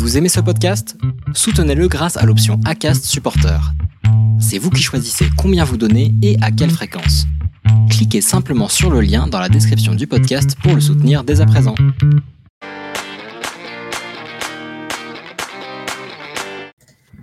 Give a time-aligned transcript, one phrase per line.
[0.00, 0.96] Vous aimez ce podcast?
[1.34, 3.60] Soutenez-le grâce à l'option ACAST Supporter.
[4.40, 7.26] C'est vous qui choisissez combien vous donnez et à quelle fréquence.
[7.90, 11.46] Cliquez simplement sur le lien dans la description du podcast pour le soutenir dès à
[11.46, 11.74] présent.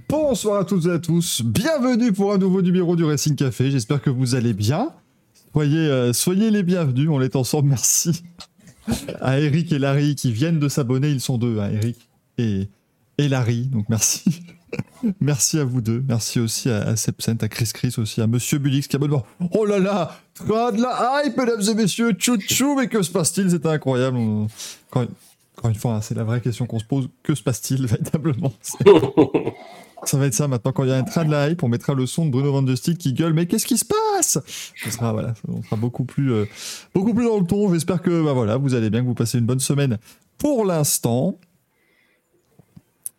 [0.08, 4.04] Bonsoir à toutes et à tous, bienvenue pour un nouveau numéro du Racing Café, j'espère
[4.04, 4.92] que vous allez bien.
[5.52, 8.22] Soyez, euh, soyez les bienvenus, on est ensemble, merci
[9.20, 12.07] à Eric et Larry qui viennent de s'abonner, ils sont deux, hein, Eric
[12.38, 12.70] et,
[13.18, 14.44] Larry, donc merci.
[15.22, 18.88] merci à vous deux, merci aussi à, à à Chris Chris aussi, à Monsieur Bulix
[18.88, 19.22] qui abonne.
[19.52, 23.50] Oh là là, de la hype, mesdames et messieurs, tchou tchou, mais que se passe-t-il?
[23.50, 24.18] C'était incroyable.
[24.18, 25.08] Encore
[25.66, 28.54] une, fois, hein, c'est la vraie question qu'on se pose, que se passe-t-il véritablement?
[30.04, 30.72] Ça va être ça maintenant.
[30.72, 32.52] Quand il y a un train de la hype, on mettra le son de Bruno
[32.52, 33.34] Van de qui gueule.
[33.34, 34.38] Mais qu'est-ce qui se passe?
[34.76, 36.46] Ce sera voilà, on sera beaucoup plus, euh,
[36.94, 37.74] beaucoup plus dans le ton.
[37.74, 39.98] J'espère que bah voilà, vous allez bien, que vous passez une bonne semaine.
[40.38, 41.40] Pour l'instant.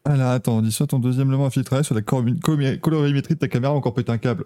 [0.08, 4.10] Voilà, attends, dis-toi ton deuxième élément infiltré sur la colorimétrie de ta caméra, encore pété
[4.10, 4.44] un câble.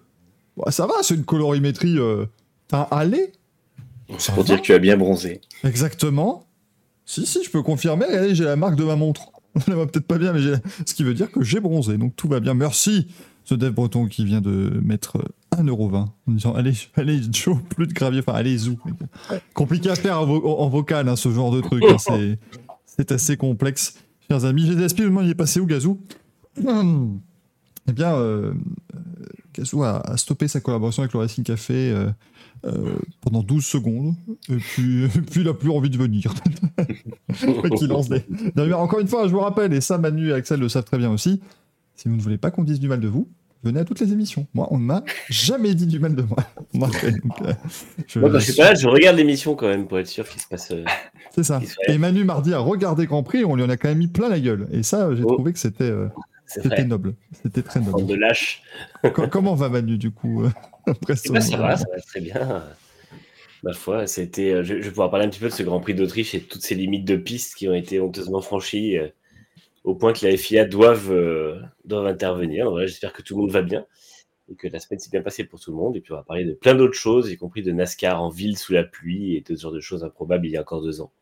[0.56, 1.98] Bah, ça va, c'est une colorimétrie.
[1.98, 2.27] Euh...
[2.69, 3.33] T'as un allé
[4.19, 5.41] C'est pour dire que tu as bien bronzé.
[5.64, 6.45] Exactement.
[7.05, 8.06] Si, si, je peux confirmer.
[8.06, 9.31] Regardez, j'ai la marque de ma montre.
[9.67, 10.55] Elle va peut-être pas bien, mais j'ai...
[10.87, 11.97] ce qui veut dire que j'ai bronzé.
[11.98, 12.55] Donc tout va bien.
[12.55, 13.06] Merci,
[13.44, 15.19] ce Dev Breton qui vient de mettre
[15.56, 18.20] 1,20€ en disant Allez, allez, Joe, plus de gravier.
[18.20, 18.78] Enfin, allez, zou.
[19.55, 21.84] Compliqué à faire en, vo- en vocal, hein, ce genre de truc.
[21.84, 21.97] hein.
[21.98, 22.39] C'est...
[22.87, 23.94] c'est assez complexe.
[24.33, 26.00] Chers amis, j'ai des aspects, il est passé où, Gazou
[26.56, 28.55] Eh bien, euh,
[29.52, 31.91] Gazou a, stoppé sa collaboration avec le Racing Café.
[31.91, 32.08] euh,
[32.64, 34.14] euh, pendant 12 secondes,
[34.48, 36.33] et puis, puis il a plus envie de venir.
[37.42, 40.97] Le encore une fois, je vous rappelle, et ça Manu et Axel le savent très
[40.97, 41.42] bien aussi,
[41.94, 43.28] si vous ne voulez pas qu'on dise du mal de vous,
[43.63, 44.47] venez à toutes les émissions.
[44.55, 46.37] Moi, on ne m'a jamais dit du mal de moi.
[46.75, 47.53] Donc, euh,
[48.07, 50.29] je- Moi, quand je suis pas là, je regarde l'émission quand même pour être sûr
[50.29, 50.71] qu'il se passe.
[50.71, 50.85] euh,
[51.35, 51.61] C'est ça.
[51.89, 54.29] Et Manu mardi a regardé Grand Prix, on lui en a quand même mis plein
[54.29, 54.69] la gueule.
[54.73, 55.35] Et ça, j'ai Oh.
[55.35, 56.09] trouvé que c'était euh,
[56.47, 57.15] c'était noble.
[57.43, 58.07] C'était très noble.
[58.07, 58.63] de lâche.
[59.15, 60.45] Co- comment va Manu, du coup
[60.87, 62.65] après Eh son- ben, ça va, ça va très bien.
[63.65, 64.65] Ma foi, c'était.
[64.65, 66.45] Je, je vais pouvoir parler un petit peu de ce Grand Prix d'Autriche et de
[66.45, 68.97] toutes ces limites de piste qui ont été honteusement franchies
[69.84, 72.70] au point que la FIA doivent, euh, doivent intervenir.
[72.70, 73.84] Voilà, J'espère que tout le monde va bien
[74.50, 75.97] et que la semaine s'est bien passée pour tout le monde.
[75.97, 78.59] Et puis on va parler de plein d'autres choses, y compris de NASCAR en ville
[78.59, 81.00] sous la pluie et de ce genre de choses improbables il y a encore deux
[81.00, 81.12] ans.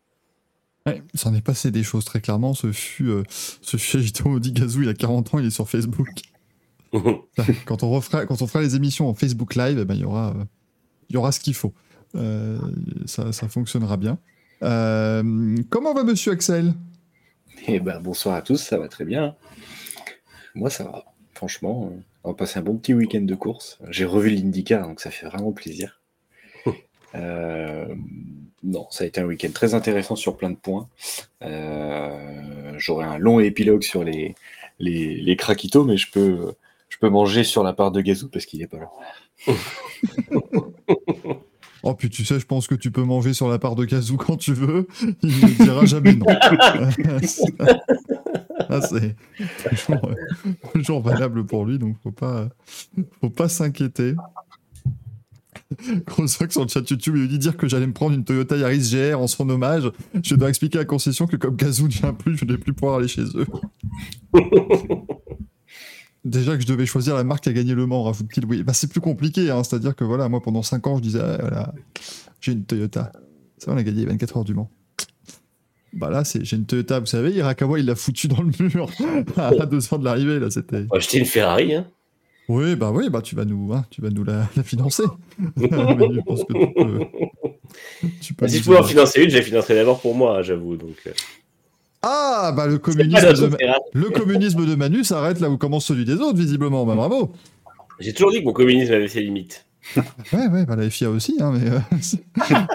[0.86, 2.54] Ouais, il s'en est passé des choses très clairement.
[2.54, 4.28] Ce fut, euh, ce.
[4.28, 6.08] Audi Gazou, il a 40 ans, il est sur Facebook.
[7.66, 10.04] quand, on refera, quand on fera les émissions en Facebook Live, eh ben, il, y
[10.04, 10.44] aura, euh,
[11.08, 11.74] il y aura ce qu'il faut.
[12.16, 12.58] Euh,
[13.06, 14.18] ça, ça fonctionnera bien.
[14.62, 16.74] Euh, comment va Monsieur Axel?
[17.66, 19.36] Eh ben, bonsoir à tous, ça va très bien.
[20.54, 21.04] Moi, ça va.
[21.34, 21.92] Franchement,
[22.24, 23.78] on va passer un bon petit week-end de course.
[23.88, 26.00] J'ai revu l'IndyCar, donc ça fait vraiment plaisir.
[27.16, 27.92] Euh,
[28.62, 30.88] non, ça a été un week-end très intéressant sur plein de points.
[31.42, 34.36] Euh, J'aurai un long épilogue sur les,
[34.78, 36.54] les, les craquitos, mais je peux,
[36.88, 38.90] je peux manger sur la part de Gazou parce qu'il n'est pas là.
[41.82, 44.16] Oh, puis tu sais, je pense que tu peux manger sur la part de Gazou
[44.16, 44.86] quand tu veux.
[45.22, 46.26] Il ne dira jamais non.
[48.68, 49.16] Ah, c'est
[49.68, 52.48] toujours, euh, toujours valable pour lui, donc faut pas,
[53.20, 54.14] faut pas s'inquiéter.
[56.06, 58.56] Gros sac sur le chat YouTube, il dit dire que j'allais me prendre une Toyota
[58.56, 59.90] Yaris GR en son hommage.
[60.22, 62.58] Je dois expliquer à la concession que comme Gazou ne vient plus, je ne vais
[62.58, 63.46] plus pouvoir aller chez eux.
[66.24, 68.44] Déjà que je devais choisir la marque qui a gagné le Mans, rajoute-t-il.
[68.44, 69.64] Oui, bah, c'est plus compliqué, hein.
[69.64, 71.74] c'est-à-dire que voilà, moi pendant 5 ans, je disais, ah, voilà,
[72.40, 73.12] j'ai une Toyota.
[73.58, 74.70] Ça, on a gagné les 24 heures du Mans.
[75.92, 78.90] Bah là, c'est, j'ai une Toyota, vous savez, Irakawa, il l'a foutu dans le mur
[79.36, 80.84] à deux heures de l'arrivée, là, c'était.
[80.92, 81.74] Acheter une Ferrari.
[81.74, 81.86] Hein.
[82.48, 85.04] Oui, bah oui, bah tu vas nous, hein, tu vas nous la, la financer.
[85.56, 87.06] Mais je pense que tu peux.
[88.20, 90.42] tu peux si nous je pouvais en financer une, je la financerais d'abord pour moi,
[90.42, 90.76] j'avoue.
[90.76, 91.12] Donc, euh,
[92.02, 93.56] Ah, bah le communisme, de,
[93.92, 96.86] le communisme de Manu s'arrête là où commence celui des autres, visiblement.
[96.86, 97.32] Bah bravo.
[97.98, 99.66] J'ai toujours dit que mon communisme avait ses limites.
[100.32, 101.68] Ouais, ouais, bah la FIA aussi, hein, mais.
[101.70, 101.78] euh,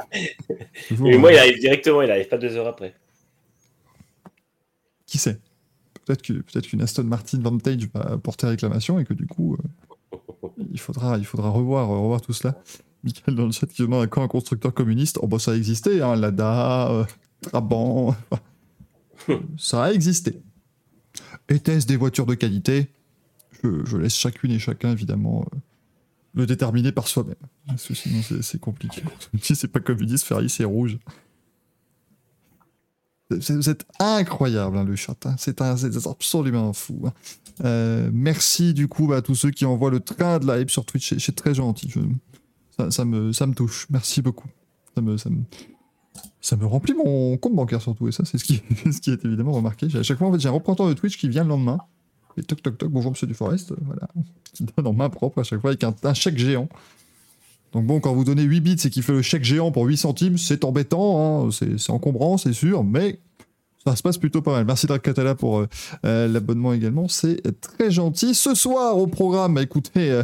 [0.90, 2.94] Toujours, Mais euh, moi, il arrive directement, il arrive pas deux heures après.
[5.06, 5.40] Qui sait?
[6.06, 6.22] Peut-être
[6.68, 9.58] qu'une Aston Martin Vantage va porter réclamation et que du coup,
[10.14, 12.56] euh, il faudra il faudra revoir revoir tout cela.
[13.04, 15.18] Michael dans le chat qui demande à quand un constructeur communiste.
[15.22, 17.06] Oh bah ça a existé, hein, Lada, euh,
[17.42, 18.16] Trabant,
[19.58, 20.42] ça a existé.
[21.50, 22.90] Était-ce des voitures de qualité
[23.64, 25.58] je, laisse chacune et chacun évidemment euh,
[26.36, 27.36] le déterminer par soi-même.
[27.66, 29.02] Parce que sinon c'est- compliqué.
[29.42, 30.98] C'est pas communiste, Ferrari c'est rouge.
[33.42, 35.26] C'est- incroyable, hein, le chat.
[35.26, 35.36] hein.
[35.38, 37.02] C'est absolument fou.
[37.08, 37.14] hein.
[37.64, 40.86] Euh, merci du coup à tous ceux qui envoient le train de la hype sur
[40.86, 41.16] Twitch.
[41.18, 41.90] C'est- très gentil.
[41.90, 43.88] Je- ça, me, touche.
[43.90, 44.50] Merci beaucoup.
[44.94, 45.18] Ça me,
[46.42, 48.08] ça me remplit mon compte bancaire surtout.
[48.08, 48.62] Et ça, c'est ce qui,
[49.12, 49.88] est évidemment remarqué.
[49.96, 51.80] À chaque fois, en fait, j'ai un représentant de Twitch qui vient le lendemain.
[52.38, 53.72] Et toc toc toc, bonjour monsieur Duforest.
[53.72, 54.08] euh, Voilà.
[54.54, 56.70] Qui donne en main propre à chaque fois avec un, chèque géant.
[57.74, 59.98] Donc bon, quand vous donnez 8 bits et qu'il fait le chèque géant pour 8
[59.98, 63.20] centimes, c'est embêtant, hein, c'est encombrant, c'est sûr, mais
[63.86, 64.66] ça se passe plutôt pas mal.
[64.66, 65.68] Merci Dracatala pour euh,
[66.06, 68.34] euh, l'abonnement également, c'est très gentil.
[68.34, 70.22] Ce soir au programme, écoutez,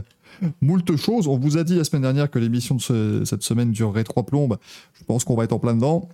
[0.61, 1.27] moult choses.
[1.27, 4.25] On vous a dit la semaine dernière que l'émission de ce- cette semaine durerait trois
[4.25, 4.57] plombes.
[4.93, 6.09] Je pense qu'on va être en plein dedans.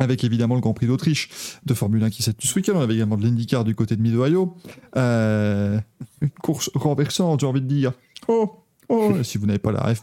[0.00, 1.28] Avec évidemment le Grand Prix d'Autriche
[1.64, 2.72] de Formule 1 qui s'est ce week-end.
[2.74, 4.56] On avait également de l'IndyCar du côté de Mid-Ohio.
[4.96, 5.78] Euh,
[6.20, 7.92] une course renversante, j'ai envie de dire.
[8.26, 8.50] Oh,
[8.88, 10.00] oh, si vous n'avez pas la ref,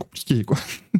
[0.00, 0.56] compliqué quoi.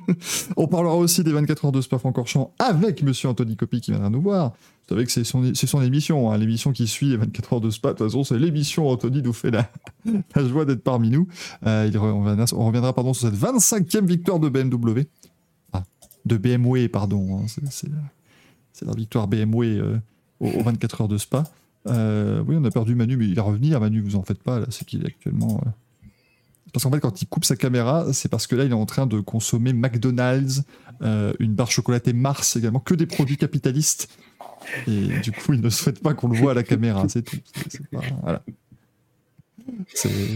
[0.56, 4.20] On parlera aussi des 24 heures de Spa-Francorchamps avec monsieur Anthony Copy qui viendra nous
[4.20, 4.50] voir.
[4.88, 7.70] Vous savez que c'est son, son émission, hein, l'émission qui suit les 24 heures de
[7.70, 7.88] Spa.
[7.88, 9.68] De toute façon, c'est l'émission Anthony nous fait la,
[10.46, 11.26] joie d'être parmi nous.
[11.66, 15.02] Euh, on, reviendra, on reviendra pardon, sur cette 25e victoire de BMW.
[15.72, 15.82] Ah,
[16.24, 17.40] de BMW, pardon.
[17.40, 19.98] hein, c'est, la- victoire BMW euh,
[20.40, 21.44] aux, aux 24 heures de Spa.
[21.88, 23.80] Euh, oui, on a perdu Manu, mais il va revenir.
[23.80, 25.60] Manu, vous en faites pas, là, c'est qu'il est actuellement.
[26.72, 28.86] Parce qu'en fait, quand il coupe sa caméra, c'est parce que là, il est en
[28.86, 30.62] train de consommer McDonald's,
[31.02, 34.08] euh, une barre chocolatée Mars également, que des produits capitalistes.
[34.86, 37.36] Et du coup, il ne souhaite pas qu'on le voit à la caméra, c'est tout.
[38.22, 38.42] Voilà.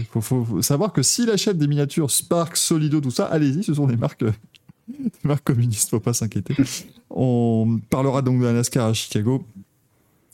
[0.09, 3.87] Faut, faut- savoir que s'il achète des miniatures Spark, Solido, tout ça, allez-y, ce sont
[3.87, 4.23] des marques,
[4.87, 6.55] des marques communistes, faut pas s'inquiéter.
[7.09, 9.45] On parlera donc de la NASCAR à Chicago.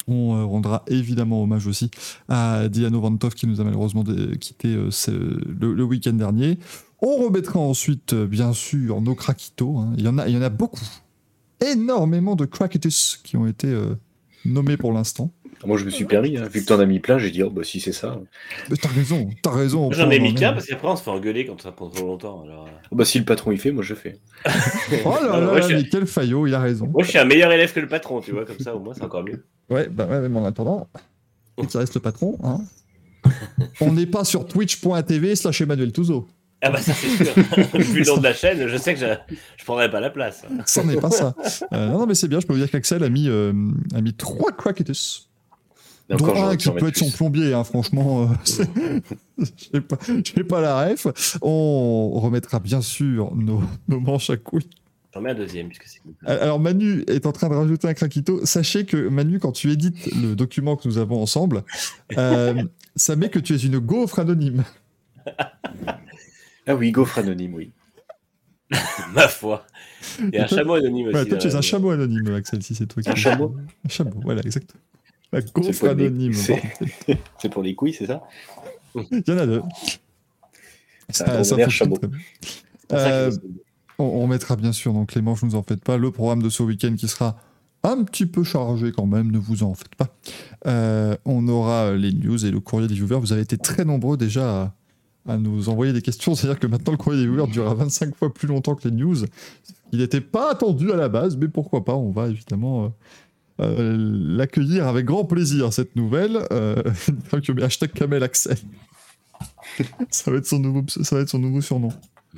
[0.07, 1.91] On euh, rendra évidemment hommage aussi
[2.29, 4.03] à Diano Vantov qui nous a malheureusement
[4.39, 4.89] quitté euh,
[5.59, 6.57] le, week-end dernier.
[7.01, 9.77] On remettra ensuite, euh, bien sûr, nos craquitos.
[9.77, 9.93] hein.
[9.97, 10.85] Il, y en a, beaucoup.
[11.59, 13.75] Énormément de craquitos qui ont été
[14.45, 15.31] nommés pour l'instant.
[15.65, 17.49] Moi, je me suis permis, hein, vu que t'en as mis plein, j'ai dit, oh,
[17.49, 18.19] bah, si c'est ça.
[18.69, 19.91] Mais t'as raison, t'as raison.
[19.91, 22.43] J'en ai mis qu'un parce qu'après on se fait engueuler quand ça prend trop longtemps.
[22.43, 22.65] Alors...
[22.65, 22.69] euh.
[22.91, 24.19] Oh, bah, si le patron il fait, moi je fais.
[24.45, 24.49] Oh
[25.21, 26.87] là Non, là, moi, suis- mais quel faillot, il a raison.
[26.87, 28.93] Moi je suis un meilleur élève que le patron, tu vois, comme ça au moins
[28.93, 29.45] c'est encore mieux.
[29.69, 30.87] Ouais, bah ouais, mais en attendant,
[31.57, 32.37] il reste le patron.
[32.43, 32.61] Hein.
[33.81, 36.27] On n'est pas sur twitch.tv slash Emmanuel Touzo.
[36.61, 37.33] Ah bah ça c'est sûr.
[37.73, 39.05] Vu le nom de la chaîne, je sais que je,
[39.57, 40.43] je prendrai pas la place.
[40.65, 41.35] Ça n'est pas ça.
[41.73, 43.53] Euh, non, non, mais c'est bien, je peux vous dire qu'Axel a mis, euh,
[43.93, 45.29] a mis trois crackitus.
[46.09, 48.29] Dont un qui peut être son plombier, hein, franchement.
[48.31, 48.99] euh,
[50.23, 51.07] J'ai pas, la ref.
[51.41, 54.69] On remettra bien sûr nos, nos manches à couilles.
[55.13, 56.13] J'en mets un deuxième puisque c'est cool.
[56.25, 58.45] Alors Manu est en train de rajouter un craquito.
[58.45, 61.63] Sachez que Manu, quand tu édites le document que nous avons ensemble,
[62.17, 62.63] euh,
[62.95, 64.63] ça met que tu es une gaufre anonyme.
[66.67, 67.71] Ah oui, gaufre anonyme, oui.
[69.13, 69.65] Ma foi.
[70.33, 71.15] Et un toi- chameau anonyme aussi.
[71.15, 73.55] Ouais, toi, tu es un chameau anonyme, Axel, si c'est toi qui Un chameau
[73.85, 74.81] Un chameau, voilà, exactement.
[75.33, 76.33] La les- anonyme.
[77.39, 78.23] c'est- pour les couilles, c'est ça
[78.95, 79.61] Il y en a deux.
[81.69, 81.97] Chameau.
[82.89, 83.31] ça Euh,
[83.99, 85.97] On, on mettra bien sûr donc les manches, ne vous en faites pas.
[85.97, 87.37] Le programme de ce week-end qui sera
[87.83, 90.07] un petit peu chargé quand même, ne vous en faites pas.
[90.67, 93.19] Euh, on aura les news et le courrier des viewers.
[93.19, 94.61] Vous avez été très nombreux déjà
[95.27, 96.35] à, à nous envoyer des questions.
[96.35, 99.17] C'est-à-dire que maintenant le courrier des viewers durera 25 fois plus longtemps que les news.
[99.93, 102.89] Il n'était pas attendu à la base, mais pourquoi pas On va évidemment euh,
[103.59, 106.39] l'accueillir avec grand plaisir, cette nouvelle.
[106.51, 106.81] Euh,
[107.61, 108.57] hashtag Kamel Axel.
[110.09, 111.91] ça, va être son nouveau, ça va être son nouveau surnom.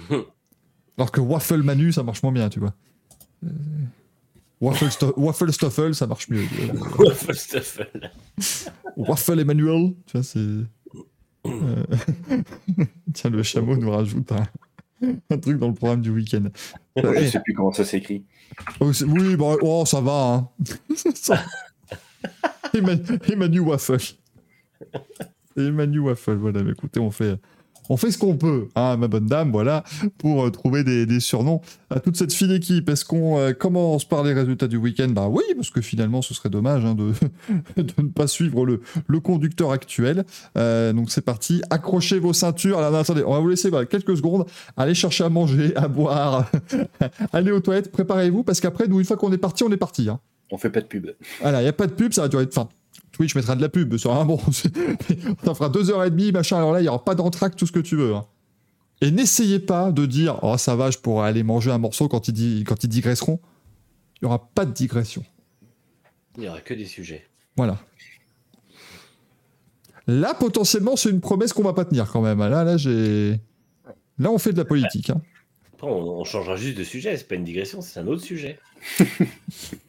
[0.97, 2.73] Alors que Waffle Manu, ça marche moins bien, tu vois.
[3.45, 3.49] Euh,
[4.61, 6.41] Waffle, Sto- Waffle Stoffel, ça marche mieux.
[6.41, 6.73] Euh,
[7.05, 7.87] Waffle Stuffle.
[8.97, 10.39] Waffle Emmanuel, tu vois, c'est.
[11.45, 11.85] Euh,
[13.13, 14.45] Tiens, le chameau nous rajoute un,
[15.29, 16.43] un truc dans le programme du week-end.
[17.03, 18.23] Je sais plus comment ça s'écrit.
[18.79, 20.33] oh, oui, bon, oh, ça va.
[20.33, 20.49] Hein.
[21.15, 21.43] Ça-
[22.73, 23.97] Emmanuel Waffle.
[25.57, 27.35] Emmanuel Waffle, voilà, mais écoutez, on fait.
[27.89, 29.83] On fait ce qu'on peut, hein, ma bonne dame, voilà,
[30.19, 32.87] pour euh, trouver des, des surnoms à toute cette fine équipe.
[32.87, 35.09] Est-ce qu'on euh, commence par les résultats du week-end?
[35.09, 37.13] Bah oui, parce que finalement, ce serait dommage hein, de,
[37.81, 40.23] de ne pas suivre le, le conducteur actuel.
[40.55, 42.77] Euh, donc c'est parti, accrochez vos ceintures.
[42.77, 44.45] Alors non, attendez, on va vous laisser quelques secondes.
[44.77, 46.49] Allez chercher à manger, à boire,
[47.33, 50.09] allez aux toilettes, préparez-vous, parce qu'après, nous, une fois qu'on est parti, on est parti.
[50.09, 50.19] Hein.
[50.51, 51.07] On fait pas de pub.
[51.41, 52.45] Voilà, il n'y a pas de pub, ça va durer.
[52.47, 52.69] Enfin,
[53.19, 54.39] Twitch mettra de la pub, sur un bon.
[55.43, 56.55] ça fera deux heures et demie, machin.
[56.55, 58.15] Alors là, il n'y aura pas d'entracte, tout ce que tu veux.
[58.15, 58.25] hein.
[59.01, 62.29] Et n'essayez pas de dire Oh, ça va, je pourrais aller manger un morceau quand
[62.29, 63.41] ils, di- quand ils digresseront.
[64.21, 65.25] Il n'y aura pas de digression.
[66.37, 67.27] Il n'y aura que des sujets.
[67.57, 67.77] Voilà.
[70.07, 72.39] Là, potentiellement, c'est une promesse qu'on va pas tenir quand même.
[72.39, 73.41] Là, là, j'ai.
[74.17, 75.09] Là, on fait de la politique.
[75.09, 75.21] hein.
[75.73, 78.59] Après, on, on changera juste de sujet, c'est pas une digression, c'est un autre sujet.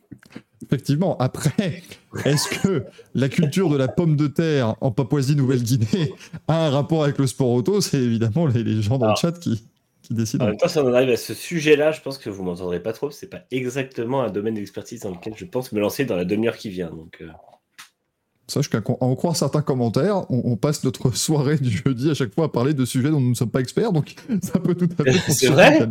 [0.63, 1.17] Effectivement.
[1.19, 1.83] Après,
[2.25, 6.13] est-ce que la culture de la pomme de terre en Papouasie-Nouvelle-Guinée
[6.49, 7.81] a un rapport avec le sport auto?
[7.81, 9.65] C'est évidemment les, les gens dans le chat qui.
[10.03, 10.43] qui décide.
[10.43, 12.81] En même temps, si on en arrive à ce sujet-là, je pense que vous m'entendrez
[12.81, 13.11] pas trop.
[13.11, 16.57] C'est pas exactement un domaine d'expertise dans lequel je pense me lancer dans la demi-heure
[16.57, 16.91] qui vient.
[16.91, 17.29] Donc, euh,
[18.49, 22.35] Sache qu'à en croire certains commentaires, on, on passe notre soirée du jeudi à chaque
[22.35, 24.89] fois à parler de sujets dont nous ne sommes pas experts, donc ça peut tout
[24.99, 25.89] à fait C'est vrai?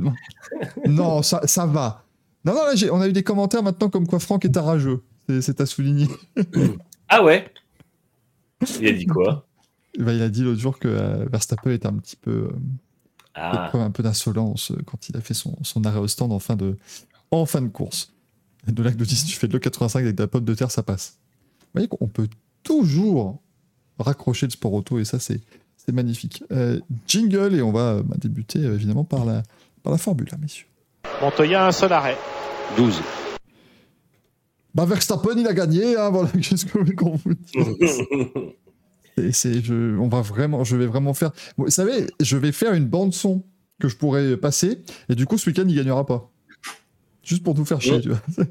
[0.85, 2.03] Non, ça, ça va.
[2.49, 5.03] Non, non, là, on a eu des commentaires maintenant comme quoi Franck est un rageux.
[5.41, 6.07] C'est- à souligner.
[7.11, 7.51] Ah ouais?
[8.79, 9.47] Il a dit quoi?
[9.97, 12.49] Bah, il a dit l'autre jour que euh, Verstappen était un petit peu, euh,
[13.33, 16.31] Ah, preuve un peu d'insolence euh, quand il a fait son, son arrêt au stand
[16.31, 16.77] en fin de,
[17.31, 18.13] en fin de course.
[18.67, 20.45] Et de là que nous dit, si tu fais de l'E85 avec de la pomme
[20.45, 21.17] de terre, ça passe.
[21.61, 22.27] Vous voyez qu'on peut
[22.63, 23.41] toujours
[23.97, 25.41] raccrocher le sport auto et ça, c'est
[25.77, 26.43] c'est magnifique.
[26.51, 29.41] Euh, jingle et on va euh, bah, débuter euh, évidemment par la,
[29.81, 30.67] par la Formule, hein, messieurs.
[31.21, 32.17] Montoya, un seul arrêt.
[32.77, 33.01] 12.
[34.75, 38.01] Bah, Verstappen, il a gagné, hein, voilà, qu'est-ce que vous voulez qu'on vous dise
[39.17, 41.31] Et c'est, je, on va vraiment, je vais vraiment faire.
[41.57, 43.43] Vous savez, je vais faire une bande son
[43.81, 46.31] que je pourrais passer, et du coup, ce week-end, il gagnera pas.
[47.21, 48.01] Juste pour nous faire chier, Ouais.
[48.01, 48.21] tu vois.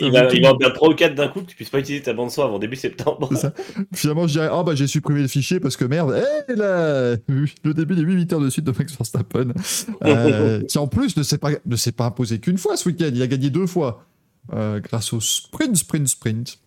[0.00, 1.78] Il va il va en perdre 3 ou 4 d'un coup que tu puisses pas
[1.80, 3.34] utiliser ta bande son avant début septembre.
[3.36, 3.52] Ça.
[3.94, 6.14] Finalement, je dirais, ah bah j'ai supprimé le fichier parce que merde,
[6.48, 9.52] hé là, le début des 8 victoires de suite de Max Verstappen,
[10.04, 13.10] euh, qui en plus ne s'est pas, ne s'est pas imposé qu'une fois ce week-end,
[13.12, 14.04] il a gagné deux fois,
[14.52, 16.58] euh, grâce au sprint, sprint, sprint,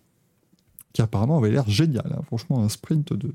[0.92, 2.22] qui apparemment avait l'air génial, hein.
[2.26, 3.32] franchement, un sprint de,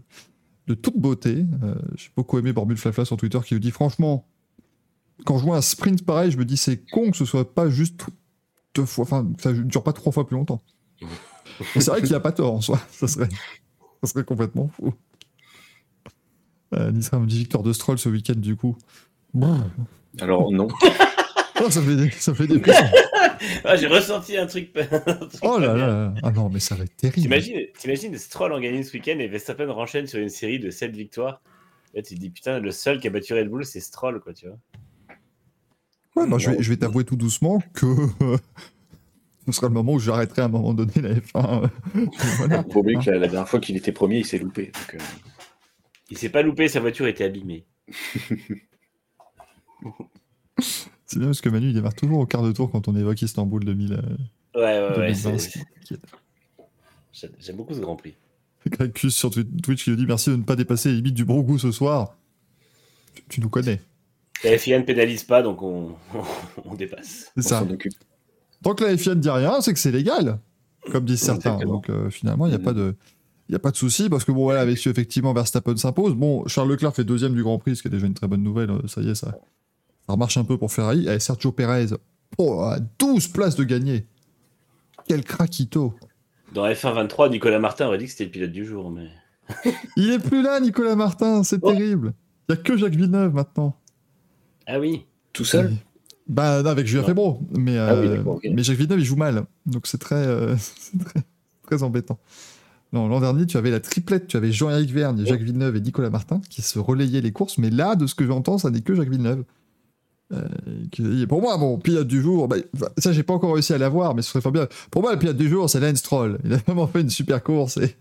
[0.68, 1.46] de toute beauté.
[1.64, 4.26] Euh, J'ai beaucoup aimé Borbule Flafla sur Twitter qui nous dit, franchement,
[5.26, 7.70] quand je vois un sprint pareil, je me dis, c'est con que ce soit pas
[7.70, 8.06] juste
[8.76, 10.62] deux fois, enfin, que ça dure pas trois fois plus longtemps.
[11.74, 13.28] C'est vrai qu'il a pas tort en soi, ça serait,
[14.02, 14.94] ça serait complètement fou.
[16.74, 18.78] Euh, Nisra me dit victoire de Stroll ce week-end du coup.
[20.20, 20.68] Alors, non.
[21.64, 22.60] Oh, ça fait des, ça fait des.
[23.64, 24.72] Ah, J'ai ressenti un truc.
[24.76, 26.14] un truc Oh là là.
[26.24, 27.22] Ah non, mais ça va être terrible.
[27.22, 30.96] T'imagines, t'imagines Stroll en gagner ce week-end et Verstappen renchaîne sur une série de 7
[30.96, 31.42] victoires.
[31.94, 34.34] Là, tu te dis, putain, le seul qui a battu Red Bull, c'est Stroll, quoi,
[34.34, 34.58] tu vois.
[36.16, 37.86] Ouais, bah, je vais, je vais t'avouer tout doucement que
[38.24, 38.38] euh,
[39.48, 41.64] ce sera le moment où j'arrêterai à un moment donné la F1.
[41.96, 42.06] euh,
[42.38, 42.64] voilà.
[42.72, 44.66] Faut oublier que la, la dernière fois qu'il était premier, il s'est loupé.
[44.74, 45.00] donc, euh,
[46.10, 47.66] Il s'est pas loupé, sa voiture était abîmée.
[51.06, 53.22] C'est bien parce que Manu il démarre toujours au quart de tour quand on évoque
[53.22, 53.98] Istanbul 2000, euh,
[54.56, 55.08] Ouais, ouais, ouais.
[55.14, 55.38] 2020.
[55.38, 56.00] c'est- ce qui est-
[57.14, 58.16] J'aime j'aime beaucoup ce Grand Prix.
[58.68, 61.16] Greg Cus sur Twi- Twitch qui nous dit merci de ne pas dépasser les limites
[61.16, 62.16] du bon goût ce soir.
[63.16, 63.82] Tu, tu nous connais.
[64.44, 65.92] La FIA ne pénalise pas, donc on,
[66.66, 67.32] on dépasse.
[67.36, 67.64] C'est ça.
[68.64, 70.40] Tant que la FIA ne dit rien, c'est que c'est légal,
[70.92, 71.52] comme disent certains.
[71.54, 71.74] Exactement.
[71.74, 72.96] Donc euh, finalement, il n'y a pas de.
[73.50, 76.14] Il n'y a pas de souci parce que bon voilà avec effectivement Verstappen s'impose.
[76.16, 78.44] Bon Charles Leclerc fait deuxième du Grand Prix, ce qui est déjà une très bonne
[78.44, 78.70] nouvelle.
[78.72, 81.06] euh, Ça y est, ça, ça remarche un peu pour Ferrari.
[81.10, 81.88] Et Sergio Perez,
[82.38, 84.06] oh, à 12 places de gagner.
[85.08, 85.94] Quel craquito.
[86.54, 89.10] Dans F1 23, Nicolas Martin aurait dit que c'était le pilote du jour, mais.
[89.98, 91.72] Il est plus là, Nicolas Martin, c'est Oh.
[91.74, 92.14] terrible.
[92.48, 93.76] Il n'y a que Jacques Villeneuve maintenant.
[94.68, 95.06] Ah oui.
[95.34, 95.72] Tout seul
[96.28, 97.04] Bah non, avec Julien.
[97.04, 100.56] Febro, mais, Ah oui, euh, mais Jacques Villeneuve il joue mal, donc c'est très, euh,
[101.06, 101.22] très,
[101.64, 102.20] très embêtant.
[102.94, 106.10] Non, l'an dernier tu avais la triplette, tu avais Jean-Éric Vergne, Jacques Villeneuve et Nicolas
[106.10, 108.94] Martin qui se relayaient les courses, mais là de ce que j'entends ça n'est que
[108.96, 109.44] Jacques Villeneuve.
[110.34, 110.48] Euh,
[110.92, 112.56] qui- pour moi, bon, pilote du jour, bah,
[112.98, 114.68] ça j'ai pas encore réussi à l'avoir, mais ce serait fort bien.
[114.90, 116.40] Pour moi, le pilote du jour, c'est Lance Stroll.
[116.46, 117.96] Il a vraiment fait une super course et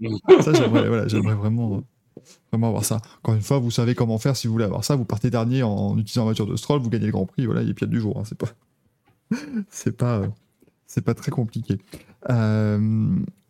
[0.42, 1.04] ça j'aimerais, voilà,
[1.34, 1.80] vraiment, euh,
[2.52, 3.00] vraiment avoir ça.
[3.22, 4.96] Encore une fois, vous savez comment faire si vous voulez avoir ça.
[4.96, 7.46] Vous partez dernier en, utilisant la voiture de Stroll, vous gagnez le Grand Prix.
[7.46, 8.18] Voilà, il est du jour.
[8.18, 8.48] hein, c'est pas,
[9.70, 10.28] c'est pas, euh,
[10.86, 11.78] c'est pas très compliqué.
[12.30, 12.78] Euh,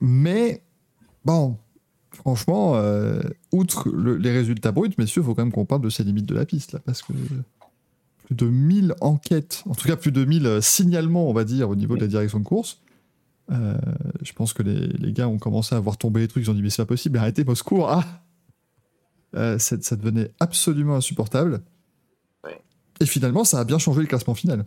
[0.00, 0.62] mais
[1.25, 1.57] bon,
[2.12, 3.21] franchement, euh,
[3.52, 6.35] outre le- les résultats bruts, messieurs, faut quand même qu'on parle de ces limites de
[6.35, 7.12] la piste là, parce que
[8.25, 11.76] plus de 1000 enquêtes, en tout cas plus de 1000 signalements, on va dire, au
[11.76, 12.81] niveau de la direction de course.
[13.50, 16.54] Je pense que les, les gars ont commencé à voir tomber les trucs, ils ont
[16.54, 18.02] dit mais c'est pas possible, arrêtez vos secours, ah
[19.34, 21.62] Euh, ça, ça devenait absolument insupportable.
[22.44, 22.58] Ouais.
[23.00, 24.64] Et finalement, ça a bien changé le classement final.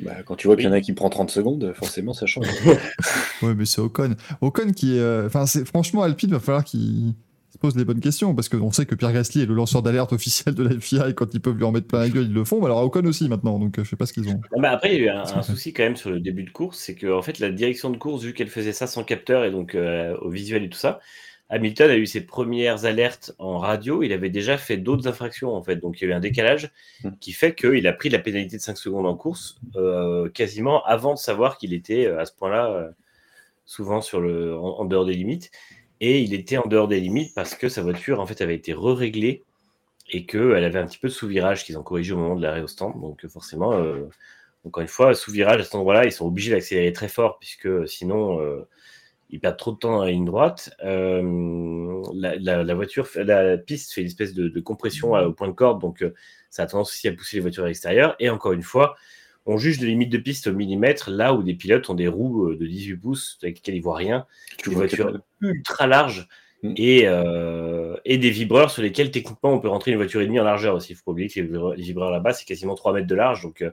[0.00, 2.46] Bah, Quand tu vois qu'il y en a qui prend 30 secondes, forcément, ça change.
[3.42, 4.16] Ouais, mais c'est Ocon.
[4.42, 5.00] Ocon qui est.
[5.00, 7.14] euh, Enfin, c'est franchement, Alpine, va falloir qu'il
[7.50, 10.12] se pose les bonnes questions parce qu'on sait que Pierre Gasly est le lanceur d'alerte
[10.12, 12.34] officiel de la FIA et quand ils peuvent lui en mettre plein la gueule, ils
[12.34, 12.58] le font.
[12.60, 14.40] Mais alors, Ocon aussi maintenant, donc euh, je sais pas ce qu'ils ont.
[14.54, 16.50] Non, mais après, il y a eu un, souci quand même sur le début de
[16.50, 19.44] course, c'est que en fait, la direction de course, vu qu'elle faisait ça sans capteur
[19.44, 21.00] et donc euh, au visuel et tout ça,
[21.50, 24.02] Hamilton a eu ses premières alertes en radio.
[24.02, 26.70] Il avait déjà fait d'autres infractions en fait, donc il y a eu un décalage
[27.02, 27.10] Hmm.
[27.20, 31.14] qui fait qu'il a pris la pénalité de 5 secondes en course euh, quasiment avant
[31.14, 32.90] de savoir qu'il était euh, à ce point-là euh,
[33.66, 35.50] souvent sur le en, en dehors des limites.
[36.00, 38.72] Et il était en dehors des limites parce que sa voiture en fait avait été
[38.74, 39.44] re-réglée
[40.10, 42.62] et qu'elle avait un petit peu de sous-virage qu'ils ont corrigé au moment de l'arrêt
[42.62, 43.00] au stand.
[43.00, 44.08] Donc forcément, euh,
[44.64, 48.40] encore une fois, sous-virage à cet endroit-là, ils sont obligés d'accélérer très fort puisque sinon
[48.40, 48.68] euh,
[49.32, 50.74] ils perdent trop de temps dans la ligne droite.
[50.84, 56.02] Euh, la, voiture, la piste fait une espèce de, compression au point de corde, donc
[56.02, 56.14] euh,
[56.50, 58.16] ça a tendance aussi à pousser les voitures à l'extérieur.
[58.18, 58.96] Et encore une fois,
[59.46, 62.50] on juge de limite de piste au millimètre, là où des pilotes ont des roues
[62.50, 64.26] euh, de 18 pouces avec lesquelles ils voient rien,
[64.66, 66.28] des voitures ultra larges
[66.62, 66.74] mm.
[66.76, 67.06] et,
[68.04, 70.74] et, des vibreurs sur lesquels techniquement on peut rentrer une voiture et demie en largeur
[70.74, 70.92] aussi.
[70.92, 73.64] Il faut pas oublier que les vibreurs là-bas, c'est quasiment 3 mètres de large, donc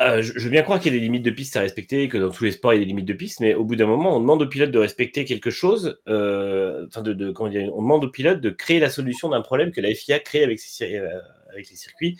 [0.00, 2.18] euh, je, veux bien croire qu'il y a des limites de piste à respecter, que
[2.18, 3.86] dans tous les sports il y a des limites de piste, mais au bout d'un
[3.86, 6.00] moment, on demande aux pilotes de respecter quelque chose.
[6.08, 9.94] Euh, enfin, de, on demande aux pilotes de créer la solution d'un problème que la
[9.94, 11.20] FIA crée avec, euh,
[11.52, 12.18] avec les circuits,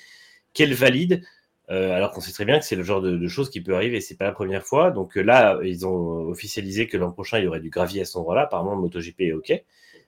[0.52, 1.23] qu'elle valide,
[1.69, 4.00] alors qu'on sait très bien que c'est le genre de, choses qui peut arriver.
[4.00, 4.90] C'est pas la première fois.
[4.93, 8.16] Donc là, ils ont officialisé que l'an prochain il y aurait du gravier à cet
[8.16, 8.43] endroit-là.
[8.43, 9.64] Apparemment, MotoGP est ok.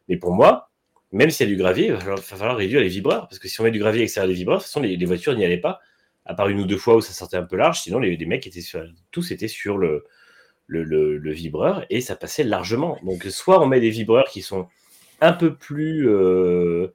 [0.08, 0.70] Mais pour moi,
[1.10, 3.60] même s'il y a du gravier, il va falloir, réduire les vibreurs, parce que si
[3.60, 5.80] on met du gravier extérieur des vibreurs, de toute façon, les voitures n'y allaient pas
[6.26, 8.46] à part une ou deux fois où ça sortait un peu large, sinon les, mecs
[8.46, 10.04] étaient sur, tous étaient sur le,
[10.66, 12.98] le, vibreur et ça passait largement.
[13.04, 14.68] Donc soit on met des vibreurs qui sont
[15.20, 16.88] un peu plus euh,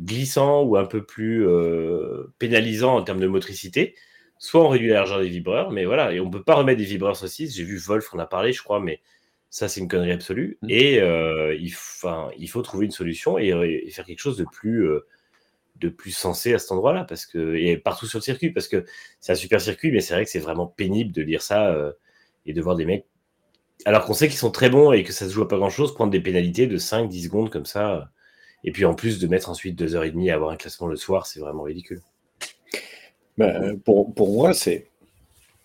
[0.00, 3.94] glissants ou un peu plus euh, pénalisants en termes de motricité,
[4.38, 6.78] soit on réduit la largeur des vibreurs, mais voilà, et on ne peut pas remettre
[6.78, 7.56] des vibreurs saucisses.
[7.56, 9.00] J'ai vu Wolf en a parlé, je crois, mais
[9.48, 10.58] ça c'est une connerie absolue.
[10.62, 10.66] Mm.
[10.70, 11.74] Et euh, il,
[12.38, 14.88] il, faut trouver une solution et, et, faire quelque chose de plus
[15.76, 18.84] de plus sensé à cet endroit-là, parce que et partout sur le circuit, parce que
[19.20, 21.92] c'est un super circuit, mais c'est vrai que c'est vraiment pénible de lire ça euh,
[22.46, 23.06] et de voir des mecs,
[23.84, 25.94] alors qu'on sait qu'ils sont très bons et que ça se joue à pas grand-chose,
[25.94, 28.10] prendre des pénalités de 5-10 secondes comme ça,
[28.62, 31.40] et puis en plus de mettre ensuite 2h30 à avoir un classement le soir, c'est
[31.40, 32.00] vraiment ridicule.
[33.36, 33.52] Bah,
[33.84, 34.88] pour, pour moi, c'est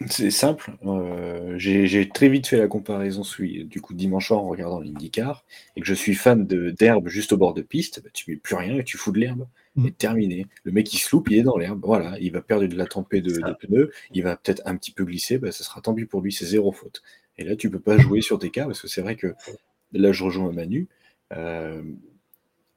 [0.07, 0.71] c'est simple.
[0.85, 5.43] Euh, j'ai très vite fait la comparaison du coup dimanche soir en regardant l'IndyCar
[5.75, 8.01] et que je suis fan d'herbe juste au bord de piste.
[8.01, 9.45] Bah, tu mets plus rien et tu fous de l'herbe.
[9.79, 9.87] Mm.
[9.87, 10.45] Et terminé.
[10.63, 11.79] Le mec il se loupe, il est dans l'herbe.
[11.83, 15.05] Voilà, il va perdre de la tempête de, pneus, il va peut-être un petit peu
[15.05, 15.37] glisser.
[15.37, 17.01] Bah, ça sera tant pis pour lui, c'est zéro faute.
[17.37, 19.33] Et là, tu peux pas jouer sur tes cas parce que c'est vrai que
[19.93, 20.87] là, je rejoins Manu.
[21.33, 21.81] Euh,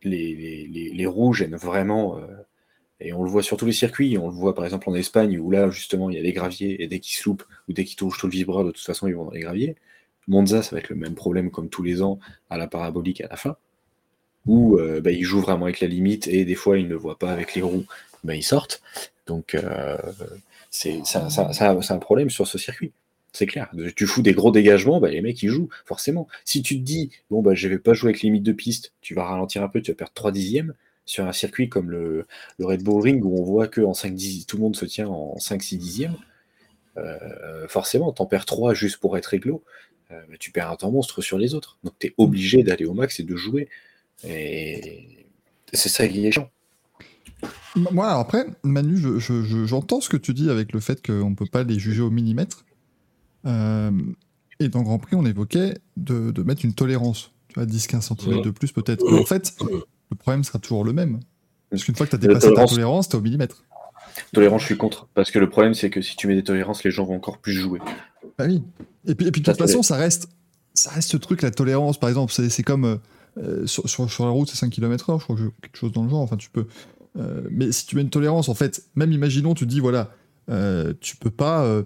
[0.02, 2.18] les, les, les, rouges aiment vraiment.
[2.18, 2.26] Euh,
[3.00, 4.16] et on le voit sur tous les circuits.
[4.18, 6.82] On le voit par exemple en Espagne où là, justement, il y a des graviers
[6.82, 9.08] et dès qu'ils se loupent ou dès qu'ils touchent tout le vibreur, de toute façon,
[9.08, 9.76] ils vont dans les graviers.
[10.28, 13.28] Monza, ça va être le même problème comme tous les ans à la parabolique à
[13.28, 13.56] la fin,
[14.46, 17.18] où euh, bah, ils jouent vraiment avec la limite et des fois ils ne voient
[17.18, 17.86] pas avec les roues,
[18.28, 18.82] ils sortent.
[19.26, 19.96] Donc euh,
[20.70, 22.92] c'est un problème sur ce circuit.
[23.32, 23.70] C'est clair.
[23.96, 26.28] Tu fous des gros dégagements, bah, les mecs ils jouent, forcément.
[26.44, 29.14] Si tu te dis, bon, bah, je vais pas jouer avec limite de piste, tu
[29.14, 30.74] vas ralentir un peu, tu vas perdre 3 dixièmes,
[31.06, 32.26] sur un circuit comme le,
[32.58, 35.08] Red Bull Ring où on voit que en 5 10, tout le monde se tient
[35.08, 36.16] en 5-6 dixièmes,
[36.98, 39.64] euh, forcément, t'en perds 3 juste pour être réglo,
[40.10, 41.78] euh, tu perds un temps monstre sur les autres.
[41.84, 43.68] Donc tu es obligé d'aller au max et de jouer.
[44.24, 45.26] Et
[45.72, 46.50] c'est ça qui est chiant.
[47.74, 48.98] Moi, après, Manu,
[49.66, 52.10] j'entends ce que tu dis avec le fait qu'on ne peut pas les juger au
[52.10, 52.64] millimètre.
[53.46, 53.90] Euh,
[54.60, 57.32] et dans Grand Prix, on évoquait de, mettre une tolérance.
[57.48, 59.04] Tu vois, 10-15 cm de plus peut-être.
[59.12, 59.54] En fait,
[60.10, 61.20] le problème sera toujours le même.
[61.70, 63.64] Parce qu'une fois que tu as dépassé ta tolérance, tu es au millimètre.
[64.32, 65.08] Tolérance, je suis contre.
[65.14, 67.38] Parce que le problème, c'est que si tu mets des tolérances, les gens vont encore
[67.38, 67.80] plus jouer.
[68.38, 68.62] Bah oui.
[69.06, 70.28] Et puis, et puis de toute façon, ça reste,
[70.74, 72.32] ça reste ce truc, la tolérance, par exemple.
[72.32, 72.96] C'est comme euh,
[73.66, 76.20] sur, sur, la route, c'est 5 km/h, je crois que quelque chose dans le genre.
[76.20, 76.66] Enfin, tu peux.
[77.18, 80.10] Euh, mais si tu mets une tolérance, en fait, même imaginons, tu dis, voilà,
[80.50, 81.82] euh, tu peux pas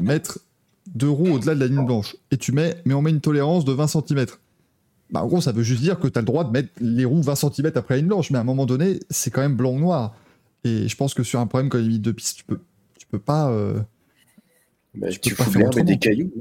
[0.00, 0.40] mettre
[0.86, 2.16] deux roues au-delà de la ligne blanche.
[2.30, 4.26] Et tu mets, mais on met une tolérance de 20 cm.
[5.10, 7.04] Bah, en gros, ça veut juste dire que tu as le droit de mettre les
[7.04, 9.56] roues 20 cm après la ligne blanche, mais à un moment donné, c'est quand même
[9.56, 10.14] blanc ou noir.
[10.64, 12.58] Et je pense que sur un problème comme limite de piste, tu peux,
[12.98, 13.50] tu peux pas.
[13.50, 13.78] Euh,
[14.94, 16.32] bah, tu, peux fous des cailloux.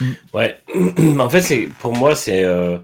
[0.00, 0.10] Mm.
[0.32, 0.56] Ouais,
[1.18, 2.78] en fait, c'est pour moi, c'est euh,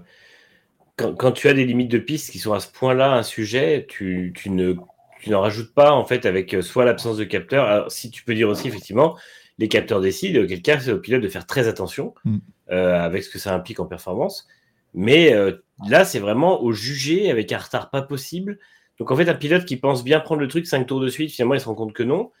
[0.95, 4.33] quand, tu as des limites de piste qui sont à ce point-là un sujet, tu,
[4.35, 4.75] tu ne
[5.19, 7.65] tu n'en rajoutes pas en fait avec euh, soit l'absence de capteur.
[7.65, 9.17] Alors, si tu peux dire aussi effectivement,
[9.57, 10.45] les capteurs décident.
[10.45, 12.37] Quelqu'un c'est au pilote de faire très attention mm.
[12.69, 14.47] avec ce que ça implique en performance.
[14.93, 18.59] Mais euh, là, c'est vraiment au jugé avec un retard pas possible.
[18.99, 21.31] Donc en fait, un pilote qui pense bien prendre le truc 5 tours de suite,
[21.31, 22.31] finalement, il se rend compte que non.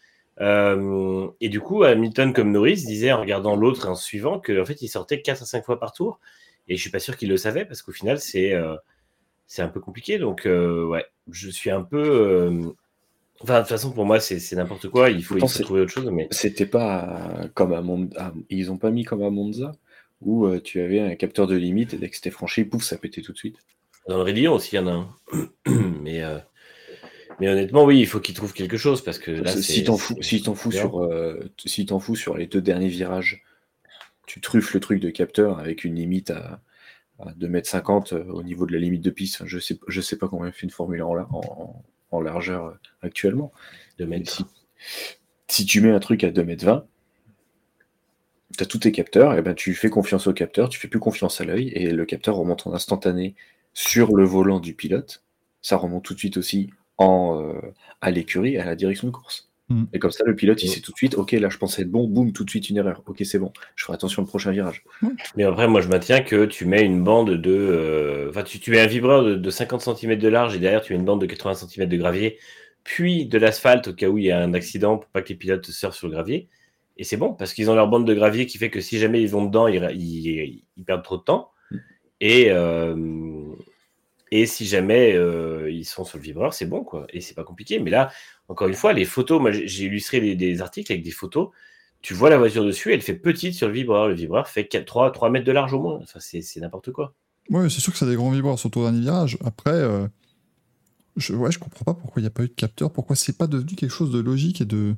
[0.41, 4.65] Euh, et du coup, Hamilton comme Norris disait en regardant l'autre et en suivant qu'en
[4.65, 6.19] fait, il sortait 4 à 5 fois par tour.
[6.67, 8.75] Et je suis pas sûr qu'il le savait parce qu'au final, c'est euh,
[9.47, 10.17] c'est un peu compliqué.
[10.17, 12.73] Donc ouais, je suis un peu...
[13.41, 15.09] Enfin, de toute façon, pour moi, c'est n'importe quoi.
[15.09, 16.09] Il faut, il faut trouver autre chose.
[16.11, 18.33] Mais c'était pas comme à Monza.
[18.49, 19.73] Ils ont pas mis comme à Monza
[20.25, 22.97] où euh, tu avais un capteur de limite et dès que c'était franchi, pouf, ça
[22.97, 23.57] pétait tout de suite.
[24.07, 25.15] Dans le Rédillon aussi, il y en a un.
[26.01, 26.39] mais, euh,
[27.39, 30.15] mais honnêtement, oui, il faut qu'il trouve quelque chose parce que là, si t'en fous,
[30.21, 33.43] si t'en fous sur, euh, si t'en fous sur les deux derniers virages,
[34.25, 36.61] tu truffes le truc de capteur avec une limite à,
[37.39, 39.43] 2m50 au niveau de la limite de piste.
[39.45, 43.51] je sais, je sais pas combien fait une Formule en, en, en largeur actuellement.
[43.97, 44.45] De si,
[45.47, 46.85] si, tu mets un truc à 2m20,
[48.57, 50.99] tu as tous tes capteurs, et ben tu fais confiance au capteur, tu fais plus
[50.99, 53.35] confiance à l'œil, et le capteur remonte en instantané
[53.73, 55.23] sur le volant du pilote.
[55.61, 59.49] Ça remonte tout de suite aussi en, euh, à l'écurie, à la direction de course.
[59.69, 59.83] Mm.
[59.93, 61.91] Et comme ça, le pilote, il sait tout de suite, ok, là, je pensais être
[61.91, 63.01] bon, boum, tout de suite une erreur.
[63.05, 64.83] Ok, c'est bon, je ferai attention au prochain virage.
[65.37, 67.51] Mais après, moi, je maintiens que tu mets une bande de.
[67.51, 70.81] euh, Enfin, tu, tu mets un vibreur de, de 50 cm de large et derrière,
[70.81, 72.39] tu mets une bande de 80 cm de gravier,
[72.83, 75.35] puis de l'asphalte au cas où il y a un accident pour pas que les
[75.35, 76.49] pilotes surfent sur le gravier.
[76.97, 79.21] Et c'est bon, parce qu'ils ont leur bande de gravier qui fait que si jamais
[79.21, 81.51] ils vont dedans, ils, ils- ils perdent trop de temps.
[82.21, 82.95] Et, euh,
[84.35, 87.05] et si jamais euh, ils sont sur le vibreur, c'est bon, quoi.
[87.13, 87.77] Et c'est pas compliqué.
[87.77, 88.11] Mais là,
[88.47, 91.49] encore une fois, les photos, moi j'ai illustré des, articles avec des photos.
[92.01, 94.07] Tu vois la voiture dessus, elle fait petite sur le vibreur.
[94.07, 95.99] Le vibreur fait 4, 3, 3 mètres de large au moins.
[96.01, 97.13] Enfin, c'est c'est n'importe quoi.
[97.51, 99.37] Ouais, c'est sûr que a des grands vibreurs, surtout au dernier virage.
[99.45, 100.07] Après, euh,
[101.15, 103.37] je, ouais, je comprends pas pourquoi il n'y a pas eu de capteur, pourquoi c'est
[103.37, 104.95] pas devenu quelque chose de logique et de.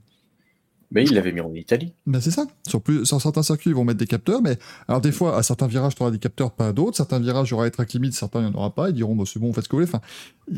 [0.91, 1.93] Mais il l'avait mis en Italie.
[2.05, 2.45] Ben c'est ça.
[2.67, 5.43] Sur, plus, sur certains circuits, ils vont mettre des capteurs, mais alors des fois, à
[5.43, 6.95] certains virages, tu auras des capteurs, pas à d'autres.
[6.95, 8.89] Certains virages, il y aura les track limits, certains, il n'y en aura pas.
[8.89, 9.89] Ils diront, bah, c'est bon, faites ce que vous voulez.
[9.91, 10.01] Enfin,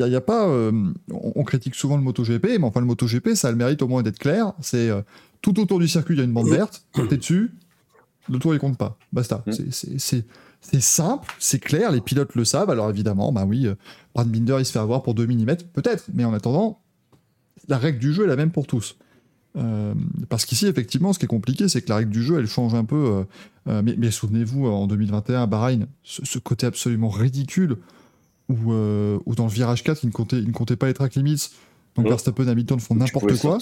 [0.03, 0.47] a, il y a pas.
[0.47, 0.71] euh,
[1.11, 3.87] on, on critique souvent le MotoGP, mais enfin, le MotoGP, ça a le mérite au
[3.87, 4.51] moins d'être clair.
[4.61, 5.01] C'est euh,
[5.41, 7.51] tout autour du circuit, il y a une bande verte, t'es dessus,
[8.29, 8.97] le tour, il compte pas.
[9.13, 9.43] Basta.
[9.47, 9.51] Mm.
[9.53, 10.25] C'est- c'est- C'est
[10.59, 12.71] c'est simple, c'est clair, les pilotes le savent.
[12.71, 13.75] Alors évidemment, bah oui, euh,
[14.15, 16.81] Brad Binder, il se fait avoir pour 2 mm, peut-être, mais en attendant,
[17.69, 18.97] la règle du jeu est la même pour tous.
[19.57, 19.93] Euh,
[20.29, 22.75] parce qu'ici, effectivement, ce qui est compliqué, c'est que la règle du jeu, elle change
[22.75, 22.95] un peu.
[22.95, 23.23] euh,
[23.69, 27.77] euh, mais mais souvenez-vous, en 2021, à Bahreïn, ce, ce côté absolument ridicule
[28.49, 30.93] où, euh, où dans le virage 4, il ne comptait, il ne comptait pas les
[30.93, 31.49] track limits.
[31.95, 32.11] Donc Ouais.
[32.11, 33.55] Verstappen et Hamilton font n'importe quoi.
[33.55, 33.57] à.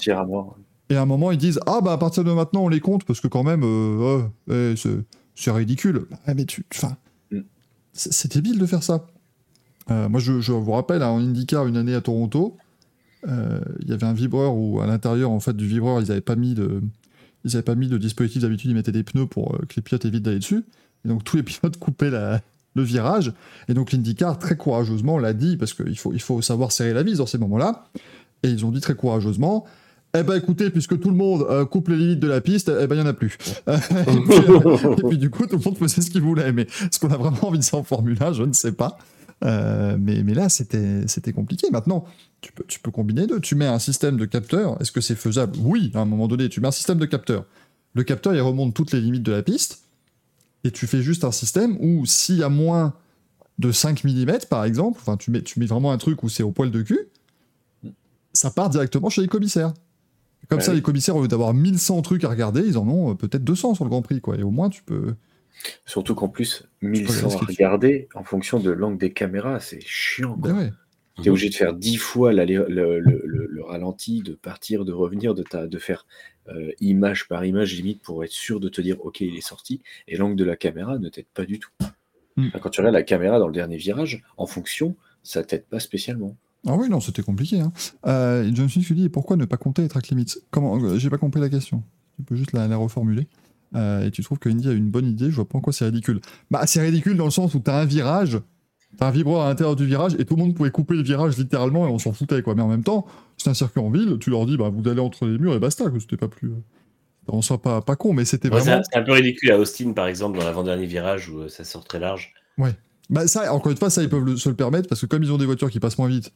[0.89, 3.05] Et à un moment, ils disent Ah, bah à partir de maintenant, on les compte
[3.05, 6.05] parce que quand même, ouais, eh, c'est- ridicule.
[6.27, 6.65] Ouais, mais tu.
[7.31, 7.39] Mm.
[7.93, 9.07] C'est débile de faire ça.
[9.89, 12.57] Moi, je, je vous rappelle, hein, en IndyCar, une année à Toronto,
[13.27, 16.35] il y avait un vibreur où, à l'intérieur en fait, du vibreur, ils n'avaient pas
[16.35, 16.81] mis de.
[17.45, 19.83] Ils avaient pas mis de dispositif d'habitude, ils mettaient des pneus pour euh, que les
[19.83, 20.63] pilotes évitent d'aller dessus.
[21.05, 23.33] Et donc tous les pilotes coupaient le virage.
[23.69, 27.03] Et donc l'IndyCar, très courageusement, l'a dit, parce qu'il faut, il faut savoir serrer la
[27.03, 27.85] vis dans ces moments-là.
[28.43, 29.65] Et ils ont dit très courageusement
[30.17, 32.87] Eh ben écoutez, puisque tout le monde euh, coupe les limites de la piste, eh
[32.87, 33.37] ben il n'y en a plus.
[33.69, 36.51] Euh, et, puis, euh, et puis, du coup, tout le monde faisait ce qu'il voulait.
[36.51, 38.97] Mais est-ce qu'on a vraiment envie de ça en Formule 1 Je ne sais pas.
[39.43, 41.67] Euh, mais, mais là, c'était compliqué.
[41.71, 42.05] Maintenant,
[42.41, 43.39] tu peux, tu peux combiner deux.
[43.39, 44.79] Tu mets un système de capteur.
[44.81, 45.57] Est-ce que c'est faisable?
[45.61, 47.45] Oui, à un moment donné, tu mets un système de capteur.
[47.93, 49.83] Le capteur, il remonte toutes les limites de la piste.
[50.63, 52.93] Et tu fais juste un système où, s'il y a moins
[53.59, 56.43] de 5 mm, par exemple, enfin, tu mets, tu mets vraiment un truc où c'est
[56.43, 56.99] au poil de cul,
[58.33, 59.73] ça part directement chez les commissaires.
[60.49, 60.77] Comme Ouais, ça, oui.
[60.77, 63.75] les commissaires, au lieu d'avoir 1100 trucs à regarder, ils en ont euh, peut-être 200
[63.75, 64.37] sur le Grand Prix, quoi.
[64.37, 65.15] Et au moins, tu peux.
[65.85, 70.37] Surtout qu'en plus, peux 1100 à regarder en fonction de l'angle des caméras, c'est chiant.
[70.37, 70.51] quoi.
[70.53, 70.71] Ben ouais.
[71.17, 74.91] Tu es obligé de faire 10 fois le, le- le- le ralenti, de partir, de
[74.91, 76.05] revenir, de, ta- de faire
[76.49, 79.81] euh, image par image limite pour être sûr de te dire ok il est sorti.
[80.09, 81.69] Et l'angle de la caméra ne t'aide pas du tout.
[82.35, 82.47] Mm.
[82.47, 85.79] Enfin, Quand tu regardes la caméra dans le dernier virage, en fonction, ça t'aide pas
[85.79, 86.35] spécialement.
[86.67, 87.61] Ah oui, non, c'était compliqué.
[87.61, 87.71] Hein.
[88.07, 90.33] Euh, John Smith lui dit pourquoi ne pas compter les track limits?
[90.51, 91.81] Comment euh, J'ai pas compris la question.
[92.17, 93.25] Tu peux juste la, la reformuler.
[93.75, 95.73] Euh, et tu trouves que Indy a une bonne idée, je vois pas en quoi
[95.73, 96.21] c'est ridicule.
[96.49, 98.39] Bah, c'est ridicule dans le sens où t'as un virage,
[98.97, 101.37] t'as un vibreur à l'intérieur du virage, et tout le monde pouvait couper le virage
[101.37, 102.55] littéralement, et on s'en foutait, quoi.
[102.55, 103.05] Mais en même temps,
[103.37, 105.59] c'est un circuit en ville, tu leur dis, bah, vous allez entre les murs et
[105.59, 106.49] basta, que c'était pas plus.
[106.49, 106.55] euh,
[107.27, 108.81] On soit pas, pas con, mais c'était Ouais, c'est vraiment.
[108.81, 111.63] un- c'est un peu ridicule à Austin, par exemple, dans l'avant-dernier virage où euh, ça
[111.63, 112.33] sort très large.
[113.09, 115.21] Bah ça, encore une fois, ça ils peuvent le- se le permettre parce que comme
[115.21, 116.31] ils ont des voitures qui passent moins vite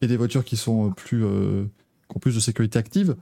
[0.00, 1.64] et des voitures qui sont plus, euh,
[2.08, 3.14] qui ont plus de sécurité active,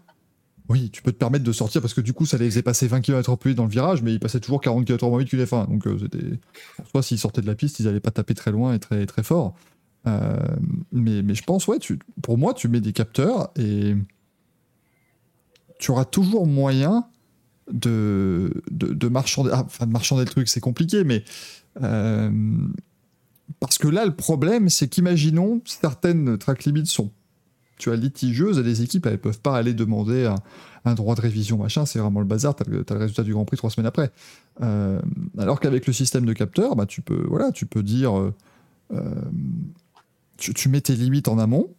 [0.69, 2.87] oui, tu peux te permettre de sortir parce que du coup, ça les faisait passer
[2.87, 5.29] 20 km plus vite dans le virage, mais ils passaient toujours 40 km moins vite
[5.29, 5.69] qu'une F1.
[5.69, 6.39] Donc euh, c'était,
[6.81, 9.05] en soi, s'ils sortaient de la piste, ils allaient pas taper très loin et très
[9.07, 9.55] très fort.
[10.07, 10.37] Euh,
[10.93, 11.79] mais, je pense, ouais,
[12.23, 13.95] pour moi, tu mets des capteurs et
[15.79, 17.07] tu auras toujours moyen
[17.71, 19.11] de, de,
[19.51, 21.25] ah, marchander le truc, c'est compliqué, mais
[21.83, 22.31] euh,
[23.61, 27.13] parce que là, le problème, c'est qu'imaginons, certaines track limits sont
[27.79, 30.33] tu as litigieuses et les équipes, elles peuvent pas aller demander
[30.85, 33.45] un, droit de révision, machin, c'est vraiment le bazar, tu as, le résultat du Grand
[33.45, 34.11] Prix trois semaines après.
[34.63, 35.01] Euh,
[35.39, 38.35] alors qu'avec le système de capteur, bah, tu, peux, voilà, tu peux dire, euh,
[38.93, 39.15] euh,
[40.37, 41.75] tu, mets tes limites en amont,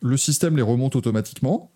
[0.00, 1.70] le système les remonte automatiquement,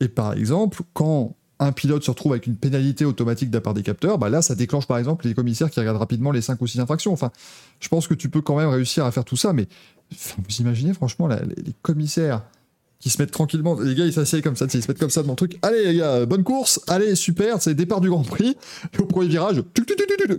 [0.00, 3.74] et par exemple, quand un pilote se retrouve avec une pénalité automatique de la part
[3.74, 6.60] des capteurs, bah là, ça déclenche par exemple les commissaires qui regardent rapidement les 5
[6.60, 7.12] ou 6 infractions.
[7.12, 7.30] Enfin,
[7.78, 9.68] je pense que tu peux quand même réussir à faire tout ça, mais
[10.10, 12.42] vous imaginez franchement les commissaires
[13.02, 13.78] qui se mettent tranquillement.
[13.80, 15.36] Les gars, ils s'assiedent comme ça, tu sais, ils se mettent comme ça devant le
[15.36, 15.58] truc.
[15.62, 16.80] Allez, les gars, bonne course.
[16.86, 18.56] Allez, super, c'est départ du Grand Prix.
[18.94, 19.88] Et au premier virage, tuc,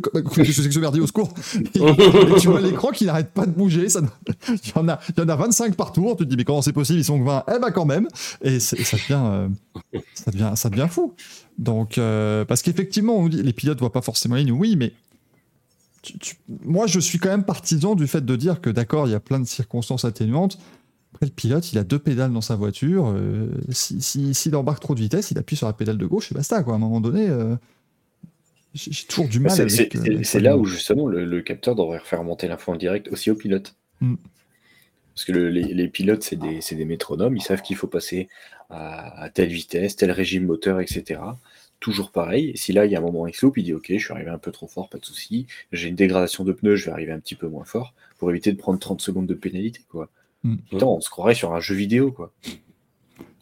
[0.02, 1.34] comme- qu'est-ce que ce merdier au secours
[1.76, 3.90] et, et tu vois l'écran qui n'arrête pas de bouger.
[3.90, 4.00] Ça,
[4.48, 6.16] il, y en a, il y en a 25 par tour.
[6.16, 7.44] Tu te dis, mais comment c'est possible Ils sont que 20.
[7.54, 8.08] Eh ben, quand même.
[8.42, 9.48] Et, ça, devient, euh,
[10.14, 11.14] ça, devient, ça devient fou.
[11.58, 14.94] Donc, euh, parce qu'effectivement, on dit, les pilotes voient pas forcément ligne, oui, mais
[16.02, 19.12] tu- tu- moi, je suis quand même partisan du fait de dire que, d'accord, il
[19.12, 20.58] y a plein de circonstances atténuantes.
[21.24, 23.08] Après, le pilote, il a deux pédales dans sa voiture.
[23.16, 26.30] euh, si- si- S'il embarque trop de vitesse, il appuie sur la pédale de gauche
[26.32, 26.62] et basta.
[26.64, 26.74] Quoi.
[26.74, 27.56] À un moment donné, euh,
[28.74, 32.48] j'ai toujours du mal C'est- euh, là où justement le, le capteur devrait faire remonter
[32.50, 33.76] l'info en direct aussi au pilote.
[34.02, 34.16] Mm.
[35.16, 38.28] Parce que le- les, les pilotes, c'est des, métronomes, ils savent qu'il faut passer
[38.70, 41.22] à, à telle vitesse, tel régime moteur, etc.
[41.80, 42.50] Toujours pareil.
[42.50, 44.30] Et si là, il y a un moment X-Loop, il dit Ok, je suis arrivé
[44.32, 45.48] un peu trop fort, pas de souci.
[45.72, 48.52] J'ai une dégradation de pneus, je vais arriver un petit peu moins fort pour éviter
[48.52, 49.82] de prendre 30 secondes de pénalité.
[49.90, 50.10] Quoi.
[50.44, 50.56] Mm.
[50.70, 52.12] Putain, on se croirait sur un jeu vidéo.
[52.12, 52.34] Quoi.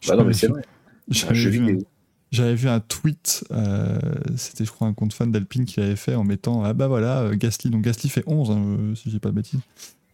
[0.08, 0.62] Bah non, mais c'est vrai.
[1.10, 1.86] C'est un J'avais jeu vu, vidéo.
[2.30, 3.98] j'avais vu un tweet, euh,
[4.36, 7.20] c'était je crois un compte fan d'Alpine qui l'avait fait en mettant Ah bah voilà,
[7.22, 9.60] euh, Gasly, donc Gasly fait 11, hein, euh, si j'ai pas de bêtises.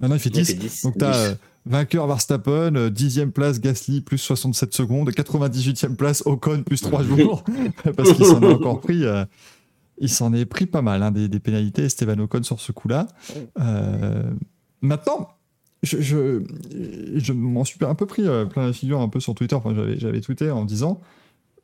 [0.01, 0.46] Ah non, il fait Il 10.
[0.46, 0.83] fait 10.
[0.85, 1.18] Donc t'as 10.
[1.31, 1.35] euh,
[1.66, 7.03] vainqueur Verstappen, euh, 10e place Gasly plus 67 secondes, et 98e place Ocon plus 3
[7.03, 7.44] jours,
[7.96, 9.05] parce qu'il s'en est encore pris.
[9.05, 9.24] euh,
[9.98, 13.09] il s'en est pris pas mal, hein, des, des pénalités, Esteban Ocon sur ce coup-là.
[14.81, 15.29] Maintenant,
[15.83, 16.43] je, je,
[17.17, 19.55] je m'en suis un peu pris euh, plein la figure un peu sur Twitter.
[19.55, 21.01] Enfin, j'avais, j'avais tweeté en disant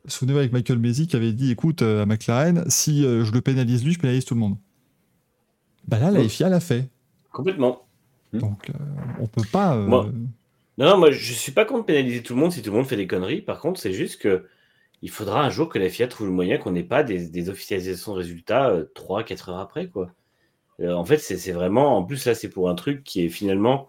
[0.07, 3.41] Souvenez-vous avec Michael Mesi qui avait dit écoute, euh, à McLaren, si euh, je le
[3.41, 4.55] pénalise lui, je pénalise tout le monde.
[5.87, 6.27] Bah là, la.
[6.27, 6.89] FIA l'a fait.
[7.31, 7.81] Complètement.
[8.33, 8.73] Donc, euh,
[9.19, 9.75] on peut pas.
[9.75, 10.09] euh, Moi-
[10.77, 12.85] Non, non, moi je suis pas contre pénaliser tout le monde si tout le monde
[12.85, 13.41] fait des conneries.
[13.41, 14.45] Par contre, c'est juste que
[15.01, 17.49] il faudra un jour que la FIA trouve le moyen qu'on n'ait pas des, des
[17.49, 19.87] officialisations de résultats 3-4 heures après.
[19.87, 20.09] Quoi.
[20.79, 21.97] Euh, en fait, c'est c'est vraiment.
[21.97, 23.87] En plus, là, c'est pour un truc qui est finalement.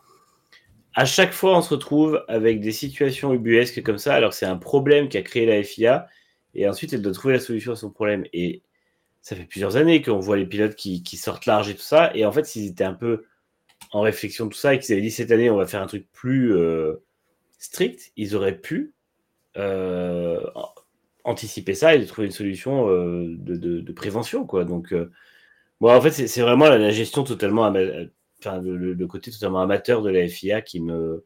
[0.98, 4.56] À chaque fois, on se retrouve avec des situations ubuesques comme ça, alors c'est un
[4.56, 6.08] problème qu'a créé la FIA,
[6.54, 8.24] et ensuite elle doit trouver la solution à son problème.
[8.32, 8.62] Et
[9.20, 12.24] ça fait plusieurs années qu'on voit les pilotes qui, sortent large et tout ça, et
[12.24, 13.24] en fait, s'ils étaient un peu
[13.92, 15.86] en réflexion de tout ça et qu'ils avaient dit cette année, on va faire un
[15.86, 16.94] truc plus euh,
[17.58, 18.94] strict, ils auraient pu
[19.58, 20.40] euh,
[21.24, 24.44] anticiper ça et trouver une solution euh, de, prévention.
[24.44, 24.94] Donc,
[25.80, 27.70] bon, en fait, c'est vraiment la, la gestion totalement,
[28.62, 31.24] le, le- le côté totalement amateur de la FIA qui me,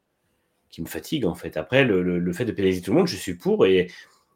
[0.70, 1.56] qui me fatigue, en fait.
[1.56, 3.66] Après, le, le- le fait de pénaliser tout le monde, je suis pour.
[3.66, 3.90] Et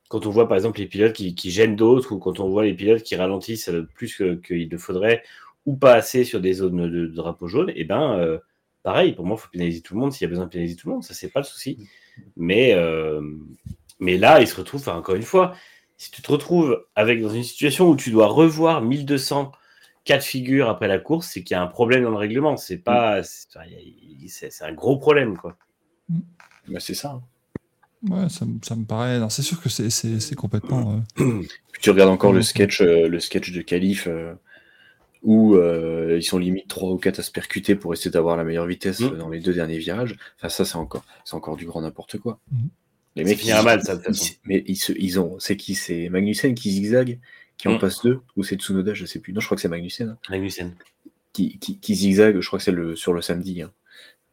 [0.08, 2.74] quand on voit, par exemple, les pilotes qui, gênent d'autres ou quand on voit les
[2.74, 5.22] pilotes qui ralentissent plus qu'il ne faudrait
[5.66, 8.38] ou pas assez sur des zones de, drapeau jaune, et ben euh,
[8.82, 10.76] pareil, pour moi, il faut pénaliser tout le monde s'il y a besoin de pénaliser
[10.76, 11.88] tout le monde, ça c'est pas le souci.
[12.36, 13.20] Mais, euh,
[14.00, 15.54] mais là, il se retrouve, encore une fois,
[15.96, 19.52] si tu te retrouves avec dans une situation où tu dois revoir 1200
[20.04, 22.56] cas de figure après la course, c'est qu'il y a un problème dans le règlement.
[22.56, 23.64] C'est pas, c'est a-
[24.50, 25.56] c'est un gros problème, quoi.
[26.68, 27.12] Bah, c'est ça.
[27.12, 27.22] hein.
[28.10, 29.18] Ouais, ça, me- ça me paraît.
[29.30, 31.02] C'est sûr que c'est, complètement.
[31.18, 31.40] euh,
[31.72, 34.34] Puis tu regardes encore le sketch, euh, le sketch de Calif euh,
[35.22, 38.44] où euh, ils sont limite 3 ou 4 à se percuter pour essayer d'avoir la
[38.44, 39.16] meilleure vitesse Mm.
[39.16, 40.16] dans les deux derniers virages.
[40.36, 42.38] Enfin, ça, c'est encore, c'est encore du grand n'importe quoi.
[43.16, 44.34] Les mecs, ils- mal, ça, de toute ils- façon.
[44.44, 47.20] mais ils, se- ils ont, c'est qui C'est Magnussen qui zigzague,
[47.56, 47.78] qui en Mm.
[47.78, 49.32] passe deux, ou c'est Tsunoda, je sais plus.
[49.32, 50.74] Non, je crois que c'est Magnussen hein, Magnussen.
[51.32, 52.40] qui, qui, qui zigzague.
[52.40, 53.62] Je crois que c'est le sur le samedi.
[53.62, 53.70] hein.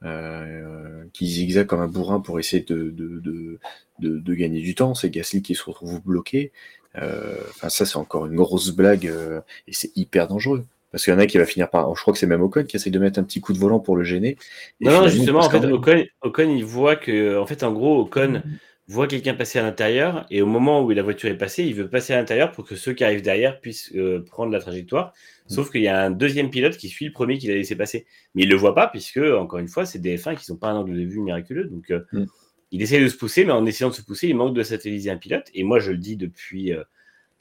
[0.03, 3.59] Euh, qui zigzague comme un bourrin pour essayer de, de, de,
[3.99, 4.95] de, de gagner du temps.
[4.95, 6.51] C'est Gasly qui se retrouve bloqué.
[6.97, 10.65] Euh, Enfin, ça, c'est encore une grosse blague euh, et c'est hyper dangereux.
[10.91, 11.95] Parce qu'il y en a qui va finir par.
[11.95, 13.79] Je crois que c'est même Ocon qui essaye de mettre un petit coup de volant
[13.79, 14.37] pour le gêner.
[14.81, 18.41] Non, non, justement, en fait, Ocon, Ocon, il voit que, en fait, en gros, Ocon
[18.87, 21.89] voit quelqu'un passer à l'intérieur et au moment où la voiture est passée, il veut
[21.89, 25.13] passer à l'intérieur pour que ceux qui arrivent derrière puissent euh, prendre la trajectoire.
[25.47, 28.05] Sauf qu'il y a un deuxième pilote qui suit le premier qu'il a laissé passer.
[28.35, 30.69] Mais il le voit pas puisque, encore une fois, c'est des F1 qui n'ont pas
[30.69, 31.65] un angle de vue miraculeux.
[31.65, 32.25] Donc, euh, Mm.
[32.71, 35.09] il essaie de se pousser, mais en essayant de se pousser, il manque de satelliser
[35.11, 35.49] un pilote.
[35.53, 36.83] Et moi, je le dis depuis, euh,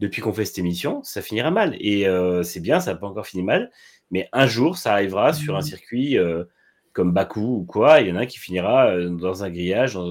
[0.01, 1.77] depuis qu'on fait cette émission, ça finira mal.
[1.81, 2.07] Et
[2.43, 3.71] c'est bien, ça n'a pas encore fini mal.
[4.11, 6.45] Mais un jour, ça arrivera sur un circuit euh,
[6.93, 8.01] comme Bakou ou quoi.
[8.01, 10.11] Il y en a un qui finira euh, dans un grillage, dans-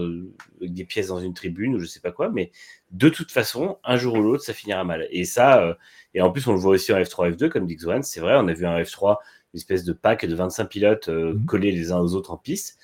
[0.59, 2.29] avec des pièces dans une tribune ou je sais pas quoi.
[2.29, 2.51] Mais
[2.91, 5.07] de toute façon, un jour ou l'autre, ça finira mal.
[5.11, 5.73] Et ça, euh,
[6.13, 8.03] et en plus, on le voit aussi en F3, F2, comme dit Xoan.
[8.03, 9.19] C'est vrai, on a vu un F3,
[9.53, 11.45] une espèce de pack de 25 pilotes euh, Mhm.
[11.45, 12.77] collés les uns aux autres en piste.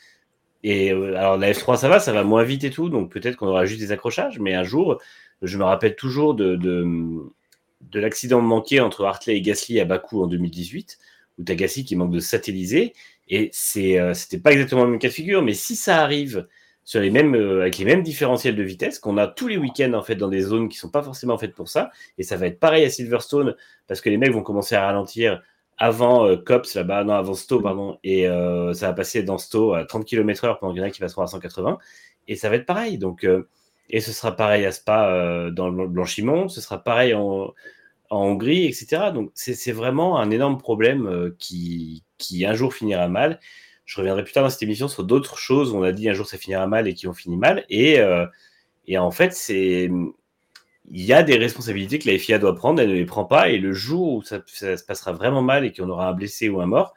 [0.64, 2.90] Et euh, alors, la F3, ça va, ça va moins vite et tout.
[2.90, 4.40] Donc peut-être qu'on aura juste des accrochages.
[4.40, 5.00] Mais un jour,
[5.42, 6.86] je me rappelle toujours de, de,
[7.92, 10.98] de l'accident manqué entre Hartley et Gasly à Bakou en 2018,
[11.38, 12.94] où tu as Gasly qui manque de satelliser.
[13.28, 16.48] Et c'est, euh, c'était pas exactement le même cas de figure, mais si ça arrive
[16.86, 19.94] sur les mêmes, euh, avec les mêmes différentiels de vitesse qu'on a tous les week-ends
[19.94, 22.46] en fait dans des zones qui sont pas forcément faites pour ça, et ça va
[22.46, 23.56] être pareil à Silverstone
[23.88, 25.42] parce que les mecs vont commencer à ralentir
[25.78, 29.74] avant euh, Cops là-bas, non avant Stowe pardon, et euh, ça va passer dans Stowe
[29.74, 31.80] à 30 km/h pendant qu'il y en a qui passeront à 180.
[32.28, 32.98] et ça va être pareil.
[33.00, 33.28] Donc,
[33.90, 37.54] et ce sera pareil à Spa dans le blanchiment, ce sera pareil en,
[38.10, 39.12] en Hongrie, etc.
[39.14, 43.40] Donc c'est vraiment un énorme problème qui, qui un jour finira mal.
[43.86, 46.14] Je reviendrai plus tard dans cette émission sur d'autres choses où on a dit un
[46.14, 47.66] jour ça finira mal et qui ont fini mal.
[47.70, 48.00] Et,
[48.88, 49.90] et en fait, c'est
[50.92, 53.50] il y a des responsabilités que la FIA doit prendre, elle ne les prend pas,
[53.50, 56.62] et le jour où ça, se passera vraiment mal et qu'on aura un blessé ou
[56.62, 56.94] un mort,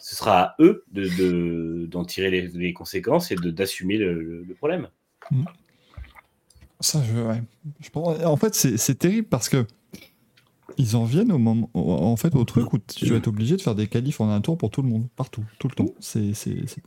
[0.00, 4.88] ce sera à eux d'en de, tirer les, conséquences et d'assumer le, le, problème.
[5.30, 5.44] Mm.
[6.80, 7.42] Ça, je, ouais.
[7.80, 9.66] je En fait, c'est terrible parce que
[10.80, 13.62] ils en viennent au moment, en fait, au truc où tu vas être obligé de
[13.62, 15.94] faire des qualifs en un tour pour tout le monde, partout, tout le temps.
[16.00, 16.32] C'est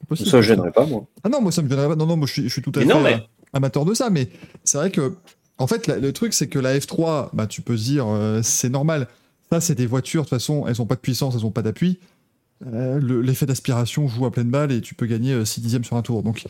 [0.07, 0.29] possible.
[0.29, 1.05] Ça ne gênerait pas, moi.
[1.23, 1.95] Ah non, moi, ça me gênerait pas.
[1.95, 3.23] Non, non, moi, je suis, je suis tout à fait
[3.55, 4.29] amateur de ça, mais
[4.63, 5.15] c'est vrai que
[5.57, 9.07] en fait, le truc, c'est que la F3, bah, tu peux dire, euh, c'est normal.
[9.51, 11.61] Ça, c'est des voitures, de toute façon, elles n'ont pas de puissance, elles n'ont pas
[11.61, 11.99] d'appui.
[12.65, 15.95] Euh, l'effet d'aspiration joue à pleine balle et tu peux gagner 6 euh, dixièmes sur
[15.95, 16.23] un tour.
[16.23, 16.45] Donc,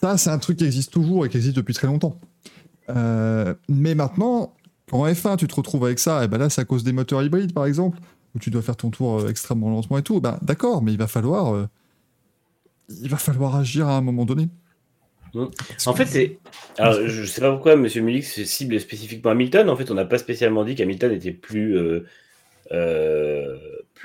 [0.00, 2.18] ça, c'est un truc qui existe toujours et qui existe depuis très longtemps.
[2.88, 4.54] mais maintenant,
[4.92, 7.22] en F1, tu te retrouves avec ça, et ben là, c'est à cause des moteurs
[7.22, 7.98] hybrides, par exemple,
[8.34, 10.20] où tu dois faire ton tour extrêmement lentement et tout.
[10.20, 11.68] Ben, D'accord, mais il va falloir,
[12.88, 14.48] il va falloir agir à un moment donné.
[15.34, 15.46] Mmh.
[15.86, 16.38] En fait, c'est.
[16.78, 17.86] Alors, je ne sais pas pourquoi M.
[17.96, 19.70] Mulix cible spécifiquement Hamilton.
[19.70, 22.04] En fait, on n'a pas spécialement dit qu'Hamilton était plus, euh,
[22.72, 23.56] euh,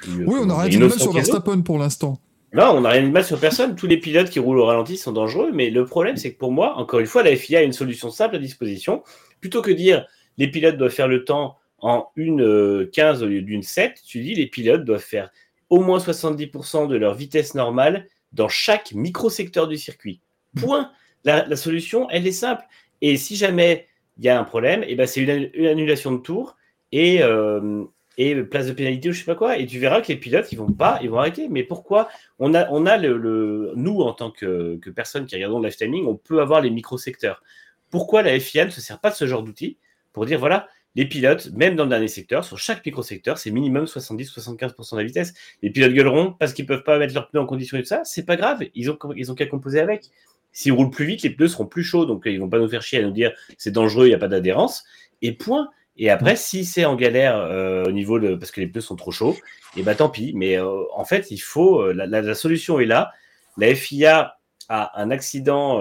[0.07, 2.19] Oui, on n'a rien dit de mal sur Verstappen pour l'instant.
[2.53, 3.75] Non, on n'a rien de mal sur personne.
[3.75, 5.51] Tous les pilotes qui roulent au ralenti sont dangereux.
[5.53, 8.09] Mais le problème, c'est que pour moi, encore une fois, la FIA a une solution
[8.09, 9.03] simple à disposition.
[9.41, 13.41] Plutôt que dire les pilotes doivent faire le temps en une 15 euh, au lieu
[13.41, 15.29] d'une 7, tu dis les pilotes doivent faire
[15.69, 20.21] au moins 70% de leur vitesse normale dans chaque micro-secteur du circuit.
[20.59, 20.91] Point.
[21.23, 22.63] La, solution, elle est simple.
[23.01, 23.85] Et si jamais
[24.17, 26.55] il y a un problème, eh ben c'est une, annulation de tour
[26.93, 27.83] et, euh,
[28.17, 29.57] et place de pénalité ou je sais pas quoi.
[29.57, 31.49] Et tu verras que les pilotes, ils vont pas, ils vont arrêter.
[31.49, 32.07] Mais pourquoi?
[32.39, 35.77] On a, on a le, nous, en tant que, que personne qui regardons le live
[35.77, 37.43] timing, on peut avoir les micro-secteurs.
[37.89, 39.77] Pourquoi la FIA ne se sert pas de ce genre d'outil
[40.17, 43.85] pour dire voilà, les pilotes, même dans le dernier secteur, sur chaque micro-secteur, c'est minimum
[43.85, 45.35] 70-75% de la vitesse.
[45.61, 48.01] Les pilotes gueuleront parce qu'ils peuvent pas mettre leurs pneus en condition et tout ça.
[48.03, 50.05] C'est pas grave, ils ont, ils ont qu'à composer avec.
[50.51, 52.81] S'ils roulent plus vite, les pneus seront plus chauds, donc ils vont pas nous faire
[52.81, 54.85] chier à nous dire c'est dangereux, il n'y a pas d'adhérence.
[55.21, 55.69] Et point.
[55.97, 58.95] Et après, si c'est en galère euh, au niveau de parce que les pneus sont
[58.95, 59.37] trop chauds,
[59.75, 60.33] et eh ben tant pis.
[60.33, 63.11] Mais euh, en fait, il faut euh, la, solution est là.
[63.57, 65.79] La FIA a un accident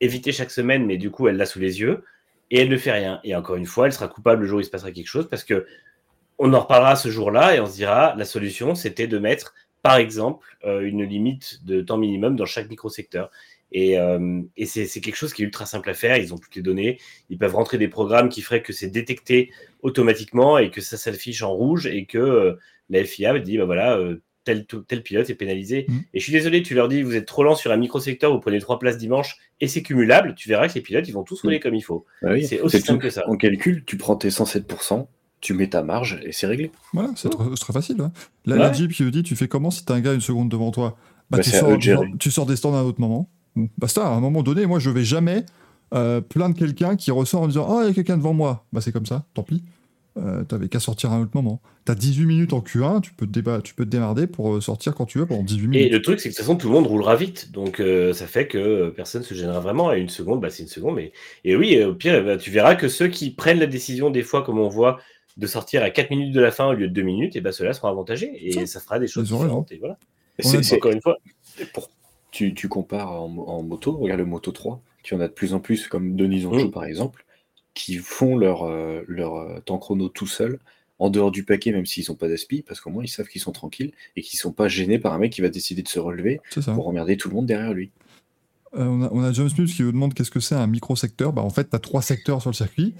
[0.00, 2.02] évité chaque semaine, mais du coup, elle l'a sous les yeux
[2.50, 3.20] et elle ne fait rien.
[3.24, 5.28] Et encore une fois, elle sera coupable le jour où il se passera quelque chose
[5.28, 5.66] parce que
[6.38, 9.96] on en reparlera ce jour-là et on se dira la solution, c'était de mettre, par
[9.96, 13.30] exemple, une limite de temps minimum dans chaque microsecteur.
[13.72, 16.16] Et, euh, et c'est quelque chose qui est ultra simple à faire.
[16.16, 16.98] Ils ont toutes les données.
[17.30, 21.42] Ils peuvent rentrer des programmes qui feraient que c'est détecté automatiquement et que ça s'affiche
[21.42, 22.54] en rouge et que euh,
[22.90, 25.84] la FIA dit bah voilà, euh, tel, tel pilote est pénalisé.
[25.88, 25.98] Mmh.
[26.14, 28.40] Et je suis désolé, tu leur dis vous êtes trop lent sur un micro-secteur, vous
[28.40, 30.34] prenez trois places dimanche et c'est cumulable.
[30.34, 31.60] Tu verras que les pilotes ils vont tous rouler mmh.
[31.60, 32.06] comme il faut.
[32.22, 33.28] Bah c'est aussi simple que ça.
[33.28, 35.06] En calcul, tu prends tes 107%.
[35.42, 36.70] Tu mets ta marge et c'est réglé.
[36.94, 38.00] Voilà, c'est très, facile.
[38.00, 38.10] Hein.
[38.46, 40.96] La, Jeep qui dit tu fais comment si t'as un gars une seconde devant toi?
[41.30, 41.76] Bah, bah tu, sors,
[42.18, 43.28] tu, sors, des stands à un autre moment
[43.78, 45.44] basta, à un moment donné, moi je vais jamais
[45.94, 48.66] euh, plaindre quelqu'un qui ressort en disant Oh, il y a quelqu'un devant moi.
[48.72, 49.62] Bah c'est comme ça, tant pis.
[50.18, 51.60] Euh, T'avais qu'à sortir à un autre moment.
[51.84, 54.94] T'as 18 minutes en Q1, tu peux, te tu peux te démarrer pour euh, sortir
[54.94, 55.86] quand tu veux pendant 18 minutes.
[55.86, 57.52] Et le truc, c'est que de toute façon, tout le monde roulera vite.
[57.52, 59.92] Donc euh, ça fait que personne se gênera vraiment.
[59.92, 60.96] Et une seconde, bah, c'est une seconde.
[60.96, 61.12] Mais...
[61.44, 64.42] Et oui, au pire, bah, tu verras que ceux qui prennent la décision, des fois,
[64.42, 64.98] comme on voit,
[65.36, 67.52] de sortir à 4 minutes de la fin au lieu de 2 minutes, et bah,
[67.52, 68.32] ceux-là seront avantagés.
[68.40, 69.70] Et ça, fera des choses différentes.
[69.70, 69.98] Et voilà.
[70.38, 71.18] C'est encore une fois,
[71.74, 71.90] pour
[72.30, 75.88] tu, compares en, moto, regarde le Moto 3, tu en as de plus en plus,
[75.88, 76.70] comme Denis Zonchou mm.
[76.70, 77.25] par exemple,
[77.76, 80.58] qui font leur, euh, leur euh, temps chrono tout seul,
[80.98, 83.42] en dehors du paquet, même s'ils n'ont pas d'aspi, parce qu'au moins ils savent qu'ils
[83.42, 85.88] sont tranquilles et qu'ils ne sont pas gênés par un mec qui va décider de
[85.88, 86.40] se relever
[86.74, 87.90] pour emmerder tout le monde derrière lui.
[88.74, 91.34] Euh, on, a, on, a, James Smith qui vous demande qu'est-ce que c'est un micro-secteur.
[91.34, 92.94] Bah, en fait, tu as trois secteurs sur le circuit.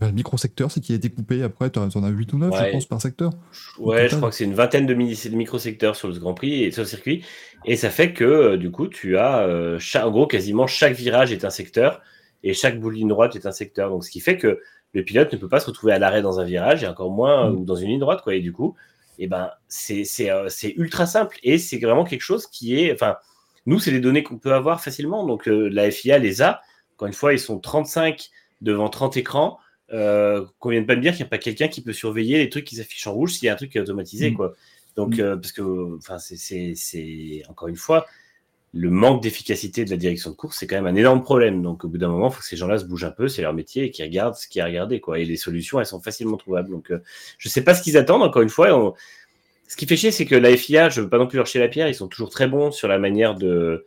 [0.00, 2.72] Le micro-secteur, c'est qui a été coupé après, tu en as 8 ou 9, je
[2.72, 3.32] pense, par secteur.
[3.78, 6.82] Ouais, je crois que c'est une vingtaine de, micro-secteurs sur le Grand Prix et sur
[6.82, 7.24] le circuit.
[7.64, 11.44] Et ça fait que, du coup, tu as, euh, en gros, quasiment chaque virage est
[11.44, 12.00] un secteur
[12.44, 13.90] et chaque bout de ligne droite est un secteur.
[13.90, 14.60] Donc, ce qui fait que
[14.92, 17.50] le pilote ne peut pas se retrouver à l'arrêt dans un virage et encore moins
[17.50, 17.56] mm.
[17.56, 18.34] ou dans une ligne droite, quoi.
[18.34, 18.76] Et du coup,
[19.18, 19.50] et eh ben,
[19.90, 23.16] euh, c'est ultra simple et c'est vraiment quelque chose qui est, enfin,
[23.66, 25.26] nous, c'est des données qu'on peut avoir facilement.
[25.26, 26.60] Donc, la FIA les a.
[26.94, 28.28] Encore une fois, ils sont 35
[28.60, 29.58] devant 30 écrans
[29.92, 32.48] euh, qu'on vienne pas me dire qu'il n'y a pas quelqu'un qui peut surveiller les
[32.48, 34.34] trucs qui s'affichent en rouge s'il y a un truc qui est automatisé, mm.
[34.34, 34.54] quoi.
[34.96, 35.20] Donc, mm.
[35.20, 38.06] euh, parce que, enfin, c'est encore une fois,
[38.74, 41.62] le manque d'efficacité de la direction de course, c'est quand même un énorme problème.
[41.62, 43.40] Donc, au bout d'un moment, il faut que ces gens-là se bougent un peu, c'est
[43.40, 45.20] leur métier et qu'ils regardent ce a à regarder, quoi.
[45.20, 46.70] Et les solutions, elles sont facilement trouvables.
[46.70, 47.00] Donc, euh,
[47.38, 48.94] je sais pas ce qu'ils attendent, encore une fois.
[49.68, 51.60] Ce qui fait chier, c'est que la FIA, je veux pas non plus leur chier
[51.60, 53.86] la pierre, ils sont toujours très bons sur la manière de,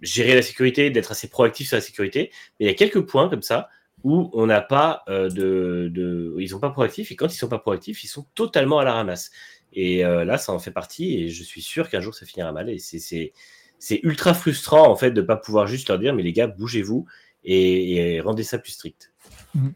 [0.00, 2.30] gérer la sécurité, d'être assez proactif sur la sécurité.
[2.58, 3.68] Mais il y a quelques points comme ça
[4.04, 7.58] où on n'a pas euh, de, Ils sont pas proactifs et quand ils sont pas
[7.58, 9.30] proactifs, ils sont totalement à la ramasse.
[9.72, 12.52] Et euh, là, ça en fait partie et je suis sûr qu'un jour ça finira
[12.52, 12.68] mal.
[12.68, 16.32] Et c'est ultra frustrant en fait de ne pas pouvoir juste leur dire mais les
[16.32, 17.06] gars, bougez-vous
[17.44, 19.12] et, rendez ça plus strict.
[19.54, 19.68] Mmh.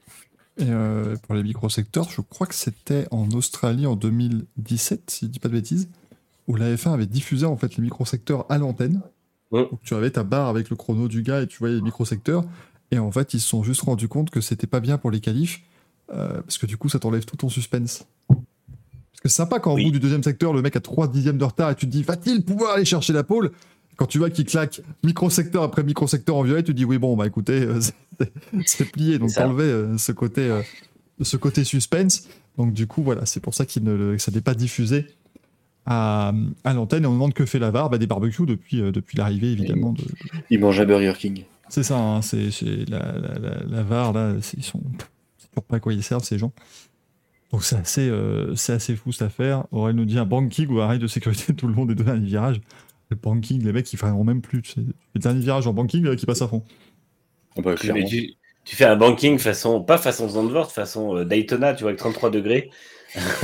[0.58, 5.30] Et euh, pour les microsecteurs, je crois que c'était en Australie en 2017, si je
[5.30, 5.88] dis pas de bêtises,
[6.46, 9.02] où la F1 avait diffusé en fait les microsecteurs à l'antenne.
[9.52, 9.62] Mmh.
[9.84, 12.44] tu avais ta barre avec le chrono du gars et tu voyais les microsecteurs.
[12.90, 15.20] Et en fait, ils se sont juste rendus compte que c'était pas bien pour les
[15.20, 15.60] qualifs,
[16.12, 18.06] euh, parce que du coup, ça t'enlève tout ton suspense.
[19.16, 21.38] Parce que c'est sympa quand au bout du deuxième secteur, le mec a 3 dixièmes
[21.38, 23.50] de retard et tu te dis, va-t-il pouvoir aller chercher la pole
[23.96, 27.16] Quand tu vois qu'il claque microsecteur après microsecteur en violet, tu te dis, oui, bon,
[27.16, 27.80] bah écoutez, euh,
[28.66, 30.54] c'est plié, donc t'enlevais euh, ce, côté,
[31.22, 32.28] ce côté suspense.
[32.58, 35.06] Donc du coup, voilà, c'est pour ça qu'il ne, que ça n'est pas diffusé
[35.86, 39.16] à, à l'antenne et on demande que fait la VAR bah, Des barbecues depuis, depuis
[39.16, 39.92] l'arrivée évidemment.
[39.92, 40.04] De,
[40.50, 41.44] Il mange à Burger King.
[41.70, 42.50] C'est ça, hein, c'est
[42.88, 44.82] la, la, la, VAR, là, ils sont.
[45.38, 46.52] C'est toujours pas à quoi ils servent, ces gens.
[47.52, 49.64] Donc c'est assez, euh, assez fou cette affaire.
[49.70, 52.10] Aurel nous dit un banking ou un rail de sécurité, tout le monde est donné
[52.10, 52.60] un virage.
[53.08, 54.62] Le banking, les mecs, ils feront même plus.
[54.62, 54.80] Tu sais.
[55.14, 56.64] Le dernier virage en banking, là, qui passe à fond.
[57.56, 58.34] Bah, tu,
[58.64, 62.30] tu, fais un banking façon, pas façon Zandvoort, façon euh, Daytona, tu vois, avec 33
[62.30, 62.70] degrés.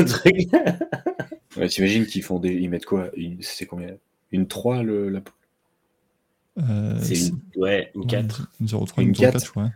[1.57, 2.53] ouais, T'imagines qu'ils font des.
[2.53, 3.11] Ils mettent quoi?
[3.40, 3.94] C'est combien?
[4.32, 5.20] Une 3 le, la
[6.59, 8.50] euh, c'est une, ouais, une 4.
[8.61, 9.57] Une 0,3, une 4.
[9.57, 9.68] ouais.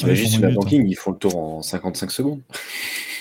[0.00, 2.40] T'imagines sur la banking, ils font le tour en 55 secondes.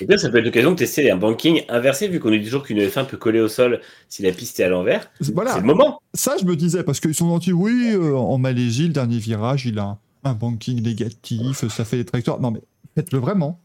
[0.01, 2.79] Et ça peut être l'occasion de tester un banking inversé, vu qu'on dit toujours qu'une
[2.79, 5.11] F1 peut coller au sol si la piste est à l'envers.
[5.33, 5.53] Voilà.
[5.53, 6.01] C'est le moment.
[6.13, 9.65] Ça, je me disais, parce qu'ils sont gentils, oui, euh, en Malaisie, le dernier virage,
[9.65, 12.39] il a un banking négatif, ça fait des trajectoires.
[12.39, 12.61] Non, mais
[12.95, 13.59] faites-le vraiment.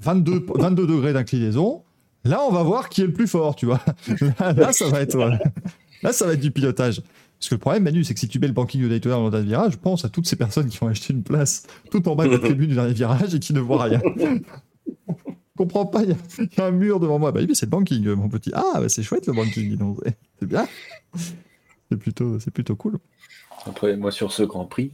[0.00, 1.82] 22, 22 degrés d'inclinaison.
[2.24, 3.80] Là, on va voir qui est le plus fort, tu vois.
[4.40, 5.18] Là, ça va être,
[6.02, 7.02] là, ça va être du pilotage.
[7.44, 9.26] Parce que le problème, Manu, c'est que si tu mets le banking de Daytona dans
[9.26, 12.16] le dernier virage, pense à toutes ces personnes qui vont acheter une place tout en
[12.16, 14.00] bas de la tribune du dernier virage et qui ne voient rien.
[14.16, 14.38] Je
[15.58, 16.16] comprends pas, il
[16.56, 17.32] y, a un mur devant moi.
[17.32, 18.50] Bah oui, c'est le banking, mon petit.
[18.54, 19.78] Ah, bah, c'est chouette le banking,
[20.40, 20.66] c'est bien.
[21.90, 22.96] C'est plutôt, c'est plutôt cool.
[23.66, 24.92] Après, moi, sur ce Grand Prix,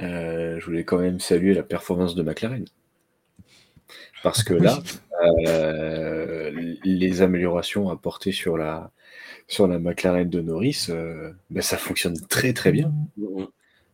[0.00, 2.64] euh, je voulais quand même saluer la performance de McLaren.
[4.22, 4.78] Parce que là,
[5.46, 6.50] euh,
[6.82, 8.90] les améliorations apportées sur la,
[9.50, 12.92] sur la McLaren de Norris, euh, ben, ça fonctionne très très bien.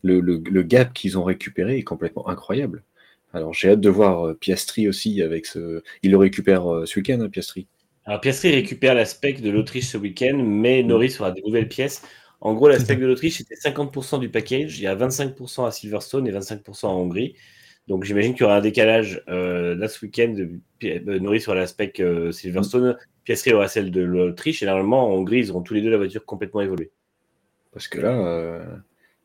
[0.04, 2.84] Le, gap qu'ils ont récupéré est complètement incroyable.
[3.32, 5.82] Alors j'ai hâte de voir euh, Piastri aussi avec ce.
[6.02, 7.66] Il le récupère euh, ce week-end, hein, Piastri.
[8.04, 10.86] Alors Piastri récupère l'aspect de l'Autriche ce week-end, mais mm.
[10.86, 12.02] Norris aura des nouvelles pièces.
[12.42, 14.78] En gros, l'aspect de l'Autriche c'était 50% du package.
[14.78, 17.34] Il y a 25% à Silverstone et 25% en Hongrie.
[17.88, 20.34] Donc j'imagine qu'il y aura un décalage là ce week-end
[20.82, 21.92] de Norris sur l'aspect
[22.30, 25.90] Silverstone, Piastri aura celle de l'Autriche, et normalement, en Hongrie, ils auront tous les deux
[25.90, 26.92] la voiture complètement évoluée.
[27.72, 28.64] Parce que là, euh,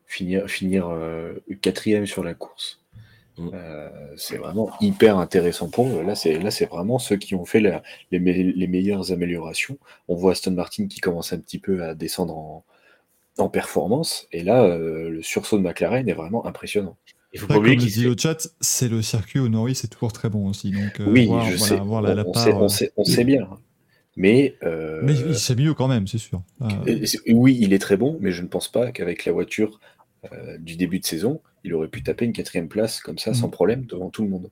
[0.06, 2.82] finir, finir euh, quatrième sur la course,
[3.38, 3.50] mm.
[3.54, 6.02] euh, c'est vraiment hyper intéressant pour eux.
[6.02, 7.60] Là, c'est, là, c'est vraiment ceux qui ont fait
[8.10, 9.78] les, meilleures améliorations.
[10.08, 12.36] On voit Aston Martin qui commence un petit peu à descendre
[13.38, 16.96] en, performance, et là, le sursaut de McLaren est vraiment impressionnant.
[17.32, 20.12] Il faut pas oublier qu'il dit le chat, c'est le circuit où Norris est toujours
[20.12, 20.70] très bon aussi.
[20.70, 21.80] Donc, oui, je sais.
[21.80, 23.48] on, sait, bien.
[24.16, 26.42] Mais, euh, mais c'est mieux quand même, c'est sûr.
[26.60, 29.80] Euh, oui, il est très bon, mais je ne pense pas qu'avec la voiture
[30.30, 33.48] euh, du début de saison, il aurait pu taper une quatrième place comme ça, sans
[33.48, 33.52] mm.
[33.52, 34.50] problème, devant tout le monde.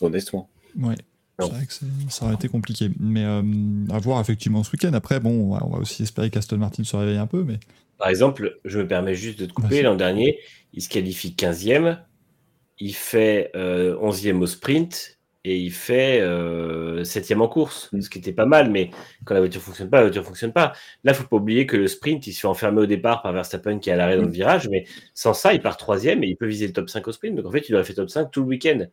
[0.00, 0.48] Honnêtement.
[0.78, 0.94] Ouais.
[1.40, 1.72] C'est vrai que
[2.10, 2.90] ça aurait été compliqué.
[3.00, 4.92] Mais à voir effectivement ce week-end.
[4.92, 7.44] Après, bon, on va aussi espérer qu'Aston Martin se réveille un peu.
[7.44, 7.58] Mais...
[7.96, 9.80] Par exemple, je me permets juste de te couper.
[9.80, 10.38] L'an dernier,
[10.74, 11.98] il se qualifie 15e.
[12.78, 18.02] Il fait 11e au sprint et il fait euh, septième en course, mm.
[18.02, 18.90] ce qui était pas mal, mais
[19.24, 20.72] quand la voiture fonctionne pas, la voiture fonctionne pas.
[21.04, 23.78] Là, faut pas oublier que le sprint, il se fait enfermer au départ par Verstappen
[23.78, 24.32] qui est à l'arrêt dans le mm.
[24.32, 24.84] virage, mais
[25.14, 27.36] sans ça, il part troisième et il peut viser le top 5 au sprint.
[27.36, 28.86] Donc en fait, il aurait fait top 5 tout le week-end.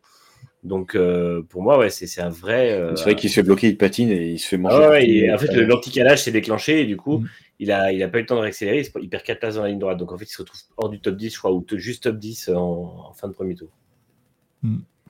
[0.64, 2.72] Donc euh, pour moi, ouais, c'est un vrai.
[2.72, 4.76] Euh, c'est vrai qu'il se fait bloquer, il patine et il se fait manger.
[4.82, 7.28] Ah ouais, en fait, l'anticalage s'est déclenché et du coup, mm.
[7.60, 8.88] il a, il a pas eu le temps de réaccélérer.
[9.02, 9.98] Il perd 4 places dans la ligne droite.
[9.98, 12.16] Donc en fait, il se retrouve hors du top 10, je crois, ou juste top
[12.16, 13.68] 10 en, fin de premier tour.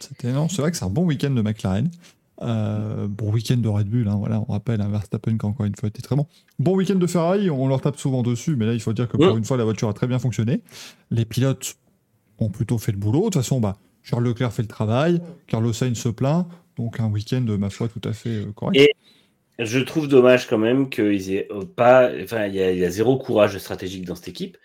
[0.00, 1.90] C'était non, c'est vrai que c'est un bon week-end de McLaren.
[2.40, 5.66] Euh, bon week-end de Red Bull, hein, voilà, on rappelle un hein, Verstappen qui encore
[5.66, 6.26] une fois été très bon.
[6.60, 9.16] Bon week-end de Ferrari, on leur tape souvent dessus, mais là il faut dire que
[9.16, 10.62] pour une fois la voiture a très bien fonctionné.
[11.10, 11.76] Les pilotes
[12.38, 13.20] ont plutôt fait le boulot.
[13.20, 16.46] De toute façon, bah, Charles Leclerc fait le travail, Carlos Sainz se plaint,
[16.76, 18.78] donc un week-end, ma foi, tout à fait euh, correct.
[18.78, 18.94] Et
[19.58, 24.04] je trouve dommage quand même qu'ils aient pas, enfin, il y, a zéro courage stratégique
[24.04, 24.58] dans cette équipe.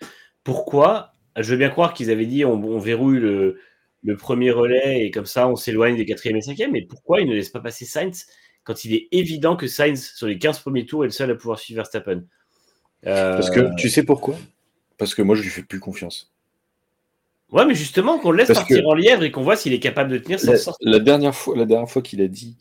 [0.44, 1.14] Pourquoi?
[1.36, 3.58] Je veux bien croire qu'ils avaient dit on verrouille le
[4.04, 6.72] le premier relais et comme ça on s'éloigne des quatrième et cinquième.
[6.72, 8.26] Mais pourquoi il ne laisse pas passer Sainz
[8.62, 11.34] quand il est évident que Sainz sur les 15 premiers tours est le seul à
[11.34, 12.24] pouvoir suivre Verstappen?
[13.06, 14.36] Euh, Parce que tu sais pourquoi?
[14.96, 16.32] Parce que moi, je lui fais plus confiance.
[17.50, 19.72] Ouais, mais justement, qu'on le laisse Parce partir que- en lièvre et qu'on voit s'il
[19.72, 20.88] est capable de tenir sans La, sortir.
[20.90, 22.56] la dernière fois, la dernière fois qu'il a dit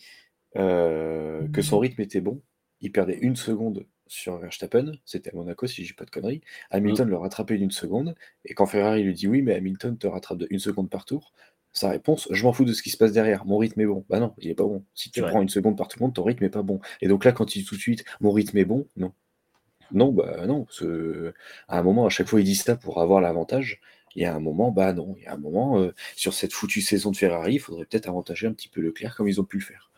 [0.58, 2.42] euh, que son rythme était bon,
[2.82, 6.42] il perdait une seconde sur Verstappen, c'était à Monaco si je dis pas de conneries.
[6.70, 10.38] Hamilton le rattrapait d'une seconde, et quand Ferrari lui dit oui, mais Hamilton te rattrape
[10.38, 11.34] de une seconde par tour,
[11.72, 14.06] sa réponse, je m'en fous de ce qui se passe derrière, mon rythme est bon.
[14.08, 14.86] Bah non, il est pas bon.
[14.94, 16.80] Si tu prends une seconde par tout le monde, ton rythme est pas bon.
[17.02, 19.12] Et donc là, quand il dit tout de suite, mon rythme est bon, non.
[19.92, 21.34] Non, bah non, parce que
[21.68, 23.82] à un moment, à chaque fois, il dit ça pour avoir l'avantage.
[24.16, 26.82] Et à un moment, bah non, il y a un moment, euh, sur cette foutue
[26.82, 29.58] saison de Ferrari, il faudrait peut-être avantager un petit peu Leclerc comme ils ont pu
[29.58, 29.90] le faire.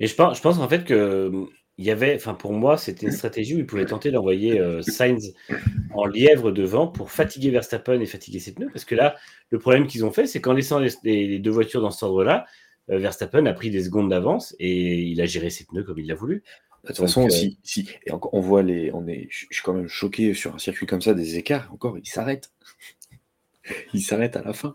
[0.00, 1.48] Et je pense, je pense en fait que
[1.78, 4.82] il y avait, enfin pour moi, c'était une stratégie où ils pouvaient tenter d'envoyer euh,
[4.82, 5.32] Sainz
[5.94, 8.68] en lièvre devant pour fatiguer Verstappen et fatiguer ses pneus.
[8.72, 9.14] Parce que là,
[9.50, 12.46] le problème qu'ils ont fait, c'est qu'en laissant les, deux voitures dans cet ordre-là,
[12.90, 16.08] euh, Verstappen a pris des secondes d'avance et il a géré ses pneus comme il
[16.08, 16.42] l'a voulu.
[16.82, 19.62] De toute Donc, façon, euh, si, si, et on voit les, on est, je suis
[19.62, 21.72] quand même choqué sur un circuit comme ça des écarts.
[21.72, 22.50] Encore, il s'arrête,
[23.94, 24.74] il s'arrête à la fin.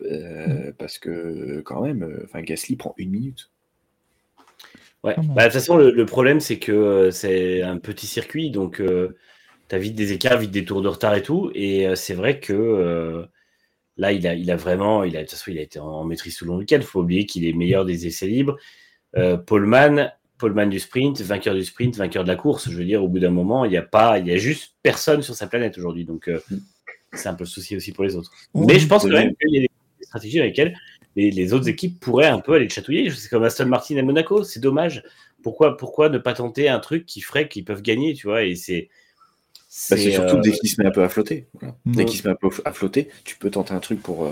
[0.00, 3.50] Euh, parce que quand même, enfin Gasly prend une minute.
[5.04, 5.14] Ouais.
[5.14, 8.50] Comment Bah, de toute façon, le, le problème, c'est que euh, c'est un petit circuit,
[8.50, 8.82] donc
[9.68, 11.50] tu as vite des écarts, vite des tours de retard et tout.
[11.54, 13.24] Et euh, c'est vrai que euh,
[13.96, 15.86] là, il a, il a vraiment, il a, de toute façon, il a été en,
[15.86, 16.78] en maîtrise tout le long du week-end.
[16.78, 18.56] Il faut oublier qu'il est meilleur des essais libres.
[19.16, 22.70] Euh, Paulman, Paulman du sprint, vainqueur du sprint, vainqueur de la course.
[22.70, 24.74] Je veux dire, au bout d'un moment, il n'y a pas, il y a juste
[24.82, 26.04] personne sur sa planète aujourd'hui.
[26.04, 26.40] Donc, euh,
[27.12, 28.30] c'est un peu le souci aussi pour les autres.
[28.54, 29.70] Mais je pense quand même qu'il y a des
[30.02, 30.76] stratégies avec lesquelles
[31.18, 33.10] les, les autres équipes pourraient un peu aller te chatouiller.
[33.10, 35.02] C'est comme Aston Martin à Monaco, c'est dommage.
[35.42, 38.54] Pourquoi, pourquoi ne pas tenter un truc qui ferait qu'ils peuvent gagner, tu vois Et
[38.54, 38.88] c'est.
[39.90, 41.46] Bah, surtout euh, dès qu'il se met un peu à flotter.
[41.52, 41.76] voilà.
[41.84, 44.30] Dès qu'il se met un peu à flotter, tu peux tenter un truc pour, euh,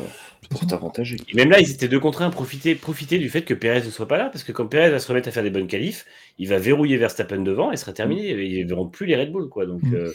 [0.49, 1.17] pour t'avantager.
[1.29, 2.31] et même là, ils étaient deux contre un.
[2.31, 4.99] Profiter, profiter du fait que Perez ne soit pas là, parce que quand Perez va
[4.99, 6.07] se remettre à faire des bonnes qualifs,
[6.39, 8.31] il va verrouiller Verstappen devant et sera terminé.
[8.31, 9.67] Ils ne verront plus les Red Bull, quoi.
[9.67, 9.95] Donc, Mm.
[9.95, 10.13] euh,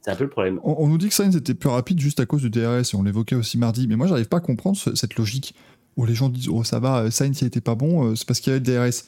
[0.00, 0.58] c'est un peu le problème.
[0.64, 2.96] On, on nous dit que Sainz était plus rapide juste à cause du DRS, et
[2.96, 5.54] on l'évoquait aussi mardi, mais moi j'arrive pas à comprendre ce- cette logique
[5.96, 8.40] où les gens disent Oh ça va, Sainz il était pas bon, euh, c'est parce
[8.40, 9.04] qu'il y avait le DRS.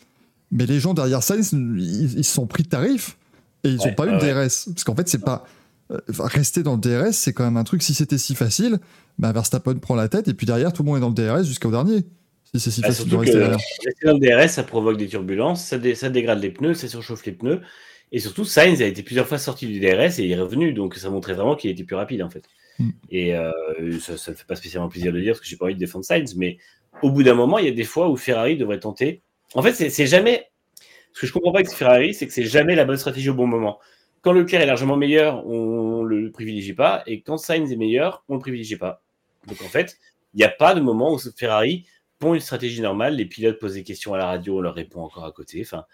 [0.53, 3.16] Mais les gens derrière Sainz, ils, se sont pris de tarif
[3.64, 4.66] et ils Ouais, ont pas eu le DRS.
[4.72, 5.45] Parce qu'en fait, c'est pas.
[5.93, 8.78] euh, rester dans le DRS, c'est quand même un truc, si c'était si facile,
[9.18, 11.45] bah Verstappen prend la tête et puis derrière tout le monde est dans le DRS
[11.47, 12.05] jusqu'au dernier.
[12.55, 13.61] Si c'est si Bah, facile de rester derrière.
[13.84, 16.89] rester dans le DRS, ça provoque des turbulences, ça, dé- ça dégrade les pneus, ça
[16.89, 17.61] surchauffe les pneus.
[18.12, 20.95] Et surtout, Sainz a été plusieurs fois sorti du DRS et il est revenu, donc
[20.97, 22.45] ça montrait vraiment qu'il était plus rapide en fait.
[22.78, 22.91] Mm.
[23.11, 23.53] Et euh,
[24.01, 25.74] ça, ça me fait pas spécialement plaisir de le dire parce que j'ai pas envie
[25.74, 26.59] de défendre Sainz, mais
[27.03, 29.22] au bout d'un moment, il y a des fois où Ferrari devrait tenter.
[29.55, 30.49] En fait, c'est jamais.
[31.12, 33.34] Ce que je comprends pas avec Ferrari, c'est que c'est jamais la bonne stratégie au
[33.34, 33.78] bon moment.
[34.22, 38.34] Quand Leclerc est largement meilleur, on le privilégie pas, et quand Sainz est meilleur, on
[38.34, 39.03] le privilégie pas.
[39.47, 39.97] Donc en fait,
[40.34, 41.86] il n'y a pas de moment où Ferrari
[42.18, 45.03] pond une stratégie normale, les pilotes posent des questions à la radio, on leur répond
[45.03, 45.61] encore à côté.
[45.62, 45.84] Enfin,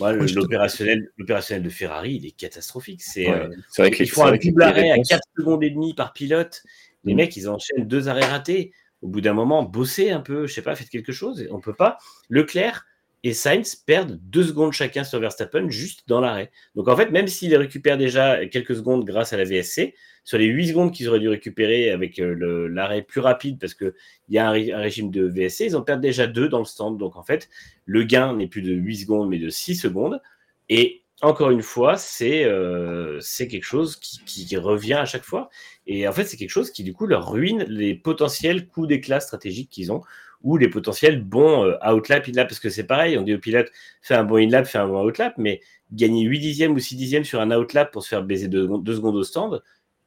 [0.00, 3.02] l'opérationnel, l'opérationnel de Ferrari, il est catastrophique.
[3.02, 5.28] C'est, Ouais, euh, c'est vrai que ils c'est font un double arrêt à réponses- 4
[5.36, 6.62] secondes et demie par pilote.
[7.04, 7.16] Les Mm.
[7.16, 8.72] mecs, ils enchaînent deux arrêts ratés.
[9.04, 11.46] Au bout d'un moment, bossez un peu, je sais pas, faites quelque chose.
[11.50, 11.98] On peut pas.
[12.30, 12.86] Leclerc
[13.22, 16.50] et Sainz perdent deux secondes chacun sur Verstappen juste dans l'arrêt.
[16.74, 19.94] Donc en fait, même s'ils récupèrent déjà quelques secondes grâce à la VSC,
[20.24, 23.92] sur les 8 secondes qu'ils auraient dû récupérer avec euh, l'arrêt plus rapide, parce qu'il
[24.30, 26.64] y a un, ré- un régime de VSC, ils en perdent déjà deux dans le
[26.64, 26.96] stand.
[26.98, 27.50] Donc en fait,
[27.84, 30.20] le gain n'est plus de 8 secondes, mais de 6 secondes.
[30.70, 35.50] Et encore une fois, c'est euh, c'est quelque chose qui, revient à chaque fois.
[35.86, 39.20] Et en fait, c'est quelque chose qui, du coup, leur ruine les potentiels coups d'éclat
[39.20, 40.02] stratégiques qu'ils ont
[40.42, 42.48] ou les potentiels bons euh, outlap, in-lap.
[42.48, 43.70] Parce que c'est pareil, on dit au pilote,
[44.02, 45.60] fais un bon in-lap, fais un bon outlap, mais
[45.92, 49.16] gagner 8 dixièmes ou 6 dixièmes sur un outlap pour se faire baiser 2 secondes
[49.16, 49.62] au stand,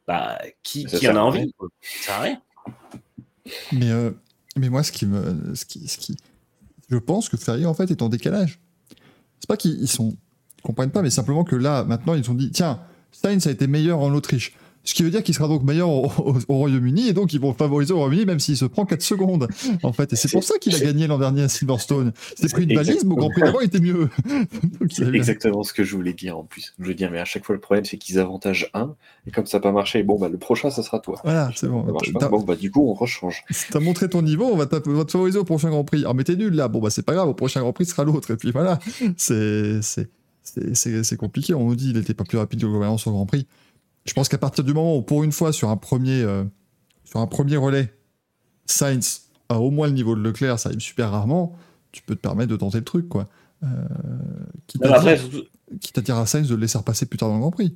[0.07, 1.51] bah, qui, qui en a envie
[1.81, 2.41] Ça sert à rien.
[3.71, 4.11] Mais, euh,
[4.57, 5.55] mais moi, ce qui me.
[5.55, 6.17] Ce qui, ce qui,
[6.89, 8.59] je pense que Ferrari, en fait, est en décalage.
[9.39, 10.15] C'est pas qu'ils ils sont.
[10.67, 12.79] Comprennent pas, mais simplement que là, maintenant, ils ont dit tiens,
[13.11, 14.53] Sainz a été meilleur en Autriche.
[14.83, 17.41] Ce qui veut dire qu'il sera donc meilleur au, au- au Royaume-Uni, et donc ils
[17.41, 19.49] vont favoriser au Royaume-Uni, même s'il se prend 4 secondes,
[19.83, 20.13] en fait.
[20.13, 22.13] Et c'est pour ça qu'il a gagné l'an dernier à Silverstone.
[22.37, 24.07] C'est pris une balise, mais au Grand Prix d'avant, il était mieux.
[24.89, 26.73] C'est exactement ce que je voulais dire en plus.
[26.79, 28.95] Je veux dire, mais à chaque fois, le problème, c'est qu'ils avantagent un,
[29.25, 31.19] et comme ça n'a pas marché, bon, bah, le prochain, ça sera toi.
[31.23, 31.85] Voilà, c'est bon.
[32.29, 33.43] Bon, bah, du coup, on rechange.
[33.71, 36.03] T'as montré ton niveau, on va, on va te favoriser au prochain Grand Prix.
[36.07, 36.69] Ah, mais t'es nul là.
[36.69, 38.31] Bon, bah, c'est pas grave, au prochain Grand Prix sera l'autre.
[38.31, 38.79] Et puis voilà,
[39.17, 39.81] c'est
[40.73, 41.53] c'est- compliqué.
[41.53, 43.47] On nous dit il était pas plus rapide que Globalement sur le Grand Prix.
[44.05, 46.43] Je pense qu'à partir du moment où, pour une fois, sur un premier, euh,
[47.03, 47.93] sur un premier relais,
[48.65, 51.55] Sainz a au moins le niveau de Leclerc, ça arrive super rarement,
[51.91, 53.27] tu peux te permettre de tenter le truc, quoi.
[53.63, 53.67] Euh,
[54.67, 55.47] quitte, Non, à mais après, dire, surtout,
[55.81, 57.75] quitte à dire à Sainz de le laisser repasser plus tard dans le Grand Prix.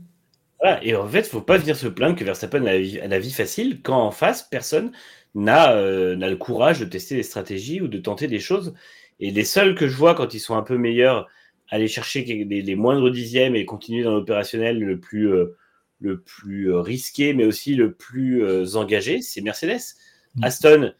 [0.59, 3.07] Voilà, et en fait, faut pas venir se plaindre que Verstappen a la vie, a
[3.07, 4.91] la vie facile quand en face, personne
[5.33, 8.73] n'a euh, n'a le courage de tester des stratégies ou de tenter des choses.
[9.19, 11.27] Et les seuls que je vois quand ils sont un peu meilleurs,
[11.71, 15.57] aller chercher les, les moindres dixièmes et continuer dans l'opérationnel le plus, euh,
[15.99, 19.95] le plus risqué, mais aussi le plus engagé, c'est Mercedes.
[20.35, 20.43] Mm.
[20.43, 20.93] Aston,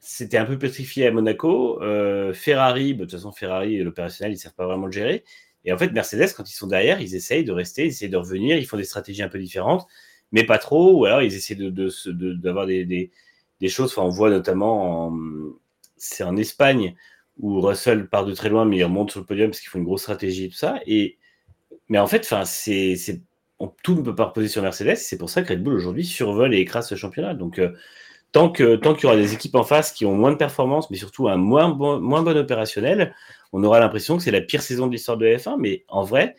[0.00, 1.78] c'était un peu pétrifié à Monaco.
[2.32, 5.24] Ferrari, bah, de toute façon, Ferrari, l'opérationnel, ils ne savent pas vraiment le gérer.
[5.64, 8.16] Et en fait, Mercedes, quand ils sont derrière, ils essayent de rester, ils essayent de
[8.16, 9.86] revenir, ils font des stratégies un peu différentes,
[10.32, 13.10] mais pas trop, ou alors ils essaient d'avoir de, des,
[13.60, 13.92] des, choses.
[13.92, 15.16] Enfin, on voit notamment,
[15.96, 16.96] c'est en Espagne,
[17.42, 19.78] où Russell part de très loin, mais il remonte sur le podium parce qu'il faut
[19.78, 20.80] une grosse stratégie et tout ça.
[20.86, 21.18] Et,
[21.88, 22.96] mais en fait, c'est,
[23.82, 24.96] tout ne peut pas reposer sur Mercedes.
[24.96, 27.34] C'est pour ça que Red Bull aujourd'hui survole et écrase ce championnat.
[27.34, 27.72] Donc, euh,
[28.30, 30.88] tant, que, tant qu'il y aura des équipes en face qui ont moins de performance,
[30.90, 33.14] mais surtout un moins bon, moins bon opérationnel,
[33.52, 35.56] on aura l'impression que c'est la pire saison de l'histoire de F1.
[35.58, 36.36] Mais en vrai,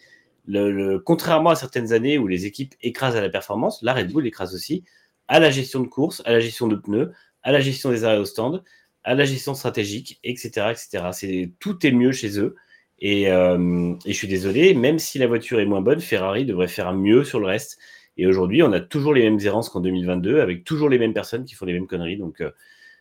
[0.47, 4.25] le, contrairement à certaines années où les équipes écrasent à la performance, la Red Bull
[4.25, 4.85] écrase aussi
[5.27, 7.11] à la gestion de course, à la gestion de pneus,
[7.43, 8.63] à la gestion des arrêts au stand,
[9.03, 10.71] à la gestion stratégique, etc.
[10.71, 11.49] etc.
[11.59, 12.55] Tout est mieux chez eux.
[12.99, 16.67] Et, euh, et, je suis désolé, même si la voiture est moins bonne, Ferrari devrait
[16.67, 17.77] faire mieux sur le reste.
[18.17, 21.43] Et aujourd'hui, on a toujours les mêmes errances qu'en 2022, avec toujours les mêmes personnes
[21.45, 22.17] qui font les mêmes conneries.
[22.17, 22.51] Donc, euh,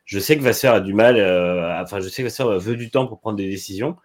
[0.05, 2.91] je sais que Vasseur a du mal, euh, enfin, je sais que Vasseur veut du
[2.91, 3.97] temps pour prendre des décisions,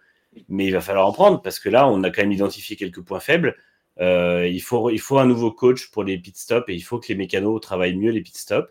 [0.48, 3.00] mais il va falloir en prendre parce que là, on a quand même identifié quelques
[3.02, 3.56] points faibles.
[4.00, 7.08] il, faut, il faut un nouveau coach pour les pit stops et il faut que
[7.08, 8.70] les mécanos travaillent mieux les pit stops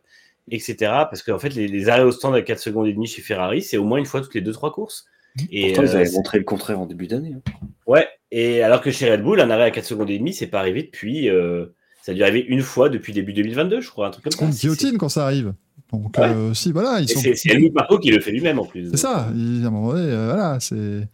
[0.49, 0.75] etc.
[1.09, 3.77] Parce qu'en fait, les, arrêts au stand à 4 secondes et demie chez Ferrari, c'est
[3.77, 5.05] au moins une fois toutes les 2-3 courses.
[5.51, 7.33] Et Pourtant, ils avaient euh, montré le contraire en début d'année.
[7.35, 7.51] Hein.
[7.85, 10.47] Ouais, et alors que chez Red Bull, un arrêt à 4 secondes et demie, c'est
[10.47, 11.29] pas arrivé depuis.
[11.29, 11.67] Euh,
[12.01, 14.45] ça a dû arriver une fois depuis début 2022, je crois, un truc comme ça.
[14.45, 15.53] On guillotine quand ça arrive.
[15.91, 16.99] Donc, euh, si, voilà.
[17.01, 17.21] Ils sont...
[17.21, 18.89] C'est Helmut Marco qui le fait lui-même en plus.
[18.91, 21.07] C'est ça, il, à un moment donné, voilà, c'est.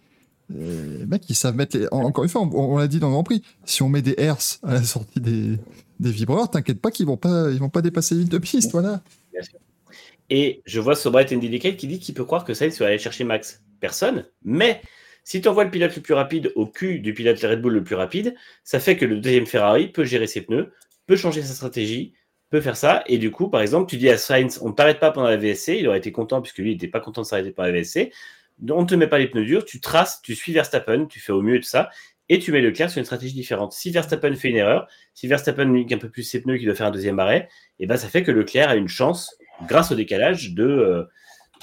[0.50, 1.78] Les mecs, ils savent mettre.
[1.78, 1.88] Les...
[1.92, 4.60] Encore une fois, on, l'a dit dans le Grand Prix, si on met des hertz
[4.64, 5.58] à la sortie des,
[6.00, 9.02] des vibreurs, t'inquiète pas qu'ils vont pas, ils vont pas dépasser vite de piste, voilà.
[10.30, 13.24] Et je vois Sobright Indicate qui dit qu'il peut croire que Sainz va aller chercher
[13.24, 13.64] Max.
[13.80, 14.26] Personne.
[14.44, 14.82] Mais
[15.24, 17.84] si tu envoies le pilote le plus rapide au cul du pilote Red Bull le
[17.84, 20.72] plus rapide, ça fait que le deuxième Ferrari peut gérer ses pneus,
[21.06, 22.14] peut changer sa stratégie,
[22.50, 23.04] peut faire ça.
[23.08, 25.38] Et du coup, par exemple, tu dis à Sainz, on ne t'arrête pas pendant la
[25.38, 27.74] VSC, il aurait été content puisque lui, il n'était pas content de s'arrêter pendant la
[27.74, 28.12] VSC.
[28.70, 31.34] On ne te met pas les pneus durs, tu traces, tu suis Verstappen, tu fais
[31.34, 31.90] au mieux et tout ça,
[32.30, 33.74] et tu mets le clair sur une stratégie différente.
[33.74, 36.76] Si Verstappen fait une erreur, si Verstappen nique un peu plus ses pneus, qu'il doit
[36.76, 37.50] faire un deuxième arrêt,
[37.80, 39.36] et ben ça fait que Leclerc a une chance
[39.68, 41.04] grâce au décalage, de, euh,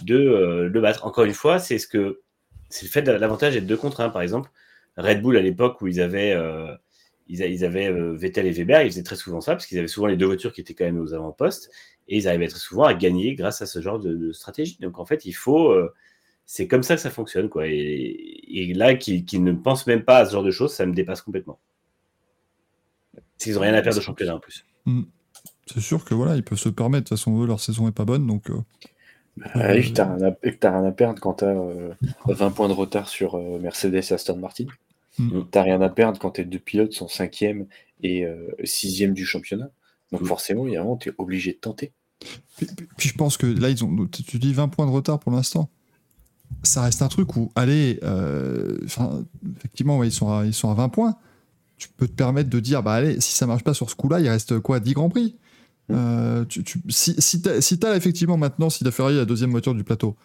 [0.03, 1.07] de euh, le battre.
[1.07, 2.21] Encore une fois, c'est ce que
[2.69, 4.11] c'est le fait de l'avantage d'être 2 contre 1.
[4.11, 4.51] Par exemple,
[4.97, 6.73] Red Bull à l'époque où ils avaient, euh,
[7.27, 10.17] ils, avaient Vettel et Weber, ils faisaient très souvent ça parce qu'ils avaient souvent les
[10.17, 11.71] deux voitures qui étaient quand même aux avant-postes
[12.07, 14.79] et ils arrivaient très souvent à gagner grâce à ce genre de, stratégie.
[14.81, 15.75] Donc en fait, il faut.
[16.53, 17.49] C'est comme ça que ça fonctionne.
[17.49, 17.69] Quoi.
[17.69, 21.23] Et, là, qu'ils ne pensent même pas à ce genre de choses, ça me dépasse
[21.23, 21.61] complètement.
[23.47, 24.65] Ils n'ont rien à perdre de championnat en plus.
[24.85, 25.03] Mm
[25.73, 27.05] c'est sûr que voilà, ils peuvent se permettre.
[27.05, 28.51] De toute façon, eux, leur saison est pas bonne, donc.
[28.51, 28.61] Euh,
[29.37, 30.17] bah, euh, t'as
[30.73, 31.57] rien, à perdre quand t'as 20
[32.29, 34.67] euh, points de retard sur Mercedes et Aston Martin.
[35.19, 35.43] Mm.
[35.51, 37.67] T'as rien à perdre quand tes deux pilotes sont 5e
[38.03, 38.27] et
[38.65, 39.71] 6e du championnat.
[40.11, 40.27] Donc mm.
[40.27, 41.93] forcément, il y a vraiment, t'es obligé de tenter.
[42.97, 44.09] Puis, je pense que là, ils ont.
[44.09, 45.71] Tu dis 20 points de retard pour l'instant.
[46.63, 48.01] Ça reste un truc où, allez,
[49.57, 51.17] effectivement, ils, sont à, ils sont à 20 points.
[51.79, 54.21] Tu peux te permettre de dire, bah allez, si ça marche pas sur ce coup-là,
[54.21, 55.37] il reste quoi 10 grands prix?
[55.93, 59.75] Euh, tu, si si tu as, effectivement maintenant, si la Ferrari est la deuxième voiture
[59.75, 60.17] du plateau,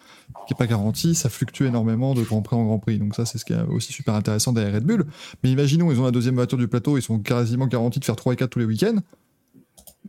[0.46, 2.98] qui n'est pas garantie, ça fluctue énormément de Grand Prix en Grand Prix.
[2.98, 5.06] Donc ça, c'est ce qui est aussi super intéressant derrière Red Bull.
[5.42, 8.16] Mais imaginons, ils ont la deuxième voiture du plateau, ils sont quasiment garantis de faire
[8.16, 8.98] 3 et 4 tous les week-ends.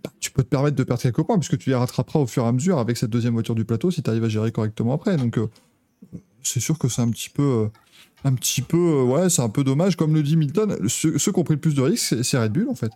[0.03, 2.43] Bah, tu peux te permettre de perdre quelques points, puisque tu les rattraperas au fur
[2.43, 4.93] et à mesure avec cette deuxième voiture du plateau si tu arrives à gérer correctement
[4.93, 5.17] après.
[5.17, 5.49] Donc euh,
[6.47, 7.43] c'est sûr que c'est un petit peu...
[7.43, 7.67] Euh,
[8.23, 9.95] un petit peu, ouais, c'est un peu dommage.
[9.95, 12.51] Comme le dit Milton, ceux, ceux qui ont pris le plus de risques, c'est Red
[12.51, 12.91] Bull en fait.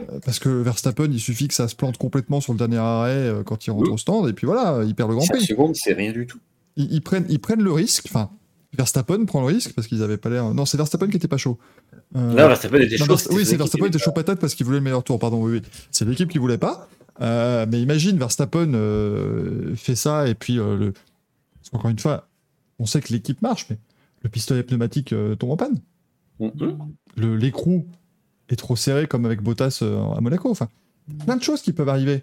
[0.00, 3.10] Euh, parce que Verstappen, il suffit que ça se plante complètement sur le dernier arrêt
[3.10, 5.44] euh, quand il rentre au stand, et puis voilà, il perd le Grand Prix.
[5.44, 6.38] secondes, c'est rien du tout.
[6.76, 8.30] Ils, prennent, ils prennent le risque, enfin,
[8.76, 10.54] Verstappen prend le risque parce qu'ils avaient pas l'air.
[10.54, 11.58] Non, c'est Verstappen qui était pas chaud.
[12.14, 13.16] Euh, non, Verstappen était chaud.
[13.32, 15.54] oui, c'est Verstappen qui était chaud patate parce qu'il voulait le meilleur tour, pardon, oui,
[15.54, 15.62] oui.
[15.90, 16.88] C'est l'équipe qui voulait pas.
[17.20, 18.72] mais imagine, Verstappen
[19.74, 20.92] fait ça, et puis, le...
[21.72, 22.27] encore une fois,
[22.78, 23.78] on sait que l'équipe marche, mais
[24.22, 25.80] le pistolet pneumatique tombe en panne.
[26.40, 27.36] Mm-hmm.
[27.36, 27.86] L'écrou
[28.48, 30.50] est trop serré comme avec Bottas euh, à Monaco.
[30.50, 30.68] Enfin,
[31.24, 32.22] plein de choses qui peuvent arriver.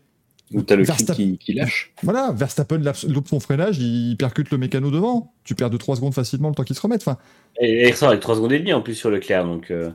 [0.53, 1.91] Ou t'as le qui, qui, lâche.
[2.03, 5.33] Voilà, Verstappen loupe son freinage, il percute le mécano devant.
[5.43, 7.01] Tu perds de 3 secondes facilement le temps qu'il se remette.
[7.01, 7.17] Enfin,
[7.59, 9.43] et il ressort avec 3 secondes et demie en plus sur Leclerc.
[9.43, 9.89] Donc, euh,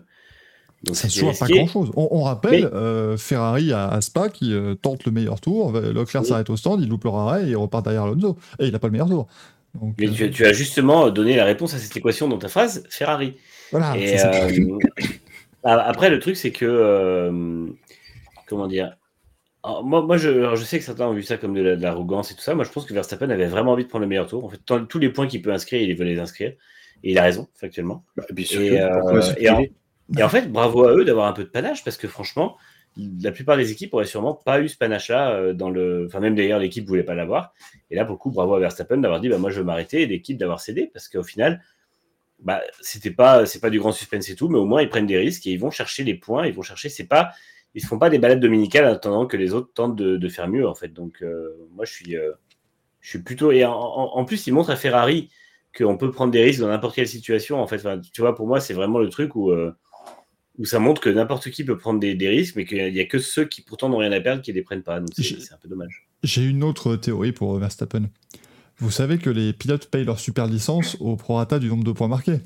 [0.83, 1.93] donc ça ne pas grand chose.
[1.95, 4.53] On, rappelle euh, Ferrari à, Spa qui
[4.83, 5.71] tente le meilleur tour.
[5.73, 8.37] Leclerc s'arrête au stand, il loupe le arrêt et il repart derrière Alonso.
[8.59, 9.29] Et il n'a pas le meilleur tour.
[9.99, 13.37] Mais tu, tu, as justement donné la réponse à cette équation dans ta phrase Ferrari.
[13.71, 13.97] Voilà.
[13.97, 14.17] Et,
[15.63, 16.65] ah, après, le truc, c'est que.
[16.67, 17.67] Euh,
[18.47, 18.97] comment dire
[19.63, 22.41] moi, moi je, je, sais que certains ont vu ça comme de l'arrogance et tout
[22.41, 22.55] ça.
[22.55, 24.45] Moi, je pense que Verstappen avait vraiment envie de prendre le meilleur tour.
[24.45, 26.55] En fait, tous les points qu'il peut inscrire, il veut les inscrire.
[27.03, 28.05] Et il a raison, factuellement.
[28.17, 31.97] Bah, et, euh, et, en, fait, bravo à eux d'avoir un peu de panache parce
[31.97, 32.57] que franchement,
[32.97, 36.07] la plupart des équipes auraient sûrement pas eu ce panache-là euh, dans le.
[36.07, 37.55] Enfin, même d'ailleurs, l'équipe voulait pas l'avoir.
[37.91, 40.37] Et là, beaucoup, bravo à Verstappen d'avoir dit bah, moi, je veux m'arrêter et l'équipe
[40.37, 41.63] d'avoir cédé parce qu'au final,
[42.41, 45.07] bah, c'était pas, c'est pas du grand suspense et tout, mais au moins, ils prennent
[45.07, 46.47] des risques et ils vont chercher les points.
[46.47, 47.31] Ils vont chercher, c'est pas.
[47.75, 50.49] Ils se font pas des balades dominicales en attendant que les autres tentent de, faire
[50.49, 50.93] mieux, en fait.
[50.93, 52.33] Donc, euh, moi, je suis, euh,
[53.01, 53.53] je suis plutôt.
[53.53, 55.31] Et en, plus, ils montrent à Ferrari
[55.79, 57.87] qu'on peut prendre des risques dans n'importe quelle situation, en fait.
[58.13, 59.53] tu vois, pour moi, c'est vraiment le truc où
[60.61, 63.19] où ça montre que n'importe qui peut prendre des, risques, mais qu'il n'y a que
[63.19, 65.01] ceux qui pourtant n'ont rien à perdre qui ne les prennent pas.
[65.01, 66.07] Donc c'est un peu dommage.
[66.23, 68.11] J'ai une autre théorie pour Verstappen.
[68.77, 72.09] Vous savez que les pilotes payent leur super licence au prorata du nombre de points
[72.09, 72.41] marqués.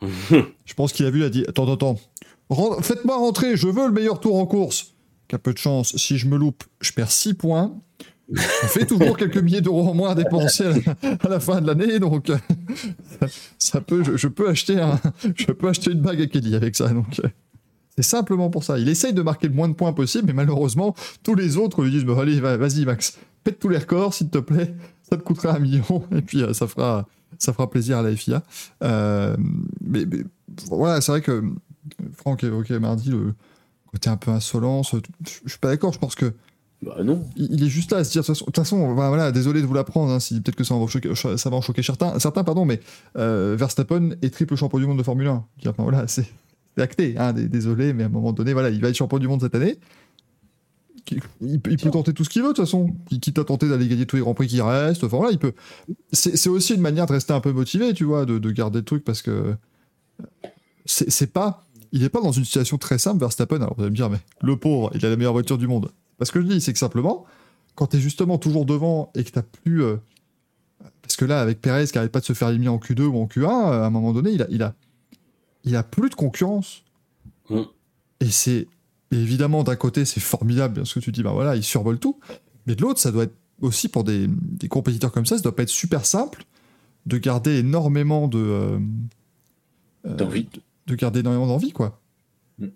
[0.02, 1.98] je pense qu'il a vu, il a dit Attends, attends,
[2.80, 4.94] faites-moi rentrer, je veux le meilleur tour en course.
[5.26, 7.76] Qu'à peu de chance, si je me loupe, je perds 6 points.
[8.32, 11.98] On fait toujours quelques milliers d'euros en moins à dépenser à la, fin de l'année,
[11.98, 12.30] donc
[13.58, 15.00] ça, peut, je, peux acheter un,
[15.36, 16.88] je peux acheter une bague à Kelly avec ça.
[16.88, 17.20] Donc
[17.96, 18.78] c'est simplement pour ça.
[18.78, 21.90] Il essaye de marquer le moins de points possible, mais malheureusement tous les autres lui
[21.92, 24.74] disent bah, allez vas-y Max, pète tous les records s'il te plaît,
[25.08, 27.06] ça te coûtera un million et puis euh, ça fera
[27.38, 28.42] ça fera plaisir à la FIA.
[28.82, 29.36] Euh,
[29.80, 30.04] mais,
[30.68, 31.44] voilà, c'est vrai que
[32.14, 33.34] Franck évoquait mardi le
[33.86, 34.94] côté un peu insolence.
[35.24, 35.92] Je suis pas d'accord.
[35.92, 36.32] Je pense que
[36.82, 37.24] bah non.
[37.36, 39.74] Il, est juste là à se dire, de toute façon, bah, voilà, désolé de vous
[39.74, 42.44] l'apprendre, hein, si peut-être que ça, va en choquer, ça va en choquer certains, certains
[42.44, 42.80] pardon, mais
[43.16, 45.44] euh, Verstappen est triple champion du monde de Formule 1.
[45.66, 46.26] Enfin, voilà, c'est
[46.76, 49.40] acté, hein, désolé, mais à un moment donné, voilà, il va être champion du monde
[49.40, 49.78] cette année.
[51.40, 52.94] Il, peut tenter tout ce qu'il veut de toute façon.
[53.20, 55.04] Quitte à tenter d'aller gagner tous les grands prix qui restent.
[55.04, 55.52] Enfin voilà, il peut.
[56.12, 59.04] C'est aussi une manière de rester un peu motivé, tu vois, de, garder le truc
[59.04, 59.54] parce que
[60.84, 61.65] c'est pas.
[61.92, 63.56] Il n'est pas dans une situation très simple, Verstappen.
[63.56, 65.90] Alors vous allez me dire, mais le pauvre, il a la meilleure voiture du monde.
[66.18, 67.24] Parce que je dis, c'est que simplement,
[67.74, 69.82] quand tu es justement toujours devant et que tu plus.
[69.84, 69.96] Euh,
[71.02, 73.18] parce que là, avec Perez qui n'arrête pas de se faire éliminer en Q2 ou
[73.18, 74.74] en Q1, euh, à un moment donné, il a, il a,
[75.64, 76.82] il a plus de concurrence.
[77.50, 77.62] Mm.
[78.20, 78.66] Et c'est.
[79.12, 82.18] Évidemment, d'un côté, c'est formidable, parce que tu dis, bah voilà, il survole tout.
[82.66, 85.54] Mais de l'autre, ça doit être aussi pour des, des, compétiteurs comme ça, ça doit
[85.54, 86.44] pas être super simple
[87.06, 88.38] de garder énormément de.
[88.38, 88.78] Euh,
[90.04, 90.48] d'envie.
[90.86, 92.00] De, garder énormément d'envie, quoi.
[92.58, 92.68] Mm.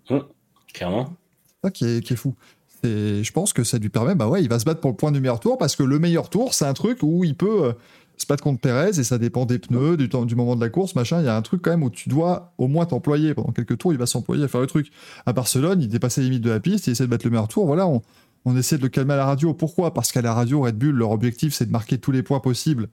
[0.72, 1.14] Clairement.
[1.62, 2.34] Ça qui est, qui est fou.
[2.82, 4.96] Et je pense que ça lui permet, bah ouais, il va se battre pour le
[4.96, 7.64] point du meilleur tour parce que le meilleur tour, c'est un truc où il peut
[7.64, 7.72] euh,
[8.16, 10.70] se battre contre Perez et ça dépend des pneus, du, temps, du moment de la
[10.70, 11.20] course, machin.
[11.20, 13.34] Il y a un truc quand même où tu dois au moins t'employer.
[13.34, 14.90] Pendant quelques tours, il va s'employer à faire le truc.
[15.26, 17.48] À Barcelone, il dépassait les limites de la piste, il essaie de battre le meilleur
[17.48, 17.66] tour.
[17.66, 18.00] Voilà, on,
[18.46, 19.52] on essaie de le calmer à la radio.
[19.52, 19.92] Pourquoi?
[19.92, 22.88] Parce qu'à la radio, Red Bull, leur objectif, c'est de marquer tous les points possibles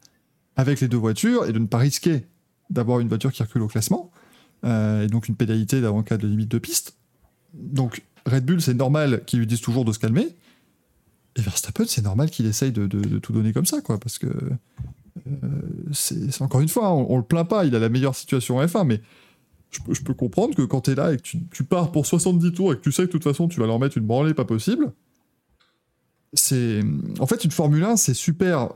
[0.58, 2.26] avec les deux voitures et de ne pas risquer
[2.70, 4.12] d'avoir une voiture qui recule au classement.
[4.64, 6.98] Euh, et donc une pénalité en cas de limite de piste.
[7.54, 10.28] Donc Red Bull, c'est normal qu'ils lui disent toujours de se calmer.
[11.36, 12.88] Et Verstappen, c'est normal qu'il essaye de,
[13.20, 17.48] tout donner comme ça, quoi, parce que euh, c'est encore une fois, on, le plaint
[17.48, 19.02] pas, il a la meilleure situation en F1, mais
[19.72, 22.74] je peux, comprendre que quand tu es là et que tu, pars pour 70 tours
[22.74, 24.46] et que tu sais que de toute façon tu vas leur mettre une branlée pas
[24.46, 24.92] possible,
[26.34, 26.82] c'est.
[27.20, 28.70] En fait, une Formule 1, c'est super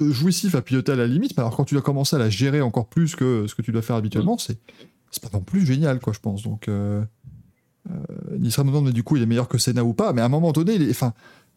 [0.00, 2.60] jouissif à piloter à la limite, mais alors quand tu dois commencer à la gérer
[2.60, 4.58] encore plus que ce que tu dois faire habituellement, c'est
[5.22, 6.42] pas non plus génial, quoi, je pense.
[6.42, 6.68] Donc.
[6.68, 7.02] Euh,
[7.90, 10.12] euh, Nissan me demande, mais du coup, il est meilleur que Senna ou pas?
[10.12, 11.12] Mais à un moment donné, il enfin,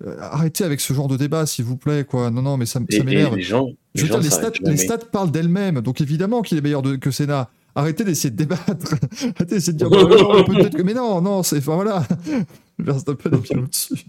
[0.05, 2.05] euh, arrêtez avec ce genre de débat, s'il vous plaît.
[2.05, 2.31] Quoi.
[2.31, 3.35] Non, non, mais ça, m'énerve.
[3.35, 5.81] Les, gens, les, stats, parlent d'elles-mêmes.
[5.81, 7.49] Donc évidemment qu'il est meilleur que Senna.
[7.75, 8.95] Arrêtez d'essayer de débattre.
[9.21, 10.81] Arrêtez d'essayer de dire, bah, que.
[10.81, 11.57] Mais non, non, c'est.
[11.57, 12.07] Enfin voilà.
[12.79, 14.05] Verstappen est bien au-dessus.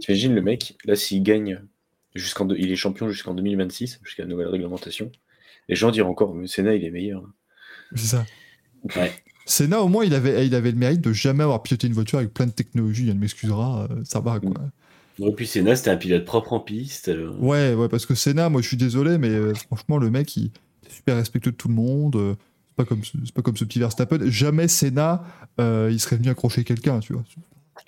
[0.00, 1.60] T'imagines le mec, là, s'il gagne,
[2.14, 5.10] jusqu'en il est champion jusqu'en 2026, jusqu'à la nouvelle réglementation.
[5.68, 7.24] Les gens diront encore, mais Senna, il est meilleur.
[7.94, 8.24] C'est ça.
[8.96, 9.12] Ouais.
[9.44, 12.18] Senna, au moins, il avait, il avait le mérite de jamais avoir piloté une voiture
[12.18, 13.06] avec plein de technologie.
[13.08, 14.52] Il m'excusera, euh, ça va, quoi.
[15.18, 17.10] Et puis Senna, c'était un pilote propre en piste.
[17.38, 20.46] Ouais, ouais, parce que Senna, moi, je suis désolé, mais euh, franchement, le mec, il
[20.46, 22.16] est super respectueux de tout le monde.
[22.16, 22.34] Euh,
[22.68, 24.18] c'est pas comme, c'est pas comme ce petit Verstappen.
[24.24, 25.24] Jamais Senna,
[25.58, 27.24] il serait venu accrocher quelqu'un, tu vois.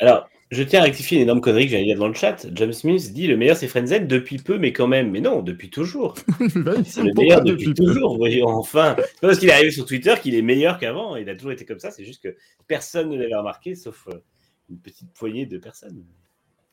[0.00, 2.46] Alors, je tiens à rectifier une énorme connerie que j'ai dire dans le chat.
[2.55, 5.11] James Smith dit le meilleur c'est Frenzen depuis peu, mais quand même.
[5.11, 6.14] Mais non, depuis toujours.
[6.84, 8.96] c'est le meilleur depuis, toujours, voyons, enfin.
[8.98, 11.16] C'est pas parce qu'il est arrivé sur Twitter qu'il est meilleur qu'avant.
[11.16, 11.90] Il a toujours été comme ça.
[11.90, 12.36] C'est juste que
[12.66, 14.18] personne ne l'avait remarqué, sauf euh,
[14.70, 16.05] une petite poignée de personnes.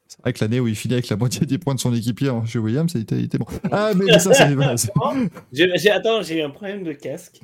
[0.08, 2.30] C'est vrai que l'année où il finit avec la moitié des points de son équipier
[2.46, 3.46] chez Williams, ça a été, bon.
[3.72, 5.90] Ah, mais, ça, c'est.
[5.92, 7.40] Attends, j'ai eu un problème de casque.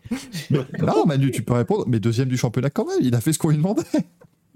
[0.52, 1.86] non, Manu, tu peux répondre.
[1.88, 3.00] Mais deuxième du championnat quand même.
[3.02, 3.84] Il a fait ce qu'on lui demandait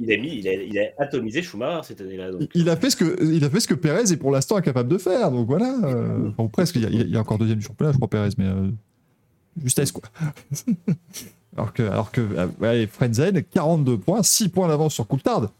[0.01, 2.31] il a mis, il a, atomisé Schumacher cette année-là.
[2.55, 4.89] Il a fait ce que, il a fait ce que Perez est pour l'instant incapable
[4.89, 5.31] de faire.
[5.31, 6.75] Donc voilà, euh, presque.
[6.77, 8.69] Il y, a, encore deuxième du championnat, je crois Perez, mais euh,
[9.61, 10.03] justesse quoi.
[11.55, 15.51] alors que, alors que, euh, ouais, Frenzen, 42 points, 6 points d'avance sur Coulthard,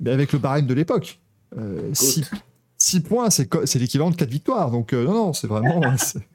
[0.00, 1.18] mais avec le barème de l'époque.
[2.78, 4.70] 6, points, c'est l'équivalent de 4 victoires.
[4.70, 5.80] Donc non, non, c'est vraiment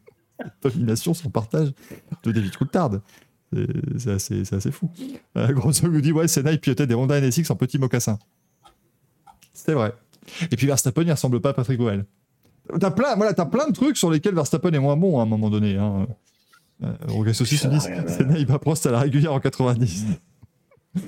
[0.63, 1.71] domination sans partage
[2.23, 3.01] de David Coulthard.
[3.97, 4.89] C'est assez, assez, fou.
[5.35, 8.17] Euh, Grosso nous dit Ouais, Senna, il pilotait des Honda NSX en petit mocassin.
[9.53, 9.93] C'est vrai.
[10.51, 12.05] Et puis Verstappen, il ressemble pas à Patrick O'Hell.
[12.79, 15.25] T'as plein, voilà, as plein de trucs sur lesquels Verstappen est moins bon à un
[15.25, 15.75] moment donné.
[15.75, 16.07] Hein.
[16.83, 20.05] Euh, aussi se dit Senna, il va Prost à la régulière en 90.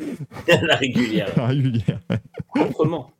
[0.48, 1.32] la régulière.
[1.38, 2.00] La régulière.
[2.54, 3.12] Proprement.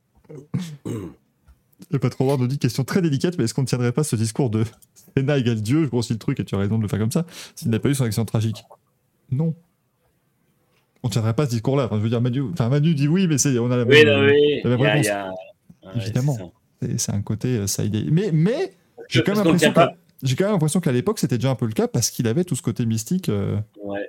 [2.00, 4.16] Pas trop voir nous dit question très délicate, mais est-ce qu'on ne tiendrait pas ce
[4.16, 4.64] discours de
[5.16, 5.84] Senna égale Dieu?
[5.84, 7.78] Je grossis le truc et tu as raison de le faire comme ça, s'il n'a
[7.78, 8.64] pas eu son accident tragique
[9.34, 9.54] Non.
[11.02, 11.84] On ne tiendrait pas ce discours-là.
[11.86, 14.04] Enfin, je veux dire, Manu, enfin, Manu dit oui, mais c'est, on a la oui,
[14.04, 14.60] non, oui.
[14.64, 15.06] la même Y a- réponse.
[15.06, 15.30] y a-
[15.84, 16.52] Ouais, Évidemment.
[16.96, 18.04] c'est un côté euh, ça idée.
[18.10, 18.72] Mais, mais
[19.08, 19.88] j'ai quand, même l'impression pas.
[19.88, 22.26] que- j'ai quand même l'impression qu'à l'époque, c'était déjà un peu le cas parce qu'il
[22.26, 23.28] avait tout ce côté mystique.
[23.28, 24.08] euh, Ouais.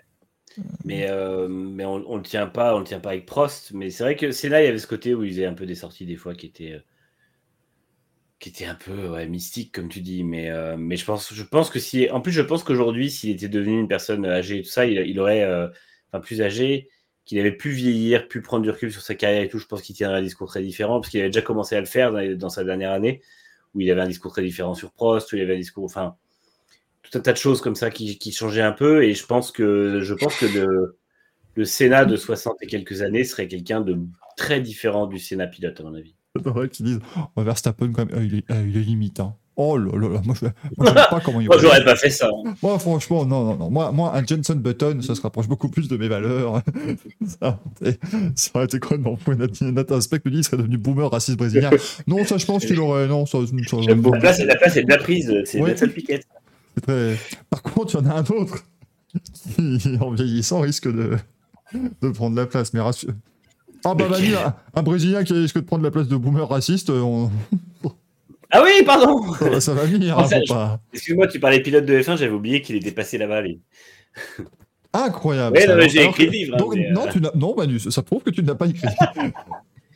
[0.85, 3.71] Mais, euh, mais on, on le tient pas, on le tient pas avec Prost.
[3.73, 5.53] Mais c'est vrai que c'est là, il y avait ce côté où il faisait un
[5.53, 6.81] peu des sorties des fois qui étaient,
[8.45, 10.23] qui étaient un peu ouais, mystiques, comme tu dis.
[10.23, 13.31] Mais, euh, mais je pense, je pense que si, en plus, je pense qu'aujourd'hui, s'il
[13.31, 15.67] était devenu une personne âgée et tout ça, il, aurait, euh,
[16.11, 16.87] enfin plus âgé,
[17.25, 19.57] qu'il avait pu vieillir, pu prendre du recul sur sa carrière et tout.
[19.57, 21.87] Je pense qu'il tiendrait un discours très différent parce qu'il avait déjà commencé à le
[21.87, 23.23] faire dans, dans sa dernière année,
[23.73, 26.15] où il avait un discours très différent sur Prost, où il avait un discours, enfin
[27.01, 29.03] tout un tas de choses comme ça qui, qui changeaient un peu.
[29.03, 30.99] Et je pense que, je pense que le,
[31.55, 33.97] le Sénat de 60 et quelques années serait quelqu'un de
[34.37, 36.15] très différent du Sénat pilote, à mon avis.
[36.45, 36.99] J'adorerais qu'ils disent
[37.35, 39.19] oh, Verstappen, quand même, euh, il, est, euh, il est limite.
[39.19, 39.33] hein.
[39.57, 40.45] Oh là là là, moi je
[40.77, 41.61] moi, j'aime pas comment il Moi, va.
[41.61, 42.27] j'aurais pas fait ça.
[42.27, 42.53] hein.
[42.61, 43.69] Moi, franchement, non, non, non.
[43.69, 46.61] Moi, moi un Jenson Button, ça se rapproche beaucoup plus de mes valeurs.
[47.25, 47.61] ça,
[48.35, 49.17] ça aurait été quoi non
[49.61, 51.69] Nathan Speck me dit il serait devenu boomer raciste brésilien.
[52.05, 53.07] Non, ça, je pense qu'il aurait.
[53.07, 54.15] Non, ça, ça- J'aime beaucoup.
[54.15, 55.33] La place, la place est bien prise.
[55.45, 55.73] C'est Ouais.
[55.73, 57.15] Très-
[57.49, 58.65] Par contre, il y en a un autre
[59.55, 61.15] qui, en vieillissant, risque de,
[62.01, 62.73] de prendre la place.
[62.73, 63.13] Mais rassure-
[63.85, 67.29] Ah bah un, un Brésilien qui risque de prendre la place de boomer raciste, on...
[68.51, 69.33] Ah oui, pardon.
[69.33, 70.17] ça, ça va venir.
[70.17, 70.79] hein, Oh, pas...
[70.93, 73.41] Excuse-moi, tu parlais pilote de F1, j'avais oublié qu'il était passé là-bas.
[73.41, 73.59] lui.
[74.93, 75.57] Incroyable.
[75.57, 77.53] Ouais, non, mais j'ai écrit le livre, hein, donc, mais, non, euh, tu n'as- non,
[77.55, 78.87] Manu, ça prouve que tu ne l'as pas écrit.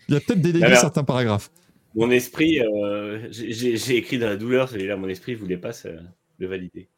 [0.09, 1.51] Il y a peut-être délégué Alors- certains paragraphes.
[1.95, 5.89] Mon esprit, euh, j'ai- écrit dans la douleur, celui-là, mon esprit voulait pas ça-
[6.37, 6.89] le valider.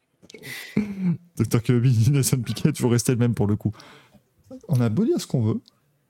[1.36, 3.72] Docteur Kirby, Nelson Piquet, toujours resté le même pour le coup.
[4.68, 5.60] On a beau dire ce qu'on veut.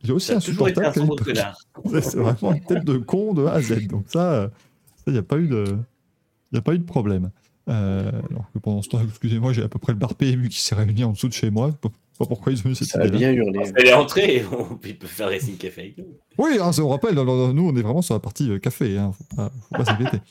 [0.05, 1.55] Il est aussi Ça a toujours été un insupportable.
[2.03, 3.87] C'est vraiment une tête de con de A à Z.
[3.87, 4.49] Donc ça, euh,
[5.07, 5.65] il n'y a pas eu de,
[6.53, 7.31] il y a pas eu de problème.
[7.69, 10.61] Euh, alors que pendant ce temps, excusez-moi, j'ai à peu près le bar PMU qui
[10.61, 11.69] s'est réuni en dessous de chez moi.
[11.69, 13.61] Je sais pas pourquoi ils ont eu cette Ça a bien hurlé.
[13.77, 16.07] Elle est entrée on, il peut faire Racing Café avec nous.
[16.39, 19.13] Oui, hein, ça, on rappelle, nous on est vraiment sur la partie euh, café, hein,
[19.17, 20.19] faut pas, faut pas s'inquiéter.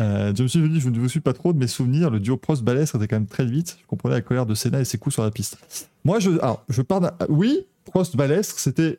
[0.00, 2.18] Euh, je me suis dit, je ne vous suis pas trop de mes souvenirs, le
[2.20, 4.84] duo Prost Balès était quand même très vite, je comprenais la colère de Senna et
[4.84, 5.58] ses coups sur la piste.
[6.04, 8.98] Moi, je, alors, je pars d'un- oui, Prost Balès, c'était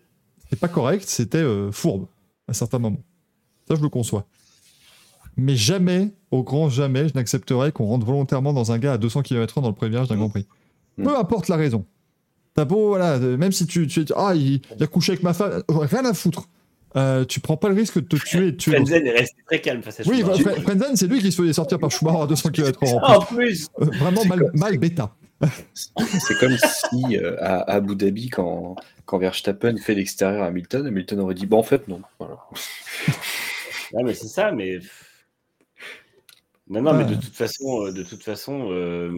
[0.60, 2.08] pas correct, c'était euh, fourbe
[2.48, 3.02] à certains moments.
[3.68, 4.26] Ça, je le conçois.
[5.36, 9.24] Mais jamais, au grand jamais, je n'accepterai qu'on rentre volontairement dans un gars à 200
[9.24, 10.46] km/h dans le premier virage d'un Grand Prix.
[10.98, 11.04] Mm.
[11.06, 11.86] Peu importe la raison.
[12.54, 15.24] T'as beau, voilà, euh, même si tu, tu es, ah, il, il a couché avec
[15.24, 16.48] ma femme, j'aurais rien à foutre.
[16.96, 18.74] Euh, tu prends pas le risque de te tuer de tuer.
[18.78, 18.86] l'autre.
[18.92, 20.44] Frenzen est resté très calme face à Oui, Schumacher.
[20.44, 23.00] Fre- Frenzen, c'est lui qui se faisait sortir par Schumacher à 200 km/h.
[23.02, 25.16] Ah, en plus Euh, vraiment mal, mal bêta.
[25.74, 28.76] C'est comme si euh, à, à Abu Dhabi, quand,
[29.06, 32.02] quand Verstappen fait l'extérieur à Hamilton, Hamilton aurait dit Bon, en fait, non.
[32.20, 32.38] Voilà.
[33.94, 34.80] Ouais, mais c'est ça, mais.
[36.70, 37.10] Non, non, mais Ah.
[37.12, 39.12] de toute façon, euh, de toute façon, euh,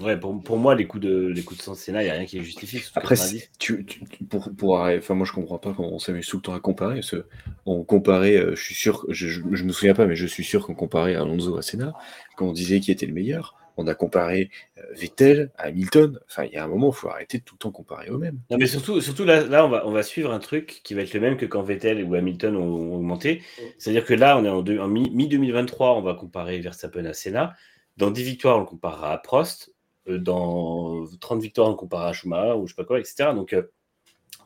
[0.00, 2.24] ouais, pour, pour moi, les coups de les coups de Senna, il n'y a rien
[2.24, 2.80] qui est justifié.
[2.80, 3.38] surtout Après, 90.
[3.38, 3.84] c'est- tu,
[4.30, 6.94] pour, pour enfin, moi je comprends pas comment on s'amuse tout le temps à comparer.
[6.96, 7.26] parce que
[7.66, 10.64] on comparait, je suis sûr, je, je, je me souviens pas, mais je suis sûr
[10.66, 11.92] qu'on comparait Alonso à Senna,
[12.36, 13.54] quand on disait qui était le meilleur.
[13.76, 16.18] On a comparé euh, Vettel à Hamilton.
[16.28, 18.38] Enfin, il y a un moment, il faut arrêter de tout le temps comparer eux-mêmes.
[18.50, 21.02] Non, mais surtout, surtout là, là on, va, on va suivre un truc qui va
[21.02, 22.62] être le même que quand Vettel ou Hamilton ont,
[22.92, 23.42] ont augmenté.
[23.78, 27.14] C'est-à-dire que là, on est en, deux- en mi- mi-2023, on va comparer Verstappen à
[27.14, 27.56] Senna.
[27.96, 29.72] Dans 10 victoires, on le comparera à Prost.
[30.08, 33.32] Euh, Dans 30 victoires, on le comparera à Schumacher ou je sais pas quoi, etc.
[33.34, 33.62] Donc, euh,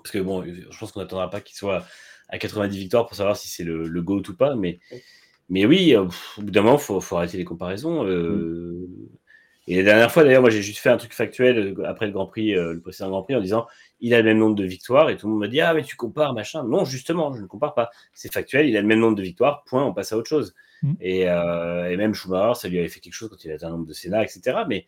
[0.02, 1.84] parce que bon, je pense qu'on n'attendra pas qu'il soit
[2.28, 4.54] à 90 victoires pour savoir si c'est le, le GOAT ou pas.
[4.54, 4.78] Mais,
[5.48, 8.04] mais oui, euh, pff, au bout d'un moment, il faut, faut arrêter les comparaisons.
[8.06, 8.88] euh,
[9.66, 12.12] Et la dernière fois, d'ailleurs, moi, j'ai juste fait un truc factuel euh, après le
[12.12, 13.66] Grand Prix, euh, le précédent Grand Prix, en disant
[14.00, 15.82] il a le même nombre de victoires et tout le monde m'a dit ah mais
[15.82, 17.90] tu compares machin non justement je ne compare pas.
[18.12, 20.54] C'est factuel il a le même nombre de victoires point on passe à autre chose.
[20.82, 20.96] Mhm.
[21.00, 23.70] et, euh, et même Schumacher ça lui avait fait quelque chose quand il avait un
[23.70, 24.86] nombre de Sénat etc mais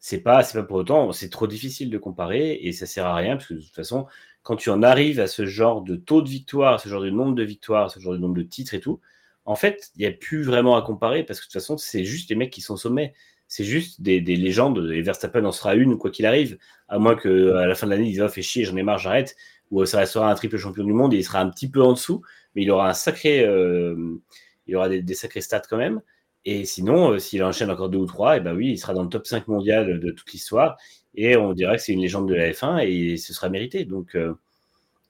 [0.00, 3.14] c'est pas c'est pas pour autant c'est trop difficile de comparer et ça sert à
[3.14, 4.06] rien parce que de toute façon
[4.42, 7.34] quand tu en arrives à ce genre de taux de victoire ce genre de nombre
[7.36, 9.00] de victoires ce genre de nombre de titres et tout
[9.44, 12.04] en fait il n'y a plus vraiment à comparer parce que de toute façon c'est
[12.04, 13.14] juste les mecs qui sont au sommet
[13.48, 16.58] c'est juste des, des légendes et Verstappen en sera une quoi qu'il arrive
[16.92, 18.98] à moins qu'à la fin de l'année, il dise oh, fait chier, j'en ai marre,
[18.98, 19.34] j'arrête,
[19.70, 21.94] ou ça restera un triple champion du monde et il sera un petit peu en
[21.94, 22.22] dessous,
[22.54, 24.20] mais il aura un sacré, euh,
[24.66, 26.02] il aura des, sacrés stats quand même.
[26.44, 29.02] Et sinon, euh, s'il enchaîne encore deux ou trois, et ben oui, il sera dans
[29.02, 30.76] le top 5 mondial de toute l'histoire
[31.14, 33.86] et on dirait que c'est une légende de la F1 et ce sera mérité.
[33.86, 34.34] Donc, euh,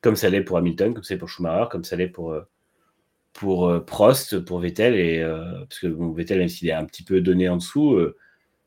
[0.03, 2.43] comme ça l'est pour Hamilton, comme ça l'est pour Schumacher, comme ça l'est pour, euh,
[3.33, 6.85] pour euh, Prost, pour Vettel, et, euh, parce que bon, Vettel, même s'il est un
[6.85, 8.17] petit peu donné en dessous, euh,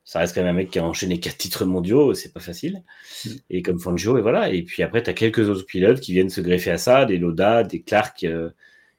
[0.05, 2.83] ça reste quand même un mec qui a enchaîné quatre titres mondiaux, c'est pas facile.
[3.25, 3.29] Mm.
[3.49, 4.51] Et comme Fangio, et voilà.
[4.51, 7.17] Et puis après, tu as quelques autres pilotes qui viennent se greffer à ça, des
[7.17, 8.51] Loda, des Clark, euh,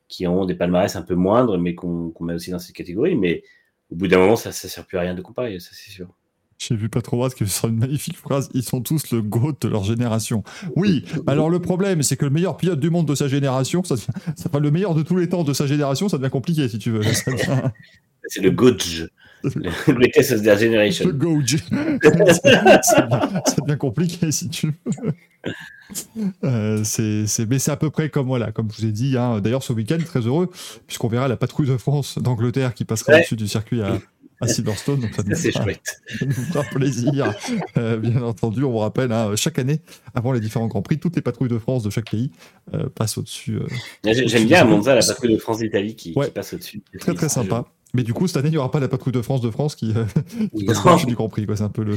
[0.09, 3.15] qui ont des palmarès un peu moindres, mais qu'on qu'on met aussi dans cette catégorie.
[3.17, 3.43] Mais
[3.91, 6.09] au bout d'un moment, ça ne sert plus à rien de comparer, ça c'est sûr.
[6.59, 8.49] J'ai vu pas trop que ce sera une magnifique phrase.
[8.55, 10.43] Ils sont tous le GOAT de leur génération.
[10.75, 13.95] Oui, alors le problème, c'est que le meilleur pilote du monde de sa génération, ça,
[13.97, 16.67] devient- ça enfin, le meilleur de tous les temps de sa génération, ça devient compliqué
[16.69, 17.01] si tu veux.
[17.27, 17.71] Devient-
[18.29, 19.09] C'est le Gauge,
[19.45, 21.05] le greatest of their le generation.
[21.07, 25.13] Ça, devient, ça devient compliqué si tu veux.
[26.43, 29.17] Euh, c'est, c'est- mais c'est à peu près comme voilà, comme je vous ai dit.
[29.17, 29.41] hein.
[29.41, 30.51] D'ailleurs, ce week-end, très heureux,
[30.89, 33.19] puisqu'on verra la patrouille de France d'Angleterre qui passera Ouais.
[33.21, 33.99] au-dessus du circuit à,
[34.41, 35.01] à Silverstone.
[35.01, 35.81] Donc ça nous fera- chouette.
[36.19, 37.35] ça nous fera plaisir.
[37.77, 39.81] Euh, bien entendu, on vous rappelle, hein, chaque année,
[40.15, 42.31] avant les différents Grands Prix, toutes les patrouilles de France de chaque pays
[42.75, 43.57] euh, passent au-dessus.
[43.57, 43.67] euh,
[44.05, 46.83] J'ai- J'aime bien à Monza la patrouille de France d'Italie qui, passe au-dessus.
[46.99, 47.65] très très sympa.
[47.95, 49.75] Mais du coup, cette année, il n'y aura pas la patrouille de France de France
[49.75, 49.95] qui,
[50.57, 51.47] qui au-dessus du Grand Prix.
[51.55, 51.97] C'est un peu le.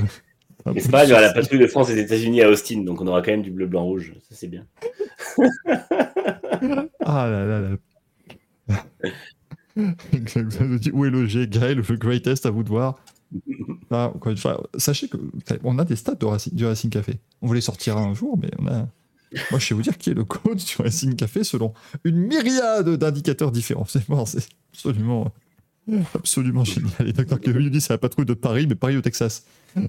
[0.78, 3.08] c'est pas, il y aura la patrouille de France des États-Unis à Austin, donc on
[3.08, 4.14] aura quand même du bleu, blanc, rouge.
[4.30, 4.66] Ça, c'est bien.
[7.06, 7.60] Ah là là
[8.68, 8.84] là.
[9.78, 12.95] Où est le G Gaël, le greatest, à vous de voir.
[13.91, 15.17] Ah, fois, sachez que
[15.63, 17.15] on a des stats de Racing- du Racing Café.
[17.41, 18.88] On voulait sortir un jour, mais on a.
[19.51, 22.88] Moi, je sais vous dire qui est le coach du Racing Café selon une myriade
[22.97, 23.86] d'indicateurs différents.
[23.86, 25.32] C'est bon, c'est absolument,
[26.13, 27.07] absolument génial.
[27.07, 27.39] Et Dr.
[27.39, 29.45] Kevin dit c'est la patrouille de Paris, mais Paris au Texas.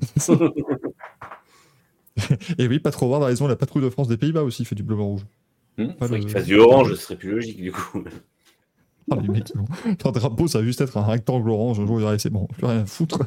[2.59, 4.75] Et oui, pas trop voir, a raison, la patrouille de France des Pays-Bas aussi fait
[4.75, 5.27] du bleu blanc rouge.
[5.99, 8.03] Faudrait le- qu'il fasse du orange, ce serait plus logique du coup.
[9.11, 11.81] Ah, les drapeau, ça va juste être un rectangle orange.
[11.81, 13.21] Un jour, ils c'est bon, plus rien foutre.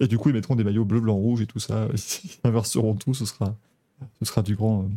[0.00, 1.88] Et du coup, ils mettront des maillots bleu, blanc, rouge et tout ça.
[1.92, 3.56] Ils inverseront tout, ce sera,
[4.20, 4.88] ce sera du grand,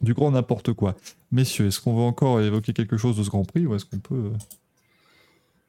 [0.00, 0.96] du grand n'importe quoi.
[1.32, 3.98] Messieurs, est-ce qu'on veut encore évoquer quelque chose de ce Grand Prix ou est-ce qu'on
[3.98, 4.32] peut euh,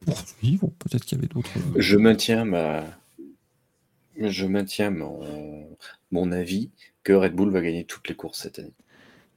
[0.05, 1.49] poursuivre Peut-être qu'il y avait d'autres.
[1.57, 2.83] euh, Je maintiens ma.
[4.17, 5.19] Je maintiens mon,
[6.11, 6.69] mon avis
[7.03, 8.73] que Red Bull va gagner toutes les courses cette année.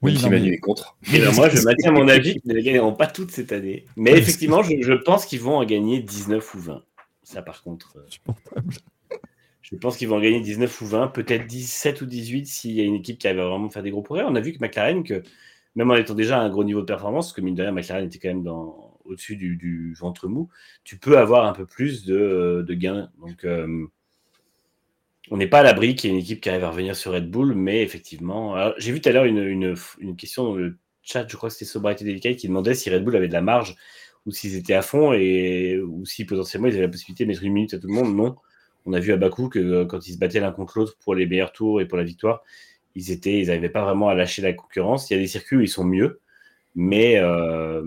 [0.03, 0.97] Oui, si non, Manu mais- est contre.
[1.35, 3.85] Moi, je maintiens mon avis qu'ils ne gagneront pas toutes cette année.
[3.97, 6.85] Mais Ouais, effectivement, je, je pense qu'ils vont en gagner 19 ou 20.
[7.25, 9.11] Ça, par contre, euh,
[9.63, 12.81] je pense qu'ils vont en gagner 19 ou 20, peut-être 17 ou 18 s'il y
[12.81, 14.25] a une équipe qui arrive à vraiment faire des gros progrès.
[14.27, 15.23] On a vu que McLaren, que
[15.75, 17.73] même en étant déjà à un gros niveau de performance, parce que mine de rien,
[17.73, 20.49] McLaren était quand même dans, au-dessus du, du ventre mou,
[20.85, 23.11] tu peux avoir un peu plus de, de gains.
[23.21, 23.87] Donc, euh,
[25.31, 27.13] on n'est pas à l'abri qu'il y ait une équipe qui arrive à revenir sur
[27.13, 30.77] Red Bull, mais effectivement, j'ai vu tout à l'heure une, une, une question dans le
[31.03, 33.41] chat, je crois que c'était Sobriety Delicate, qui demandait si Red Bull avait de la
[33.41, 33.77] marge
[34.27, 37.43] ou s'ils étaient à fond et ou si potentiellement ils avaient la possibilité de mettre
[37.43, 38.15] une minute à tout le monde.
[38.15, 38.37] Non.
[38.87, 41.15] On a vu à Bakou que euh, quand ils se battaient l'un contre l'autre pour
[41.15, 42.43] les meilleurs tours et pour la victoire,
[42.95, 45.11] ils étaient, ils n'arrivaient pas vraiment à lâcher la concurrence.
[45.11, 46.21] Il y a des circuits où ils sont mieux,
[46.75, 47.83] mais euh,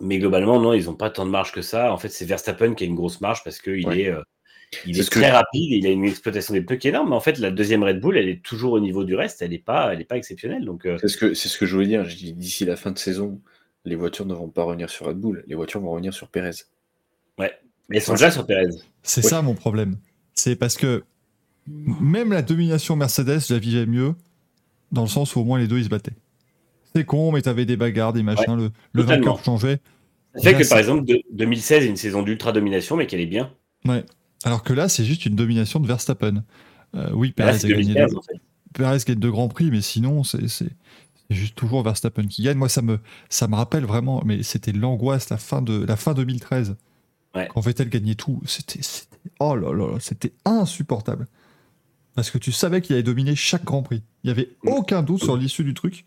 [0.00, 1.92] mais globalement non, ils n'ont pas tant de marge que ça.
[1.92, 4.00] En fait, c'est Verstappen qui a une grosse marge parce qu'il Ouais.
[4.02, 4.22] est euh,
[4.86, 6.90] il C'est est que- très rapide, et il a une exploitation des pneus qui est
[6.90, 9.40] énorme, mais en fait, la deuxième Red Bull, elle est toujours au niveau du reste,
[9.42, 10.64] elle n'est pas, elle est pas exceptionnelle.
[10.64, 12.04] Donc, euh, C'est ce que, c'est ce que je voulais dire.
[12.04, 13.40] D'ici la fin de saison,
[13.84, 15.42] les voitures ne vont pas revenir sur Red Bull.
[15.46, 16.50] Les voitures vont revenir sur Perez.
[17.38, 17.50] mais
[17.90, 18.66] elles sont déjà sur Perez.
[19.02, 19.30] C'est Oui.
[19.30, 19.96] ça mon problème.
[20.34, 21.04] C'est parce que
[21.66, 24.14] même la domination Mercedes, je la vivais mieux,
[24.92, 26.12] dans le sens où au moins les deux ils se battaient.
[26.94, 29.80] C'est con, mais t'avais des bagarres, des machins, le, le vainqueur changeait.
[30.34, 33.06] Ça fait Là, que, c'est- par exemple, de- 2016 est une saison d'ultra domination, mais
[33.06, 33.52] qu'elle est bien.
[33.86, 34.04] Ouais.
[34.44, 36.44] Alors que là, c'est juste une domination de Verstappen.
[36.94, 38.40] Euh, oui, Perez c'est a gagné 2015, deux, en fait.
[38.72, 40.40] Perez gagne deux grands prix, mais sinon, c'est
[41.30, 42.56] juste toujours Verstappen qui gagne.
[42.58, 46.14] Moi, ça me, ça me rappelle vraiment, mais c'était l'angoisse, la fin de la fin
[46.14, 46.76] 2013,
[47.34, 47.46] Ouais.
[47.52, 48.40] quand Vettel gagnait tout.
[48.46, 48.80] C'était,
[49.40, 51.26] oh là là, là, c'était insupportable.
[52.14, 54.02] Parce que tu savais qu'il allait dominer chaque Grand Prix.
[54.24, 54.68] Il n'y avait Mm.
[54.70, 56.04] aucun doute sur l'issue du truc.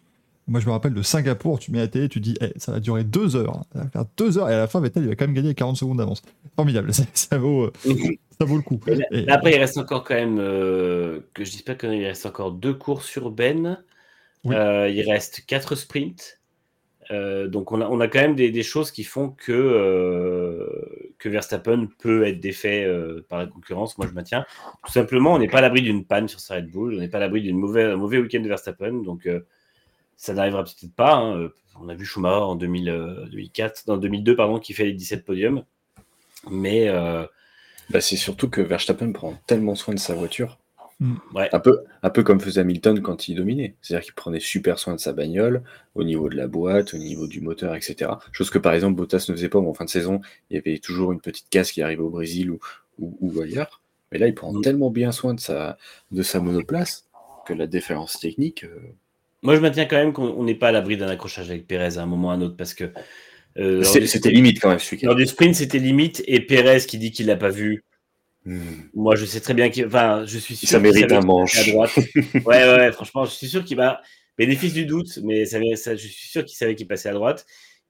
[0.48, 2.80] Moi, je me rappelle de Singapour, tu mets la télé, tu dis, Eh, ça va
[2.80, 3.62] durer deux heures.
[3.74, 5.54] Ça va faire deux heures, et à la fin, Vettel, il va quand même gagner
[5.54, 6.22] 40 secondes d'avance.
[6.56, 7.72] Formidable, ça, ça vaut, euh,
[8.40, 8.80] ça vaut le coup.
[8.88, 11.76] Et là- Et- là, après, il reste encore quand même, euh, que je dise pas
[11.76, 13.82] qu'il reste encore deux courses urbaines.
[14.44, 14.56] Oui.
[14.56, 16.40] Euh, il reste quatre sprints.
[17.12, 21.12] Euh, donc, on a, on a quand même des, des choses qui font que, euh,
[21.20, 22.88] que Verstappen peut être défait
[23.30, 23.98] par la concurrence.
[23.98, 24.46] Moi, je maintiens.
[24.86, 26.96] Tout simplement, on n'est pas à l'abri d'une panne sur sa Red Bull.
[26.96, 28.94] On n'est pas à l'abri d'un mauvais, mauvais week-end de Verstappen.
[29.04, 29.28] Donc,
[30.22, 31.16] ça n'arrivera peut-être pas.
[31.16, 31.50] hein.
[31.82, 35.26] On a vu Schumacher en 2000, euh, 2004, dans 2002, pardon, qui fait les 17
[35.26, 35.64] podiums.
[36.50, 37.26] Mais euh,
[37.90, 40.60] Bah, c'est surtout que Verstappen prend tellement soin de sa voiture.
[41.34, 41.50] ouais.
[41.54, 43.76] Un peu, un peu comme faisait Hamilton quand il dominait.
[43.82, 45.64] C'est-à-dire qu'il prenait super soin de sa bagnole,
[45.96, 48.12] au niveau de la boîte, au niveau du moteur, etc.
[48.32, 50.60] Chose que par exemple Bottas ne faisait pas, mais en fin de saison, il y
[50.60, 52.60] avait toujours une petite casse qui arrivait au Brésil ou,
[53.00, 53.82] ou, ou ailleurs.
[54.12, 54.62] Mais là, il prend Mm.
[54.62, 55.78] tellement bien soin de sa,
[56.12, 57.08] de sa monoplace
[57.48, 58.66] que la déférence technique.
[58.66, 58.94] euh,
[59.44, 61.98] Moi, je maintiens quand même qu'on on n'est pas à l'abri d'un accrochage avec Pérez
[61.98, 62.92] à un moment ou à un autre parce que
[63.58, 65.08] Euh, C'était limite quand même ce week-end.
[65.08, 66.24] Lors du sprint, c'était limite.
[66.26, 67.84] Et Pérez qui dit qu'il l'a pas vu.
[68.46, 68.60] Hmm.
[68.94, 69.86] Moi, je sais très bien qu'il.
[69.86, 70.68] Enfin, je suis sûr.
[70.70, 71.58] Ça qu'il mérite un manche.
[71.60, 71.92] À droite.
[72.18, 74.02] ouais, ouais, ouais, franchement, je suis sûr qu'il va.
[74.38, 77.46] Bénéfice du doute, mais ça, ça- je suis sûr qu'il savait qu'il passait à droite,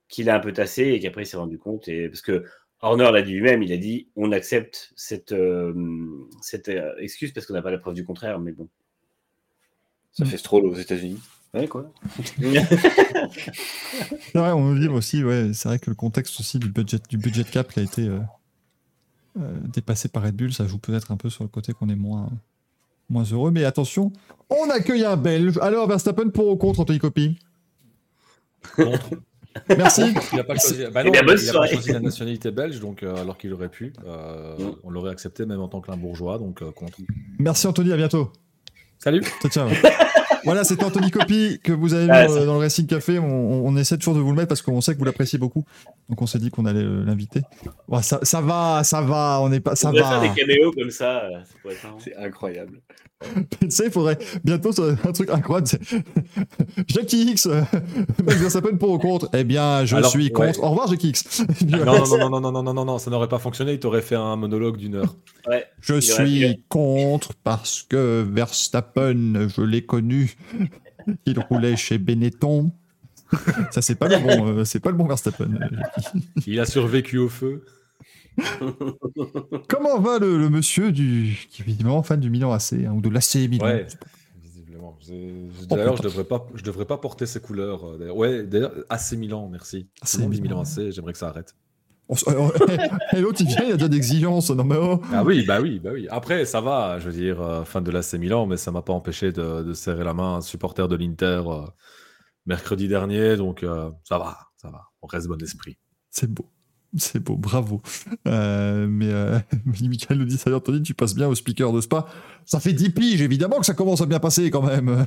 [0.09, 1.87] qu'il a un peu tassé et qu'après il s'est rendu compte.
[1.87, 2.09] Et...
[2.09, 2.43] Parce que
[2.81, 5.73] Horner l'a dit lui-même, il a dit on accepte cette, euh,
[6.41, 8.67] cette euh, excuse parce qu'on n'a pas la preuve du contraire, mais bon.
[10.11, 11.19] Ça fait Stroll aux États-Unis.
[11.53, 11.91] Ouais, quoi.
[12.39, 17.17] C'est vrai, on dit aussi, ouais, c'est vrai que le contexte aussi du budget, du
[17.17, 18.19] budget cap qui a été euh,
[19.39, 21.95] euh, dépassé par Red Bull, ça joue peut-être un peu sur le côté qu'on est
[21.95, 22.29] moins,
[23.09, 23.51] moins heureux.
[23.51, 24.13] Mais attention,
[24.49, 25.57] on accueille un Belge.
[25.61, 27.37] Alors, Verstappen pour ou contre Anthony Coppi?
[28.75, 29.09] Contre.
[29.77, 30.03] Merci.
[30.31, 30.85] Il n'a pas, choisi...
[30.93, 33.91] bah non, il a pas choisi la nationalité belge, donc, euh, alors qu'il aurait pu.
[34.05, 34.75] euh, Mm.
[34.83, 36.99] On l'aurait accepté même en tant qu'un bourgeois, donc euh, contre.
[37.39, 38.31] Merci Anthony, à bientôt.
[38.99, 39.69] Salut Ciao, ciao.
[40.43, 43.19] voilà, c'était Anthony Coppi que vous avez vu Ah, dans, ça- dans le Racing Café.
[43.19, 45.63] On, essaie toujours de vous le mettre parce qu'on sait que vous l'appréciez beaucoup.
[46.09, 47.41] Donc on s'est dit qu'on allait euh, l'inviter.
[47.87, 50.03] Ouais, ça, ça va, ça va, on est pas, ça on va.
[50.03, 51.71] faire des caméos comme ça, euh.
[51.99, 52.79] C'est incroyable.
[53.59, 55.67] tu sais, il faudrait bientôt ça un truc incroyable.
[56.87, 57.61] Jackie X, euh,
[58.25, 59.29] Max Verstappen pour ou contre?
[59.33, 60.29] Eh bien, je Alors, suis ouais.
[60.31, 60.63] contre.
[60.63, 61.43] Au revoir, Jackie X.
[61.55, 63.79] Puis, non, non, non, non, non, non, non, non, non, ça n'aurait pas fonctionné, il
[63.79, 65.15] t'aurait fait un monologue d'une heure.
[65.47, 65.65] Ouais.
[65.79, 70.35] Je aurait suis contre parce que Verstappen, je l'ai connu.
[71.25, 72.71] Il roulait chez Benetton.
[73.71, 75.49] Ça, c'est pas le bon, euh, c'est pas le bon Verstappen.
[76.45, 77.63] Il a survécu au feu.
[79.69, 83.01] Comment va le, le monsieur du, qui est évidemment fan du Milan AC hein, ou
[83.01, 83.65] de l'AC Milan?
[83.65, 83.87] Ouais,
[84.41, 84.97] visiblement.
[84.99, 86.09] Oh, D'ailleurs, je putain.
[86.09, 87.85] devrais pas, je devrais pas porter ces couleurs.
[87.85, 88.11] euh.
[88.11, 89.87] Ouais, d'ailleurs, AC Milan, merci.
[90.01, 90.41] AC dit Milan.
[90.41, 91.55] Milan AC, j'aimerais que ça arrête.
[92.09, 92.49] S- euh,
[93.13, 94.49] Et l'autre, il vient, il a déjà d'exigences.
[94.51, 95.01] Non, mais oh.
[95.13, 96.07] Ah oui, bah oui, bah oui.
[96.09, 98.93] Après, ça va, je veux dire, euh, fan de l'AC Milan, mais ça m'a pas
[98.93, 101.65] empêché de, de serrer la main à un supporter de l'Inter euh,
[102.45, 103.61] mercredi dernier, donc
[104.03, 104.81] ça va, ça va.
[105.01, 105.77] On reste bon esprit.
[106.09, 106.49] C'est beau.
[106.97, 107.81] C'est beau, bravo.
[108.27, 109.39] Euh, mais euh,
[109.81, 112.05] Michael nous dit Salut Anthony, tu passes bien au speaker de Spa.
[112.45, 115.05] Ça fait 10 piges, évidemment que ça commence à bien passer quand même.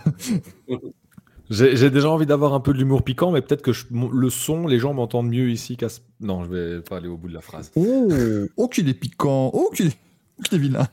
[1.51, 4.66] J'ai déjà envie d'avoir un peu de l'humour piquant, mais peut-être que je- le son,
[4.66, 5.91] les gens m'entendent mieux ici qu'à.
[5.91, 7.70] ce- Non, je vais pas aller au bout de la phrase.
[7.76, 8.09] Oh,
[8.57, 9.99] oh qu'il est piquant, oh qu'il est,
[10.39, 10.89] oh, qu'il est vilain.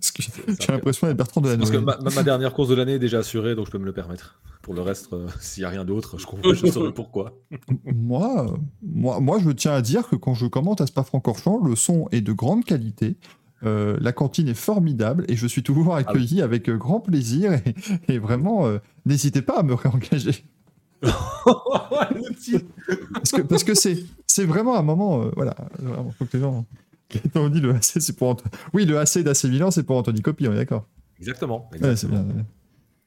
[0.00, 3.18] J'ai l'impression d'être Bertrand de la Parce que ma, dernière course de l'année est déjà
[3.18, 4.40] assurée, donc je peux me le permettre.
[4.62, 7.34] Pour le reste, euh, s'il n'y a rien d'autre, je, comprends- je saurais pourquoi.
[7.84, 8.46] Moi,
[8.82, 12.20] moi, moi, je tiens à dire que quand je commente à Spa-Francorchamps, le son est
[12.20, 13.16] de grande qualité.
[13.64, 17.74] euh, la cantine est formidable et je suis toujours accueilli avec euh, grand plaisir et,
[18.08, 20.44] et vraiment euh, n'hésitez pas à me réengager
[23.14, 26.42] parce que parce que c'est c'est vraiment un moment euh, voilà vraiment, faut que les
[26.42, 26.64] gens
[27.32, 29.96] quand on dit le AC c'est pour Anto- oui le AC d'AC Milan c'est pour
[29.96, 30.86] Anthony Coppi on est d'accord
[31.18, 31.68] Exactement.
[31.72, 32.22] ouais, c'est exactement.
[32.22, 32.46] bien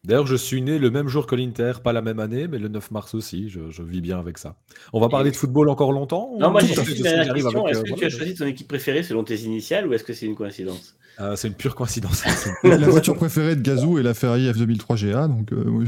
[0.05, 2.67] D'ailleurs, je suis né le même jour que l'Inter, pas la même année, mais le
[2.67, 3.49] 9 mars aussi.
[3.49, 4.55] Je, je vis bien avec ça.
[4.93, 7.67] On va parler de football encore longtemps Non, moi j'ai juste une dernière question.
[7.67, 8.07] Est-ce euh, que tu voilà.
[8.07, 10.95] as choisi ton équipe préférée selon tes initiales ou est-ce que c'est une coïncidence?
[11.21, 12.23] Euh, C'est une pure coïncidence.
[12.63, 15.85] la, voiture préférée de Gazou est la Ferrari F2003 GA donc euh, oui,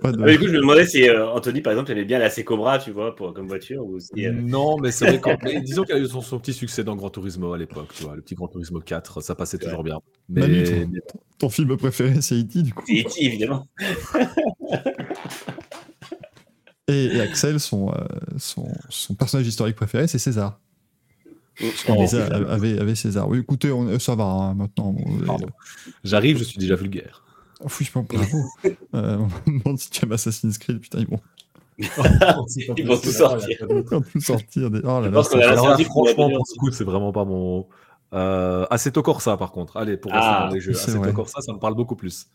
[0.00, 2.18] pas de- Ah, Du coup, je me demandais si euh, Anthony, par exemple, aimait bien
[2.18, 3.84] la Cobra, tu vois, pour, comme voiture.
[3.86, 6.40] Ou si, euh, non, mais c'est vrai qu'en- mais disons qu'elle a eu son, son
[6.40, 9.36] petit succès dans Gran Turismo à l'époque, tu vois, le petit Gran Turismo 4, ça
[9.36, 10.00] passait toujours bien.
[10.28, 10.86] Mais, mais-
[11.38, 12.62] ton film préféré c'est E.T.
[12.62, 12.84] du coup
[13.18, 13.66] Évidemment.
[16.86, 17.94] Et, et Axel, son, euh,
[18.36, 20.60] son, son personnage historique préféré, c'est César.
[21.62, 21.66] Oh,
[22.06, 23.26] César avait, avait César.
[23.28, 24.94] Oui, écoutez, on- ça va hein, maintenant.
[24.98, 25.46] Euh,
[26.02, 27.24] j'arrive, je suis déjà vulgaire.
[27.62, 28.38] oh, oui, je bravo.
[28.94, 30.80] euh, on me demande si tu aimes Assassin's Creed.
[30.80, 31.20] Putain, ils vont,
[32.76, 33.56] Ils vont tout sortir.
[33.60, 34.70] ils vont tout sortir.
[34.70, 34.80] Des...
[34.84, 37.66] Oh là Je pense Alors franchement, pour ce coup, c'est vraiment pas mon.
[38.12, 39.78] Euh, Assetto Corsa, par contre.
[39.78, 41.12] Allez, pour rester Ah, dans les jeux, Assetto.
[41.14, 42.26] Corsa, ça me parle beaucoup plus.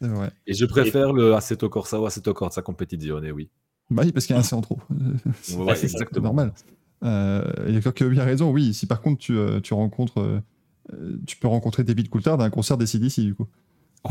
[0.00, 0.30] C'est vrai.
[0.46, 3.50] Et je préfère le Assetto Corsa ou Assetto Corsa Competizione, oui.
[3.90, 4.78] Bah oui, parce qu'il y a un C en trop.
[5.56, 6.24] Ouais, c'est exactement.
[6.26, 6.52] normal.
[7.04, 8.72] Euh, et quelqu'un qui a bien raison, oui.
[8.74, 10.20] Si par contre tu, euh, tu rencontres.
[10.20, 10.40] euh,
[10.94, 13.46] euh, tu peux rencontrer David Coulthard à un concert des CDC, du coup.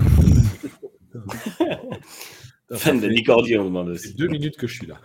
[2.74, 4.14] Fan de Nick Cordy, on demande C'est aussi.
[4.16, 4.96] deux minutes que je suis là.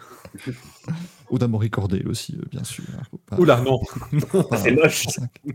[1.31, 2.85] Ou d'Amaury Cordel aussi, bien sûr.
[2.97, 3.81] hein, pas- Oula, non.
[4.48, 5.07] pas- c'est moche.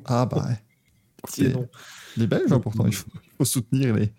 [0.05, 1.45] Ah bah ouais.
[1.45, 1.53] Et-.
[2.17, 4.11] Les Belges, hein, pourtant, il faut, il faut soutenir les,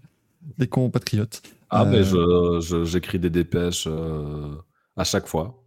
[0.59, 1.43] les compatriotes.
[1.71, 4.55] Ah, Euh, mais je- je- j'écris des dépêches euh,
[4.97, 5.63] à chaque fois.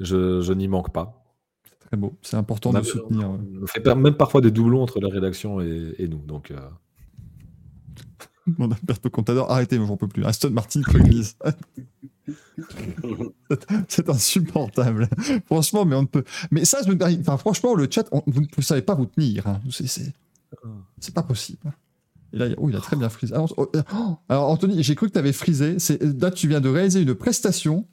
[0.00, 1.24] Je, je n'y manque pas.
[1.80, 2.14] Très beau.
[2.22, 3.30] C'est important On de a- soutenir.
[3.30, 3.60] euh.
[3.62, 6.18] On fait par- même parfois des doublons entre la rédaction et, et nous.
[6.24, 6.58] Donc, euh,
[8.58, 10.24] Mon Alberto Contador, arrêtez, moi j'en peux plus.
[10.24, 11.34] Aston Martin Cognis.
[13.88, 15.08] C'est insupportable.
[15.46, 16.24] franchement, mais on ne peut.
[16.50, 17.20] Mais ça, je me...
[17.20, 19.46] enfin, franchement, le chat, on- vous ne savez pas vous tenir.
[19.46, 19.60] hein.
[19.70, 20.12] C'est-
[20.98, 21.72] c'est pas possible.
[22.32, 23.34] Et là, oh, il a très bien frisé.
[23.34, 25.76] Alors, oh, oh, alors, Anthony, j'ai cru que tu avais frisé.
[26.20, 27.86] Là, tu viens de réaliser une prestation.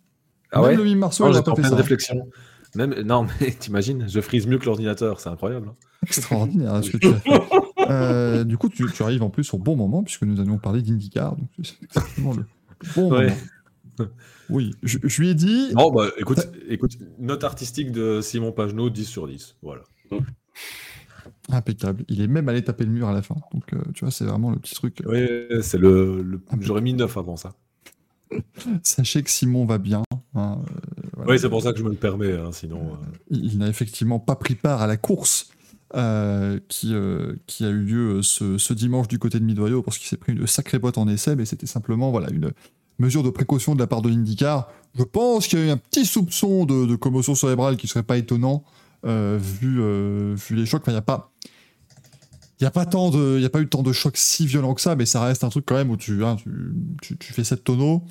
[0.51, 1.75] Ah Même ouais le mime Marceau, Non, il j'étais pas fait ça.
[1.75, 2.29] réflexion.
[2.75, 5.69] Même, non, mais t'imagines, je frise mieux que l'ordinateur, c'est incroyable.
[5.69, 5.75] hein.
[6.03, 7.31] Extraordinaire ce que tu as fait.
[7.89, 10.81] Euh, du coup, tu, tu arrives en plus au bon moment, puisque nous allions parler
[10.81, 11.35] d'IndyCar.
[11.35, 12.45] Donc c'est exactement le
[12.95, 13.27] bon Ouais.
[13.97, 14.09] moment.
[14.49, 15.71] Oui, je, je lui ai dit.
[15.73, 19.55] Non, bah écoute, écoute, note artistique de Simon Pagenaud, 10 sur 10.
[19.63, 19.81] Voilà.
[21.51, 22.03] Impeccable.
[22.09, 23.35] Il est même allé taper le mur à la fin.
[23.53, 25.01] Donc, euh, tu vois, c'est vraiment le petit truc.
[25.05, 25.25] Oui,
[25.61, 27.53] c'est le, le- J'aurais mis 9 avant ça.
[28.83, 30.03] Sachez que Simon va bien.
[30.35, 30.71] hein, euh,
[31.15, 31.31] voilà.
[31.31, 32.79] Oui, c'est pour ça que je me le permets, hein, sinon.
[32.79, 35.49] euh, Il, n'a effectivement pas pris part à la course
[35.95, 39.71] euh, qui, euh, qui a eu lieu euh, ce, ce dimanche du côté de Midway
[39.83, 42.51] parce qu'il s'est pris une sacrée botte en essai, mais c'était simplement voilà, une
[42.97, 44.67] mesure de précaution de la part de l'IndyCar.
[44.97, 48.03] Je pense qu'il y a eu un petit soupçon de, de commotion cérébrale qui serait
[48.03, 48.71] pas étonnant euh,
[49.05, 50.83] vu, euh, vu les chocs.
[50.87, 51.31] Il n'y a pas.
[52.61, 54.81] Il a, pas tant de- y a pas eu tant de chocs si violents que
[54.81, 56.37] ça, mais ça reste un truc quand même où tu, hein,
[57.01, 58.03] tu, fais 7 tonneaux.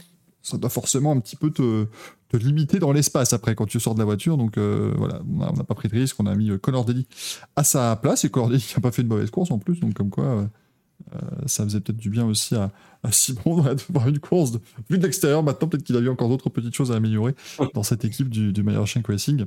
[0.43, 1.87] Ça doit forcément un petit peu te,
[2.29, 4.37] te limiter dans l'espace après quand tu sors de la voiture.
[4.37, 6.17] Donc euh, voilà, on n'a pas pris de risque.
[6.21, 7.07] On a mis euh, Connor Daly
[7.57, 9.81] à sa place et Connor Daly n'a pas fait une mauvaise course en plus.
[9.81, 10.47] Donc comme quoi, euh,
[11.15, 12.71] euh, ça faisait peut-être du bien aussi à,
[13.11, 14.61] Simon de voir une course de,
[14.91, 15.43] vue de l'extérieur.
[15.43, 17.35] Maintenant, peut-être qu'il a eu encore d'autres petites choses à améliorer
[17.75, 19.47] dans cette équipe du, du Meyer Racing.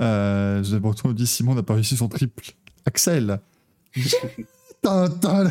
[0.00, 2.52] Euh, Joseph Breton nous dit Simon n'a pas réussi son triple.
[2.84, 3.40] Axel.
[4.82, 5.50] Tintin.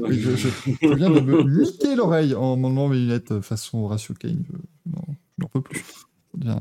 [0.00, 0.48] Oui, je, je,
[0.80, 4.42] je viens de me niquer l'oreille en m'enlevant mes lunettes façon Horatio Kane.
[4.50, 4.92] Je,
[5.38, 5.80] n'en peux plus.
[5.80, 6.58] Ça devient,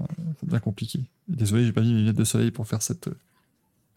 [0.52, 1.00] ça compliqué.
[1.28, 3.16] Désolé, j'ai pas mis mes lunettes de soleil pour faire cette euh,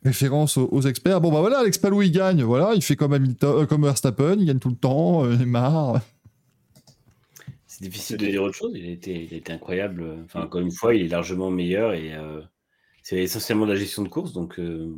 [0.05, 1.21] référence aux, aux experts.
[1.21, 2.45] Bon, bah voilà, Alex Palou, il gagne.
[2.45, 5.43] Voilà, il fait comme, Hamilton, euh, comme Verstappen, il gagne tout le temps, euh, il
[5.43, 6.01] est marre.
[7.67, 8.73] C'est difficile de dire autre chose.
[8.75, 10.05] Il a été, il a été incroyable.
[10.25, 12.41] Enfin, encore une fois, il est largement meilleur et euh,
[13.09, 14.33] c'est essentiellement de la gestion de course.
[14.33, 14.93] Donc, euh,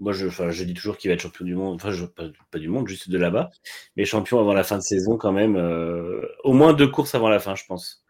[0.00, 1.76] moi, je, dis toujours qu'il va être champion du monde.
[1.76, 3.50] Enfin, je, pas, pas du monde, juste de là-bas.
[3.96, 5.54] Mais champion avant la fin de saison, quand même.
[5.54, 8.02] euh, au moins deux courses avant la fin, je pense.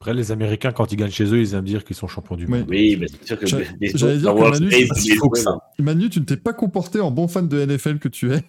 [0.00, 2.48] Après, les Américains, quand ils gagnent chez eux, ils aiment dire qu'ils sont champions du
[2.48, 2.64] monde.
[2.68, 4.00] Oui, bah, c'est sûr que J'allais- les dire
[4.32, 5.58] que Manu, ça.
[5.78, 8.42] Manu, tu ne t'es pas comporté en bon fan de NFL que tu es,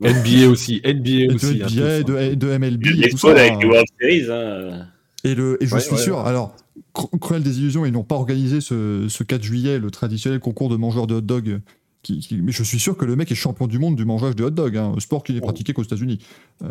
[0.00, 1.62] NBA aussi, NBA et de aussi.
[1.62, 3.40] hein, NBA, et tous, de, de MLB, Il y a et des tout squads ça.
[3.42, 3.58] avec hein.
[3.60, 4.26] les World Series.
[4.30, 4.88] Hein.
[5.26, 6.24] Et, le, et je Ouais, suis ouais, sûr, ouais.
[6.28, 6.54] alors,
[6.94, 10.76] cru- cruelle désillusion, ils n'ont pas organisé ce, ce 4 juillet, le traditionnel concours de
[10.76, 11.60] mangeurs de hot dog.
[12.02, 14.36] Qui, qui- mais je suis sûr que le mec est champion du monde du mangeage
[14.36, 16.20] de hot dog, hein, sport qui n'est pratiqué qu'aux États-Unis.
[16.62, 16.66] Euh,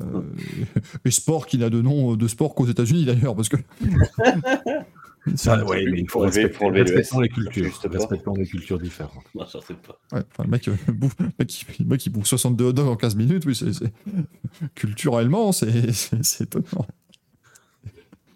[1.06, 3.58] et sport qui n'a de nom de sport qu'aux États-Unis d'ailleurs, parce que.
[5.48, 7.80] Ah, ouais, mais il faut respecter, pour enlever le respectons S, les cultures.
[7.92, 9.24] Respectons les cultures différentes.
[9.34, 10.00] Non, sais pas.
[10.16, 12.74] Ouais, enfin, le mec, euh, bouffe, le mec, il- le mec, il bouffe 62 hot
[12.74, 13.72] dogs en 15 minutes, oui, c'est,
[14.76, 16.86] culturellement, c'est étonnant.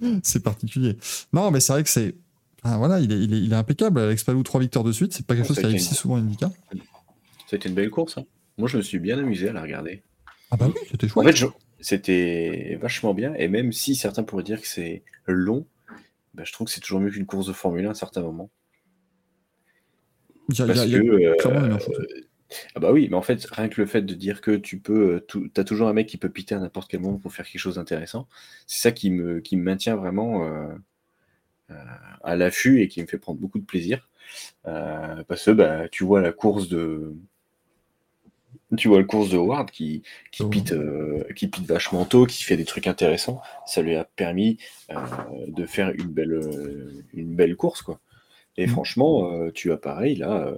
[0.24, 0.98] c'est particulier.
[1.34, 2.16] Non, mais c'est vrai que c'est.
[2.64, 4.00] Ah, voilà, il est, il, est, il est impeccable.
[4.00, 6.16] Alex Palou, 3 victoires de suite, c'est pas quelque chose qui a arrive si souvent
[6.16, 6.52] à Indica.
[7.48, 8.18] C'était une belle course.
[8.18, 8.26] hein.
[8.58, 10.04] Moi, je me suis bien amusé à la regarder.
[10.52, 11.28] Ah, bah oui, c'était En chouette.
[11.28, 11.46] fait, je-
[11.80, 13.34] c'était vachement bien.
[13.36, 15.66] Et même si certains pourraient dire que c'est long,
[16.34, 18.50] bah, je trouve que c'est toujours mieux qu'une course de Formule 1 à certains moments.
[20.50, 21.00] il y a, il y Parce a- il y a
[21.36, 21.48] que.
[21.48, 21.94] euh, une info.
[22.76, 25.16] Ah bah oui, mais en fait, rien que le fait de dire que tu peux.
[25.16, 27.46] euh, tout- T'as toujours un mec qui peut piter à n'importe quel moment pour faire
[27.48, 28.28] quelque chose d'intéressant.
[28.68, 30.68] C'est ça qui me, qui me maintient vraiment euh,
[31.72, 31.76] euh,
[32.24, 34.10] à l'affût et qui me fait prendre beaucoup de plaisir.
[34.68, 37.16] Euh, parce que bah, tu vois la course de.
[38.78, 40.50] Tu vois le course de Howard qui, qui, Oh.
[40.50, 43.42] pite, euh, qui pite vachement tôt, qui fait des trucs intéressants.
[43.66, 44.58] Ça lui a permis
[45.48, 46.40] de faire une belle,
[47.14, 47.82] une belle course.
[47.82, 48.00] Quoi.
[48.58, 48.70] Et Mm.
[48.70, 50.54] franchement, tu as pareil, là,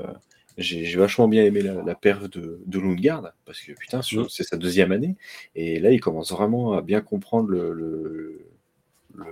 [0.57, 4.25] j'ai vachement bien aimé la, la perf de, de Lundgaard, parce que putain, Mm.
[4.29, 5.15] c'est sa deuxième année.
[5.55, 8.41] Et là, il commence vraiment à bien comprendre le, le,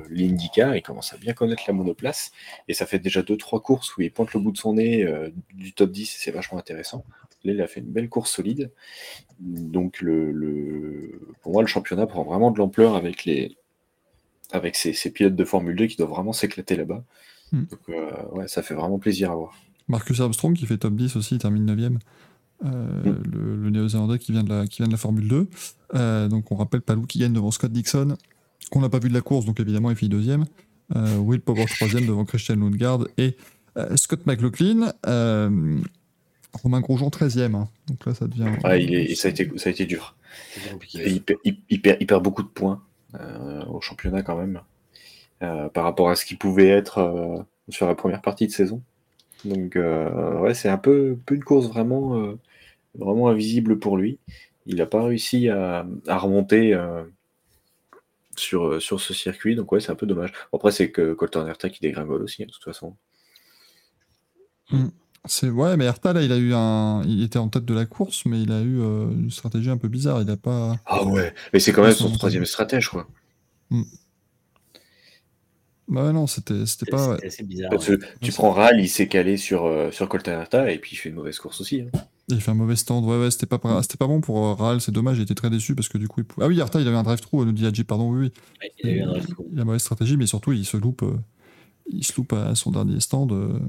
[0.10, 2.32] l'IndyCar, il commence à bien connaître la monoplace.
[2.68, 5.04] Et ça fait déjà deux, trois courses où il pointe le bout de son nez
[5.06, 7.06] euh, du top 10, c'est vachement intéressant.
[7.46, 8.72] Là, il a fait une belle course solide.
[9.40, 13.56] Donc, le, le- pour moi, le championnat prend vraiment de l'ampleur avec, les,
[14.52, 17.04] avec ces, ces pilotes de Formule 2 qui doivent vraiment s'éclater là-bas.
[17.52, 17.64] Hmm.
[17.66, 19.56] Donc, euh, ouais, ça fait vraiment plaisir à voir.
[19.90, 21.98] Marcus Armstrong qui fait top 10 aussi, il termine 9ème.
[22.66, 22.70] Euh,
[23.06, 23.24] Mm.
[23.32, 25.48] le, le néo-zélandais qui vient de la, qui vient de la Formule 2.
[25.96, 28.16] Euh, donc on rappelle Palou qui gagne devant Scott Dixon,
[28.70, 30.46] qu'on n'a pas vu de la course, donc évidemment il fait deuxième.
[30.96, 33.38] Euh, Will Power troisième devant Christian Lundgaard et
[33.78, 34.92] euh, Scott McLaughlin.
[35.08, 35.78] Euh,
[36.64, 37.56] Romain Grosjean 13e.
[37.56, 37.70] hein.
[37.88, 38.50] Donc là ça devient.
[38.64, 40.16] Ouais, il est, ça, a été, ça a été dur.
[40.94, 42.82] Il, perd- il- il perd, il perd beaucoup de points
[43.20, 44.60] euh, au championnat quand même,
[45.44, 48.82] euh, par rapport à ce qu'il pouvait être euh, sur la première partie de saison.
[49.46, 52.38] Donc euh, ouais, c'est un peu, peu une course vraiment, euh,
[52.96, 54.20] vraiment invisible pour lui.
[54.66, 57.04] Il n'a pas réussi à, à remonter euh,
[58.36, 60.34] sur, sur ce circuit, donc ouais, c'est un peu dommage.
[60.54, 62.96] Après, c'est que Colton Herta qui dégringole aussi, hein, de toute façon.
[65.26, 67.86] C'est ouais, mais Herta là, il a eu un, il était en tête de la
[67.86, 70.22] course, mais il a eu euh, une stratégie un peu bizarre.
[70.22, 70.76] Il a pas.
[70.86, 73.08] Ah ouais, mais c'est quand même son troisième stratège, quoi.
[75.90, 77.16] Bah non, c'était c'était pas.
[77.16, 77.70] C'était assez bizarre.
[77.72, 77.98] Parce ouais.
[77.98, 81.10] que tu prends Ral, il s'est calé sur, euh, sur Coltanata et puis il fait
[81.10, 81.82] une mauvaise course aussi.
[81.82, 81.90] hein.
[82.28, 83.04] Il fait un mauvais stand.
[83.06, 85.34] Ouais, ouais, c'était pas, pas- c'était pas bon pour euh, Ral, c'est dommage, il était
[85.34, 86.22] très déçu parce que du coup.
[86.22, 86.26] Il...
[86.26, 88.32] pou- Ah oui, Arta, il avait un drive-through, nous dit Hadji, pardon, oui, oui.
[88.62, 89.48] Ouais, il a eu un drive through.
[89.52, 91.18] Il a mauvaise stratégie, mais surtout, il se loupe, euh,
[91.88, 93.32] il se loupe à son dernier stand.
[93.32, 93.60] euh.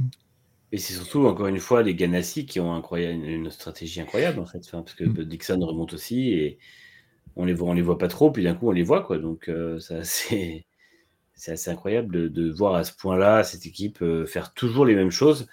[0.72, 4.40] Et c'est surtout, encore une fois, les Ganassi qui ont incroyable, une, une stratégie incroyable,
[4.40, 4.58] en fait.
[4.66, 5.24] Enfin, parce que Mm.
[5.24, 6.58] Dixon remonte aussi et
[7.36, 9.18] on les voit, on les voit pas trop, puis d'un coup, on les voit, quoi.
[9.18, 10.66] Donc, euh, ça, c'est,
[11.40, 14.94] c'est assez incroyable de, de voir à ce point-là cette équipe euh, faire toujours les
[14.94, 15.46] mêmes choses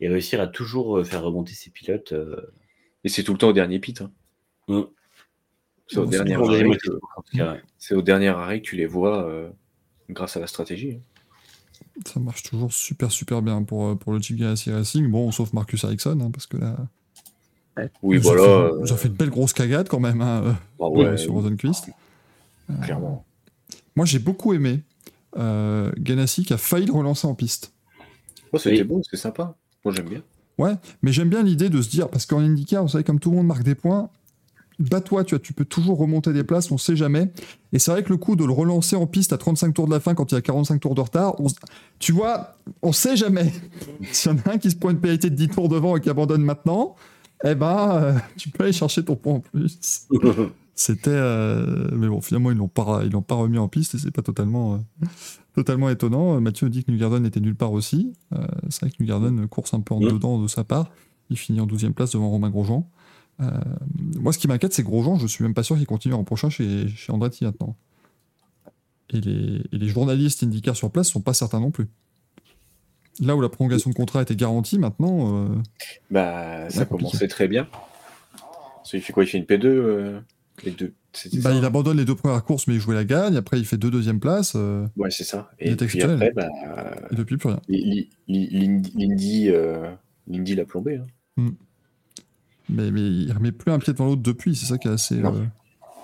[0.00, 2.12] et réussir à toujours euh, faire remonter ses pilotes.
[2.12, 2.50] euh,
[3.04, 4.00] Et c'est tout le temps au dernier pit.
[4.00, 4.10] hein.
[4.68, 4.84] Mm.
[5.86, 9.50] C'est au, dernier arrêt que- au dernier arrêt que tu les vois euh,
[10.08, 10.98] grâce à la stratégie.
[12.06, 15.10] Ça marche toujours super, super bien pour, pour le Jeep Ganassi Racing.
[15.10, 16.78] Bon, sauf Marcus Ericsson, hein, parce que là.
[18.02, 18.42] Oui, ils ont voilà.
[18.42, 21.34] fait- euh, Ils ont fait une belle grosse cagade quand même, hein, bah ouais, sur
[21.34, 21.90] Rosenquist.
[22.82, 23.26] clairement.
[23.94, 24.80] Moi, j'ai beaucoup aimé
[25.36, 27.72] euh, Ganassi qui a failli le relancer en piste.
[28.52, 28.84] Oh, c'était Oui.
[28.84, 29.56] beau, c'est sympa.
[29.84, 30.22] Moi, j'aime bien.
[30.58, 33.30] Ouais, mais j'aime bien l'idée de se dire, parce qu'en IndyCar, vous savez, comme tout
[33.30, 34.08] le monde marque des points,
[34.78, 37.32] bats-toi, tu, vois, tu peux toujours remonter des places, on sait jamais.
[37.72, 39.92] Et c'est vrai que le coup de le relancer en piste à 35 tours de
[39.92, 41.46] la fin quand il y a 45 tours de retard, on
[41.98, 43.52] tu vois, on sait jamais.
[44.12, 46.00] S'il y en a un qui se prend une pénalité de 10 tours devant et
[46.00, 46.94] qui abandonne maintenant,
[47.44, 50.06] eh ben, euh, tu peux aller chercher ton point en plus.
[50.74, 51.10] C'était.
[51.10, 54.10] euh, Mais bon, finalement, ils l'ont pas, ils l'ont pas remis en piste et c'est
[54.10, 55.06] pas totalement, euh,
[55.54, 56.40] totalement étonnant.
[56.40, 58.12] Mathieu dit que Newgarden était nulle part aussi.
[58.34, 60.12] Euh, c'est vrai que Newgarden course un peu en Mhm.
[60.12, 60.90] dedans de sa part.
[61.30, 62.88] Il finit en 12e place devant Romain Grosjean.
[63.40, 63.50] Euh,
[64.20, 65.16] moi, ce qui m'inquiète, c'est Grosjean.
[65.18, 67.76] Je suis même pas sûr qu'il continue en prochain chez, chez Andretti maintenant.
[69.10, 71.88] Et les, et les journalistes IndyCar sur place sont pas certains non plus.
[73.20, 75.44] Là où la prolongation de contrat était garantie, maintenant.
[75.44, 75.48] euh,
[76.10, 77.68] Bah, ça commençait très bien.
[78.84, 79.24] Qu'il fait quoi?
[79.24, 80.20] Il fait une P2 euh,
[80.62, 80.92] Les deux.
[81.12, 83.36] C'était bah, il abandonne les deux premières courses, mais il jouait la gagne.
[83.36, 84.52] Après, il fait deux deuxième places.
[84.56, 85.50] euh, Ouais, c'est ça.
[85.60, 86.48] Il Et était puis après, bah,
[87.10, 87.60] et depuis, plus rien.
[88.28, 89.90] Lindy, euh,
[90.28, 91.00] Lindy l'a plombé.
[91.36, 91.50] hein.
[92.68, 94.56] Mais, mais il remet plus un pied devant l'autre depuis.
[94.56, 95.20] C'est ça qui est assez.
[95.22, 95.44] Euh,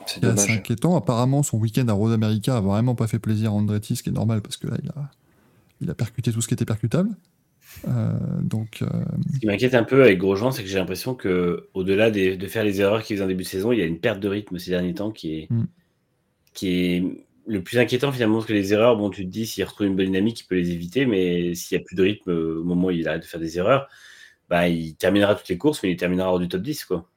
[0.07, 0.97] qui assez inquiétant.
[0.97, 4.11] Apparemment, son week-end à Road America a vraiment pas fait plaisir à Andretti, ce qui
[4.11, 5.11] est normal parce que là, il a,
[5.81, 7.11] il a percuté tout ce qui était percutable.
[7.89, 8.87] Euh, donc, euh,
[9.35, 12.65] Ce qui m'inquiète un peu avec Grosjean, c'est que j'ai l'impression que au-delà de faire
[12.65, 14.59] les erreurs qu'il faisait en début de saison, il y a une perte de rythme
[14.59, 15.67] ces derniers temps qui est, Mm.
[16.53, 17.05] qui est
[17.47, 18.97] le plus inquiétant finalement parce que les erreurs.
[18.97, 21.77] Bon, tu te dis s'il retrouve une bonne dynamique, il peut les éviter, mais s'il
[21.77, 23.89] n'y a plus de rythme euh, au moment où il arrête de faire des erreurs,
[24.49, 26.85] bah, il terminera toutes les courses, mais il terminera hors du top 10.
[26.85, 27.09] Quoi.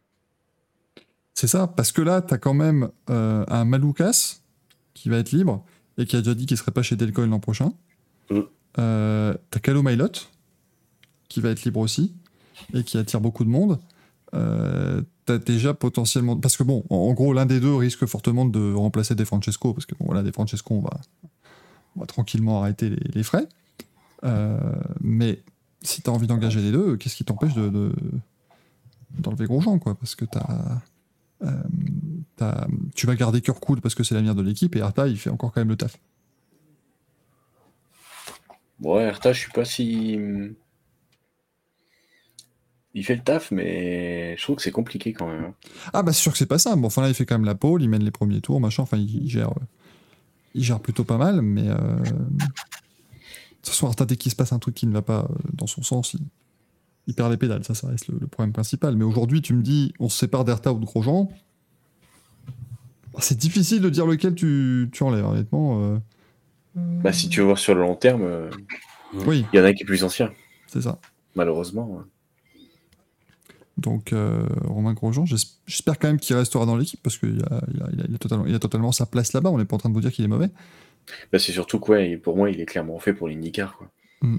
[1.34, 4.40] c'est ça, parce que là, tu as quand même euh, un Maloukas
[4.94, 5.64] qui va être libre
[5.98, 7.74] et qui a déjà dit qu'il serait pas chez Delcoin l'an prochain.
[8.30, 8.40] Mm.
[8.80, 10.12] Euh, tu as Calo Mailot
[11.34, 12.14] qui va être libre aussi
[12.76, 13.80] et qui attire beaucoup de monde.
[14.36, 16.38] Euh, t'as déjà potentiellement.
[16.38, 19.88] Parce que bon, en, gros, l'un des deux risque fortement de remplacer Des Francesco, parce
[19.88, 20.82] que bon, voilà, Des Francesco, on
[22.00, 23.48] va, tranquillement arrêter les, frais.
[24.24, 24.60] Euh,
[25.02, 25.42] mais
[25.82, 27.96] si tu as envie d'engager les deux, qu'est-ce qui t'empêche de, de-
[29.18, 29.96] d'enlever Grosjean, quoi?
[29.96, 30.82] Parce que t'as,
[31.42, 31.64] euh,
[32.36, 35.32] t'as- tu vas garder Kirkwood parce que c'est l'avenir de l'équipe, et Arta, il fait
[35.32, 35.98] encore quand même le taf.
[38.82, 40.20] Ouais, Arta, je suis pas si.
[42.96, 45.46] Il fait le taf, mais je trouve que c'est compliqué quand même.
[45.46, 45.54] hein.
[45.94, 46.80] Ah bah c'est sûr que c'est pas simple.
[46.80, 48.84] Bon, enfin là, il fait quand même la pole, il mène les premiers tours, machin.
[48.84, 49.62] Enfin, il, il gère, euh,
[50.54, 52.14] il gère plutôt pas mal, mais euh, de
[53.64, 55.66] toute façon, Arta, dès qu'il se passe un truc qui ne va pas euh, dans
[55.68, 56.20] son sens, il,
[57.08, 57.64] il perd les pédales.
[57.64, 58.96] Ça, ça reste le, le problème principal.
[58.96, 61.32] Mais aujourd'hui, tu me dis, on se sépare d'Arta ou de Grosjean.
[63.14, 65.82] Bah, C'est difficile de dire lequel tu, tu enlèves, honnêtement.
[65.84, 65.98] euh.
[66.76, 68.50] Bah, si tu veux voir sur le long terme, euh,
[69.26, 70.32] Oui, il y en a un qui est plus ancien,
[70.68, 71.00] c'est ça.
[71.36, 72.04] malheureusement.
[73.78, 77.62] Donc, euh, Romain Grosjean, j'es- j'espère quand même qu'il restera dans l'équipe parce qu'il a,
[77.74, 79.50] il a- il a- il a totalement, il a totalement sa place là-bas.
[79.50, 80.50] On n'est pas en train de vous dire qu'il est mauvais.
[81.32, 83.76] Bah, c'est surtout quoi, pour moi, il est clairement fait pour l'IndyCar.
[83.78, 83.92] Quoi.
[84.22, 84.38] Mm.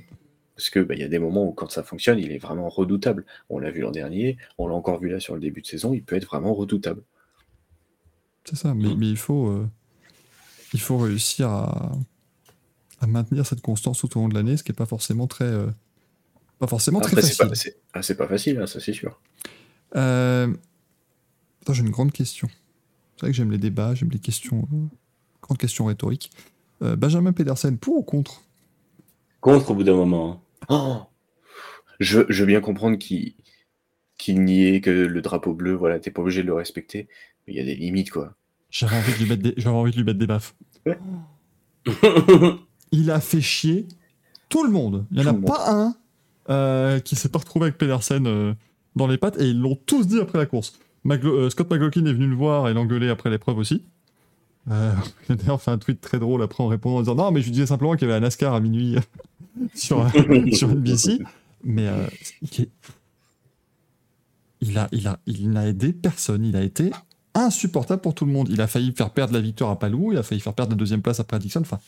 [0.57, 2.69] Parce que bah, il y a des moments où quand ça fonctionne, il est vraiment
[2.69, 3.27] redoutable.
[3.51, 5.93] On l'a vu l'an dernier, on l'a encore vu là sur le début de saison,
[5.95, 7.03] il peut être vraiment redoutable.
[8.45, 9.67] C'est ça, mais, mais il, faut, euh,
[10.73, 11.93] il faut réussir à,
[13.01, 15.45] à maintenir cette constance tout au long de l'année, ce qui n'est pas forcément très,
[15.47, 15.67] euh,
[16.59, 17.49] pas forcément très Après, c'est facile.
[17.49, 19.21] pas, c'est- ah, c'est pas facile, hein, ça c'est sûr.
[19.97, 20.53] Euh,
[21.63, 22.49] Attends, j'ai une grande question.
[23.17, 24.77] C'est vrai que j'aime les débats, j'aime les questions, euh,
[25.43, 26.31] grandes questions rhétoriques.
[26.83, 28.43] Euh, Benjamin Pedersen, pour ou contre?
[29.41, 30.43] Contre au bout d'un moment.
[30.69, 30.71] hein.
[30.71, 31.03] Oh
[32.01, 33.35] je, je veux bien comprendre qu'il
[34.19, 37.09] qu'il n'y ait que le drapeau bleu, voilà, t'es pas obligé de le respecter,
[37.47, 38.35] mais il y a des limites, quoi.
[38.71, 39.55] J'avais envie, de lui mettre des...
[39.57, 40.55] j'avais envie de lui mettre des baffes.
[42.93, 43.87] Il a fait chier
[44.49, 45.07] tout le monde.
[45.11, 45.47] Il n'y en a monde.
[45.47, 45.97] pas un
[46.51, 48.55] euh, qui s'est pas retrouvé avec Pedersen euh,
[48.97, 50.79] dans les pattes et ils l'ont tous dit après la course.
[51.07, 53.83] Euh, Scott McLaughlin est venu le voir et l'engueuler après l'épreuve aussi.
[54.67, 57.41] Il a d'ailleurs fait un tweet très drôle après en répondant en disant non mais
[57.41, 58.97] je lui disais simplement qu'il y avait un NASCAR à minuit
[59.75, 60.05] sur,
[60.69, 61.21] NBC
[61.65, 61.89] mais
[64.61, 66.45] il a il a il n'a aidé personne.
[66.45, 66.91] Il a été
[67.35, 68.49] insupportable pour tout le monde.
[68.51, 70.13] Il a failli faire perdre la victoire à Palou.
[70.13, 71.81] Il a failli faire perdre la deuxième place après Dixon enfin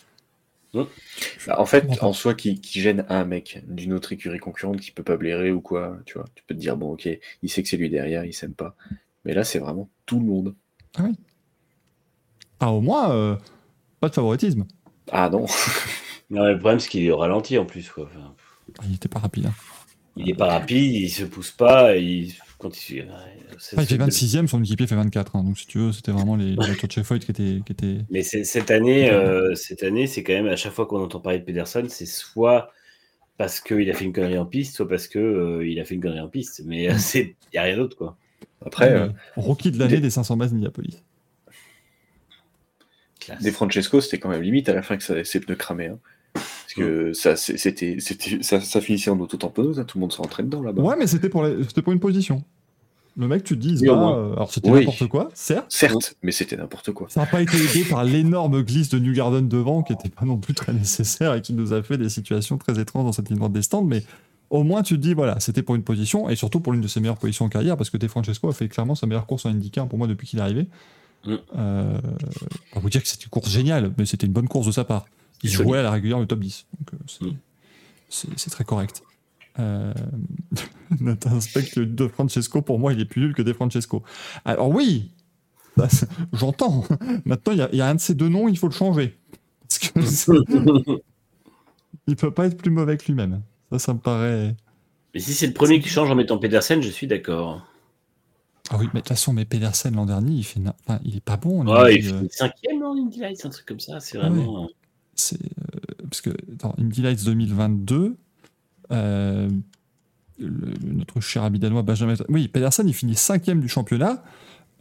[1.46, 4.90] Bah, en fait, en soi, qui, qui gêne un mec d'une autre écurie concurrente qui
[4.90, 6.26] peut pas blairer ou quoi, tu vois.
[6.34, 7.08] Tu peux te dire, bon, ok,
[7.42, 8.76] il sait que c'est lui derrière, il s'aime pas.
[9.24, 10.54] Mais là, c'est vraiment tout le monde.
[12.60, 13.36] ah au moins euh,
[14.00, 14.66] pas de favoritisme
[15.12, 15.46] Ah non,
[16.30, 17.88] Non, mais le problème, c'est qu'il est au ralenti en plus.
[17.90, 18.04] Quoi.
[18.10, 18.34] Enfin,
[18.78, 19.54] Ah, il était pas rapide hein.
[20.16, 21.96] il est pas rapide, il se pousse pas.
[21.96, 22.34] Il...
[22.58, 23.06] Quand il...
[23.12, 25.44] Ah, il fait c'est- 26ème son équipier fait 24 hein.
[25.44, 28.22] donc si tu veux c'était vraiment les, les voitures de qui étaient qui étaient Mais
[28.22, 31.38] c'est- cette année, euh, cette année, c'est quand même à chaque fois qu'on entend parler
[31.38, 32.72] de Pedersen, c'est soit
[33.36, 35.94] parce qu'il a fait une connerie en piste, soit parce que euh, il a fait
[35.96, 36.62] une connerie en piste.
[36.64, 38.16] Mais euh, c'est, il y a rien d'autre quoi.
[38.64, 41.02] après, euh, Euh, rookie de l'année des- des 500 bases Minneapolis
[43.20, 43.42] Classe.
[43.42, 45.88] des Francesco, c'était quand même limite à la fin que ça, ses pneus cramaient.
[45.88, 45.98] hein.
[46.36, 50.18] Parce que ça, c'était, c'était, ça, ça finissait en auto-tamponneuse, hein, tout le monde se
[50.18, 50.82] rentrait dedans là-bas.
[50.82, 52.42] Ouais, mais c'était pour, les- c'était pour une position.
[53.18, 54.80] Le mec, tu te dis, euh, alors c'était Oui.
[54.80, 55.64] n'importe quoi, certes.
[55.70, 57.06] Certes, mais c'était n'importe quoi.
[57.08, 60.26] Ça n'a pas été aidé par l'énorme glisse de New Garden devant, qui n'était pas
[60.26, 63.30] non plus très nécessaire et qui nous a fait des situations très étranges dans cette
[63.30, 63.84] ligne droite des stands.
[63.84, 64.02] Mais
[64.50, 66.88] au moins, tu te dis, voilà, c'était pour une position et surtout pour l'une de
[66.88, 69.46] ses meilleures positions en carrière, parce que De Francesco a fait clairement sa meilleure course
[69.46, 70.66] en IndyCar pour moi depuis qu'il est arrivé.
[71.24, 71.34] Mm.
[71.56, 71.98] Euh,
[72.74, 74.84] pas vous dire que c'était une course géniale, mais c'était une bonne course de sa
[74.84, 75.06] part.
[75.42, 76.66] Il jouait à la régulière le top 10.
[76.78, 77.04] Donc, euh,
[78.08, 78.34] c'est, Mm.
[78.36, 79.02] c'est- très correct.
[79.58, 79.92] Euh...
[81.00, 84.02] Nathan Speck, De Francesco, pour moi, il est plus nul que De Francesco.
[84.44, 85.10] Alors oui,
[86.32, 86.84] j'entends.
[87.24, 88.72] Maintenant, il y, a- il y a un de ces deux noms, il faut le
[88.74, 89.16] changer.
[89.94, 90.36] Parce que
[92.06, 93.42] il peut pas être plus mauvais que lui-même.
[93.72, 94.54] Ça, ça me paraît.
[95.14, 97.66] Mais si c'est le premier qui change en mettant Pedersen, je suis d'accord.
[98.70, 101.20] Ah oui, mais de toute façon, mais Pedersen l'an dernier, il fait, enfin, il est
[101.24, 101.62] pas bon.
[101.62, 104.00] on Ouais, a il dit, euh, cinquième en Indy Lights, un truc comme ça.
[104.00, 104.64] C'est Ah vraiment.
[104.64, 104.66] euh,
[105.16, 108.16] c'est euh, parce que dans Indy Lights 2022,
[108.92, 109.48] euh,
[110.38, 114.22] le- notre cher ami danois Benjamin, oui, Pedersen, il finit cinquième du championnat.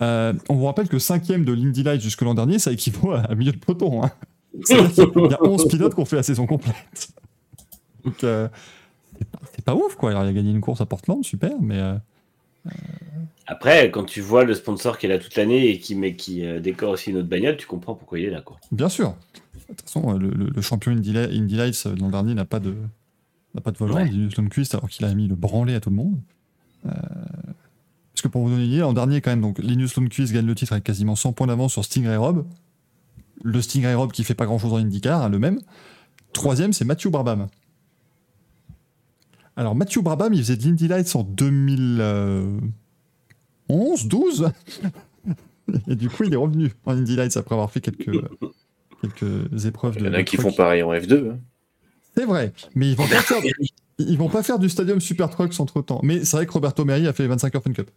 [0.01, 3.21] Euh, on vous rappelle que cinquième de l'Indy Lights jusque l'an dernier, ça équivaut à,
[3.21, 4.03] à milieu de peloton.
[4.03, 4.11] Hein.
[4.65, 7.09] Qu'il y a 11 pilotes qui ont fait la saison complète.
[8.03, 8.47] Donc, euh,
[9.55, 10.11] c'est pas, ouf, quoi.
[10.11, 11.95] Alors, il a gagné une course à Portland, super, mais euh,
[13.47, 16.45] Après, quand tu vois le sponsor qui est là toute l'année et qui, mais qui
[16.45, 18.41] euh, décore aussi une autre bagnole, tu comprends pourquoi il est là.
[18.41, 18.57] Quoi.
[18.71, 19.15] bien sûr.
[19.69, 22.33] De toute façon, euh, le, le- le champion Indy, Li- Indy Lights euh, l'an dernier
[22.35, 22.75] n'a pas de,
[23.55, 24.05] n'a pas de volant, Ouais.
[24.07, 26.19] Linus Lundqvist, alors qu'il a mis le branlé à tout le monde.
[26.85, 30.31] Euh, parce que pour vous donner une idée, l'an dernier, quand même, donc, Linus Lundqvist
[30.33, 32.45] gagne le titre avec quasiment 100 points d'avance sur Stingray Rob.
[33.43, 35.59] Le Stingray Rob qui fait pas grand chose en IndyCar, hein, le même.
[36.33, 37.47] Troisième, c'est Matthew Brabham.
[39.57, 42.61] Alors, Matthew Brabham, il faisait de l'Indy Lights en 2011,
[44.07, 44.49] 12
[45.87, 48.09] Et du coup, il est revenu en Indy Lights après avoir fait quelques,
[49.01, 50.01] quelques épreuves de.
[50.01, 51.31] Il y en a qui font pareil en F2.
[51.31, 51.39] hein.
[52.17, 53.41] C'est vrai, mais ils vont pas faire,
[53.99, 55.99] ils vont pas faire du Stadium Super Trucks entre temps.
[56.03, 57.89] Mais c'est vrai que Roberto Merri a fait les 25 Heures Fun Cup.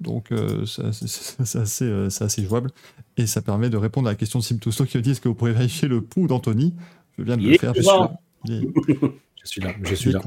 [0.00, 2.70] Donc euh, c'est assez, euh, c'est assez jouable.
[3.16, 5.20] Et ça permet de répondre à la question de Sim Tousto qui me dit est-ce
[5.20, 6.74] que vous pourrez vérifier le pouls d'Anthony?
[7.18, 7.74] Je viens de Il le faire.
[7.74, 8.12] Je suis là.
[8.48, 8.62] Est,
[9.44, 10.20] Je suis là, je suis est là.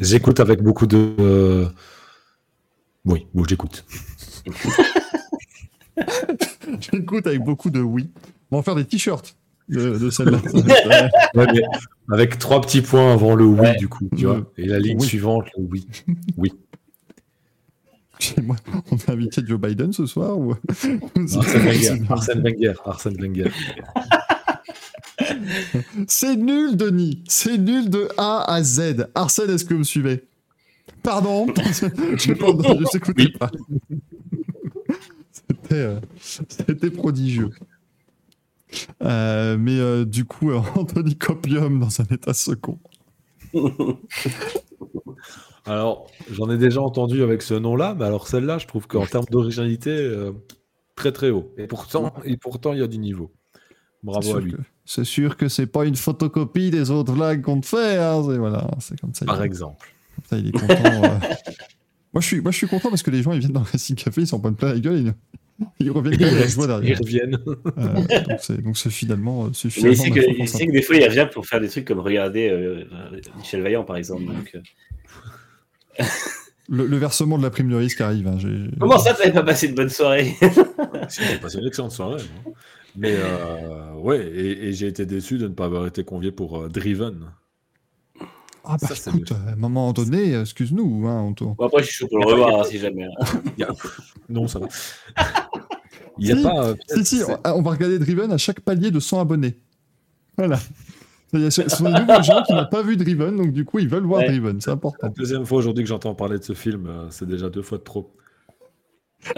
[0.00, 1.14] J'écoute avec beaucoup de.
[1.18, 1.68] euh,
[3.04, 3.84] Oui, bon, j'écoute.
[6.80, 8.10] J'écoute avec beaucoup de oui.
[8.54, 9.36] On va faire des t-shirts
[9.68, 10.38] de, de celle-là.
[11.34, 11.46] Ouais,
[12.12, 13.76] avec trois petits points avant le oui, Ouais.
[13.76, 14.48] du coup, tu vois.
[14.56, 15.06] Et la ligne Oui.
[15.06, 15.86] suivante, le oui.
[16.36, 16.52] Oui.
[18.42, 18.54] Moi,
[18.92, 20.54] on a invité Joe Biden ce soir ou...
[20.68, 21.00] Arsène
[21.66, 22.02] Wenger.
[22.08, 22.72] Arsène Wenger.
[22.84, 23.50] Arsène Wenger.
[26.06, 27.24] C'est nul, Denis.
[27.28, 29.08] C'est nul de A à Z.
[29.16, 30.24] Arsène, est-ce que vous me suivez?
[31.02, 31.46] Pardon?
[31.56, 33.50] Je n'ai pas.
[35.32, 37.50] C'était, euh, c'était prodigieux.
[39.02, 42.78] Euh, mais euh, du coup, euh, Anthony Copium dans un état second.
[45.66, 49.24] Alors, j'en ai déjà entendu avec ce nom-là, mais alors celle-là, je trouve qu'en termes
[49.30, 50.12] d'originalité,
[50.94, 51.54] très très haut.
[51.56, 53.32] Et pourtant, et pourtant, il y a du niveau.
[54.02, 54.54] Bravo à lui.
[54.84, 57.96] C'est sûr que c'est pas une photocopie des autres blagues qu'on te fait.
[57.96, 59.24] hein, c'est, voilà, c'est comme ça.
[59.24, 59.90] Par il, exemple.
[60.16, 60.74] comme ça, il est content.
[62.14, 63.66] Moi, je suis, moi, je suis content parce que les gens, ils viennent dans le
[63.66, 64.98] Racing Café, ils s'en prennent plein la gueule.
[64.98, 65.14] Ils,
[65.80, 66.98] ils reviennent quand même joie Ils derrière.
[67.00, 67.38] reviennent.
[67.78, 70.82] Euh, donc, c'est, c'est finalement, euh, c'est Mais il finalement sait, ma que, que des
[70.82, 72.84] fois, il revient pour faire des trucs comme regarder euh,
[73.38, 74.24] Michel Vaillant, par exemple.
[74.24, 76.04] Donc, euh,
[76.68, 78.26] le, le versement de la prime de risque arrive.
[78.26, 78.38] hein,
[78.80, 80.34] Comment ça, t'avais pas passé de bonne soirée
[81.08, 82.22] Si, j'ai passé une excellente soirée.
[82.44, 82.54] moi.
[82.96, 86.62] Mais euh, ouais, et, et j'ai été déçu de ne pas avoir été convié pour
[86.62, 87.26] euh, Driven.
[88.66, 91.88] Ah bah Ça, écoute, à un moment donné, excuse-nous, hein, on te- Bon, après, je
[91.88, 93.04] suis chaud pour le revoir, hein, si jamais.
[93.04, 93.66] hein.
[94.28, 94.68] Non, ça va.
[96.18, 96.66] Il y a Si, pas.
[96.68, 96.74] euh,
[97.04, 99.58] Si, on, va regarder Driven à chaque palier de 100 abonnés.
[100.38, 100.58] Voilà.
[101.32, 103.64] Il y a- Ce sont des nouveaux gens qui n'ont pas vu Driven, donc du
[103.64, 104.28] coup, ils veulent voir Ouais.
[104.28, 104.60] Driven.
[104.60, 105.08] C'est La important.
[105.16, 107.82] deuxième fois aujourd'hui que j'entends parler de ce film, euh, c'est déjà deux fois de
[107.82, 108.14] trop.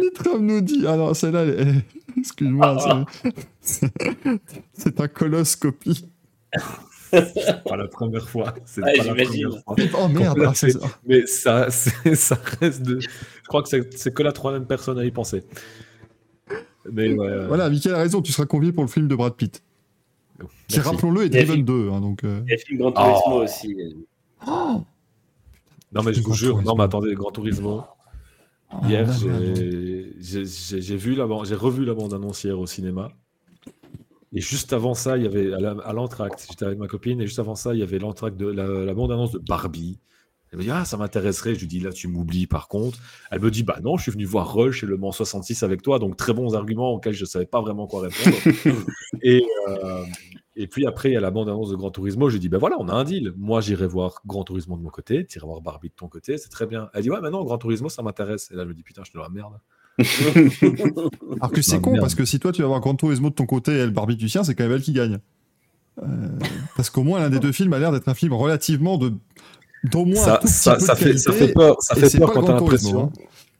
[0.00, 0.84] Nitram nous dit.
[0.86, 1.84] Ah non, celle-là, est-
[2.18, 3.06] excuse-moi.
[3.60, 3.86] c'est-
[4.72, 6.06] C'est un coloscopie.
[7.68, 8.54] Pas la première fois.
[8.64, 9.48] C'est Ouais, pas la j'imagine.
[9.64, 10.00] première fois.
[10.04, 10.42] Oh merde.
[10.46, 10.76] Ah, c'est-
[11.06, 13.00] Mais ça, ça reste de.
[13.00, 13.08] Je
[13.48, 15.42] crois que c'est que la troisième personne à y penser.
[16.90, 19.34] Mais ouais, euh, Voilà, Michael a raison, tu seras convié pour le film de Brad
[19.34, 19.62] Pitt.
[20.68, 21.64] Qui, rappelons-le, est Driven film.
[21.66, 21.90] 2.
[21.90, 23.42] hein, donc, euh, Il y a le film Grand Turismo Oh.
[23.42, 23.76] aussi.
[24.46, 24.82] Oh
[25.92, 27.82] Non, mais je vous jure, non, mais attendez, Grand Turismo.
[28.72, 29.28] Oh, Hier, vu
[31.14, 33.10] la j'ai revu la bande annonce hier au cinéma.
[34.32, 37.40] Et juste avant ça, il y avait à l'entracte, j'étais avec ma copine, et juste
[37.40, 39.98] avant ça, il y avait l'entracte de la, la bande annonce de Barbie.
[40.52, 41.54] Elle me dit Ah, ça m'intéresserait.
[41.54, 42.98] Je lui dis Là, tu m'oublies par contre.
[43.30, 45.82] Elle me dit Bah non, je suis venu voir Rush et Le Mans 66 avec
[45.82, 48.36] toi, donc très bons arguments auxquels je ne savais pas vraiment quoi répondre.
[49.22, 50.04] et, euh,
[50.56, 52.28] et puis après, il y a la bande annonce de Grand Turismo.
[52.28, 53.32] Je lui dis Bah voilà, on a un deal.
[53.36, 56.36] Moi, j'irai voir Grand Turismo de mon côté, tu iras voir Barbie de ton côté,
[56.38, 56.90] c'est très bien.
[56.94, 58.50] Elle dit Ouais, maintenant, Grand Turismo, ça m'intéresse.
[58.50, 59.54] Et là, je me dis Putain, je te la merde.
[61.40, 62.02] Alors que c'est con, merde.
[62.02, 64.16] parce que si toi tu vas voir Gran Turismo de ton côté et elle Barbie
[64.16, 65.18] du sien, c'est quand même elle qui gagne.
[66.02, 66.06] Euh,
[66.76, 69.12] parce qu'au moins l'un des deux films a l'air d'être un film relativement de
[69.84, 71.94] d'au moins un ça, tout petit ça, peu ça de fait, ça fait peur, ça
[71.94, 73.12] fait peur quand t'as l'impression.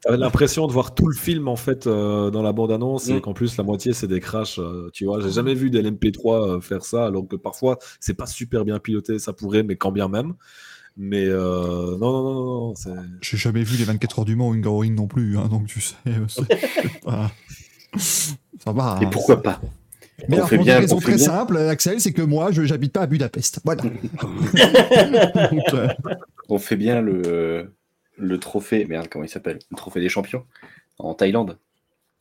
[0.02, 3.14] T'as l'impression de voir tout le film en fait euh, dans la bande annonce et
[3.14, 3.20] Mm.
[3.20, 4.58] qu'en plus la moitié c'est des crashs.
[4.58, 8.14] euh, tu vois, j'ai jamais vu des LMP3 euh, faire ça, alors que parfois c'est
[8.14, 10.32] pas super bien piloté, ça pourrait, mais quand bien même.
[10.96, 12.90] Mais euh, non, non, non, non, c'est-
[13.22, 15.80] J'ai jamais vu les 24 heures du Mans ou Hungaroring non plus, hein, donc tu
[15.80, 15.94] sais.
[16.08, 17.30] euh, c'est- pas-
[17.98, 18.98] Ça va.
[19.00, 19.10] Et hein.
[19.10, 19.60] pourquoi pas?
[20.28, 21.24] Mais alors, pour une raison très bien.
[21.24, 23.60] simple, Axel, c'est que moi, je j'habite pas à Budapest.
[23.64, 23.82] Voilà.
[25.50, 25.88] Donc, euh,
[26.50, 27.72] On fait bien le,
[28.18, 28.84] le trophée.
[28.84, 29.60] Merde, comment il s'appelle?
[29.70, 30.44] Le trophée des champions
[30.98, 31.56] en Thaïlande.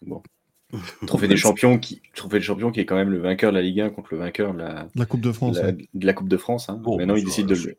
[0.05, 0.23] Bon.
[1.07, 3.63] Trophée des champions qui, trophée des champions qui est quand même le vainqueur de la
[3.63, 5.57] Ligue 1 contre le vainqueur de la, la Coupe de France.
[5.57, 5.77] la- ouais.
[5.93, 6.69] de la Coupe de France.
[6.69, 6.79] hein.
[6.83, 7.75] Bon, Maintenant, il décide de le,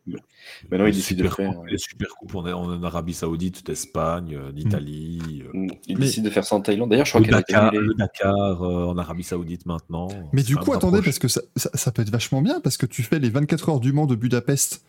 [0.71, 1.63] maintenant, il les décide de le super faire.
[1.69, 6.31] Les super coupes en, en Arabie Saoudite, d'Espagne, euh, d'Italie, euh, Il Mais- décide de
[6.31, 6.91] faire ça en Thaïlande.
[6.91, 10.09] D'ailleurs, je crois été Dakar, le Dakar euh, en Arabie Saoudite maintenant.
[10.33, 12.87] Mais du coup, attendez, parce que ça, ça- ça peut être vachement bien, parce que
[12.87, 14.85] tu fais les 24 heures du Mans de Budapest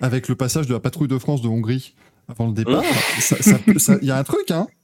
[0.00, 1.94] avec le passage de la patrouille de France de Hongrie
[2.26, 2.82] avant le départ.
[3.20, 4.83] ça- ça peut- ça- Il y a un truc, hein Il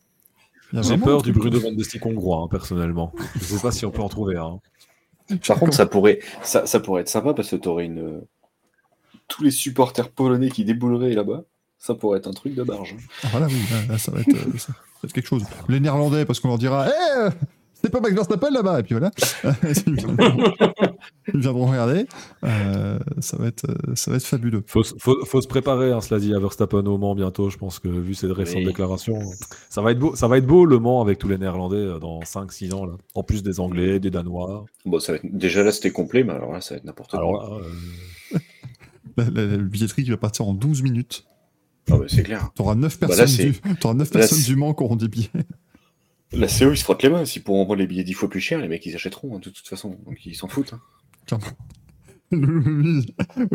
[0.72, 1.32] J'ai peur du.
[1.32, 1.70] Bruno Van
[2.04, 3.12] hongrois, hein, personnellement.
[3.36, 4.60] Je sais pas si on peut en trouver un.
[5.46, 8.22] Par contre, ça pourrait, ça, ça pourrait être sympa parce que tu aurais une.
[9.28, 11.42] Tous les supporters polonais qui débouleraient là-bas,
[11.78, 12.96] ça pourrait être un truc de barge.
[12.98, 13.02] hein.
[13.22, 15.44] Ah, voilà, oui, là, là, ça, va être, euh, ça va être quelque chose.
[15.68, 17.30] Les Néerlandais, parce qu'on leur dira Eh, euh,
[17.82, 19.10] c'est pas Max Verstappen là-bas Et puis voilà.
[19.86, 20.52] Ils viendront-
[21.34, 22.06] Ils viendront regarder.
[22.44, 24.62] Euh, ça, va être, ça va être fabuleux.
[24.66, 27.50] Faut, se- faut, faut se préparer, hein, cela dit, à Verstappen au Mans bientôt.
[27.50, 28.64] Je pense que vu ces récentes Oui.
[28.66, 29.18] déclarations,
[29.68, 30.14] ça va être beau.
[30.16, 32.94] Ça va être beau le Mans avec tous les Néerlandais euh, dans 5-6 ans là.
[33.14, 34.64] En plus des Anglais, des Danois.
[34.84, 35.26] Bon, ça va être...
[35.30, 37.60] Déjà là, c'était complet, mais alors là, ça va être n'importe quoi.
[38.32, 38.38] Euh,
[39.16, 41.24] La, la- la billetterie qui va partir en 12 minutes.
[41.90, 42.50] Ah ouais, c'est clair.
[42.54, 44.82] T'auras 9 Bah, là, personnes, c'est- du, t'auras neuf là, personnes c'est- du Mans qui
[44.84, 45.30] auront des billets.
[46.32, 47.24] La CO, ils se frottent les mains.
[47.24, 49.50] S'ils pourront vendre les billets dix fois plus cher, les mecs, ils achèteront hein, de
[49.50, 49.96] toute façon.
[50.06, 50.74] Donc ils s'en foutent.
[51.32, 51.38] hein.
[52.32, 53.02] oui,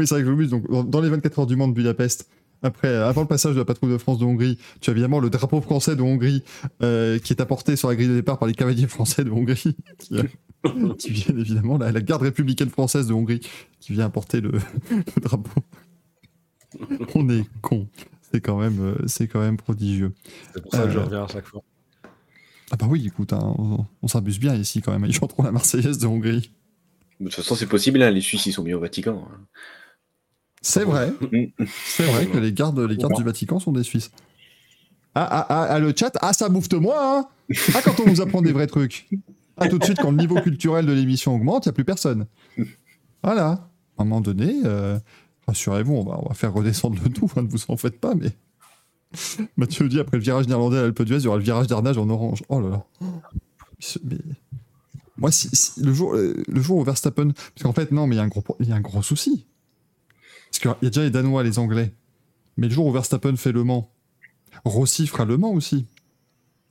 [0.07, 2.29] c'est vrai que Louis, donc dans- dans les 24 heures du Mans de Budapest,
[2.61, 5.29] après, avant le passage de la patrouille de France de Hongrie, tu as évidemment le
[5.29, 6.43] drapeau français de Hongrie
[6.81, 9.75] euh, qui est apporté sur la grille de départ par les cavaliers français de Hongrie,
[9.99, 13.41] qui, euh, qui viennent évidemment, la, la garde républicaine française de Hongrie,
[13.79, 14.51] qui vient apporter le,
[14.91, 15.61] le drapeau.
[17.13, 17.87] On est con.
[18.31, 20.13] C'est quand même, euh, c'est quand même prodigieux.
[20.53, 21.61] c'est pour ça que je reviens à chaque fois.
[22.71, 25.05] Ah bah oui, écoute, hein, on, on s'abuse bien ici quand même.
[25.09, 26.51] Ils chanteront la Marseillaise de Hongrie.
[27.19, 28.01] De toute façon, c'est possible.
[28.01, 29.27] hein, Les Suisses, ils sont mis au Vatican.
[29.31, 29.39] hein.
[30.61, 31.13] C'est vrai.
[31.85, 34.11] C'est vrai que les gardes, les gardes du Vatican sont des Suisses.
[35.13, 37.27] Ah, ah, ah, ah, le chat, ah, ça bouffe moi, hein
[37.73, 39.07] Ah, quand on vous apprend des vrais trucs.
[39.57, 41.85] Ah, tout de suite, quand le niveau culturel de l'émission augmente, il n'y a plus
[41.85, 42.25] personne.
[43.23, 43.69] Voilà.
[43.97, 44.99] À un moment donné, euh,
[45.47, 48.13] rassurez-vous, on va, on va faire redescendre le tout, hein, ne vous en faites pas,
[48.15, 48.31] mais...
[49.57, 51.97] Mathieu dit, après le virage néerlandais à l'Alpe d'Huez, il y aura le virage d'Arnage
[51.97, 52.43] en orange.
[52.49, 52.85] Oh là là.
[54.03, 54.17] Mais-
[55.17, 57.31] Moi, si, si- le, jour, euh, le jour où Verstappen...
[57.31, 59.01] Parce qu'en fait, non, mais il y, a un gros il y a un gros
[59.01, 59.45] souci.
[60.51, 61.93] Parce qu'il y a déjà les Danois, les Anglais.
[62.57, 63.91] Mais le jour où Verstappen fait Le Mans,
[64.63, 65.85] Rossi fera Le Mans aussi.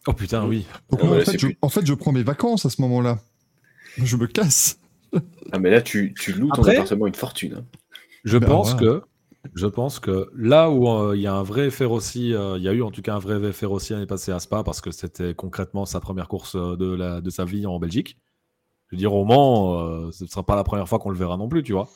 [0.07, 0.67] Oh putain, oui.
[0.91, 2.71] Donc Ah moi, ouais, en, fait, je, plus- en fait, je prends mes vacances à
[2.71, 3.21] ce moment-là.
[3.99, 4.79] Je me casse.
[5.53, 7.55] Ah, mais là, tu, tu loues ton Après- appartement une fortune.
[7.59, 7.65] hein.
[8.25, 8.99] Je Ben, pense voilà.
[9.01, 9.07] que
[9.55, 12.65] je pense que là où euh, il y a un vrai effet Rossi, euh, il
[12.65, 14.81] y a eu en tout cas un vrai effet Rossi l'année passée à Spa parce
[14.81, 18.19] que c'était concrètement sa première course euh, de, la, de sa vie en Belgique.
[18.91, 21.19] Je veux dire, au Mans, euh, ce ne sera pas la première fois qu'on le
[21.19, 21.89] verra non plus, tu vois.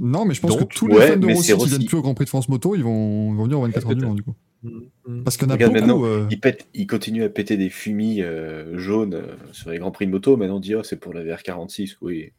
[0.00, 1.96] Non, mais je pense Donc, que tous les ouais, fans de Rossi qui viennent plus
[1.96, 4.04] au Grand Prix de France Moto, ils vont, ils vont venir au 24 heures du
[4.04, 4.34] Mans, du coup.
[4.62, 5.24] Mm.
[5.24, 5.86] Parce qu'il y en a Regarde beaucoup.
[5.86, 9.78] maintenant, euh, il, pète, il continue à péter des fumis euh, jaunes euh, sur les
[9.78, 10.36] grands prix de moto.
[10.36, 11.96] Maintenant, on dit oh, c'est pour la VR46.
[12.02, 12.32] Oui.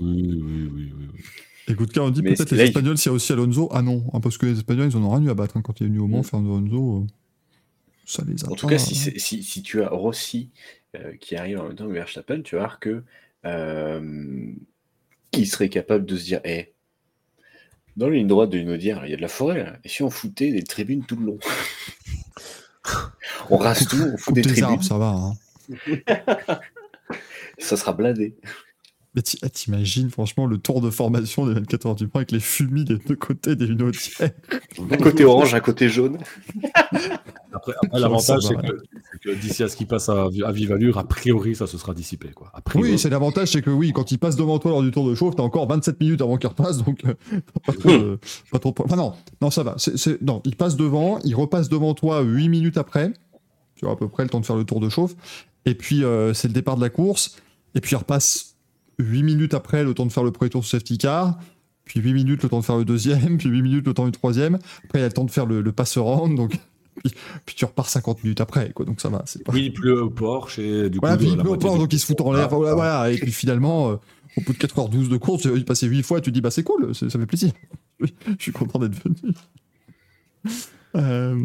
[0.00, 1.20] Oui, oui, oui, oui, oui.
[1.66, 3.68] Écoute, quand on dit peut-être les Espagnols, s'il y a aussi Alonso.
[3.72, 5.62] Ah non, hein, parce que les Espagnols, ils en ont rien eu à battre hein,
[5.62, 6.24] quand il est venu au Mans, Mm.
[6.24, 7.02] Fernando Alonso.
[7.02, 7.06] euh,
[8.04, 10.50] ça les a En tout cas, si, c'est- si, si tu as Rossi
[10.96, 13.02] euh, qui arrive en même temps que Verstappen, tu vas voir que
[13.46, 14.52] euh,
[15.32, 16.72] il serait capable de se dire Eh,
[17.96, 19.64] dans la ligne droite de l'Inaudière, il y a de la forêt.
[19.64, 19.78] là.
[19.84, 21.38] Et si on foutait des tribunes tout le long?
[23.50, 25.08] On rase tout, on fout des des tribunes, arbres, ça va.
[25.10, 25.34] hein.
[27.58, 28.36] ça sera blindé.
[29.14, 32.40] Mais ah, t'imagines, franchement, le tour de formation des 24 heures du Mans avec les
[32.40, 34.30] fumis des deux côtés des Lunaudières.
[34.90, 36.18] Un côté orange, un côté jaune.
[37.52, 38.56] Après, l'avantage, c'est
[39.22, 41.94] que, d'ici à ce qui passe à, à vive allure, a priori, ça se sera
[41.94, 42.30] dissipé.
[42.34, 42.50] Quoi.
[42.54, 42.90] A priori.
[42.92, 45.14] Oui, c'est l'avantage, c'est que oui, quand il passe devant toi lors du tour de
[45.14, 47.14] chauffe, t'as encore 27 minutes avant qu'il repasse, donc euh,
[47.66, 47.88] pas trop.
[47.90, 48.18] de-
[48.50, 49.76] pas trop de- Enfin non, non, ça va.
[50.22, 53.12] Non, il passe devant, il repasse devant toi 8 minutes après.
[53.76, 55.14] Tu as à peu près le temps de faire le tour de chauffe.
[55.66, 57.36] Et puis euh, c'est le départ de la course.
[57.76, 58.53] Et puis il repasse
[58.98, 61.38] 8 minutes après le temps de faire le premier tour de safety car.
[61.84, 63.36] Puis 8 minutes le temps de faire le deuxième.
[63.38, 64.54] Puis 8 minutes le temps du troisième.
[64.84, 66.36] Après il y a le temps de faire le, le pass around.
[66.36, 66.58] Donc
[66.96, 67.10] puis,
[67.46, 68.70] puis tu repars 50 minutes après.
[68.72, 69.22] Quoi, donc ça va.
[69.26, 69.52] C'est pas...
[69.52, 71.22] Oui, il pleut au Porsche et du Voilà, coup.
[71.24, 72.48] puis il pleut au du- donc il se fout en l'air.
[72.48, 73.10] Voilà, voilà.
[73.10, 73.96] Et puis finalement, euh,
[74.36, 76.62] au bout de 4h12 de course, il passait 8 fois, tu te dis, bah c'est
[76.64, 77.52] cool, ça fait plaisir.
[78.00, 79.32] Oui, je suis content d'être venu.
[80.96, 81.44] Euh...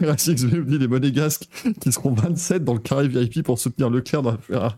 [0.00, 1.48] Racix me dit les monégasques
[1.80, 4.74] qui seront 27 dans le carré VIP pour soutenir Leclerc dans la Ferrari.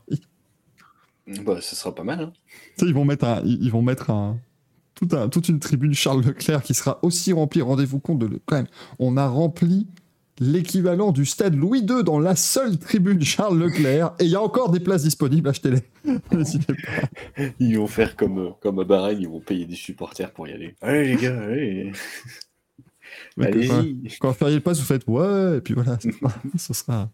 [1.45, 2.21] Bah, ça sera pas mal.
[2.21, 2.33] hein.
[2.79, 4.39] Ils vont mettre un, ils vont mettre un,
[4.95, 7.63] tout un- toute une tribune Charles Leclerc qui sera aussi remplie.
[7.63, 8.67] Rendez-vous compte de le- quand même,
[8.99, 9.87] on a rempli
[10.43, 14.41] l'équivalent du stade Louis II dans la seule tribune Charles Leclerc et il y a
[14.41, 15.49] encore des places disponibles.
[15.51, 15.83] Achetez-les.
[16.33, 17.43] N'hésitez pas.
[17.61, 20.75] Ils vont faire comme, comme à Bahreïn, ils vont payer des supporters pour y aller.
[20.81, 21.93] Allez les gars, allez.
[23.41, 24.17] Allez-y.
[24.21, 25.99] Quand Ferrier le passe, vous faites ouais, et puis voilà,
[26.59, 27.11] ce sera,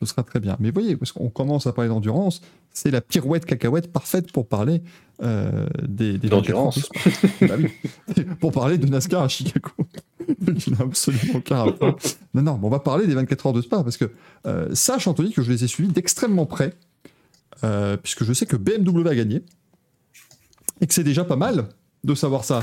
[0.00, 0.56] ce sera, très bien.
[0.60, 2.40] Mais voyez, parce qu'on commence à parler d'endurance,
[2.72, 4.82] c'est la pirouette cacahuète parfaite pour parler
[5.22, 6.88] euh, des, des D'endurance.
[6.94, 7.46] 24 heures de Spa.
[7.46, 7.54] Bah
[8.16, 8.24] oui.
[8.40, 9.70] Pour parler de NASCAR à Chicago.
[10.58, 11.98] qui n'a absolument aucun rapport.
[12.34, 14.10] Non, non, mais on va parler des 24 heures de Spa, parce que
[14.46, 16.74] euh, sache, Anthony, que je les ai suivis d'extrêmement près,
[17.64, 19.42] euh, puisque je sais que BMW a gagné,
[20.80, 21.68] et que c'est déjà pas mal
[22.04, 22.60] de savoir ça.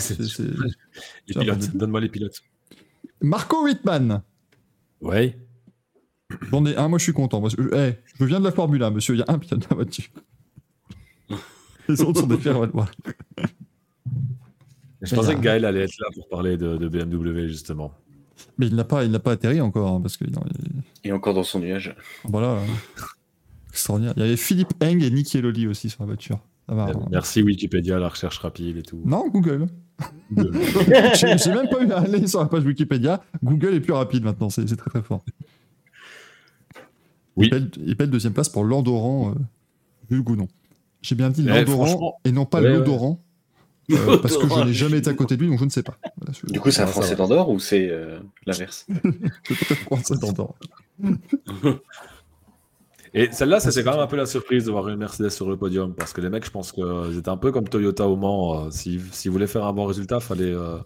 [1.28, 2.42] Les pilotes, on- donne-moi les pilotes.
[3.22, 4.22] Marco Wittmann.
[5.02, 5.38] Ouais.
[6.52, 7.42] J'en ai un, moi je suis content.
[7.42, 9.62] Parce que, eh, je viens de la Formule 1, monsieur, il y a un pilote
[9.62, 10.06] de la voiture.
[11.88, 12.90] Les autres sont des voir.
[15.02, 17.94] Je pensais que Gaël allait être là pour parler de, de BMW, justement.
[18.58, 21.12] Mais il n'a pas, il n'a pas atterri encore, hein, parce que non, il- Et
[21.12, 21.96] encore dans son nuage.
[22.24, 22.54] voilà.
[22.60, 23.04] hein.
[23.70, 24.14] Extraordinaire.
[24.18, 26.40] Il y avait Philippe Eng et Nicky Eloli aussi sur la voiture.
[26.68, 26.86] Ça va.
[26.86, 27.06] hein.
[27.12, 29.02] Merci Wikipédia, la recherche rapide et tout.
[29.06, 29.68] Non, Google.
[31.16, 33.24] J'ai j'ai même pas eu à aller sur la page Wikipédia.
[33.44, 35.24] Google est plus rapide maintenant, c'est très très fort.
[37.38, 37.48] Oui.
[37.48, 39.34] Il paie, il paie le deuxième place pour l'Andorran,
[40.12, 40.48] euh, Gounon.
[41.02, 42.68] J'ai bien dit Eh, l'Andorran franchement, et non pas ouais,
[43.92, 45.84] euh, parce que je n'ai jamais été à côté de lui, donc je ne sais
[45.84, 45.96] pas.
[46.18, 49.02] Voilà, je- Du coup, c'est un Ah, ça français d'Andorre ou c'est euh, l'inverse C'est
[49.60, 50.56] peut-être français d'Andorre.
[53.14, 55.56] Et celle-là, c'était quand même un peu la surprise de voir une Mercedes sur le
[55.56, 58.66] podium, parce que les mecs, je pense qu'ils étaient un peu comme Toyota au Mans.
[58.66, 60.78] euh, S'ils s'ils voulaient faire un bon résultat, il fallait euh,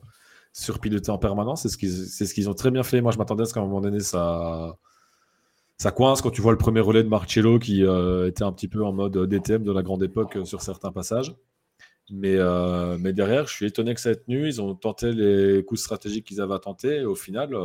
[0.53, 1.63] surpiloter en permanence.
[1.63, 3.01] C'est ce qu'ils c'est ce qu'ils ont très bien fait.
[3.01, 4.75] Moi, je m'attendais à ce qu'à un moment donné, ça,
[5.79, 8.67] ça coince quand tu vois le premier relais de Marcello qui euh, était un petit
[8.67, 11.33] peu en mode DTM de la grande époque euh, sur certains passages.
[12.11, 14.47] Mais, euh, mais derrière, je suis étonné que ça ait tenu.
[14.47, 16.97] Ils ont tenté les coups stratégiques qu'ils avaient à tenter.
[16.97, 17.55] Et au final,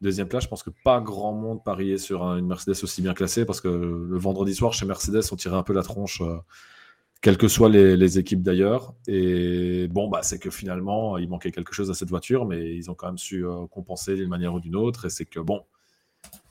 [0.00, 3.14] Deuxième place, je pense que pas grand monde pariait sur un- une Mercedes aussi bien
[3.14, 6.20] classée parce que le vendredi soir chez Mercedes, on tirait un peu la tronche,
[7.22, 8.94] quelles que soient les, équipes d'ailleurs.
[9.08, 12.90] Et bon, bah, c'est que finalement, il manquait quelque chose à cette voiture, mais ils
[12.90, 15.06] ont quand même su compenser d'une manière ou d'une autre.
[15.06, 15.64] Et c'est que bon,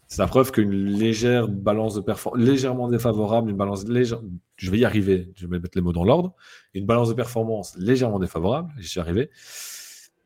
[0.07, 4.21] c'est la preuve qu'une légère balance de performance, légèrement défavorable, une balance légère,
[4.57, 6.33] je vais y arriver, je vais mettre les mots dans l'ordre,
[6.73, 9.29] une balance de performance légèrement défavorable, j'y suis arrivé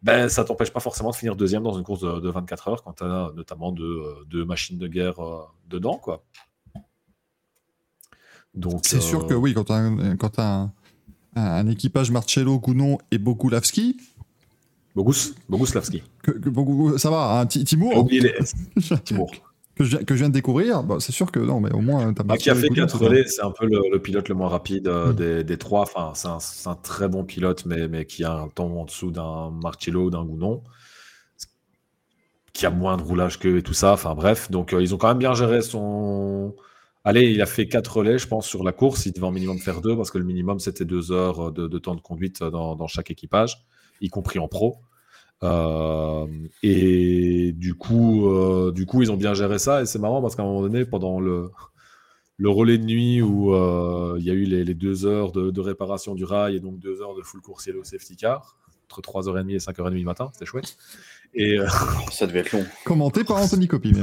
[0.04, 2.84] ben, ça t'empêche pas forcément de finir deuxième dans une course de, de 24 heures
[2.84, 5.98] quand tu as notamment deux, euh, deux machines de guerre euh, dedans.
[5.98, 6.24] quoi.
[8.54, 10.70] Donc, C'est euh, sûr que oui, quand tu as, un, quand t'as
[11.36, 13.98] un, équipage Marcello, Gounon et Bogulavski,
[14.96, 16.02] Bogus, Boguslavski.
[16.24, 18.56] que, que ça va, hein, Ti- Timur, J'ai oublié les S.
[19.04, 19.28] Timur.
[19.78, 21.82] Que, je, viens- que je viens de découvrir, bah, c'est sûr que non, mais au
[21.82, 23.10] moins t'as Ah, qui a fait Gounon, 4 c'est bien.
[23.10, 25.16] relais, c'est un peu le, le pilote le moins rapide euh, Mm.
[25.16, 25.82] des, des trois.
[25.84, 29.52] Enfin, c'est un, très bon pilote, mais, mais qui a un temps en dessous d'un
[29.52, 30.64] Marcello ou d'un Gounon,
[32.54, 33.94] qui a moins de roulage qu'eux et tout ça.
[33.94, 36.56] Enfin, bref, donc euh, ils ont quand même bien géré son.
[37.04, 39.06] Allez, il a fait 4 relais, je pense, sur la course.
[39.06, 41.78] Il devait en minimum faire 2 parce que le minimum, c'était 2 heures de, de
[41.80, 43.66] temps de conduite dans, dans chaque équipage,
[44.02, 44.78] y compris en pro.
[45.44, 46.26] Euh,
[46.64, 49.82] et du coup, euh, du coup, ils ont bien géré ça.
[49.82, 51.50] Et c'est marrant parce qu'à un moment donné, pendant le,
[52.38, 55.52] le relais de nuit où euh, il y a eu les, les deux heures de,
[55.52, 58.58] de réparation du rail et donc deux heures de full course yellow safety car,
[58.90, 60.78] entre 3h30 et 5h30 du matin, c'était chouette.
[61.34, 61.68] Et euh,
[62.12, 62.66] Ça devait être long.
[62.86, 63.94] Commenté par Anthony Copy,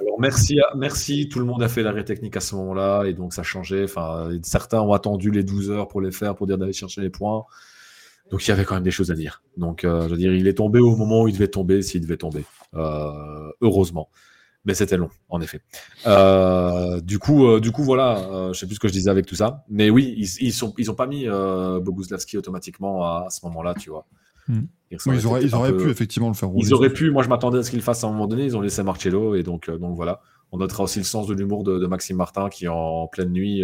[0.00, 3.14] alors merci, à- merci, tout le monde a fait l'arrêt technique à ce moment-là et
[3.14, 3.84] donc ça changeait.
[3.84, 7.10] Enfin, certains ont attendu les 12 heures pour les faire, pour dire d'aller chercher les
[7.10, 7.44] points.
[8.30, 9.42] Donc il y avait quand même des choses à dire.
[9.56, 12.00] Donc euh, je veux dire, il est tombé au moment où il devait tomber, s'il
[12.02, 12.44] devait tomber.
[12.74, 14.08] Euh, heureusement.
[14.64, 15.60] Mais c'était long, en effet.
[16.06, 19.36] Euh, du coup, du coup, voilà, je sais plus ce que je disais avec tout
[19.36, 19.64] ça.
[19.70, 23.72] Mais oui, ils, ils sont, ils ont pas mis Boguslavski automatiquement à, à ce moment-là,
[23.74, 24.06] tu vois.
[24.46, 24.62] Hmm.
[25.06, 26.66] Oui, ils auraient, été ils un auraient peu- pu effectivement le faire rouler.
[26.66, 28.56] ils auraient pu, moi je m'attendais à ce qu'ils fassent à un moment donné, ils
[28.56, 30.20] ont laissé Marcello et donc, donc voilà.
[30.52, 33.62] On notera aussi le sens de l'humour de, de Maxime Martin qui en pleine nuit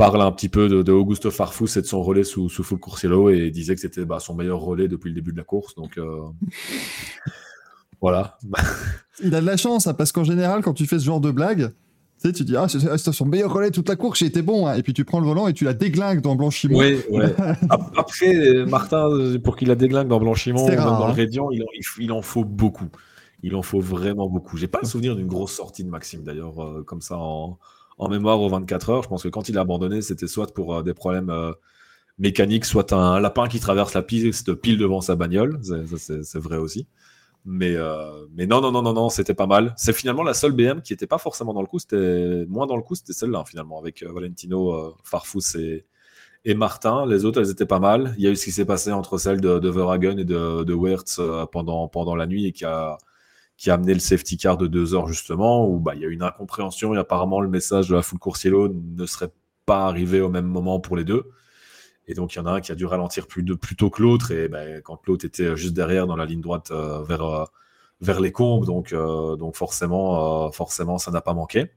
[0.00, 2.78] parle un petit peu de, de Augusto Farfus et de son relais sous, sous full
[2.78, 5.74] coursiello et disait que c'était bah, son meilleur relais depuis le début de la course.
[5.74, 6.20] Donc euh,
[8.00, 8.38] voilà.
[9.22, 11.30] Il a de la chance, hein, parce qu'en général, quand tu fais ce genre de
[11.30, 11.72] blague,
[12.22, 14.66] tu sais, tu dis, ah, c'est son meilleur relais toute la course, j'ai été bon.
[14.66, 14.74] hein.
[14.74, 16.78] Et puis tu prends le volant et tu la déglingues dans Blanchiment.
[16.78, 17.34] Oui, ouais.
[17.96, 19.08] Après, Martin,
[19.42, 21.14] pour qu'il la déglingue dans Blanchiment, ou même rare, dans le hein.
[21.14, 22.88] Rédian, il en, il f- il en faut beaucoup.
[23.42, 24.58] Il en faut vraiment beaucoup.
[24.58, 27.58] J'ai pas le souvenir d'une grosse sortie de Maxime, d'ailleurs, euh, comme ça en,
[28.00, 29.02] en mémoire aux 24 heures.
[29.02, 31.52] Je pense que quand il a abandonné, c'était soit pour euh, des problèmes euh,
[32.18, 35.60] mécaniques, soit un lapin qui traverse la piste pile devant sa bagnole.
[35.62, 36.86] C'est- vrai aussi.
[37.44, 39.74] Mais, euh, mais non, non, non, non, non, c'était pas mal.
[39.76, 41.78] C'est finalement la seule BM qui était pas forcément dans le coup.
[41.78, 45.56] C'était moins dans le coup, c'était celle-là, finalement, avec Valentino, euh, Farfus
[46.44, 47.06] et, Martin.
[47.06, 48.14] Les autres, elles étaient pas mal.
[48.18, 50.64] Il y a eu ce qui s'est passé entre celles de, de Verhagen et de,
[50.64, 51.20] de Wertz
[51.52, 52.98] pendant, pendant la nuit et qui a,
[53.60, 56.08] qui a amené le safety car de deux heures, justement, où bah, il y a
[56.08, 59.28] eu une incompréhension et apparemment le message de la full coursiello ne serait
[59.66, 61.30] pas arrivé au même moment pour les deux.
[62.06, 63.90] Et donc, il y en a un qui a dû ralentir plus, de, plus tôt
[63.90, 64.30] que l'autre.
[64.30, 67.44] Et ben, quand l'autre était juste derrière dans la ligne droite euh, vers, euh,
[68.00, 71.70] vers les combes, donc, euh, donc forcément, forcément, ça n'a pas manqué.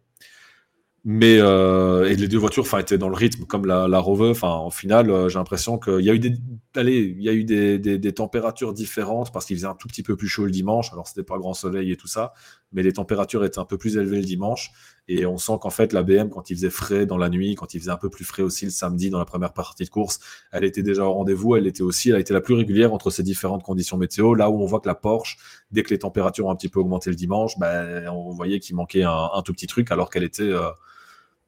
[1.06, 4.30] Mais euh, et les deux voitures, enfin, étaient dans le rythme comme la, la Rover.
[4.30, 6.34] Enfin, en finale, euh, j'ai l'impression qu'il y a eu des,
[6.76, 10.02] allez, il y a eu des, des, températures différentes parce qu'il faisait un tout petit
[10.02, 10.94] peu plus chaud le dimanche.
[10.94, 12.34] Alors, c'était pas grand soleil et tout ça,
[12.72, 14.72] mais les températures étaient un peu plus élevées le dimanche.
[15.10, 17.74] Et on sent qu'en fait, la BM, quand il faisait frais dans la nuit, quand
[17.74, 20.22] il faisait un peu plus frais aussi le samedi dans la première partie de course,
[20.54, 21.58] elle était déjà au rendez-vous.
[21.58, 24.36] Elle était aussi, elle a été la plus régulière entre ces différentes conditions météo.
[24.36, 25.36] Là où on voit que la Porsche,
[25.70, 28.78] dès que les températures ont un petit peu augmenté le dimanche, ben, on voyait qu'il
[28.78, 30.70] manquait un, un tout petit truc alors qu'elle était euh,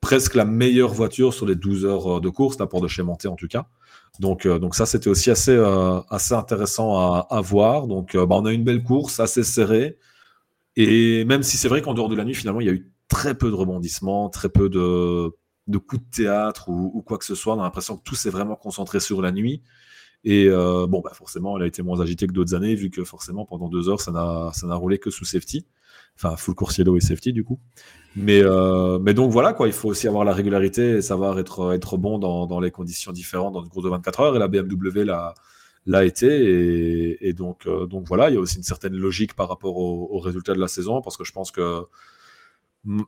[0.02, 3.16] presque la meilleure voiture sur les 12 heures de course, là pour de chez en
[3.16, 3.68] tout cas.
[4.20, 6.00] Donc, euh, donc ça, c'était aussi assez, euh,
[6.32, 7.88] intéressant à, voir.
[7.88, 9.98] Donc, euh, bah, on a une belle course, assez serrée.
[10.76, 12.92] Et même si c'est vrai qu'en dehors de la nuit, finalement, il y a eu
[13.08, 15.30] très peu de rebondissements, très peu de,
[15.80, 17.56] coups de théâtre ou, quoi que ce soit.
[17.56, 19.62] On a l'impression que tout s'est vraiment concentré sur la nuit.
[20.24, 23.04] Et euh, bon, bah forcément, elle a été moins agitée que d'autres années, vu que
[23.04, 25.66] forcément, pendant deux heures, ça n'a roulé que sous safety.
[26.18, 27.60] Enfin, full coursiello et safety, du coup.
[28.16, 31.74] Mais, euh, mais donc voilà, quoi, il faut aussi avoir la régularité et savoir être,
[31.74, 34.36] être bon dans, dans les conditions différentes dans une course de 24 heures.
[34.36, 37.28] Et la BMW l'a, été.
[37.28, 40.08] Et, donc, euh, donc voilà, il y a aussi une certaine logique par rapport au,
[40.12, 41.86] au résultat de la saison, parce que je pense que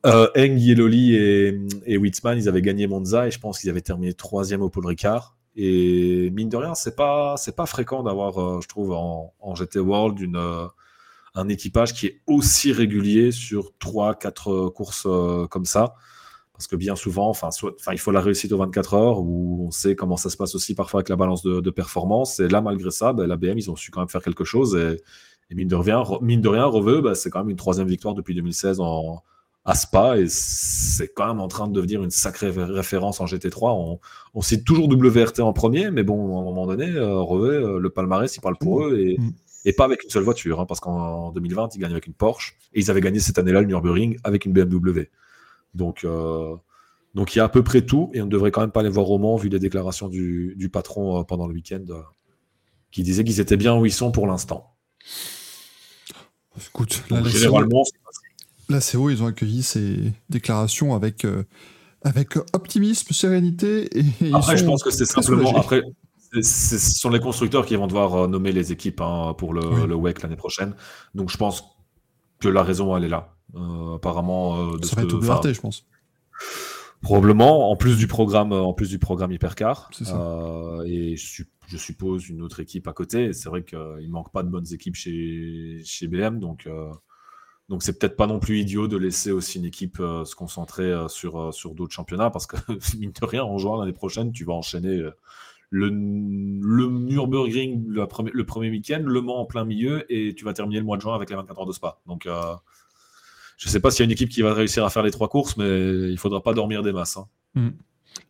[0.05, 3.81] euh, Eng, Yeloli et, et Witzman, ils avaient gagné Monza et je pense qu'ils avaient
[3.81, 5.38] terminé troisième au Paul Ricard.
[5.55, 10.19] Et mine de rien, c'est pas pas fréquent d'avoir, euh, je trouve, en, GT World
[10.19, 10.38] une,
[11.38, 15.93] un équipage qui est aussi régulier sur trois, quatre euh, courses euh, comme ça.
[16.53, 17.49] Parce que bien souvent, enfin,
[17.91, 20.73] il faut la réussite aux 24 heures, où on sait comment ça se passe aussi
[20.73, 22.39] parfois avec la balance de, de performance.
[22.39, 24.76] Et là, malgré ça, ben, la BM, ils ont su quand même faire quelque chose.
[24.76, 24.99] Et,
[25.51, 28.15] et mine de rien, mine de rien, Reveux, ben, c'est quand même une troisième victoire
[28.15, 29.22] depuis 2016 en,
[29.65, 30.18] à Spa.
[30.18, 33.76] Et c'est quand même en train de devenir une sacrée ré- référence en GT3.
[33.77, 33.99] On,
[34.34, 37.89] on cite toujours WRT en premier, mais bon, à un moment donné, euh, Reveux, le
[37.91, 38.97] palmarès, il parle pour eux.
[38.97, 39.30] Et, Mm.
[39.68, 42.56] Et pas avec une seule voiture, hein, parce qu'en 2020, ils gagnent avec une Porsche.
[42.73, 45.10] Et ils avaient gagné cette année-là le Nürburgring avec une BMW.
[45.73, 46.56] Donc, euh,
[47.15, 48.81] donc il y a à peu près tout, et on ne devrait quand même pas
[48.81, 52.02] les voir au Mans, vu les déclarations du, du patron euh, pendant le week-end, euh,
[52.91, 54.73] qui disait qu'ils étaient bien où ils sont pour l'instant.
[56.69, 61.44] Écoute, là, Donc, CO, généralement, c'est- la CO, ils ont accueilli ces déclarations avec, euh,
[62.03, 63.85] avec optimisme, sérénité.
[63.98, 65.56] Et ils après, je sont pense que c'est simplement.
[65.57, 65.81] Après,
[66.43, 69.88] ce sont les constructeurs qui vont devoir euh, nommer les équipes hein, pour le, Oui.
[69.88, 70.76] le WEC l'année prochaine.
[71.15, 71.64] Donc, je pense
[72.39, 73.34] que la raison, elle est là.
[73.55, 75.85] Euh, apparemment, euh, de Ça ce va être enfin, WRT, je pense.
[77.01, 79.89] Probablement, en plus du programme, en plus du programme Hypercar.
[80.11, 83.34] Euh, et je, su- je suppose une autre équipe à côté.
[83.34, 86.89] C'est vrai qu'il ne manque pas de bonnes équipes chez, chez BM, donc euh,
[87.69, 90.85] donc c'est peut-être pas non plus idiot de laisser aussi une équipe euh, se concentrer
[90.85, 92.55] euh, sur, euh, sur d'autres championnats, parce que
[92.97, 95.11] mine de rien, en juin l'année prochaine, tu vas enchaîner euh,
[95.69, 100.45] le, le Nürburgring le premier, le premier week-end, Le Mans en plein milieu, et tu
[100.45, 101.99] vas terminer le mois de juin avec les 24 heures de Spa.
[102.07, 102.41] Donc, euh,
[103.57, 105.11] je ne sais pas s'il y a une équipe qui va réussir à faire les
[105.11, 107.18] trois courses, mais il ne faudra pas dormir des masses.
[107.56, 107.72] hein.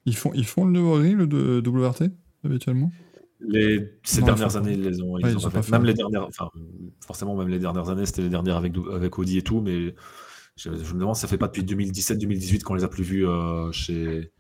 [0.05, 2.11] Ils font, ils font le Nürburgring, le de- WRT,
[2.43, 2.91] habituellement?
[3.39, 5.61] Les, ces Non, dernières années, ils les ont, ils Ouais, ils pas fait.
[5.61, 5.71] fait.
[5.71, 6.49] Même les dernières, enfin,
[7.05, 9.93] forcément, même les dernières années, c'était les dernières avec, avec Audi et tout, mais
[10.55, 13.71] je, je me demande, ça fait pas depuis 2017-2018 qu'on les a plus vus euh,
[13.71, 14.31] chez.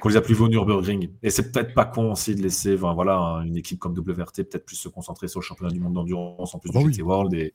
[0.00, 1.10] Qu'on les a plus vus au Nürburgring.
[1.22, 4.66] Et c'est peut-être pas con aussi de laisser enfin, voilà, une équipe comme WRT peut-être
[4.66, 6.92] plus se concentrer sur le championnat du monde d'endurance en plus Bah du oui.
[6.92, 7.32] GT World.
[7.34, 7.54] Et,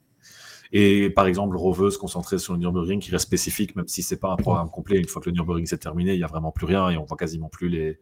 [0.74, 4.18] et par exemple, Rover se concentrer sur le Nürburgring qui reste spécifique, même si c'est
[4.18, 4.98] pas un programme complet.
[5.00, 7.04] Une fois que le Nürburgring s'est terminé, il y a vraiment plus rien et on
[7.06, 8.00] voit quasiment plus les.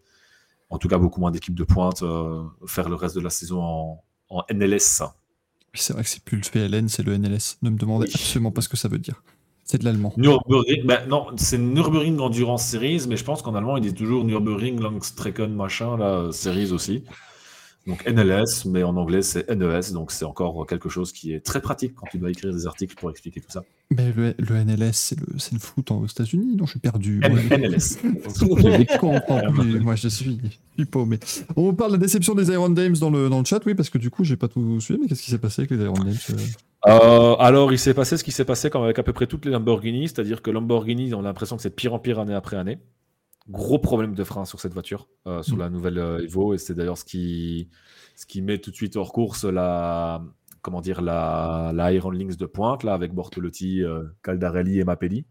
[0.70, 3.60] En tout cas, beaucoup moins d'équipes de pointe euh, faire le reste de la saison
[3.62, 5.02] en, en NLS.
[5.74, 7.58] C'est vrai que c'est plus le VLN, c'est le NLS.
[7.64, 8.12] Ne me demandez Oui.
[8.14, 9.24] absolument pas ce que ça veut dire.
[9.72, 10.12] C'est de l'allemand.
[10.18, 14.24] Nürburgring, ben non, c'est Nürburgring Endurance Series, mais je pense qu'en allemand, il dit toujours
[14.26, 17.04] Nürburgring Langstrecken machin, là, euh, Series aussi.
[17.86, 21.62] Donc NLS, mais en anglais, c'est NES, donc c'est encore quelque chose qui est très
[21.62, 23.64] pratique quand tu dois écrire des articles pour expliquer tout ça.
[23.92, 24.92] Mais le, le NLS,
[25.38, 27.22] c'est le, foot aux États-Unis Non, je suis perdu.
[27.24, 28.00] N- Moi, NLS.
[28.04, 29.80] je.
[29.80, 31.20] Moi, je suis, je suis paumé.
[31.56, 33.92] On parle de la déception des Iron Dames dans le, dans le chat, oui, parce
[33.92, 35.94] que du coup, j'ai pas tout suivi, mais qu'est-ce qui s'est passé avec les Iron
[35.94, 36.18] Dames
[36.88, 39.46] euh alors, il s'est passé ce qui s'est passé comme avec à peu près toutes
[39.46, 42.34] les Lamborghini, c'est-à-dire que Lamborghini, on a l'impression que c'est de pire en pire année
[42.34, 42.80] après année.
[43.50, 45.60] Gros problème de frein sur cette voiture, euh, sur Mm.
[45.60, 47.70] la nouvelle euh, Evo, et c'est d'ailleurs ce qui,
[48.16, 50.24] ce qui met tout de suite hors course la,
[50.62, 53.84] comment dire, la, la Iron Lynx de pointe, là, avec Bortolotti,
[54.24, 55.26] Caldarelli et Mappelli.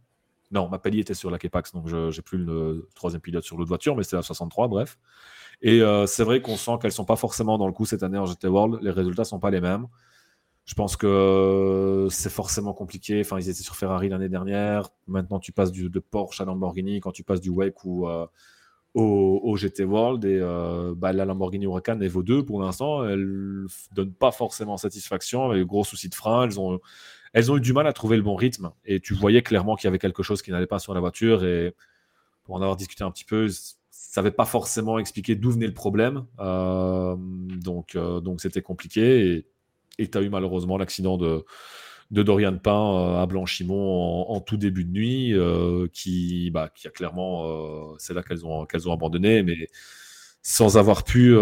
[0.51, 3.69] Non, Mappelli était sur la Kepax, donc je n'ai plus le troisième pilote sur l'autre
[3.69, 4.99] voiture, mais c'était la 63, bref.
[5.63, 8.27] Et c'est vrai qu'on sent qu'elles sont pas forcément dans le coup cette année en
[8.27, 8.79] GT World.
[8.83, 9.87] Les résultats sont pas les mêmes.
[10.69, 13.23] Je pense que c'est forcément compliqué.
[13.23, 14.91] Enfin, ils étaient sur Ferrari l'année dernière.
[15.07, 18.27] Maintenant, tu passes de Porsche à Lamborghini quand tu passes du WEC ou euh,
[18.93, 20.27] au, GT World.
[20.27, 24.77] Et euh, bah, la Lamborghini Huracan Evo 2, pour l'instant, elle ne donne pas forcément
[24.77, 25.55] satisfaction.
[25.55, 25.65] Elles
[26.61, 26.81] ont,
[27.33, 28.71] elles ont eu du mal à trouver le bon rythme.
[28.85, 31.45] Et tu voyais clairement qu'il y avait quelque chose qui n'allait pas sur la voiture.
[31.45, 31.75] Et
[32.45, 33.49] pour en avoir discuté un petit peu,
[33.91, 36.27] ça n'avait pas forcément expliqué d'où venait le problème.
[36.41, 39.47] Euh, donc, donc c'était compliqué.
[39.99, 41.45] Et tu as eu malheureusement l'accident de,
[42.11, 46.87] de Dorian Pain euh, à Blanchimont en, tout début de nuit, euh, qui, bah, qui
[46.89, 49.69] a clairement, euh, c'est là qu'elles ont, ont abandonné, mais
[50.43, 51.37] sans avoir pu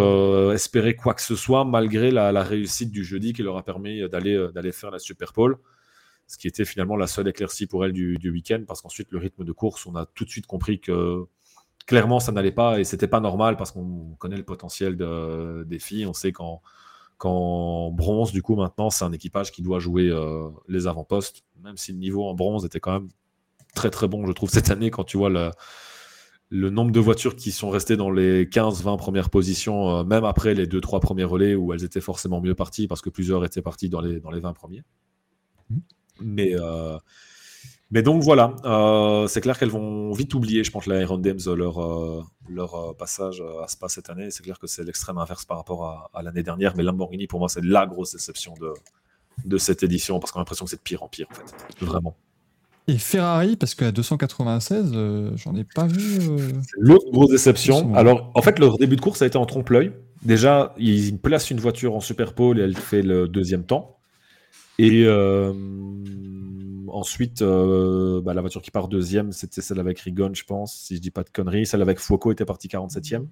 [0.55, 4.49] espérer quoi que ce soit, malgré la, réussite du jeudi qui leur a permis d'aller,
[4.53, 5.59] d'aller faire la Super Bowl,
[6.27, 9.19] ce qui était finalement la seule éclaircie pour elles du, du week-end, parce qu'ensuite, le
[9.19, 11.25] rythme de course, on a tout de suite compris que
[11.87, 12.81] clairement, ça n'allait pas.
[12.81, 16.63] Et c'était pas normal parce qu'on connaît le potentiel de- des filles, on sait quand
[17.19, 21.77] qu'en bronze, du coup, maintenant, c'est un équipage qui doit jouer euh, les avant-postes, même
[21.77, 23.09] si le niveau en bronze était quand même
[23.75, 25.51] très très bon, je trouve, cette année, quand tu vois le,
[26.51, 30.55] le nombre de voitures qui sont restées dans les 15-20 premières positions, euh, même après
[30.55, 33.89] les 2-3 premiers relais où elles étaient forcément mieux parties, parce que plusieurs étaient parties
[33.89, 34.85] dans les, dans les 20 premiers.
[35.71, 35.81] Mhm.
[36.21, 36.99] Mais, euh,
[37.91, 41.39] mais donc voilà, euh, c'est clair qu'elles vont vite oublier, je pense, la Iron Dames,
[41.57, 44.31] leur, euh, leur euh, passage à Spa cette année.
[44.31, 46.77] C'est clair que c'est l'extrême inverse par rapport à, à l'année dernière.
[46.77, 48.73] Mais Lamborghini, pour moi, c'est la grosse déception de,
[49.45, 51.85] de cette édition parce qu'on a l'impression que c'est de pire en pire, en fait.
[51.85, 52.17] Vraiment.
[52.89, 56.19] Et Ferrari, parce qu'à 296, euh, j'en ai pas vu.
[56.79, 59.93] L'autre grosse déception, alors en fait, leur début de course a été en trompe-l'œil.
[60.23, 63.97] Déjà, ils placent une voiture en super pole et elle fait le deuxième temps.
[64.79, 65.05] Et
[66.89, 70.97] ensuite, euh, bah, la voiture qui part deuxième, c'était celle avec Rigon, je pense, si
[70.97, 71.67] je dis pas de conneries.
[71.67, 73.27] Celle avec Fuoco était partie 47e.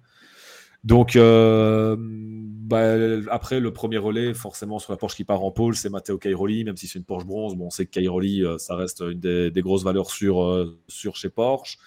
[0.84, 2.94] Donc, euh, bah,
[3.30, 6.62] après le premier relais, forcément sur la Porsche qui part en pôle, c'est Matteo Cairoli,
[6.64, 7.56] même si c'est une Porsche bronze.
[7.56, 10.78] Bon, on sait que Cairoli, euh, ça reste une des, des grosses valeurs sur, euh,
[10.86, 11.78] sur chez Porsche.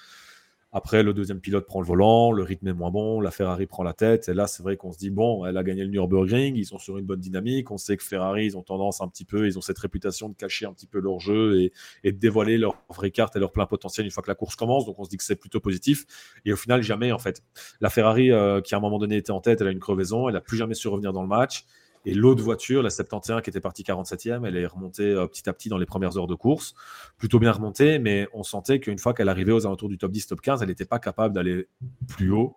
[0.73, 3.83] Après, le deuxième pilote prend le volant, le rythme est moins bon, la Ferrari prend
[3.83, 4.27] la tête.
[4.27, 6.77] Et là, c'est vrai qu'on se dit, bon, elle a gagné le Nürburgring, ils sont
[6.77, 7.71] sur une bonne dynamique.
[7.71, 10.35] On sait que Ferrari, ils ont tendance un petit peu, ils ont cette réputation de
[10.35, 11.71] cacher un petit peu leur jeu
[12.03, 14.57] et, de dévoiler leur vraie carte et leur plein potentiel une fois que la course
[14.57, 14.85] commence.
[14.85, 16.05] Donc, on se dit que c'est plutôt positif.
[16.43, 17.41] Et au final, jamais, en fait.
[17.79, 20.27] La Ferrari, euh, qui à un moment donné était en tête, elle a une crevaison,
[20.27, 21.65] elle n'a plus jamais su revenir dans le match.
[22.05, 25.53] Et l'autre voiture, la 71, qui était partie 47e, elle est remontée euh, petit à
[25.53, 26.73] petit dans les premières heures de course.
[27.17, 30.27] Plutôt bien remontée, mais on sentait qu'une fois qu'elle arrivait aux alentours du top 10,
[30.27, 31.67] top 15, elle n'était pas capable d'aller
[32.07, 32.55] plus haut.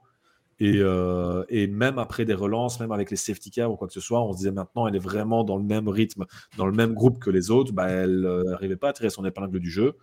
[0.63, 3.95] Et, euh, et même après des relances, même avec les safety cars ou quoi que
[3.95, 6.27] ce soit, on se disait maintenant, elle est vraiment dans le même rythme,
[6.59, 7.73] dans le même groupe que les autres.
[7.73, 9.97] Bah, elle n'arrivait pas à tirer son épingle du jeu.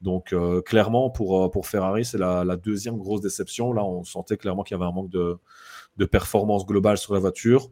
[0.00, 3.72] Donc, euh, clairement, pour, euh, pour Ferrari, c'est la, la deuxième grosse déception.
[3.72, 5.36] Là, on sentait clairement qu'il y avait un manque de,
[5.96, 7.68] de performance globale sur la voiture.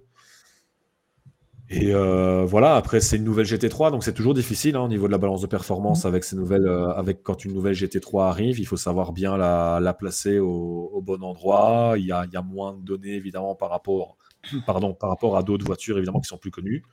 [1.68, 5.08] Et euh, voilà, après c'est une nouvelle GT3, donc c'est toujours difficile hein, au niveau
[5.08, 8.60] de la balance de performance avec ces nouvelles, euh, avec quand une nouvelle GT3 arrive,
[8.60, 11.94] il faut savoir bien la, la placer au, au bon endroit.
[11.98, 14.16] Il y, a, il y a moins de données évidemment par rapport
[14.66, 16.84] pardon, par rapport à d'autres voitures évidemment qui sont plus connues,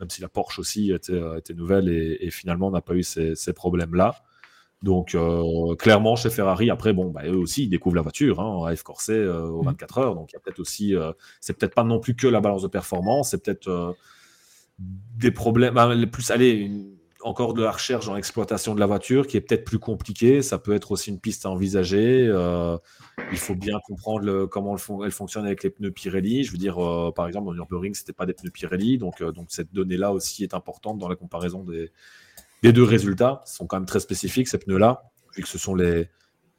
[0.00, 3.04] même si la Porsche aussi était, euh, était nouvelle et, et finalement n'a pas eu
[3.04, 4.16] ces, ces problèmes-là.
[4.82, 8.44] Donc euh, clairement chez Ferrari, après bon, bah, eux aussi ils découvrent la voiture hein,
[8.46, 9.66] en F Corset euh, aux Mhm.
[9.70, 11.10] 24 heures, donc il y a peut-être aussi, euh,
[11.40, 13.92] c'est peut-être pas non plus que la balance de performance, c'est peut-être euh,
[14.78, 19.26] des problèmes, bah, plus allez, une- encore de la recherche dans l'exploitation de la voiture
[19.26, 20.40] qui est peut-être plus compliquée.
[20.40, 22.26] Ça peut être aussi une piste à envisager.
[23.32, 26.44] Il faut bien comprendre le- comment fon- elle fonctionne avec les pneus Pirelli.
[26.44, 26.76] Je veux dire,
[27.16, 30.54] par exemple, dans Nürburgring, c'était pas des pneus Pirelli, donc, donc cette donnée-là aussi est
[30.54, 31.90] importante dans la comparaison des,
[32.62, 33.42] des deux résultats.
[33.46, 35.02] Sont quand même très spécifiques ces pneus-là,
[35.36, 36.08] vu que ce sont les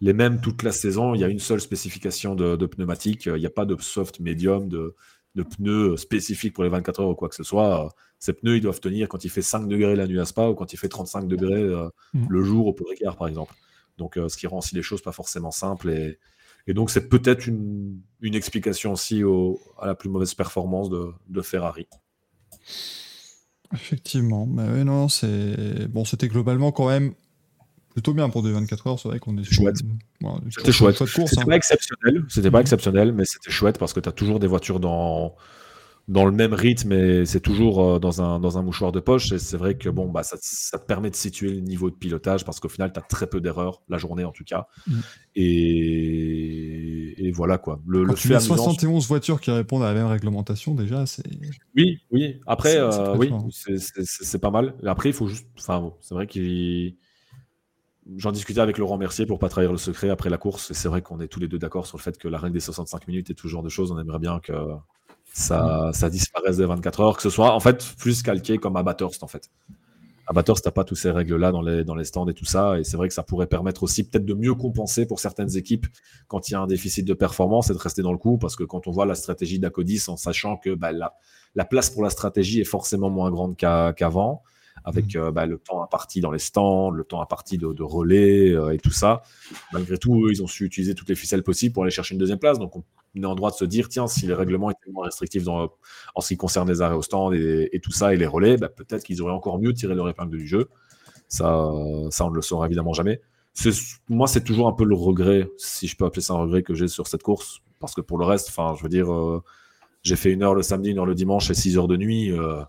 [0.02, 1.14] les mêmes toute la saison.
[1.14, 3.26] Il y a une seule spécification de, de pneumatique.
[3.26, 4.96] Il n'y a pas de soft medium, de,
[5.36, 7.94] de pneus spécifiques pour les 24 heures ou quoi que ce soit.
[8.18, 10.56] Ces pneus, ils doivent tenir quand il fait 5 degrés la nuit à Spa ou
[10.56, 12.28] quand il fait 35 degrés euh, Mhm.
[12.30, 13.54] le jour au Paul Ricard, par exemple.
[13.98, 15.90] Donc, euh, ce qui rend aussi les choses pas forcément simples.
[15.90, 16.18] Et,
[16.66, 21.12] et donc, c'est peut-être une, une explication aussi au- à la plus mauvaise performance de,
[21.28, 21.88] de Ferrari.
[23.74, 27.14] Effectivement, mais oui, non, c'est bon, c'était globalement quand même
[27.94, 29.00] plutôt bien pour des 24 heures.
[29.00, 29.78] C'est vrai qu'on est Chouette.
[30.22, 30.96] bon, C'était chouette.
[30.98, 31.46] C'était hein.
[31.46, 32.62] pas exceptionnel, c'était pas Mhm.
[32.62, 35.36] exceptionnel, mais c'était chouette parce que tu as toujours des voitures dans,
[36.08, 39.32] dans le même rythme et c'est toujours euh, dans un, dans un mouchoir de poche.
[39.34, 41.96] Et c'est vrai que bon, bah, ça, ça te permet de situer le niveau de
[41.96, 44.68] pilotage parce qu'au final, tu as très peu d'erreurs, la journée en tout cas.
[44.88, 45.02] Mhm.
[45.36, 47.80] Et, et voilà quoi.
[47.88, 50.76] Le, Quand le tu fait mets amusant- 71 voitures qui répondent à la même réglementation,
[50.76, 51.24] déjà, c'est.
[51.76, 52.40] Oui, oui.
[52.48, 53.46] Après, C'est- euh, oui, fort.
[53.52, 54.76] c'est- pas mal.
[54.86, 55.48] Après, il faut juste.
[55.58, 56.96] Enfin, bon, c'est vrai qu'il.
[58.18, 60.72] J'en discutais avec Laurent Mercier pour pas trahir le secret après la course.
[60.72, 62.54] Et c'est vrai qu'on est tous les deux d'accord sur le fait que la règle
[62.54, 64.54] des 65 minutes et tout ce genre de choses, on aimerait bien que
[65.32, 68.84] ça, ça disparaisse des 24 heures, que ce soit en fait plus calqué comme à
[68.84, 69.50] Bathurst en fait.
[70.34, 72.80] Bathurst, t'as pas toutes ces règles-là dans les, dans les stands et tout ça.
[72.80, 75.88] Et c'est vrai que ça pourrait permettre aussi peut-être de mieux compenser pour certaines équipes
[76.28, 78.38] quand il y a un déficit de performance et de rester dans le coup.
[78.38, 81.16] Parce que quand on voit la stratégie d'Acodis en sachant que bah, la,
[81.56, 84.44] la place pour la stratégie est forcément moins grande qu'avant,
[84.86, 88.52] avec euh, bah, le temps imparti dans les stands, le temps imparti de, de relais
[88.52, 89.24] euh, et tout ça.
[89.74, 92.20] Malgré tout, eux, ils ont su utiliser toutes les ficelles possibles pour aller chercher une
[92.20, 92.60] deuxième place.
[92.60, 92.84] Donc, on
[93.16, 95.70] est en droit de se dire, tiens, si les règlements étaient moins restrictifs dans,
[96.16, 98.58] en ce qui concerne les arrêts au stand et, et tout ça, et les relais,
[98.58, 100.70] bah, peut-être qu'ils auraient encore mieux tiré leur épingle du jeu.
[101.28, 101.72] Ça,
[102.12, 103.22] ça, on ne le saura évidemment jamais.
[104.10, 106.74] Moi, c'est toujours un peu le regret, si je peux appeler ça un regret que
[106.74, 107.60] j'ai sur cette course.
[107.80, 109.42] Parce que pour le reste, enfin, je veux dire, euh,
[110.04, 112.32] j'ai fait une heure le samedi, une heure le dimanche et six heures de nuit.
[112.32, 112.62] euh,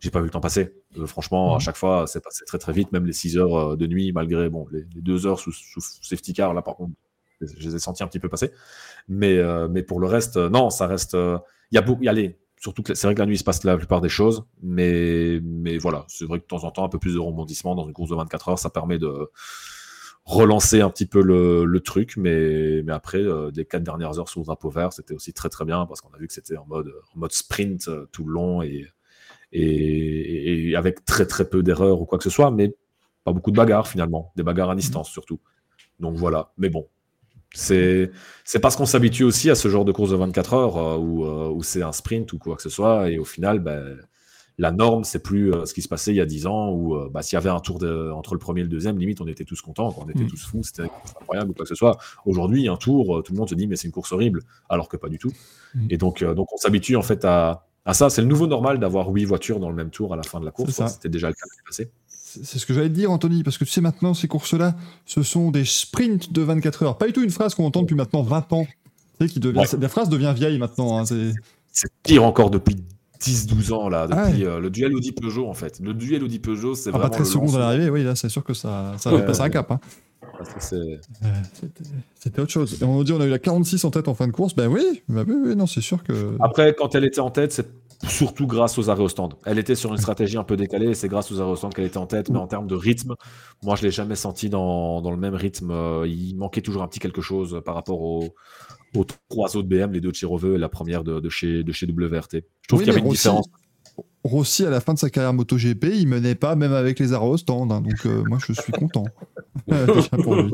[0.00, 0.74] j'ai pas vu le temps passer.
[0.98, 1.60] Euh, franchement, à Mhm.
[1.60, 4.50] chaque fois, c'est passé très très vite, même les 6 heures euh, de nuit, malgré
[4.50, 6.92] bon, les, les deux heures sous, sous safety car, là par contre,
[7.40, 8.50] je les ai sentis un petit peu passer.
[9.08, 11.14] Mais, euh, mais pour le reste, euh, non, ça reste.
[11.14, 11.38] euh,
[11.72, 12.02] Il y a beaucoup.
[12.04, 14.08] Y les, surtout que c'est vrai que la nuit, il se passe la plupart des
[14.08, 17.18] choses, mais, mais voilà, c'est vrai que de temps en temps, un peu plus de
[17.18, 19.30] rebondissement dans une course de 24 heures, ça permet de
[20.24, 24.28] relancer un petit peu le, le truc, mais, mais après, euh, des quatre dernières heures
[24.28, 26.56] sous le drapeau vert, c'était aussi très très bien parce qu'on a vu que c'était
[26.56, 28.86] en mode, en mode sprint tout le long et,
[29.52, 32.74] et avec très très peu d'erreurs ou quoi que ce soit, mais
[33.24, 35.40] pas beaucoup de bagarres finalement, des bagarres à distance surtout.
[36.00, 36.88] Donc voilà, mais bon,
[37.54, 38.10] c'est
[38.44, 41.24] c'est parce qu'on s'habitue aussi à ce genre de course de 24 heures euh, où,
[41.24, 43.96] euh, où c'est un sprint ou quoi que ce soit, et au final, ben,
[44.58, 46.96] la norme, c'est plus euh, ce qui se passait il y a 10 ans où
[47.10, 49.26] bah, s'il y avait un tour de, entre le premier et le deuxième, limite on
[49.26, 50.28] était tous contents, quoi, on était Mm.
[50.28, 51.96] tous fous, c'était incroyable ou quoi que ce soit.
[52.26, 54.96] Aujourd'hui, un tour, tout le monde se dit mais c'est une course horrible, alors que
[54.96, 55.32] pas du tout.
[55.74, 55.86] Mm.
[55.90, 58.10] Et donc, donc on s'habitue en fait à, à ça.
[58.10, 60.44] C'est le nouveau normal d'avoir huit voitures dans le même tour à la fin de
[60.44, 60.80] la course.
[60.86, 61.90] C'était déjà le cas l'année passée.
[62.42, 64.74] C'est ce que j'allais te dire, Anthony, parce que tu sais, maintenant, ces courses-là,
[65.06, 66.98] ce sont des sprints de 24 heures.
[66.98, 68.66] Pas du tout une phrase qu'on entend depuis maintenant 20 ans.
[69.20, 69.66] Tu sais, qui devient, Ouais.
[69.80, 70.98] La phrase devient vieille maintenant.
[70.98, 71.32] hein, c'est-
[72.02, 72.76] pire encore depuis
[73.20, 75.80] 10-12 ans là, Ah depuis euh, le duel Audi Peugeot en fait.
[75.80, 78.14] Le duel Audi Peugeot, c'est Ah, pas vraiment 13 le secondes à l'arrivée, oui, là,
[78.16, 79.24] c'est sûr que ça, ça va Ouais.
[79.26, 79.70] passer un cap.
[79.70, 79.80] hein.
[80.72, 80.96] Euh,
[82.18, 82.76] c'était- autre chose.
[82.80, 84.54] Et on nous dit on a eu la 46 en tête en fin de course.
[84.54, 86.36] Ben oui, bah oui, oui, non, c'est sûr que.
[86.40, 89.34] Après, quand elle était en tête, c'est surtout grâce aux arrêts au stand.
[89.44, 91.74] Elle était sur une stratégie un peu décalée et c'est grâce aux arrêts au stand
[91.74, 92.30] qu'elle était en tête.
[92.30, 93.14] Mais en termes de rythme,
[93.62, 95.70] moi, je l'ai jamais senti dans, dans le même rythme.
[95.70, 98.34] Euh, Il manquait toujours un petit quelque chose par rapport aux,
[98.94, 101.62] aux trois autres BM, les deux de chez Reveux et la première de, de chez,
[101.64, 102.44] de chez WRT.
[102.62, 103.46] Je trouve Oui, qu'il y avait une différence.
[104.24, 107.26] Rossi, à la fin de sa carrière MotoGP, il menait pas, même avec les arrêts
[107.26, 107.70] au stand.
[107.70, 109.04] hein, donc, euh, moi, je suis content.
[110.22, 110.52] Pour lui.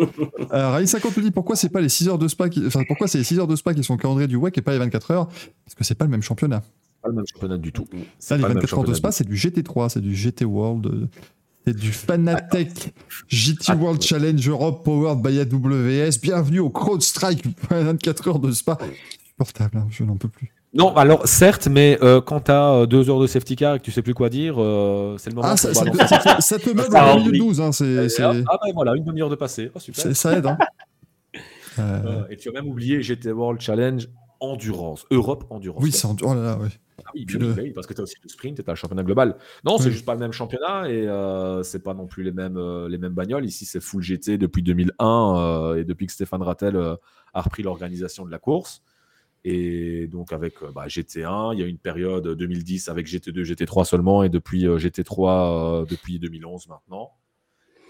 [0.53, 2.67] Euh, Rallye 50 nous dit pourquoi c'est pas les 6 heures de Spa qui...
[2.67, 4.73] enfin, pourquoi c'est les 6 heures de Spa qui sont calendrier du WEC et pas
[4.73, 5.27] les 24 heures?
[5.65, 6.62] Parce que c'est pas le même championnat.
[7.03, 7.87] pas le même championnat du tout.
[8.19, 10.45] Ça, les pas le même 24 heures de Spa, c'est du GT3, c'est du GT
[10.45, 11.09] World, euh,
[11.67, 12.93] c'est du Fanatec
[13.29, 13.77] GT Ah.
[13.77, 16.19] World Challenge Europe Powered by AWS.
[16.21, 18.79] Bienvenue au CrowdStrike 24 heures de Spa.
[19.29, 20.53] Supportable, hein, je n'en peux plus.
[20.73, 23.85] Non, alors certes, mais euh, quand tu as deux heures de safety car et que
[23.85, 26.83] tu sais plus quoi dire, euh, c'est le moment Ah, ça, ça, ça ça meuble
[26.93, 27.25] Ça en oublie.
[27.33, 28.33] minute 12, hein, c'est, Ah
[28.65, 29.71] ben voilà, une demi-heure de passé.
[29.75, 30.15] Oh, super.
[30.15, 30.47] ça aide.
[30.47, 30.57] Hein.
[30.63, 30.67] Euh,
[31.79, 34.09] Euh, et tu as même oublié GT World Challenge
[34.41, 35.07] endurance.
[35.13, 35.83] Europe endurance.
[35.83, 36.17] Oui, c'est en...
[36.23, 36.69] Oh là là, ouais.
[37.07, 38.77] Ah oui, le- oui, parce que tu as aussi le sprint et tu as le
[38.77, 39.37] championnat global.
[39.65, 39.93] Non, c'est Oui.
[39.93, 42.99] juste pas le même championnat et euh, c'est pas non plus les mêmes, euh, les
[42.99, 43.47] mêmes bagnoles.
[43.47, 46.97] Ici, c'est full GT depuis 2001 euh, et depuis que Stéphane Rattel euh,
[47.35, 48.83] a repris l'organisation de la course.
[49.45, 53.85] Et donc, avec euh, bah, GT1, il y a une période 2010 avec GT2, GT3
[53.85, 57.12] seulement et depuis euh, GT3 euh, depuis 2011 maintenant.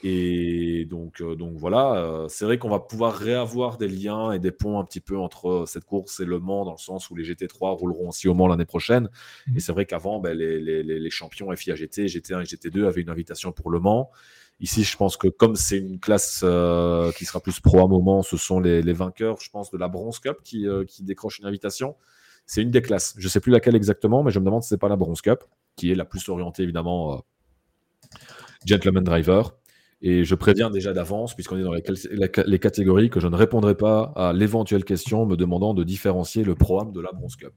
[0.02, 4.39] Et donc, euh, donc voilà, euh, c'est vrai qu'on va pouvoir réavoir des liens et
[4.39, 7.10] des ponts un petit peu entre euh, cette course et Le Mans, dans le sens
[7.10, 9.10] où les GT3 rouleront aussi au Mans l'année prochaine.
[9.55, 12.86] Et c'est vrai qu'avant, ben, les, les- les- les champions FIA GT, GT1 et GT2
[12.86, 14.10] avaient une invitation pour Le Mans.
[14.61, 18.23] Ici, je pense que comme c'est une classe euh, qui sera plus pro à moment,
[18.23, 21.39] ce sont les, les vainqueurs, je pense, de la Bronze Cup qui, euh, qui décrochent
[21.39, 21.97] une invitation.
[22.45, 23.15] C'est une des classes.
[23.16, 24.97] Je ne sais plus laquelle exactement, mais je me demande si ce n'est pas la
[24.97, 25.45] Bronze Cup,
[25.77, 27.19] qui est la plus orientée, évidemment, euh,
[28.66, 29.57] Gentleman Driver.
[30.03, 31.82] Et je préviens déjà d'avance, puisqu'on est dans les,
[32.47, 36.55] les catégories, que je ne répondrai pas à l'éventuelle question me demandant de différencier le
[36.55, 37.53] Pro-Am de la Bronze Cup.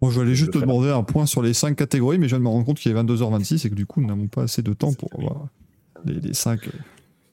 [0.00, 2.30] Bon, je vais aller juste te demander un point sur les 5 catégories, mais je
[2.30, 4.42] viens de me rendre compte qu'il est 22h26 et que du coup, nous n'avons pas
[4.44, 5.48] assez de temps pour avoir
[6.06, 6.60] les, 5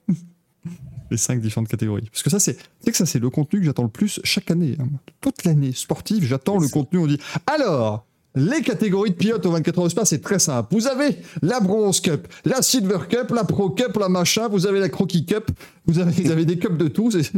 [1.10, 2.08] les cinq différentes catégories.
[2.10, 4.76] Parce que ça, c'est que ça, c'est le contenu que j'attends le plus chaque année.
[4.78, 4.88] hein.
[5.20, 6.98] Toute l'année sportive, j'attends le contenu.
[6.98, 8.04] On dit alors.
[8.34, 10.72] Les catégories de pilotes au 24 heures de Spa, c'est très simple.
[10.72, 14.78] Vous avez la Bronze Cup, la Silver Cup, la Pro Cup, la machin, vous avez
[14.78, 15.50] la Croquis Cup,
[15.86, 17.32] vous avez, vous avez des cups de tout, c'est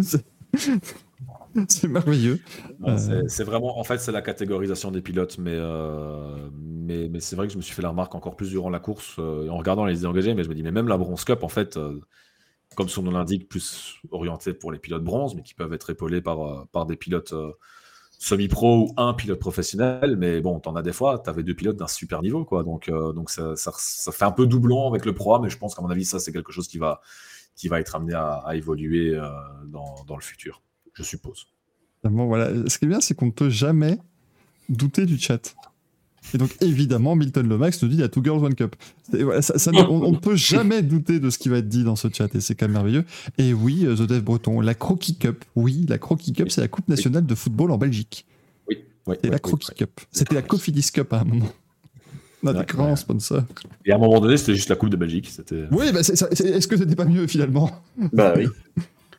[1.68, 2.40] c'est merveilleux.
[2.86, 3.22] Euh.
[3.28, 7.46] c'est- vraiment, en fait, c'est la catégorisation des pilotes, mais, euh, mais, mais c'est vrai
[7.46, 9.84] que je me suis fait la remarque encore plus durant la course, euh, en regardant
[9.84, 12.00] les idées engagées, mais je me dis, mais même la Bronze Cup, en fait, euh,
[12.76, 16.22] comme son nom l'indique, plus orienté pour les pilotes bronze, mais qui peuvent être épaulés
[16.22, 17.34] par, par des pilotes
[18.18, 21.88] semi-pro ou un pilote professionnel, mais bon, t'en as des fois, t'avais deux pilotes d'un
[21.88, 25.38] super niveau, quoi, donc, donc ça, ça, ça fait un peu doublon avec le pro,
[25.40, 27.00] mais je pense qu'à mon avis, ça, c'est quelque chose qui va,
[27.56, 29.18] qui va être amené à, à évoluer
[29.66, 30.62] dans, dans le futur,
[31.02, 31.46] je suppose.
[32.04, 32.50] Évidemment, voilà.
[32.68, 33.98] Ce qui est bien, c'est qu'on ne peut jamais
[34.68, 35.54] douter du chat.
[36.34, 38.76] Et donc, évidemment, Milton Lomax nous dit il y a Two Girls One Cup.
[39.10, 41.68] C'est- voilà, ça- ça ne- on ne peut jamais douter de ce qui va être
[41.68, 43.04] dit dans ce chat, et c'est quand même merveilleux.
[43.38, 45.44] Et oui, euh, The Dev Breton, la Croquis Cup.
[45.56, 48.26] Oui, la Croquis Cup, c'est la Coupe nationale de football en Belgique.
[48.68, 49.16] Oui, oui.
[49.24, 49.76] Oui, la Croquis oui.
[49.76, 50.00] Cup.
[50.12, 51.48] C'était la Cofidis Cup à un moment.
[52.42, 52.96] On a Ouais, des grands ouais.
[52.96, 53.42] sponsors.
[53.84, 55.28] Et à un moment donné, c'était juste la Coupe de Belgique.
[55.30, 55.64] C'était.
[55.70, 57.70] Oui, bah c'est ça- c'est- est-ce que c'était pas mieux finalement?
[58.12, 58.46] Bah oui.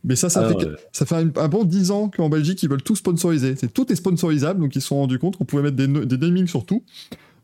[0.03, 0.75] Mais ça, ça Ah, fait, ouais.
[0.91, 3.55] ça fait un, un bon 10 ans qu'en Belgique, ils veulent tout sponsoriser.
[3.55, 6.17] C'est, tout est sponsorisable, donc ils se sont rendus compte qu'on pouvait mettre des, des
[6.17, 6.83] namings sur tout.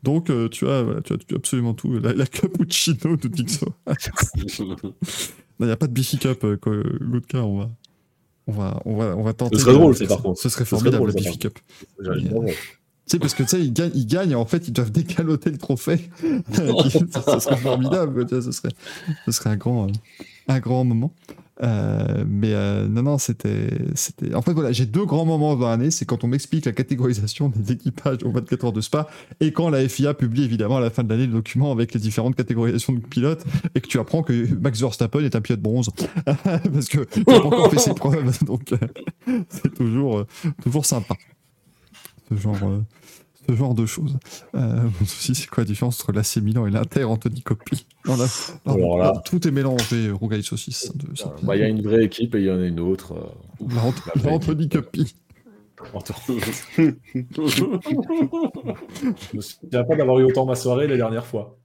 [0.02, 1.98] Donc, euh, tu, as, voilà, tu, as, tu as absolument tout.
[1.98, 3.66] La, la cappuccino de Pixo.
[5.60, 7.70] Il n'y a pas de Bifi Cup, euh, quoi, Ludka, on va,
[8.46, 9.56] on, va, on, va, on va tenter.
[9.56, 10.40] Ce serait de- drôle, ça, par contre.
[10.40, 11.58] Ce serait formidable, la ça, par Cup.
[12.04, 14.92] Tu sais, parce que tu sais, ils gagnent, ils gagnent et en fait, ils doivent
[14.92, 16.10] décaloter le trophée.
[16.52, 18.68] ça, ça serait formidable, ce, serait,
[19.24, 19.92] ce serait un grand, euh,
[20.48, 21.12] un grand moment.
[21.62, 24.34] Euh, mais euh, non, non, c'était, c'était.
[24.34, 25.90] En fait, voilà, j'ai deux grands moments dans l'année.
[25.90, 29.08] C'est quand on m'explique la catégorisation des équipages au 24 heures de Spa
[29.40, 32.00] et quand la FIA publie évidemment à la fin de l'année le document avec les
[32.00, 33.44] différentes catégorisations de pilotes
[33.74, 35.90] et que tu apprends que Max Verstappen est un pilote bronze
[36.24, 38.44] parce que il n'a pas encore fait ses preuves.
[38.44, 40.26] Donc, euh, c'est toujours, euh,
[40.62, 41.14] toujours sympa.
[42.28, 42.80] Ce genre, euh,
[43.48, 44.18] ce genre de choses.
[44.54, 48.98] Euh, bon, ceci, c'est quoi la différence entre l'AC Milan et l'Inter Anthony Coppi Alors
[48.98, 50.92] là- tout est mélangé, Rougail saucisse.
[50.94, 52.80] de- ça- Bah, Il y a une vraie équipe et il y en a une
[52.80, 53.12] autre.
[53.14, 55.14] euh, Là, Ant- la vraie là, Anthony Coppi.
[59.22, 61.56] Je me souviens pas d'avoir eu autant ma soirée les dernières fois.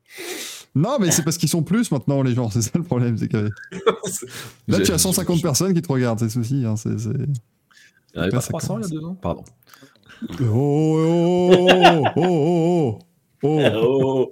[0.75, 2.49] Non, mais c'est parce qu'ils sont plus maintenant, les gens.
[2.49, 3.17] C'est ça le problème.
[3.17, 3.49] c'est que-
[4.67, 6.63] Là, tu as 150 personnes qui te regardent, c'est ceci.
[6.65, 7.09] Hein, c'est, c'est...
[7.09, 9.43] Il n'y en avait Là, pas ça 300 il y a deux ans Pardon.
[10.41, 12.99] Oh, oh, oh, oh, oh, oh, oh.
[13.45, 14.31] Oh,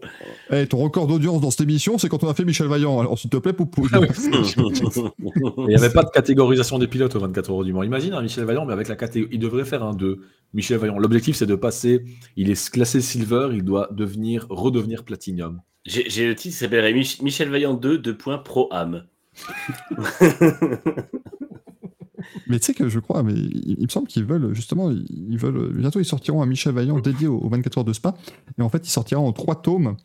[0.51, 2.97] Eh, ton record d'audience dans cette émission, c'est quand on a fait Michel Vaillant.
[2.99, 3.85] Alors, s'il te plaît, Poupou.
[3.91, 3.99] Ah.
[5.57, 7.84] Il n'y avait pas de catégorisation des pilotes au 24 euros du Mans.
[7.84, 9.30] Imagine Michel Vaillant, mais avec la catégorie.
[9.34, 10.22] Il devrait faire un 2.
[10.53, 10.97] Michel Vaillant.
[10.97, 12.05] L'objectif, c'est de passer.
[12.38, 15.59] Il est classé silver, il doit devenir, redevenir platinum.
[15.85, 19.03] J'ai le titre qui s'appellerait Mich- Michel Vaillant 2, 2 points pro âme.
[22.52, 25.73] Mais tu sais que je crois, mais il, me semble qu'ils veulent justement, ils veulent
[25.73, 28.15] bientôt ils sortiront un Michel Vaillant dédié aux, aux 24 heures de Spa.
[28.60, 29.95] Et en fait, il sortira en trois tomes.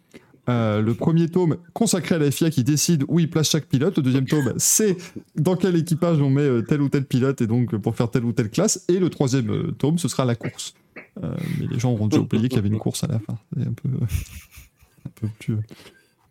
[0.48, 3.96] Euh, le premier tome consacré à la FIA qui décide où il place chaque pilote.
[3.96, 4.96] Le deuxième tome, c'est
[5.34, 8.24] dans quel équipage on met euh, tel ou tel pilote et donc pour faire telle
[8.24, 8.84] ou telle classe.
[8.88, 10.74] Et le troisième euh, tome, ce sera la course.
[11.22, 13.38] Mais les gens auront déjà oublié qu'il y avait une course à la fin.
[13.56, 15.56] C'est un peu, un peu plus,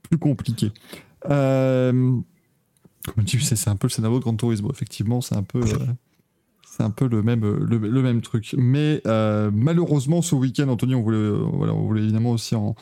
[0.04, 0.72] plus compliqué.
[1.24, 2.24] Comme
[3.26, 4.70] tu sais, c'est un peu le scénario de Gran Turismo.
[4.72, 5.62] Effectivement, c'est un peu.
[6.76, 7.42] Euh, c'est un peu le même,
[8.02, 8.56] même truc.
[8.58, 12.76] Mais euh, malheureusement, ce week-end, Anthony, on voulait, euh, évidemment aussi en,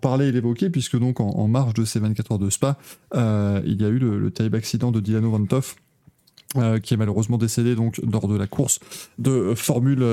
[0.00, 2.78] parler et l'évoquer, puisque donc en, marge de ces 24 heures de Spa,
[3.14, 5.76] euh, il y a eu le, le terrible accident de Dilano Vantoff,
[6.56, 8.78] euh, qui est malheureusement décédé donc lors de la course
[9.18, 10.04] de Formule,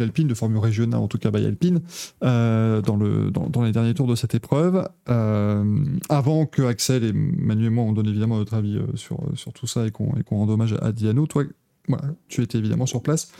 [0.00, 1.82] Alpine, de Formule régionale en tout cas by Alpine,
[2.22, 4.88] euh, dans, le, dans, dans les derniers tours de cette épreuve.
[5.10, 9.18] Euh, avant que Axel et Manu et moi on donne évidemment notre avis euh, sur,
[9.52, 11.44] tout ça et qu'on et rende hommage à Diano, toi,
[11.88, 13.30] voilà, tu étais évidemment sur place,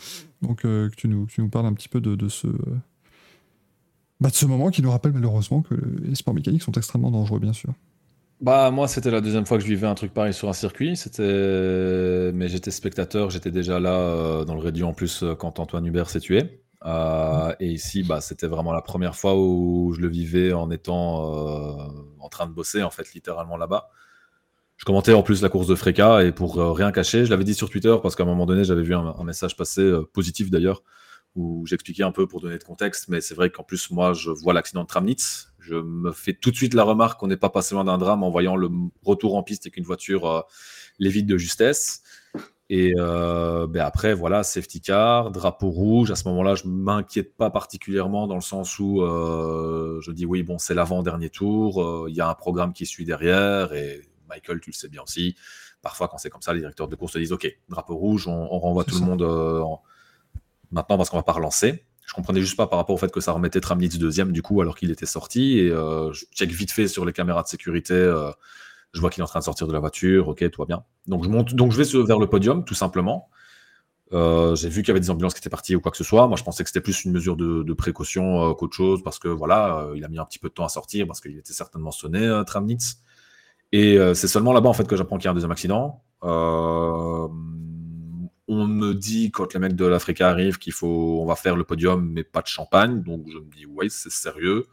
[0.43, 2.47] donc euh, tu nous, parles un petit peu de, ce...
[4.21, 7.53] bah, ce moment qui nous rappelle malheureusement que les sports mécaniques sont extrêmement dangereux, bien
[7.53, 7.73] sûr.
[8.41, 10.97] Bah moi c'était la deuxième fois que je vivais un truc pareil sur un circuit,
[10.97, 15.61] c'était mais j'étais spectateur, j'étais déjà là euh, dans le radio en plus euh, quand
[15.61, 16.61] Antoine Hubert s'est tué.
[17.61, 21.79] Et ici bah c'était vraiment la première fois où je le vivais en étant
[22.19, 23.89] en train de bosser en fait littéralement là-bas.
[24.77, 27.45] Je commentais en plus la course de Freka et pour euh, rien cacher, je l'avais
[27.45, 30.51] dit sur Twitter parce qu'à un moment donné j'avais vu un, message passer euh, positif
[30.51, 30.83] d'ailleurs
[31.37, 34.31] où j'expliquais un peu pour donner de contexte, mais c'est vrai qu'en plus moi je
[34.31, 37.51] vois l'accident de Tramnitz, je me fais tout de suite la remarque qu'on n'est pas
[37.51, 38.69] passé loin d'un drame en voyant le
[39.03, 40.41] retour en piste et qu'une voiture euh,
[40.99, 42.03] l'évite de justesse.
[42.71, 46.11] Et ben après, voilà, safety car, drapeau rouge.
[46.11, 50.59] À ce moment-là, je m'inquiète pas particulièrement dans le sens où je dis oui, bon,
[50.59, 53.75] c'est l'avant-dernier tour, il y a un programme qui suit derrière.
[53.75, 54.01] Et
[54.35, 55.37] Michael, tu le sais bien aussi,
[55.83, 58.49] parfois quand c'est comme ça, les directeurs de course te disent ok, drapeau rouge, on,
[58.53, 59.01] on renvoie tout ça.
[59.01, 59.83] le monde euh, en-
[60.71, 61.85] maintenant parce qu'on va pas relancer.
[62.07, 64.61] Je comprenais juste pas par rapport au fait que ça remettait Tramnitz deuxième du coup
[64.61, 67.95] alors qu'il était sorti et euh, je check vite fait sur les caméras de sécurité.
[67.95, 68.31] euh,
[68.93, 70.85] je vois qu'il est en train de sortir de la voiture, ok, tout va bien.
[71.07, 73.29] Donc je monte, donc je vais vers le podium tout simplement.
[74.13, 76.05] Euh, j'ai vu qu'il y avait des ambulances qui étaient parties ou quoi que ce
[76.05, 76.29] soit.
[76.29, 79.29] Moi, je pensais que c'était plus une mesure de, de précaution qu'autre chose parce que
[79.29, 81.91] voilà, il a mis un petit peu de temps à sortir parce qu'il était certainement
[81.91, 82.99] sonné, Tramnitz.
[83.75, 86.01] Et euh, c'est seulement là-bas en fait que j'apprends qu'il y a un deuxième accident.
[86.23, 87.27] Euh,
[88.47, 91.65] on me dit quand les mecs de l'Africa arrivent qu'il faut, on va faire le
[91.65, 93.03] podium, mais pas de champagne.
[93.03, 94.67] Donc je me dis ouais, c'est sérieux.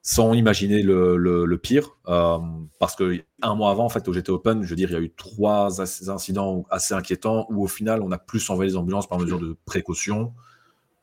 [0.00, 2.38] Sans imaginer le, pire, euh,
[2.78, 4.96] parce que un mois avant, en fait, au GT Open, je veux dire, il y
[4.96, 9.08] a eu trois incidents assez inquiétants où au final, on a plus envoyé les ambulances
[9.08, 10.32] par mesure de précaution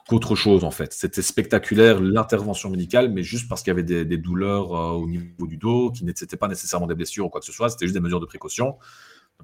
[0.08, 0.94] qu'autre chose, en fait.
[0.94, 5.46] C'était spectaculaire l'intervention médicale, mais juste parce qu'il y avait des, douleurs euh, au niveau
[5.46, 7.96] du dos, qui n'étaient pas nécessairement des blessures ou quoi que ce soit, c'était juste
[7.96, 8.78] des mesures de précaution.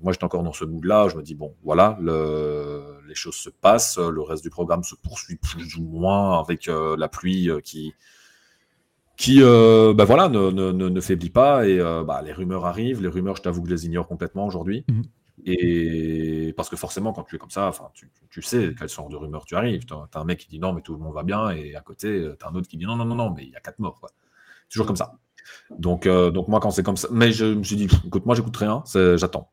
[0.02, 1.10] Moi, j'étais encore dans ce mood-là.
[1.10, 4.00] Je me dis, bon, voilà, le- les choses se passent.
[4.00, 7.94] Le reste du programme se poursuit plus ou moins avec euh, la pluie euh, qui,
[9.18, 11.68] qui bah voilà, ne, ne, faiblit pas.
[11.68, 13.02] Et bah, les rumeurs arrivent.
[13.04, 14.84] Les rumeurs, je t'avoue que je les ignore complètement aujourd'hui.
[14.90, 15.04] Mhm.
[15.46, 17.72] Et parce que forcément, quand tu es comme ça,
[18.30, 19.86] tu, sais quelle sorte de rumeurs tu arrives.
[19.86, 21.50] Tu as, un mec qui dit non, mais tout le monde va bien.
[21.52, 23.50] Et à côté, tu as un autre qui dit non, non, non, non, mais il
[23.50, 24.00] y a quatre morts.
[24.70, 25.14] Toujours comme ça.
[25.78, 27.08] Donc, euh, donc moi, quand c'est comme ça.
[27.12, 28.84] Mais je me suis dit, écoute, moi, j'écoute rien.
[29.16, 29.50] J'attends.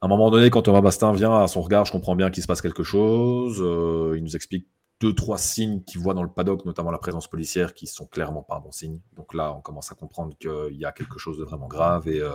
[0.00, 2.42] À un moment donné, quand Thomas Bastin vient à son regard, je comprends bien qu'il
[2.42, 3.58] se passe quelque chose.
[3.60, 4.66] Euh, il nous explique
[5.00, 8.42] deux, trois signes qu'il voit dans le paddock, notamment la présence policière, qui sont clairement
[8.42, 8.98] pas un bon signe.
[9.14, 12.20] Donc là, on commence à comprendre qu'il y a quelque chose de vraiment grave et,
[12.20, 12.32] euh,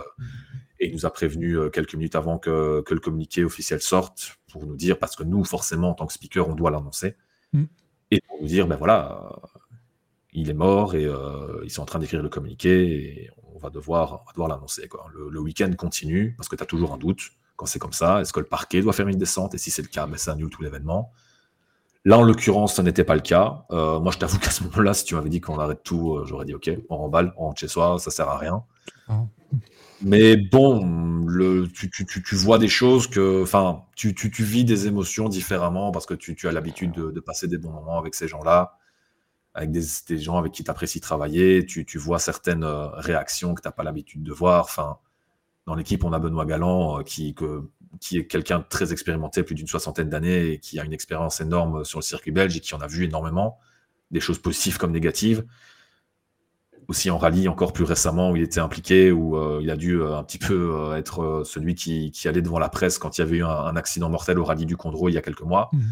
[0.80, 4.38] et il nous a prévenu euh, quelques minutes avant que, que le communiqué officiel sorte
[4.50, 7.16] pour nous dire, parce que nous, forcément, en tant que speaker, on doit l'annoncer.
[7.52, 7.64] Mm.
[8.10, 9.58] Et pour nous dire, ben voilà, euh,
[10.32, 13.70] il est mort et euh, ils sont en train d'écrire le communiqué et on va
[13.70, 14.88] devoir, on va devoir l'annoncer.
[15.12, 18.20] Le, le week-end continue parce que tu as toujours un doute quand c'est comme ça.
[18.20, 19.54] Est-ce que le parquet doit faire une descente?
[19.54, 21.12] Et si c'est le cas, ben, ça annule tout l'événement.
[22.06, 23.64] Là, en l'occurrence, ça n'était pas le cas.
[23.70, 26.24] Euh, moi, je t'avoue qu'à ce moment-là, si tu m'avais dit qu'on arrête tout, euh,
[26.26, 28.62] j'aurais dit OK, on remballe, on rentre chez soi, ça sert à rien.
[29.08, 29.24] Ah.
[30.02, 34.86] Mais bon, le, tu, tu, tu, tu vois des choses que, enfin, tu, vis des
[34.86, 38.28] émotions différemment parce que tu, as l'habitude de, de passer des bons moments avec ces
[38.28, 38.76] gens-là,
[39.54, 41.64] avec des, des gens avec qui tu apprécies travailler.
[41.64, 44.64] Tu, tu vois certaines euh, réactions que tu n'as pas l'habitude de voir.
[44.64, 44.98] Enfin,
[45.66, 49.54] dans l'équipe, on a Benoît Galland qui, que, qui est quelqu'un de très expérimenté, plus
[49.54, 52.74] d'une soixantaine d'années, et qui a une expérience énorme sur le circuit belge et qui
[52.74, 53.58] en a vu énormément,
[54.10, 55.44] des choses positives comme négatives.
[56.86, 60.00] Aussi en rallye, encore plus récemment, où il était impliqué, où euh, il a dû
[60.00, 63.22] euh, un petit peu euh, être celui qui, qui allait devant la presse quand il
[63.22, 65.40] y avait eu un, un accident mortel au rallye du Condro il y a quelques
[65.42, 65.70] mois.
[65.72, 65.82] Mhm.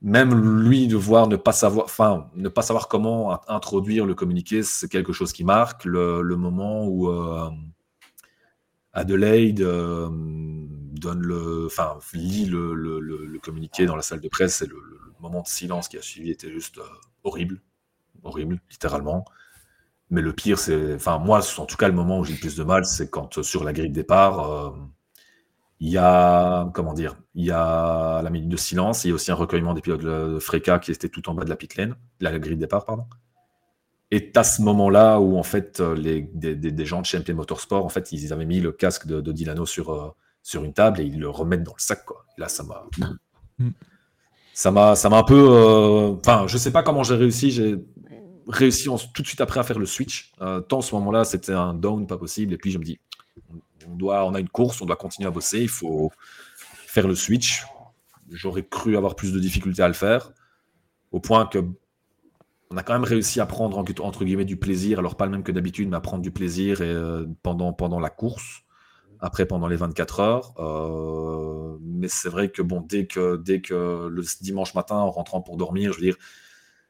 [0.00, 4.14] Même lui, de voir ne pas savoir, enfin, ne pas savoir comment in- introduire le
[4.14, 5.84] communiqué, c'est quelque chose qui marque.
[5.84, 7.10] Le, le moment où
[8.98, 13.00] Adelaide euh, donne le, enfin, lit le, le-
[13.40, 14.76] communiqué dans la salle de presse, et le,
[15.20, 16.82] moment de silence qui a suivi était juste euh,
[17.24, 17.60] horrible,
[18.24, 19.24] horrible, littéralement.
[20.10, 22.56] Mais le pire, c'est, enfin, moi, en tout cas, le moment où j'ai le plus
[22.56, 24.74] de mal, c'est quand euh, sur la grille de départ,
[25.80, 29.14] il y a, comment dire, il y a la minute de silence, il y a
[29.14, 31.56] aussi un recueillement des pilotes de Freka qui était tout en bas de la
[32.20, 33.06] la grille de départ, pardon.
[34.10, 37.18] Et à ce moment-là où en fait euh, les, des, des- des gens de chez
[37.18, 40.08] MP Motorsport, en fait, ils avaient mis le casque de, de Dilano sur, euh,
[40.42, 42.24] sur une table et ils le remettent dans le sac, quoi.
[42.36, 42.84] Et là, ça m'a,
[43.58, 43.70] Mm.
[44.54, 47.50] ça m'a, ça m'a un peu, euh, enfin, je sais pas comment j'ai réussi.
[47.50, 47.76] J'ai
[48.46, 50.32] réussi en- tout de suite après à faire le switch.
[50.40, 52.54] Euh, tant ce moment-là, c'était un down pas possible.
[52.54, 52.98] Et puis je me dis,
[53.90, 56.10] On, doit, on a une course, on doit continuer à bosser, il faut
[56.86, 57.64] faire le switch.
[58.30, 60.30] J'aurais cru avoir plus de difficultés à le faire,
[61.10, 61.58] au point que
[62.70, 65.42] on a quand même réussi à prendre entre guillemets du plaisir, alors pas le même
[65.42, 68.62] que d'habitude, mais à prendre du plaisir euh, pendant, la course,
[69.20, 70.54] après pendant les 24 heures.
[70.58, 76.00] Euh, mais c'est vrai que dès que, le dimanche matin, en rentrant pour dormir, je
[76.00, 76.16] veux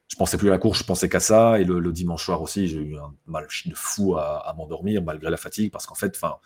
[0.09, 1.61] je pensais plus à la course, je pensais qu'à ça.
[1.61, 5.37] Et le, dimanche soir aussi, j'ai eu un mal de fou à, m'endormir malgré la
[5.37, 6.37] fatigue, parce qu'en fait, enfin,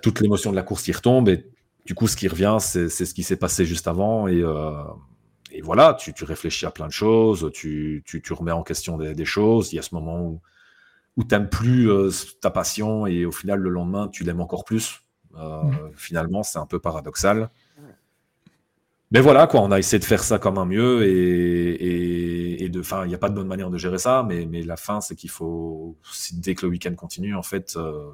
[0.00, 1.44] toute l'émotion de la course qui retombe et
[1.84, 4.84] du coup, ce qui revient, c'est ce qui s'est passé juste avant euh,
[5.54, 9.72] et voilà, tu, réfléchis à plein de choses, tu, remets en question des, choses.
[9.72, 10.40] Il y a ce moment où,
[11.16, 12.10] où tu n'aimes plus euh,
[12.40, 15.02] ta passion et au final, le lendemain, tu l'aimes encore plus.
[15.36, 15.92] Euh, mmh.
[15.94, 17.50] Finalement, c'est un peu paradoxal.
[19.10, 23.04] Mais voilà, quoi, on a essayé de faire ça comme un mieux et, de, fin,
[23.04, 25.14] il n'y a pas de bonne manière de gérer ça, mais, mais la fin, c'est
[25.14, 25.98] qu'il faut,
[26.32, 28.10] dès que le week-end continue, en fait, euh,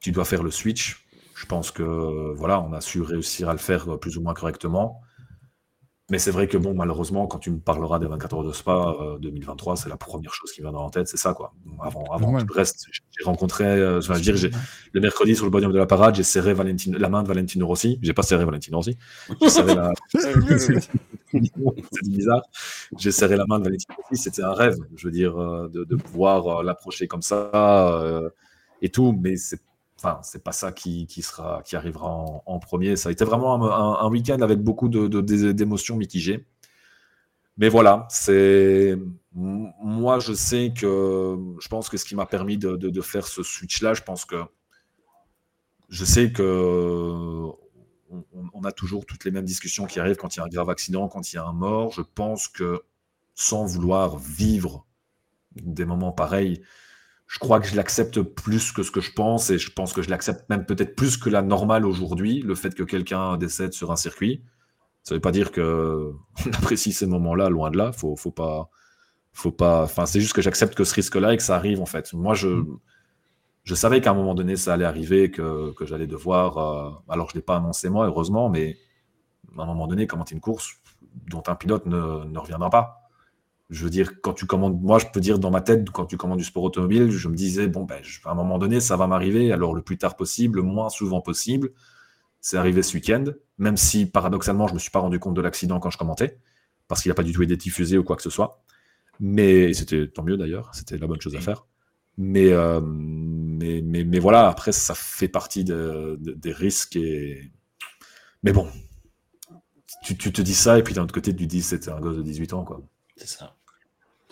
[0.00, 1.06] tu dois faire le switch.
[1.34, 5.00] Je pense que voilà, on a su réussir à le faire plus ou moins correctement.
[6.10, 8.96] Mais c'est vrai que bon, malheureusement, quand tu me parleras des 24 heures de Spa
[9.20, 11.54] 2023, euh, c'est la première chose qui viendra en tête, c'est ça quoi.
[11.80, 14.34] Avant, avant tout le reste, j'ai rencontré, euh, je veux dire,
[14.92, 17.66] le mercredi sur le podium de la parade, j'ai serré Valentine, la main de Valentino
[17.66, 18.00] Rossi.
[18.02, 18.98] J'ai pas serré Valentino Rossi.
[19.40, 19.92] J'ai serré la.
[21.32, 22.42] c'est bizarre.
[22.98, 24.20] J'ai serré la main de Valentino Rossi.
[24.20, 28.02] C'était un rêve, je veux dire, euh, de, de pouvoir l'approcher comme ça
[28.82, 29.16] et tout.
[29.20, 29.60] Mais c'est
[30.02, 32.96] Enfin, c'est pas ça qui, sera, qui arrivera en, premier.
[32.96, 36.46] Ça a été vraiment un, week-end avec beaucoup d'émotions mitigées.
[37.58, 38.96] Mais voilà, c'est
[39.34, 43.92] moi je sais que je pense que ce qui m'a permis de, faire ce switch-là,
[43.92, 44.36] je pense que
[45.90, 47.44] je sais que
[48.54, 50.70] on, a toujours toutes les mêmes discussions qui arrivent quand il y a un grave
[50.70, 51.92] accident, quand il y a un mort.
[51.92, 52.84] Je pense que
[53.34, 54.86] sans vouloir vivre
[55.56, 56.62] des moments pareils,
[57.30, 60.02] je crois que je l'accepte plus que ce que je pense et je pense que
[60.02, 63.92] je l'accepte même peut-être plus que la normale aujourd'hui, le fait que quelqu'un décède sur
[63.92, 64.42] un circuit.
[65.04, 66.10] Ça ne veut pas dire que
[66.46, 67.92] on apprécie ces moments-là, loin de là.
[67.92, 68.68] Faut, faut pas,
[69.32, 69.84] faut pas.
[69.84, 72.12] Enfin, c'est juste que j'accepte que ce risque-là et que ça arrive en fait.
[72.14, 72.64] Moi, je,
[73.62, 76.58] je savais qu'à un moment donné, ça allait arriver, que, que j'allais devoir.
[76.58, 78.76] Euh, alors, je l'ai pas annoncé moi, heureusement, mais
[79.56, 80.72] à un moment donné, commenter une course
[81.28, 82.99] dont un pilote ne, ne reviendra pas
[83.70, 86.16] je veux dire, quand tu commandes, moi, je peux dire dans ma tête, quand tu
[86.16, 89.06] commandes du sport automobile, je me disais, bon, ben, à un moment donné, ça va
[89.06, 91.70] m'arriver, alors le plus tard possible, le moins souvent possible.
[92.40, 93.24] C'est arrivé ce week-end,
[93.58, 96.38] même si paradoxalement, je ne me suis pas rendu compte de l'accident quand je commentais,
[96.88, 98.64] parce qu'il n'a pas du tout été diffusé ou quoi que ce soit.
[99.20, 101.66] Mais c'était tant mieux d'ailleurs, c'était la bonne chose à faire.
[102.16, 106.96] Mais, euh, mais, mais, mais, voilà, après, ça fait partie des risques.
[106.96, 107.52] Et...
[108.42, 108.66] Mais bon,
[110.02, 112.16] tu, tu, te dis ça, et puis d'un autre côté, tu dis c'était un gosse
[112.16, 112.64] de 18 ans.
[112.64, 112.82] quoi.
[113.16, 113.54] C'est ça.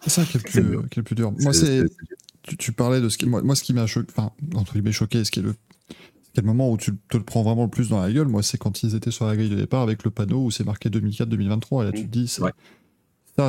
[0.02, 1.32] C'est ça qui est, le plus, plus dur.
[1.40, 1.84] Moi, c'est.
[2.58, 3.26] Tu, parlais de ce qui.
[3.26, 4.08] Moi, moi ce qui m'a choqué.
[4.16, 5.54] Enfin, entre guillemets, choqué, ce qui est le.
[6.34, 8.58] Quel moment où tu te le prends vraiment le plus dans la gueule, moi, c'est
[8.58, 11.82] quand ils étaient sur la grille de départ avec le panneau où c'est marqué 2004-2023.
[11.82, 12.52] Et là, tu te dis, ça,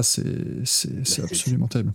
[0.03, 1.93] c'est bah, absolument terrible.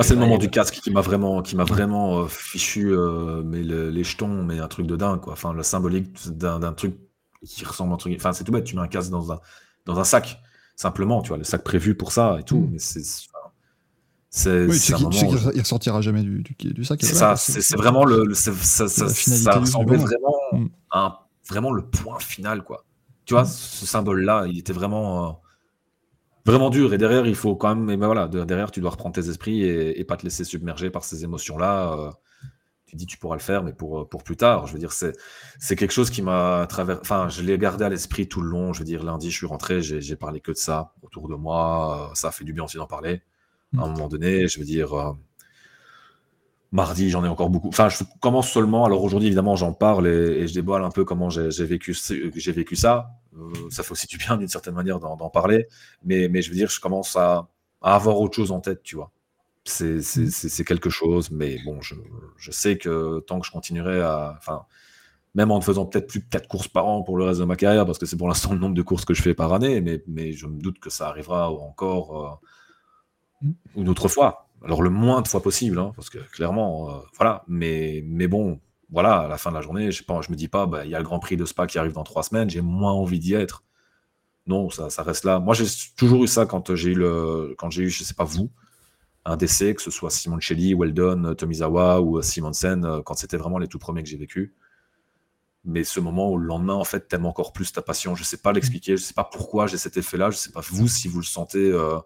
[0.00, 3.62] c'est le moment du casque qui m'a vraiment, qui m'a vraiment euh, fichu euh, mais
[3.62, 5.32] les jetons, mais un truc de dingue, quoi.
[5.32, 6.96] Enfin, le symbolique d'un truc
[7.46, 8.14] qui ressemble à un truc.
[8.16, 9.40] Enfin, c'est tout bête, tu mets un casque dans un,
[9.86, 10.40] dans un sac,
[10.76, 12.58] simplement, tu vois, le sac prévu pour ça et tout.
[12.58, 12.70] Mm.
[12.72, 13.02] Mais c'est
[14.32, 17.00] c'est oui, tu sais qu'il ressortira jamais du, du, du sac.
[17.02, 20.66] C'est ça, c'est vraiment le, ça, ça, ça ressemblait vraiment mm.
[20.92, 22.84] à vraiment le point final, quoi.
[23.24, 23.46] Tu vois, mm.
[23.46, 25.32] ce symbole-là, il était vraiment, euh,
[26.46, 26.94] vraiment dur.
[26.94, 29.64] Et derrière, il faut quand même, mais ben voilà, derrière, tu dois reprendre tes esprits
[29.64, 31.96] et, et pas te laisser submerger par ces émotions-là.
[31.98, 32.10] Euh,
[32.86, 34.68] tu dis, tu pourras le faire, mais pour, pour plus tard.
[34.68, 35.16] Je veux dire, c'est,
[35.58, 37.00] c'est quelque chose qui m'a traversé.
[37.02, 38.72] Enfin, je l'ai gardé à l'esprit tout le long.
[38.72, 42.12] Je veux dire, lundi, je suis rentré, j'ai parlé que de ça autour de moi.
[42.14, 43.22] Ça a fait du bien aussi d'en parler
[43.76, 44.48] à un moment donné.
[44.48, 45.12] Je veux dire, euh,
[46.72, 47.68] mardi, j'en ai encore beaucoup.
[47.68, 48.84] Enfin, je commence seulement.
[48.84, 52.76] Alors aujourd'hui, évidemment, j'en parle et, je dévoile un peu comment j'ai vécu, j'ai vécu
[52.76, 53.10] ça.
[53.36, 55.66] Euh, ça fait aussi du bien d'une certaine manière d'en parler.
[56.04, 57.48] Mais, mais je veux dire, je commence à,
[57.82, 59.10] avoir autre chose en tête, tu vois.
[59.64, 61.94] C'est quelque chose, mais bon, je,
[62.36, 64.34] je, sais que tant que je continuerai à.
[64.38, 64.64] Enfin,
[65.34, 67.56] même en faisant peut-être plus de 4 courses par an pour le reste de ma
[67.56, 69.80] carrière, parce que c'est pour l'instant le nombre de courses que je fais par année,
[69.80, 72.40] mais, mais je me doute que ça arrivera encore.
[73.76, 74.48] Une autre fois.
[74.64, 77.44] Alors le moins de fois possible, hein, parce que clairement, euh, voilà.
[77.48, 78.60] Mais, mais bon,
[78.90, 80.94] voilà, à la fin de la journée, je ne me dis pas, bah, il y
[80.94, 83.34] a le Grand Prix de Spa qui arrive dans trois semaines, j'ai moins envie d'y
[83.34, 83.64] être.
[84.46, 85.38] Non, ça, ça, reste là.
[85.38, 85.64] Moi, j'ai
[85.96, 88.50] toujours eu ça quand j'ai eu, le, quand j'ai eu, je sais pas vous,
[89.24, 93.68] un décès, que ce soit Simoncelli, Weldon, Tomizawa ou Simonsen, euh, quand c'était vraiment les
[93.68, 94.54] tout premiers que j'ai vécu.
[95.64, 98.14] Mais ce moment où le lendemain, en fait, t'aimes encore plus ta passion.
[98.14, 100.88] Je sais pas l'expliquer, je sais pas pourquoi j'ai cet effet-là, je sais pas vous
[100.88, 101.70] si vous le sentez.
[101.70, 101.98] Euh,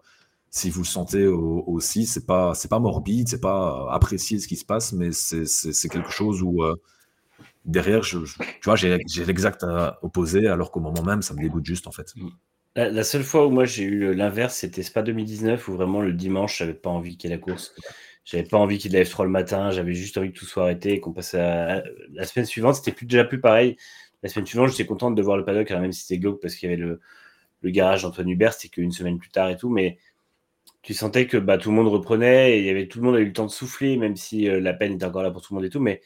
[0.55, 4.55] si vous le sentez aussi, c'est pas c'est pas morbide, c'est pas apprécier ce qui
[4.55, 6.75] se passe, mais c'est quelque chose où euh,
[7.65, 11.41] derrière, je, je- tu vois, j'ai l'exact euh, opposé, alors qu'au moment même, ça me
[11.41, 12.15] dégoûte juste, en fait.
[12.75, 16.13] La, la seule fois où moi j'ai eu l'inverse, c'était Spa 2019, où vraiment le
[16.13, 17.73] dimanche, j'avais pas envie qu'il y ait la course.
[18.25, 20.39] J'avais pas envie qu'il y ait de la F3 le matin, j'avais juste envie que
[20.39, 21.83] tout soit arrêté et qu'on passe à, à-
[22.13, 23.77] La semaine suivante, c'était plus, déjà plus pareil.
[24.23, 26.55] La semaine suivante, j'étais contente de voir le paddock, alors même si c'était glauque parce
[26.55, 26.99] qu'il y avait le,
[27.61, 29.97] le garage d'Antoine Hubert, c'était qu'une semaine plus tard et tout, mais
[30.85, 33.15] tu sentais que bah, tout le monde reprenait et il y avait, tout le monde
[33.15, 35.41] a eu le temps de souffler, même si euh, la peine était encore là pour
[35.41, 35.99] tout le monde et tout, mais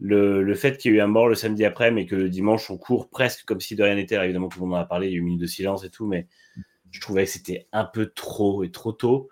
[0.00, 2.28] le, le fait qu'il y ait eu un mort le samedi après, mais que le
[2.28, 4.86] dimanche on court presque comme si de rien n'était, évidemment tout le monde en a
[4.86, 6.26] parlé, il y a eu une minute de silence et tout, mais
[6.90, 9.28] je trouvais que c'était un peu trop et trop tôt.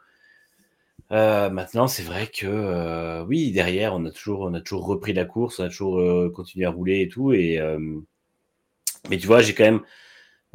[1.11, 5.15] Euh, maintenant, c'est vrai que euh, oui, derrière, on a toujours, on a toujours repris
[5.15, 7.33] la course, on a toujours continué à rouler et tout.
[7.33, 7.61] Et,
[9.11, 9.83] mais tu vois, j'ai quand même,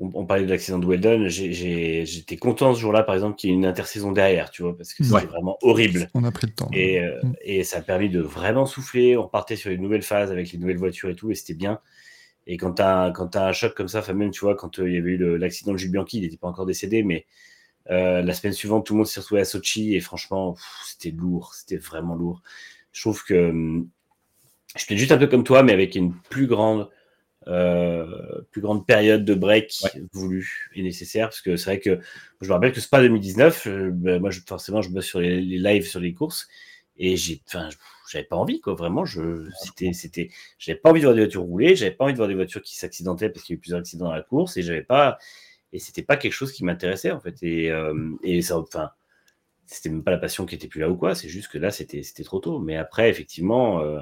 [0.01, 3.53] on, on parlait de l'accident de Weldon, j'étais content ce jour-là, par exemple, qu'il y
[3.53, 5.25] ait une intersaison derrière, tu vois, parce que c'était Ouais.
[5.27, 6.09] vraiment horrible.
[6.15, 6.69] On a pris le temps.
[6.73, 7.33] Et, euh, Mm.
[7.41, 9.15] et ça a permis de vraiment souffler.
[9.15, 11.79] On repartait sur une nouvelle phase avec les nouvelles voitures et tout, et c'était bien.
[12.47, 14.95] Et quand tu as, un choc comme ça, enfin même, tu vois, quand euh, il
[14.95, 17.27] y avait eu l'accident de Jules Bianchi, il n'était pas encore décédé, mais
[17.91, 20.55] euh, la semaine suivante, tout le monde s'est retrouvé à Sochi, et franchement,
[20.85, 22.41] c'était lourd, c'était vraiment lourd.
[22.91, 23.87] Je trouve que hum,
[24.75, 26.89] je suis juste un peu comme toi, mais avec une plus grande,
[27.47, 28.05] euh,
[28.51, 29.73] plus grande période de break
[30.13, 31.99] voulue et nécessaire, parce que c'est vrai que
[32.41, 35.41] je me rappelle que Spa 2019, euh, ben, moi, je, forcément, je bosse sur les,
[35.41, 36.47] les lives sur les courses,
[36.97, 37.69] et j'ai, enfin,
[38.11, 38.75] j'avais pas envie, quoi.
[38.75, 42.13] Vraiment, je, c'était, c'était, j'avais pas envie de voir des voitures rouler, j'avais pas envie
[42.13, 44.21] de voir des voitures qui s'accidentaient parce qu'il y a eu plusieurs accidents dans la
[44.21, 45.17] course, et j'avais pas,
[45.73, 47.41] et c'était pas quelque chose qui m'intéressait en fait.
[47.43, 48.91] Et, euh, et ça, enfin,
[49.65, 51.15] c'était même pas la passion qui était plus là ou quoi.
[51.15, 52.59] C'est juste que là, c'était, c'était trop tôt.
[52.59, 54.01] Mais après, effectivement, euh,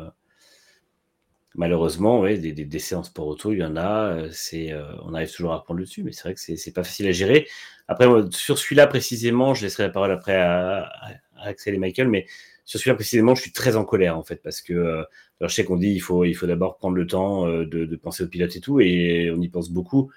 [1.60, 4.14] malheureusement, ouais, des, des décès en sport auto, il y en a.
[4.14, 6.86] euh, euh, on arrive toujours à prendre le dessus, mais c'est vrai que c'est, pas
[6.86, 7.50] facile à gérer.
[7.90, 10.90] Après, sur celui-là précisément, je laisserai la parole après à,
[11.36, 12.28] Axel et Michael, mais
[12.64, 15.04] sur celui-là précisément, je suis très en colère en fait parce que euh,
[15.42, 18.28] je sais qu'on dit il faut il faut d'abord prendre le temps de, penser aux
[18.28, 20.12] pilotes et tout et on y pense beaucoup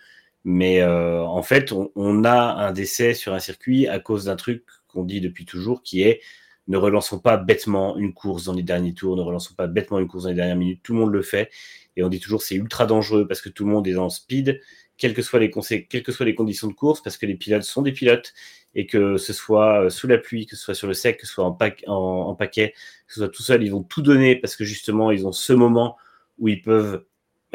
[0.44, 5.05] mais en fait on a un décès sur un circuit à cause d'un truc qu'on
[5.05, 6.20] dit depuis toujours qui est
[6.68, 10.09] ne relançons pas bêtement une course dans les derniers tours ne relançons pas bêtement une
[10.09, 11.51] course dans les dernières minutes tout le monde le fait
[11.97, 14.60] et on dit toujours c'est ultra dangereux parce que tout le monde est le speed
[14.97, 18.32] quelles que soient les conditions de course parce que les pilotes sont des pilotes
[18.74, 21.26] et que ce soit euh, sous la pluie, que ce soit sur le sec, que
[21.26, 21.56] ce soit en,
[21.86, 21.94] en,
[22.28, 22.72] en paquet,
[23.06, 25.52] que ce soit tout seul, ils vont tout donner parce que justement, ils ont ce
[25.52, 25.97] moment
[26.39, 27.05] où ils peuvent.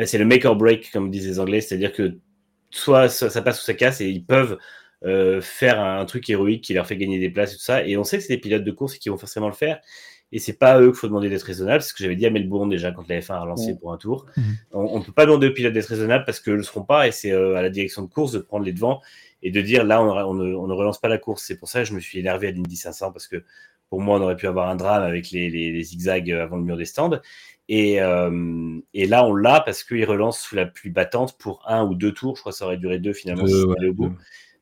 [0.05, 2.17] C'est le make or break, comme disent les Anglais, c'est-à-dire que
[2.69, 4.59] soit ça passe ou ça casse et ils peuvent
[5.05, 7.85] euh, faire un, truc héroïque qui leur fait gagner des places et tout ça.
[7.85, 9.79] Et on sait que c'est des pilotes de course qui vont forcément le faire.
[10.33, 12.25] Et c'est pas à eux qu'il faut demander d'être raisonnable, c'est ce que j'avais dit
[12.25, 13.77] à Melbourne déjà quand la F1 a relancé Ouais.
[13.79, 14.25] pour un tour.
[14.35, 14.43] Mhm.
[14.73, 17.07] On ne peut pas demander aux pilotes d'être raisonnables parce qu'ils ne le seront pas
[17.07, 18.99] et c'est euh, à la direction de course de prendre les devants
[19.41, 21.43] et de dire là on, on ne, on ne relance pas la course.
[21.45, 23.41] C'est pour ça que je me suis énervé à l'Indy 500 parce que
[23.89, 26.63] pour moi on aurait pu avoir un drame avec les, les- les zigzags avant le
[26.63, 27.21] mur des stands.
[27.69, 31.85] Et, euh, et là on l'a parce qu'ils relancent sous la pluie battante pour un
[31.85, 32.35] ou deux tours.
[32.35, 34.09] Je crois que ça aurait duré deux finalement si Euh, c'était ouais, au bout.
[34.09, 34.15] deux.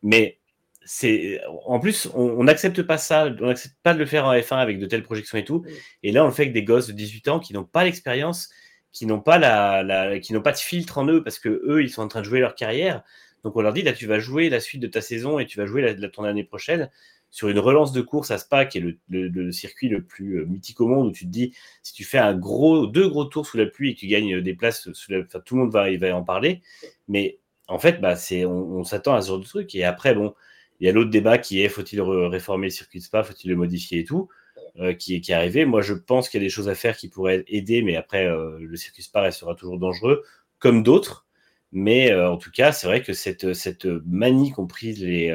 [0.06, 0.40] Mais
[0.86, 4.57] c'est en plus on n'accepte pas ça, on n'accepte pas de le faire en F1
[4.60, 5.65] avec de telles projections et tout.
[6.03, 8.49] Et là on le fait avec des gosses de 18 ans qui n'ont pas l'expérience,
[8.91, 11.82] qui n'ont pas la, la- qui n'ont pas de filtre en eux parce que eux
[11.84, 13.03] ils sont en train de jouer leur carrière.
[13.44, 15.57] Donc on leur dit là tu vas jouer la suite de ta saison et tu
[15.57, 16.90] vas jouer la, la- ton année prochaine
[17.32, 20.40] sur une relance de course à Spa qui est le, le- le circuit le plus
[20.41, 21.53] euh, mythique au monde où tu te dis
[21.84, 24.40] si tu fais un gros deux gros tours sous la pluie et que tu gagnes
[24.41, 26.61] des places sous la, enfin, tout le monde va, il va en parler.
[27.07, 29.75] Mais en fait bah c'est on, on s'attend à ce genre de truc.
[29.75, 30.33] Et après bon
[30.79, 33.55] il y a l'autre débat qui est faut-il réformer le circuit de Spa, faut-il le
[33.55, 34.29] modifier et tout,
[34.79, 35.65] euh, qui, est, qui est arrivé.
[35.65, 38.25] Moi, je pense qu'il y a des choses à faire qui pourraient aider, mais après,
[38.25, 40.23] euh, le circuit Spa restera toujours dangereux,
[40.59, 41.25] comme d'autres.
[41.71, 45.33] Mais euh, en tout cas, c'est vrai que cette, cette manie qu'ont prise les,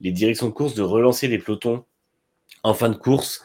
[0.00, 1.84] les directions de course de relancer les pelotons
[2.62, 3.44] en fin de course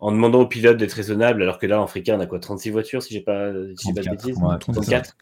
[0.00, 2.70] en demandant aux pilotes d'être raisonnables, alors que là, en Africain, on a quoi 36
[2.70, 4.42] voitures, si j'ai pas, si pas de 34, bêtises?
[4.42, 5.16] ouais, 34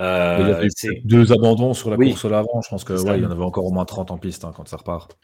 [0.00, 2.10] Il y a Euh, eu c'est- deux abandons sur la Oui.
[2.10, 2.62] course l'avant.
[2.62, 3.12] Je pense que C'est ça.
[3.12, 5.16] ouais, il y en avait encore au moins 30 en piste hein, quand ça repart.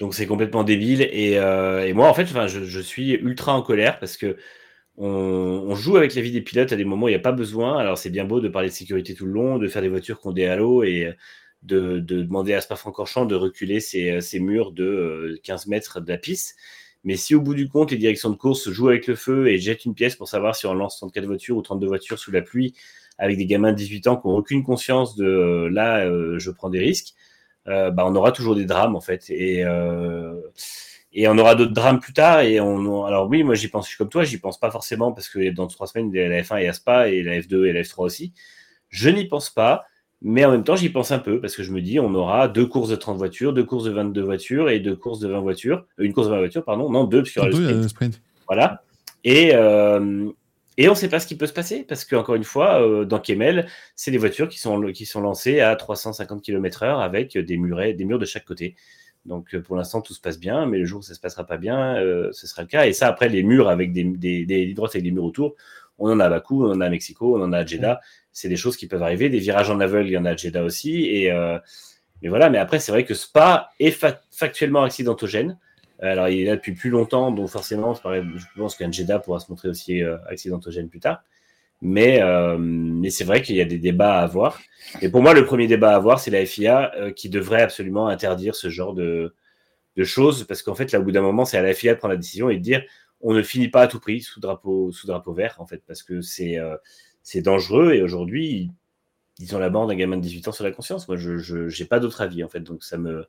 [0.00, 1.02] Donc c'est complètement débile.
[1.12, 4.36] Et, euh, et moi, en fait, je, je suis ultra en colère parce que
[4.96, 7.20] on, on joue avec la vie des pilotes à des moments où il n'y a
[7.20, 7.78] pas besoin.
[7.78, 10.18] Alors c'est bien beau de parler de sécurité tout le long, de faire des voitures
[10.24, 11.14] ont des halos et
[11.62, 16.08] de, de demander à Spa-Francorchamps de reculer ses, ses murs de euh, 15 mètres de
[16.10, 16.56] la piste.
[17.04, 19.58] Mais si au bout du compte, les directions de course jouent avec le feu et
[19.58, 22.42] jettent une pièce pour savoir si on lance 34 voitures ou 32 voitures sous la
[22.42, 22.74] pluie
[23.18, 26.50] avec des gamins de 18 ans qui n'ont aucune conscience de euh, là, euh, je
[26.50, 27.14] prends des risques,
[27.66, 29.28] euh, bah, on aura toujours des drames en fait.
[29.30, 29.64] Et,
[31.12, 32.40] et on aura d'autres drames plus tard.
[32.40, 35.12] Et on, alors oui, moi j'y pense, je suis comme toi, j'y pense pas forcément
[35.12, 37.82] parce que dans trois semaines, la F1 et à Spa et la F2 et la
[37.82, 38.32] F3 aussi.
[38.88, 39.84] Je n'y pense pas,
[40.22, 42.48] mais en même temps, j'y pense un peu parce que je me dis, on aura
[42.48, 45.40] deux courses de 30 voitures, deux courses de 22 voitures et deux courses de 20
[45.40, 45.84] voitures.
[45.98, 48.20] Une course de 20 voitures, pardon, non, deux, parce qu'il y aura le sprint.
[48.46, 48.82] Voilà.
[49.24, 50.30] Et, euh,
[50.78, 53.04] et on ne sait pas ce qui peut se passer parce qu'encore une fois, euh,
[53.04, 57.56] dans Kemel, c'est des voitures qui sont, qui sont lancées à 350 km/h avec des,
[57.58, 58.76] murets, des murs de chaque côté.
[59.26, 61.44] Donc pour l'instant, tout se passe bien, mais le jour où ça ne se passera
[61.44, 61.96] pas bien,
[62.32, 62.86] ce sera le cas.
[62.86, 65.54] Et ça, après, les murs avec des, des, des droites avec des murs autour,
[65.98, 68.00] on en a à Bakou, on en a à Mexico, on en a à Jeddah.
[68.32, 69.28] C'est des choses qui peuvent arriver.
[69.28, 71.06] Des virages en aveugle, il y en a à Jeddah aussi.
[71.06, 71.30] Et,
[72.22, 73.96] mais voilà, mais après, c'est vrai que Spa est
[74.30, 75.58] factuellement accidentogène.
[76.00, 79.50] Alors, il est là depuis plus longtemps, donc forcément, je pense qu'un Jeddah pourra se
[79.50, 81.22] montrer aussi euh, accidentogène plus tard.
[81.80, 84.60] Mais, euh, mais c'est vrai qu'il y a des débats à avoir.
[85.00, 88.08] Et pour moi, le premier débat à avoir, c'est la FIA euh, qui devrait absolument
[88.08, 89.34] interdire ce genre de,
[89.96, 91.98] de choses, parce qu'en fait, là, au bout d'un moment, c'est à la FIA de
[91.98, 92.82] prendre la décision et de dire
[93.20, 96.04] on ne finit pas à tout prix sous drapeau, sous drapeau vert, en fait, parce
[96.04, 96.56] que c'est
[97.24, 98.70] c'est dangereux et aujourd'hui,
[99.40, 101.08] ils ont la bande d'un gamin de 18 ans sur la conscience.
[101.08, 103.26] Moi, je n'ai pas d'autre avis, en fait, donc ça me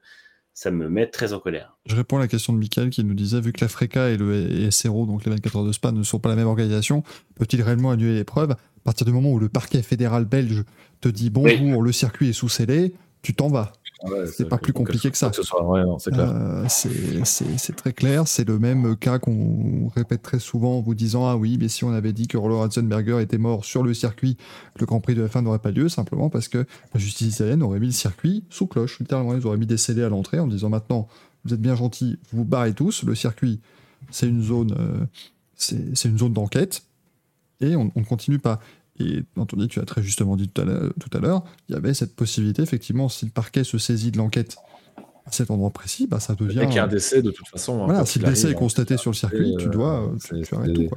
[0.59, 1.77] ça me met très en colère.
[1.85, 4.17] Je réponds à la question de Michael qui nous disait vu que la FRECA et
[4.17, 7.01] le SRO, donc les 24 heures de Spa, ne sont pas la même organisation,
[7.35, 8.51] peut-il réellement annuler l'épreuve?
[8.51, 10.65] À partir du moment où le parquet fédéral belge
[10.99, 13.71] te dit bonjour, le circuit est sous scellé, tu t'en vas
[14.27, 15.31] c'est pas plus compliqué que ça.
[16.07, 18.27] Euh, c'est très clair.
[18.27, 21.83] C'est le même cas qu'on répète très souvent en vous disant Ah oui, mais si
[21.83, 24.37] on avait dit que Rollo Ratzenberger était mort sur le circuit,
[24.79, 27.63] le Grand Prix de la fin n'aurait pas lieu, simplement parce que la justice italienne
[27.63, 28.99] aurait mis le circuit sous cloche.
[28.99, 31.07] Littéralement, ils auraient mis des scellés à l'entrée en disant Maintenant,
[31.45, 33.03] vous êtes bien gentils, vous vous barrez tous.
[33.03, 33.59] Le circuit,
[34.11, 35.05] c'est une zone, euh,
[35.55, 36.83] c'est une zone d'enquête
[37.61, 38.59] et on ne continue pas.
[38.99, 42.61] Et Anthony, tu as très justement dit tout à l'heure, il y avait cette possibilité,
[42.61, 44.57] effectivement, si le parquet se saisit de l'enquête
[45.25, 46.65] à cet endroit précis, bah, ça devient.
[46.67, 47.83] Il y a un décès de toute façon.
[47.83, 50.03] Hein, voilà, si le décès est constaté sur le circuit, tu dois.
[50.03, 50.89] Euh, tu, arrêtes tout.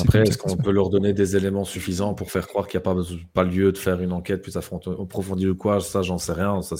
[0.00, 2.94] Après, est-ce qu'on peut leur donner des éléments suffisants pour faire croire qu'il n'y a
[2.94, 3.00] pas,
[3.32, 5.80] pas lieu de faire une enquête plus approfondie ou quoi?
[5.80, 6.62] Ça, j'en sais rien.
[6.62, 6.76] Ça,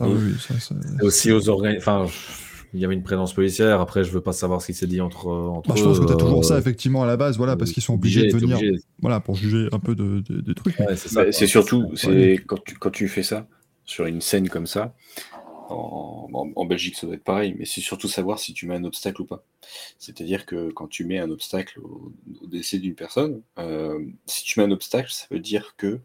[0.00, 0.54] ah oui, ça,
[1.02, 1.76] aussi aux organes.
[1.78, 2.06] Enfin,
[2.74, 3.80] il y avait une présence policière.
[3.80, 6.06] Après, je veux pas savoir ce qui s'est dit entre, entre bah, Je pense que
[6.06, 8.36] tu as toujours ça, euh, effectivement, à la base, voilà, parce qu'ils sont obligés, de
[8.36, 8.58] venir
[9.00, 10.76] voilà, pour juger un peu de, de, trucs.
[11.30, 13.46] c'est surtout, c'est quand, tu, quand tu fais ça,
[13.84, 14.94] sur une scène comme ça,
[15.70, 18.84] en, en, Belgique, ça doit être pareil, mais c'est surtout savoir si tu mets un
[18.84, 19.44] obstacle ou pas.
[19.98, 22.12] C'est-à-dire que quand tu mets un obstacle au,
[22.46, 26.00] décès d'une personne, euh, si tu mets un obstacle, ça veut dire que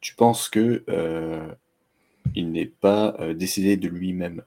[0.00, 1.48] tu penses que euh,
[2.36, 4.42] il n'est pas décédé de lui-même.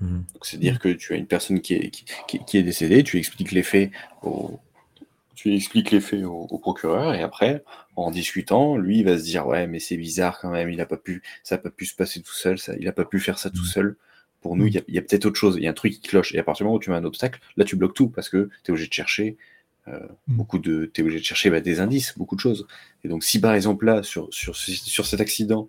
[0.00, 0.24] Mhm.
[0.42, 3.90] C'est-à-dire que tu as une personne qui est, qui, est décédée, tu expliques les faits
[4.22, 4.60] au,
[5.34, 7.62] tu expliques les faits au, procureur et après,
[7.94, 10.86] en discutant, lui, il va se dire ouais, mais c'est bizarre quand même, il a
[10.86, 13.20] pas pu, ça n'a pas pu se passer tout seul, ça, il n'a pas pu
[13.20, 13.64] faire ça tout mhm.
[13.64, 13.96] seul.
[14.42, 16.32] Pour nous, il y a, peut-être autre chose, il y a un truc qui cloche.
[16.34, 18.28] Et à partir du moment où tu mets un obstacle, là, tu bloques tout parce
[18.28, 19.36] que tu es obligé de chercher.
[19.88, 20.36] Euh, mhm.
[20.36, 22.66] beaucoup de, es obligé de chercher bah, des indices, beaucoup de choses.
[23.04, 25.68] Et donc, si par exemple là, sur, sur, sur cet accident,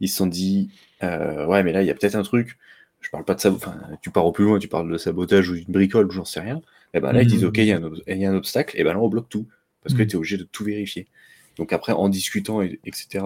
[0.00, 0.70] ils se sont dit,
[1.02, 2.58] euh, ouais, mais là, il y a peut-être un truc,
[3.02, 5.50] je parle pas de ça, enfin, tu pars au plus loin, tu parles de sabotage
[5.50, 6.62] ou d'une bricole ou j'en sais rien,
[6.94, 7.76] et ben là, ils disent, OK, il y, a
[8.30, 9.46] un obstacle, et ben là, on bloque tout,
[9.82, 10.06] parce que mm.
[10.06, 11.08] tu es obligé de tout vérifier.
[11.56, 13.24] Donc après, en discutant, etc.,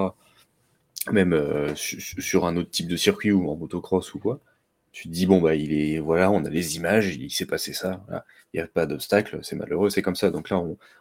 [1.13, 4.41] même euh, sur un autre type de circuit ou en motocross ou quoi,
[4.97, 7.75] tu te dis, bon, bah, il est, voilà, on a les images, il, s'est passé
[7.75, 8.03] ça,
[8.55, 10.31] il n'y a pas d'obstacle, c'est malheureux, c'est comme ça.
[10.31, 10.59] Donc là,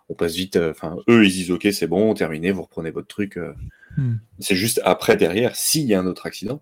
[0.09, 3.07] on, passe vite, euh, enfin, eux, ils disent, OK, c'est bon, terminé, vous reprenez votre
[3.07, 3.37] truc.
[3.37, 3.53] Euh.
[3.95, 4.15] Mm.
[4.39, 6.61] C'est juste après, derrière, s'il y a un autre accident,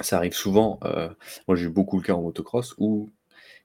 [0.00, 0.78] ça arrive souvent.
[0.84, 1.08] Euh,
[1.48, 3.10] moi, j'ai eu beaucoup le cas en motocross où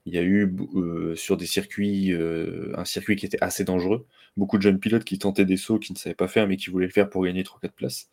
[0.06, 4.06] il y a eu euh, sur des circuits, euh, un circuit qui était assez dangereux,
[4.36, 6.70] beaucoup de jeunes pilotes qui tentaient des sauts qui ne savaient pas faire mais qui
[6.70, 8.08] voulaient le faire pour gagner 3-4 places.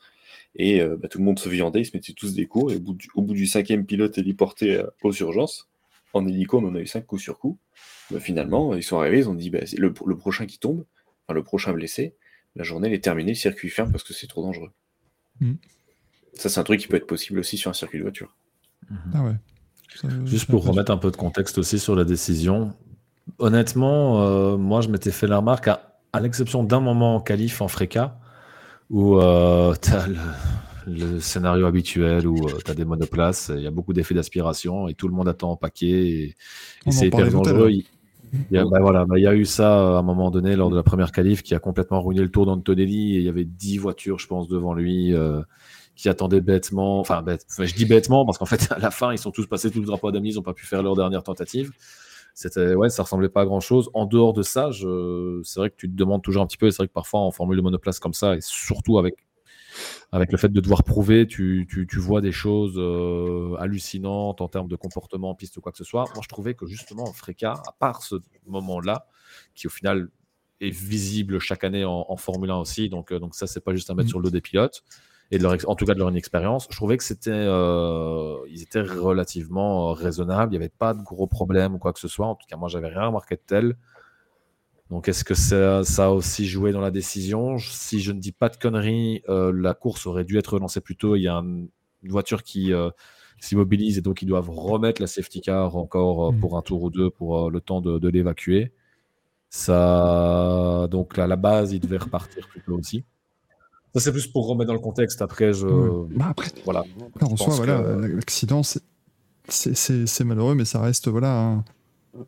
[0.55, 2.71] Et bah, tout le monde se viandait, ils se mettaient tous des cours.
[2.71, 5.69] Et au bout du, cinquième pilote héliporté aux urgences,
[6.13, 7.59] en hélico, on en a eu 5 coups sur coup.
[8.09, 10.85] Bah, finalement, ils sont arrivés, ils ont dit bah, le, prochain qui tombe,
[11.29, 12.15] le prochain blessé,
[12.55, 14.71] la journée est terminée, le circuit ferme parce que c'est trop dangereux.
[15.39, 15.53] Mmh.
[16.37, 18.35] Ça, c'est un truc qui peut être possible aussi sur un circuit de voiture.
[19.13, 19.35] Ah ouais.
[20.25, 22.73] Juste pour remettre un peu de contexte aussi sur la décision.
[23.39, 27.67] Honnêtement, euh, moi, je m'étais fait la remarque, à, l'exception d'un moment en qualif en
[27.67, 28.19] Freca,
[28.89, 30.07] où euh, tu as
[30.87, 34.87] le, scénario habituel, où euh, tu as des monoplaces, il y a beaucoup d'effets d'aspiration
[34.87, 35.87] et tout le monde attend en paquet.
[35.87, 36.35] Et,
[36.89, 37.71] c'est hyper dangereux.
[37.71, 37.85] Il,
[38.51, 40.69] y a, bah, voilà, bah, il y a eu ça à un moment donné lors
[40.69, 43.15] de la première qualif qui a complètement ruiné le tour d'Antonelli.
[43.15, 45.13] Et il y avait 10 voitures, je pense, devant lui
[45.97, 49.17] qui attendaient bêtement, enfin, bête, je dis bêtement parce qu'en fait, à la fin, ils
[49.17, 51.71] sont tous passés tout le drapeau d'amis, ils n'ont pas pu faire leur dernière tentative.
[52.35, 53.89] C'était, ouais, ça ressemblait pas à grand chose.
[53.95, 56.71] En dehors de ça, c'est vrai que tu te demandes toujours un petit peu, et
[56.71, 59.15] c'est vrai que parfois en formule de monoplace comme ça, et surtout avec,
[60.11, 64.47] avec le fait de devoir prouver, tu, tu, tu vois des choses euh, hallucinantes en
[64.47, 66.05] termes de comportement en piste ou quoi que ce soit.
[66.13, 69.07] Moi, je trouvais que justement, Freca, à part ce moment-là,
[69.55, 70.09] qui au final
[70.61, 73.89] est visible chaque année en, Formule 1 aussi, donc, euh, donc ça, c'est pas juste
[73.89, 74.11] à mettre mmh.
[74.11, 74.83] sur le dos des pilotes
[75.31, 78.61] et de leur, en tout cas de leur inexpérience, je trouvais que c'était, euh, ils
[78.61, 80.53] étaient relativement euh, raisonnables.
[80.53, 82.27] Il n'y avait pas de gros problèmes ou quoi que ce soit.
[82.27, 83.77] En tout cas, moi, j'avais rien remarqué de tel.
[84.89, 87.57] Donc, est-ce que ça, ça, a aussi joué dans la décision?
[87.57, 90.95] Si je ne dis pas de conneries, euh, la course aurait dû être relancée plus
[90.95, 91.17] tôt.
[91.17, 91.69] Il y a une
[92.03, 92.89] voiture qui euh,
[93.41, 96.39] s'immobilise et donc ils doivent remettre la safety car encore euh, Mm.
[96.39, 98.71] pour un tour ou deux pour le temps de, de l'évacuer.
[99.49, 103.03] Ça, donc à la base, il devait repartir plus tôt aussi.
[103.97, 105.21] Ça, c'est plus pour remettre dans le contexte.
[105.21, 105.65] Après, je.
[106.15, 106.83] Bah, après, Voilà.
[107.15, 108.81] Après, en soi, pense voilà, que- l'accident, c'est-
[109.49, 111.65] c'est c'est- c'est malheureux, mais ça reste voilà, un,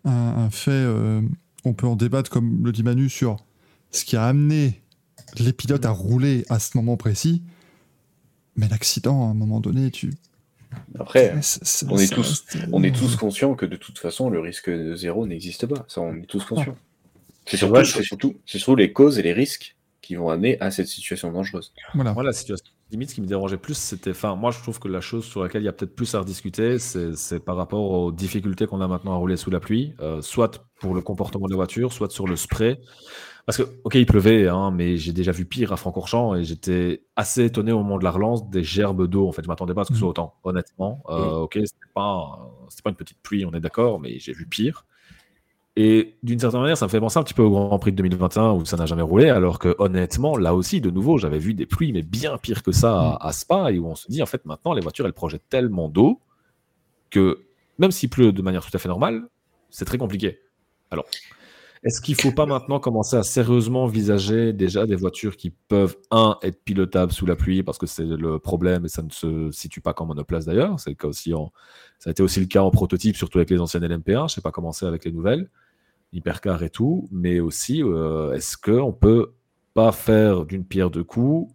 [0.05, 0.11] un-
[0.45, 0.71] un fait.
[0.71, 1.21] euh,
[1.65, 3.37] on peut en débattre, comme le dit Manu, sur
[3.91, 4.81] ce qui a amené
[5.37, 7.43] les pilotes à rouler à ce moment précis.
[8.55, 10.13] Mais l'accident, à un moment donné, tu.
[10.99, 12.21] Après, c'est- c'est- on est tous-
[12.51, 15.85] reste- on est tous conscients que de toute façon, le risque zéro n'existe pas.
[15.87, 16.75] Ça, on est tous conscients.
[17.45, 19.75] C'est C'est surtout, surtout, c'est surtout les causes et les risques
[20.09, 21.71] qui vont amener à cette situation dangereuse.
[21.93, 22.15] Voilà.
[22.23, 24.09] La situation limite, ce qui me dérangeait plus, c'était.
[24.09, 26.19] Enfin, moi, je trouve que la chose sur laquelle il y a peut-être plus à
[26.21, 30.19] rediscuter, c'est par rapport aux difficultés qu'on a maintenant à rouler sous la pluie, euh,
[30.23, 32.79] soit pour le comportement de la voiture, soit sur le spray.
[33.45, 37.03] Parce que, ok, il pleuvait, hein, mais j'ai déjà vu pire à Francorchamps et j'étais
[37.15, 39.27] assez étonné au moment de la relance des gerbes d'eau.
[39.27, 41.03] En fait, je m'attendais pas à ce que ce soit autant, honnêtement.
[41.09, 44.47] Euh, Ok, c'était pas, c'était pas une petite pluie, on est d'accord, mais j'ai vu
[44.47, 44.87] pire.
[45.75, 47.97] Et d'une certaine manière, ça me fait penser un petit peu au Grand Prix de
[47.97, 51.53] 2021 où ça n'a jamais roulé, alors que honnêtement, là aussi, de nouveau, j'avais vu
[51.53, 54.21] des pluies, mais bien pire que ça à, à Spa, et où on se dit,
[54.21, 56.19] en fait, maintenant, les voitures, elles projettent tellement d'eau
[57.09, 57.45] que
[57.77, 59.23] même s'il pleut de manière tout à fait normale,
[59.69, 60.39] c'est très compliqué.
[60.91, 61.05] Alors,
[61.83, 65.95] est-ce qu'il ne faut pas maintenant commencer à sérieusement envisager déjà des voitures qui peuvent,
[66.11, 69.49] un, être pilotables sous la pluie, parce que c'est le problème et ça ne se
[69.51, 71.33] situe pas qu'en monoplace d'ailleurs, c'est aussi
[71.99, 74.27] ça a été aussi le cas en prototype, surtout avec les anciennes LMP1, je ne
[74.27, 75.49] sais pas comment c'est avec les nouvelles,
[76.11, 79.33] hypercar et tout, mais aussi, euh, est-ce qu'on peut
[79.73, 81.53] pas faire d'une pierre deux coups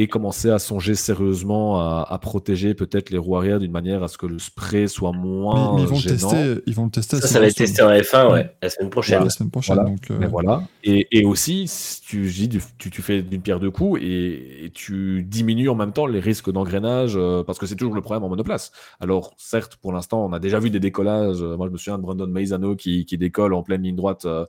[0.00, 4.08] et commencer à songer sérieusement à, à protéger peut-être les roues arrière d'une manière à
[4.08, 6.30] ce que le spray soit moins mais ils, vont le gênant.
[6.30, 8.88] tester, ils vont le tester Ça, ça va être testé en F1 ouais, la semaine
[8.88, 9.22] prochaine.
[9.22, 9.74] la semaine prochaine.
[9.74, 9.90] Voilà.
[9.90, 10.62] Donc, euh, Mais voilà.
[10.84, 12.32] Et, et aussi, si tu,
[12.78, 16.20] tu, tu fais d'une pierre deux coups et, et tu diminues en même temps les
[16.20, 18.72] risques d'engrenage euh, parce que c'est toujours le problème en monoplace.
[19.00, 21.42] Alors, certes, pour l'instant, on a déjà vu des décollages.
[21.42, 24.46] Moi, je me souviens de Brandon Maizano qui, qui décolle en pleine ligne droite euh,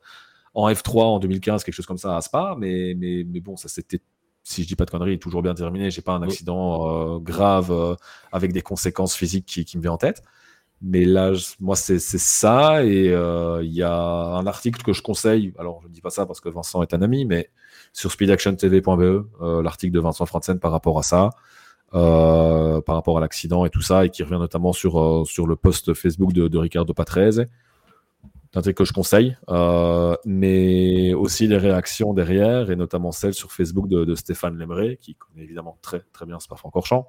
[0.54, 2.56] en F3 en 2015, quelque chose comme ça à Spa.
[2.58, 4.00] Mais, mais, mais bon, ça c'était,
[4.44, 5.92] si je dis pas de conneries, toujours bien terminé.
[5.92, 7.96] J'ai pas un accident euh, grave euh,
[8.32, 10.24] avec des conséquences physiques qui, qui me vient en tête.
[10.82, 12.84] Mais là, je- moi, c'est ça.
[12.84, 15.54] Et euh, il y a un article que je conseille.
[15.60, 17.50] Alors, je ne dis pas ça parce que Vincent est un ami, mais
[17.94, 21.30] sur speedactiontv.be, l'article de Vincent Franzen par rapport à ça,
[21.92, 25.94] par rapport à l'accident et tout ça, et qui revient notamment sur, sur le post
[25.94, 27.46] Facebook de, de Ricardo Patrese.
[28.52, 33.34] C'est un truc que je conseille, euh, mais aussi les réactions derrière, et notamment celle
[33.34, 37.08] sur Facebook de, de Stéphane Lemray, qui connaît évidemment très, très bien Spa-Francorchamps,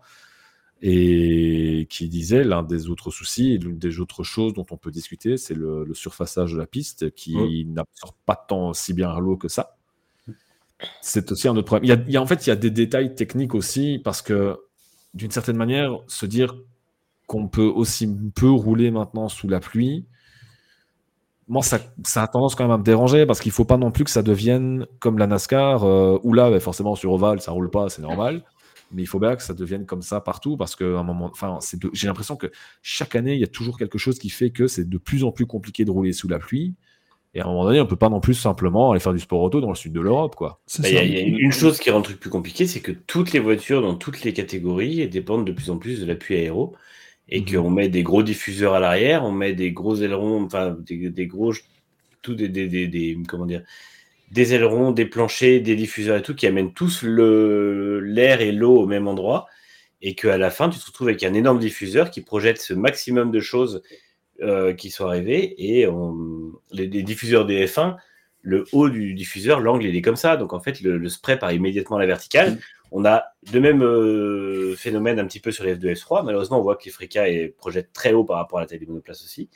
[0.83, 5.37] et qui disait l'un des autres soucis l'une des autres choses dont on peut discuter,
[5.37, 9.49] c'est le, le surfaçage de la piste qui n'absorbe pas tant si bien l'eau que
[9.49, 9.77] ça.
[11.01, 11.85] C'est aussi un autre problème.
[11.85, 14.01] Il y, a, il y a- en fait, il y a des détails techniques aussi
[14.03, 14.59] parce que
[15.15, 16.57] d'une certaine manière, se dire
[17.27, 20.07] qu'on peut aussi peu rouler maintenant sous la pluie,
[21.53, 23.91] moi, ça, ça a tendance quand même à me déranger parce qu'il faut pas non
[23.91, 27.53] plus que ça devienne comme la NASCAR, euh, où là, bah, forcément, sur Oval, ça
[27.53, 28.43] roule pas, c'est normal.
[28.91, 31.59] Mais il faut bien que ça devienne comme ça partout parce que un moment, enfin,
[31.93, 32.47] j'ai l'impression que
[32.81, 35.31] chaque année, il y a toujours quelque chose qui fait que c'est de plus en
[35.31, 36.75] plus compliqué de rouler sous la pluie.
[37.35, 39.43] Et à un moment donné, on peut pas non plus simplement aller faire du sport
[39.43, 40.63] auto dans le sud de l'Europe, quoi.
[40.79, 42.81] Bah, Il y, y a une une chose qui rend le truc plus compliqué, c'est
[42.81, 46.35] que toutes les voitures dans toutes les catégories dépendent de plus en plus de l'appui
[46.35, 46.75] aéro
[47.35, 47.47] et Mhm.
[47.63, 51.27] qu'on met des gros diffuseurs à l'arrière, on met des gros ailerons, enfin des, des
[51.27, 51.53] gros,
[52.21, 53.63] tout des, des, des, des- comment dire,
[54.31, 58.77] des ailerons, des planchers, des diffuseurs et tout qui amènent tous le l'air et l'eau
[58.83, 59.47] au même endroit
[60.03, 63.31] et qu'à la fin tu te retrouves avec un énorme diffuseur qui projette ce maximum
[63.31, 63.83] de choses
[64.43, 67.97] euh, qui sont arrivées et on- les, les diffuseurs des F1
[68.45, 70.37] le haut du diffuseur, l'angle, il est comme ça.
[70.37, 72.59] Donc, en fait, le, le spray part immédiatement à la verticale.
[72.95, 76.25] On a de même euh, phénomène un petit peu sur les F2 F3.
[76.25, 78.87] Malheureusement, on voit que les est- projettent très haut par rapport à la taille des
[78.87, 79.49] monoplaces aussi.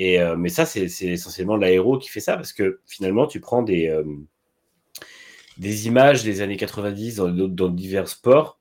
[0.00, 3.88] Euh, mais ça, c'est essentiellement l'aéro qui fait ça parce que finalement, tu prends des,
[3.88, 4.02] euh,
[5.86, 8.58] images des années 90 dans, divers sports.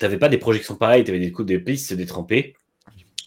[0.00, 2.54] Tu n'avais pas des projections pareilles, tu avais des, coups, des pistes détrempées.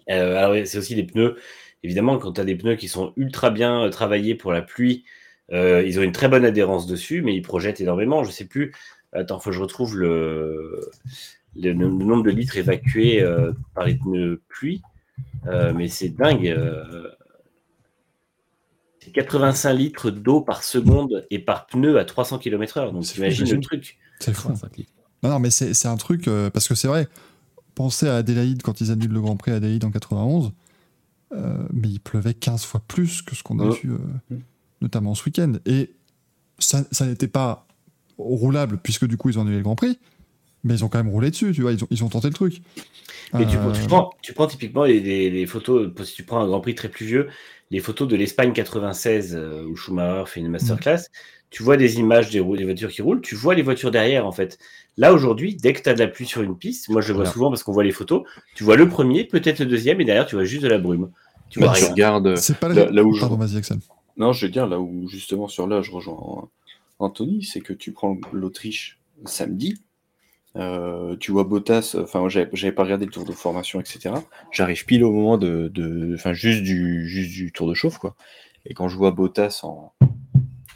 [0.08, 1.38] Alors, c'est aussi des pneus.
[1.84, 5.06] Évidemment, quand tu as des pneus qui sont ultra bien travaillés pour la pluie,
[5.52, 8.24] ils ont une très bonne adhérence dessus, mais ils projettent énormément.
[8.24, 8.74] Je sais plus.
[9.14, 10.82] Attends, faut que je retrouve le,
[11.56, 14.82] le, le nombre de litres évacués euh, par les pneus pluie.
[15.48, 16.48] Euh, mais c'est dingue.
[16.48, 17.10] euh,
[19.00, 22.92] c'est 85 litres d'eau par seconde et par pneu à 300 km/h.
[22.92, 23.98] Donc, C'est t'imagines fou, le truc.
[24.20, 24.50] C'est fou.
[24.50, 24.92] 85 litres.
[25.24, 27.08] Non, non, mais c'est c'est un truc, euh, parce que c'est vrai,
[27.76, 30.52] pensez à Adélaïde quand ils annulent le Grand Prix à Adélaïde en 91,
[31.34, 33.80] euh, mais il pleuvait 15 fois plus que ce qu'on a Ouais.
[33.82, 34.38] vu, euh,
[34.82, 35.54] notamment ce week-end.
[35.66, 35.94] Et
[36.58, 37.68] ça, ça n'était pas
[38.20, 39.98] roulable puisque du coup ils ont annulé le Grand Prix,
[40.64, 42.34] mais ils ont quand même roulé dessus, tu vois, ils ont, ils ont tenté le
[42.34, 42.62] truc.
[43.34, 46.40] Mais tu, Euh, tu prends, tu prends typiquement les, les- les photos, si tu prends
[46.42, 47.30] un Grand Prix très pluvieux,
[47.72, 51.04] les photos de l'Espagne 96 euh, où Schumacher fait une masterclass,
[51.52, 54.58] tu vois des images des, voitures qui roulent, tu vois les voitures derrière en fait.
[54.98, 57.14] Là aujourd'hui, dès que tu as de la pluie sur une piste, moi je le
[57.14, 57.34] vois Voilà.
[57.34, 58.24] souvent parce qu'on voit les photos,
[58.56, 61.10] tu vois le premier, peut-être le deuxième, et derrière tu vois juste de la brume.
[61.50, 61.92] Tu vois Bah, tu rien.
[61.94, 62.36] regardes.
[62.36, 63.78] C'est pas là- là où je- Pardon, vas-y, Axel.
[64.18, 66.50] Non, je veux dire, là où justement sur là, je rejoins
[67.00, 69.82] Anthony, c'est que tu prends l'Autriche samedi,
[70.56, 74.16] euh, tu vois Bottas, enfin, j'avais pas regardé le tour de formation, etc.
[74.52, 78.16] J'arrive pile au moment de, enfin, juste du, juste du tour de chauffe, quoi.
[78.66, 79.94] Et quand je vois Bottas en,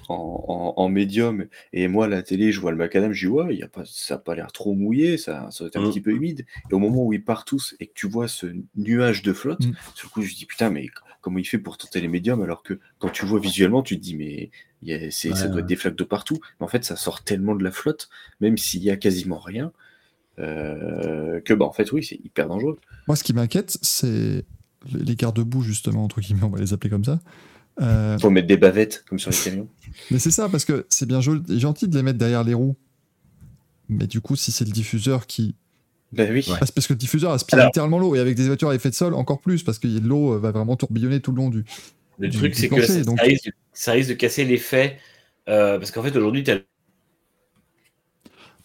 [0.10, 0.16] en,
[0.48, 3.53] en- en médium, et moi, à la télé, je vois le macadam, je dis, ouais,
[3.53, 5.82] il y a pas, ça a pas l'air trop mouillé, ça, ça doit être un
[5.82, 5.90] Mm.
[5.90, 6.45] petit peu humide.
[6.69, 9.66] Et au moment où ils partent tous et que tu vois ce nuage de flotte,
[9.66, 9.74] Mm.
[9.95, 10.88] sur le coup, je dis, putain, mais
[11.22, 14.02] comment il fait pour tenter les médiums alors que quand tu vois visuellement, tu te
[14.02, 14.52] dis, mais
[14.88, 16.40] y a- c'est- ça Ouais, doit être des flaques de partout.
[16.60, 18.10] Mais en fait, ça sort tellement de la flotte,
[18.42, 19.72] même s'il y a quasiment rien,
[20.40, 22.78] euh, que bah en fait, oui, c'est hyper dangereux.
[23.08, 24.45] Moi, ce qui m'inquiète, c'est
[24.92, 27.20] les garde-boue, justement, entre guillemets, on va les appeler comme ça.
[27.82, 29.68] Euh, Faut mettre des bavettes comme sur les camions.
[30.12, 32.76] mais c'est ça, parce que c'est bien gentil de les mettre derrière les roues.
[33.90, 35.56] Mais du coup, si c'est le diffuseur qui.
[36.12, 36.45] Ben oui.
[36.60, 38.90] Parce parce que le diffuseur aspire Alors- littéralement l'eau, et avec des voitures à effet
[38.90, 41.64] de sol, encore plus, parce que l'eau euh, va vraiment tourbillonner tout le long du.
[42.19, 44.98] Le du- truc, c'est que ça, donc- ça risque, de- ça risque de casser l'effet.
[45.50, 46.59] euh, parce qu'en fait, aujourd'hui, tu as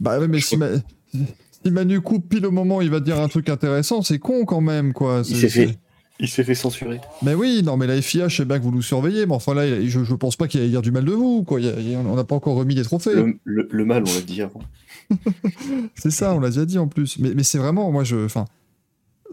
[0.01, 0.69] Bah ouais, mais si, Ma-
[1.13, 4.45] si Manu coupe pile au moment où il va dire un truc intéressant, c'est con
[4.45, 5.23] quand même, quoi.
[5.29, 5.77] Il s'est fait,
[6.21, 7.01] il s'est fait censurer.
[7.23, 9.55] Mais oui, non, mais la FIA, je sais bien que vous nous surveillez, mais enfin
[9.55, 11.61] là, je, je pense pas qu'il allait dire du mal de vous, quoi.
[11.61, 13.15] Il a- il on n'a pas encore remis les trophées.
[13.15, 14.61] Le, le- le mal, on l'a dit avant.
[15.97, 17.19] C'est ça, on l'a déjà dit en plus.
[17.19, 18.25] Mais, mais c'est vraiment, moi, je.
[18.25, 18.45] Enfin.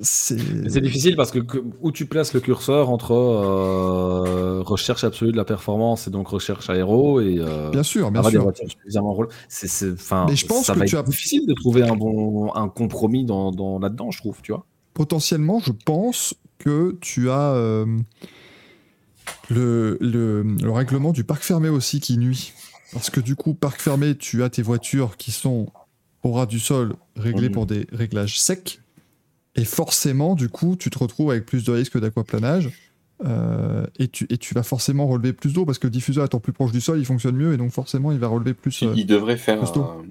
[0.02, 0.36] C'est.
[0.82, 5.46] Difficile parce que, que- où tu places le curseur entre euh, recherche absolue de la
[5.46, 8.44] performance et donc recherche aéro et euh, Bien sûr, bien sûr.
[8.44, 9.30] voitures suffisamment rôle.
[9.48, 11.96] C'est, enfin, Mais je pense ça que va tu être as- difficile de trouver un
[11.96, 14.66] bon un compromis dans, dans- là-dedans, je trouve, tu vois.
[14.94, 17.86] Potentiellement, je pense que tu as euh,
[19.50, 22.54] le, le, le règlement du parc fermé aussi qui nuit.
[22.94, 25.68] Parce que du coup, parc fermé, tu as tes voitures qui sont
[26.24, 27.54] au ras du sol réglées Mhm.
[27.54, 28.80] pour des réglages secs.
[29.56, 32.70] Et forcément, du coup, tu te retrouves avec plus de risques d'aquaplanage.
[33.26, 36.42] euh, et, tu, et tu vas forcément relever plus d'eau parce que le diffuseur étant
[36.42, 38.84] plus proche du sol, il fonctionne mieux et donc forcément, il va relever plus.
[38.84, 40.04] euh, Il devrait faire un,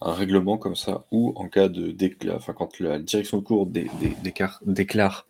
[0.00, 1.94] un règlement comme ça où, en cas de
[2.34, 3.68] enfin, quand la direction de cours
[4.64, 5.26] déclare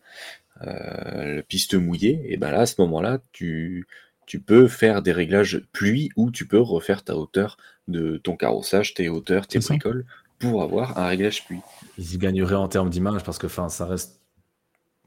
[0.65, 3.87] euh, la piste mouillée, et ben là, à ce moment-là, tu,
[4.25, 7.57] tu peux faire des réglages pluie ou tu peux refaire ta hauteur
[7.87, 10.05] de ton carrossage, tes hauteurs, tes bricoles
[10.37, 11.63] pour avoir un réglage pluie.
[11.99, 14.21] Ils y gagneraient en termes d'image parce que, enfin, ça reste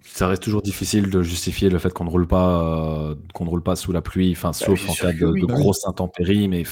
[0.05, 2.61] ça reste toujours difficile de justifier le fait qu'on ne roule pas
[3.11, 5.41] euh, qu'on ne roule pas sous la pluie, enfin, sauf bien en cas de, oui.
[5.41, 5.61] de Bah oui.
[5.63, 6.65] grosses intempéries, mais.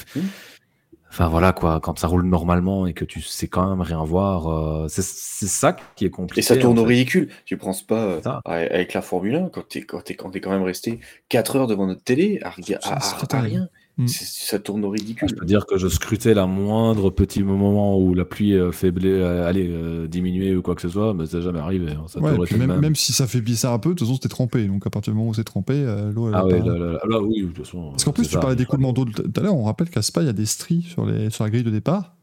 [1.13, 4.47] Enfin voilà quoi, quand ça roule normalement et que tu sais quand même rien voir,
[4.47, 6.39] euh, c'est c'est ça qui est compliqué.
[6.39, 7.29] Et ça tourne en au ridicule.
[7.45, 10.51] Tu penses pas euh, avec la Formule 1 quand t'es quand t'es quand t'es quand
[10.53, 13.69] même resté 4 heures devant notre télé à, à- à- à rien.
[14.05, 14.09] Mm.
[14.09, 15.35] Ça tourne au Je ridicule.
[15.35, 19.47] peux dire que je scrutais la moindre petit moment où la pluie euh, faiblait, euh,
[19.49, 21.93] allez, euh, diminuer ou quoi que ce soit, mais ça n'est jamais arrivé.
[21.93, 22.05] hein.
[22.09, 22.81] Ça Ouais, puis même, même.
[22.81, 24.67] même si ça fait ça un peu, de toute façon, c'était trempé.
[24.67, 26.99] Donc à partir du moment où c'est trempé, euh, l'eau, Ah ouais, là, là, là,
[27.09, 27.91] là, oui, de toute façon.
[27.91, 28.41] Parce qu'en plus, tu ça.
[28.41, 29.55] parlais d'écoulement d'eau tout à l'heure.
[29.57, 31.71] On rappelle qu'à Spa, il y a des stries sur, les, sur la grille de
[31.71, 32.17] départ.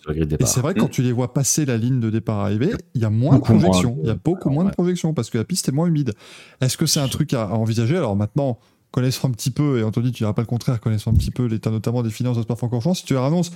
[0.00, 0.90] Sur la grille de Et c'est vrai que quand Mm.
[0.90, 3.58] tu les vois passer la ligne de départ arrivée, il y a moins Beaucoup de
[3.58, 3.94] moins projection.
[3.96, 5.86] de- Il y a beaucoup alors, moins de projection parce que la piste est moins
[5.86, 6.12] humide.
[6.60, 7.96] Est-ce que c'est un truc à, à envisager?
[7.96, 8.58] Alors maintenant,
[8.94, 11.46] connaissant un petit peu, et Anthony, tu diras pas le contraire, connaissant un petit peu
[11.46, 13.50] l'état notamment des finances de Spa-Francorchamps, si tu leur annonces,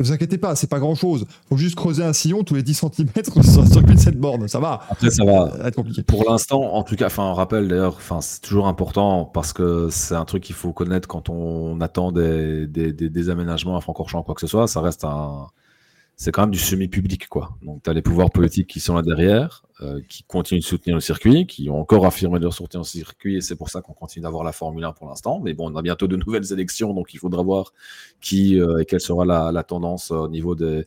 [0.00, 1.26] ne vous inquiétez pas, c'est pas grand chose.
[1.48, 4.48] Faut juste creuser un sillon tous les 10 cm sur le circuit de cette borne.
[4.48, 4.80] Ça va.
[4.90, 5.50] Après, ça va.
[5.52, 6.02] Ça va être compliqué.
[6.02, 9.88] Pour l'instant, en tout cas, enfin, on rappelle d'ailleurs, enfin, c'est toujours important parce que
[9.90, 13.80] c'est un truc qu'il faut connaître quand on attend des, des, des, des aménagements à
[13.80, 14.66] Francorchamps, quoi que ce soit.
[14.66, 15.46] Ça reste un,
[16.20, 17.56] c'est quand même du semi-public, quoi.
[17.62, 20.94] Donc, tu as les pouvoirs politiques qui sont là derrière, euh, qui continuent de soutenir
[20.94, 23.94] le circuit, qui ont encore affirmé leur soutien au circuit, et c'est pour ça qu'on
[23.94, 25.40] continue d'avoir la Formule 1 pour l'instant.
[25.42, 27.72] Mais bon, on a bientôt de nouvelles élections, donc il faudra voir
[28.20, 30.86] qui euh, et quelle sera la, tendance euh, au niveau de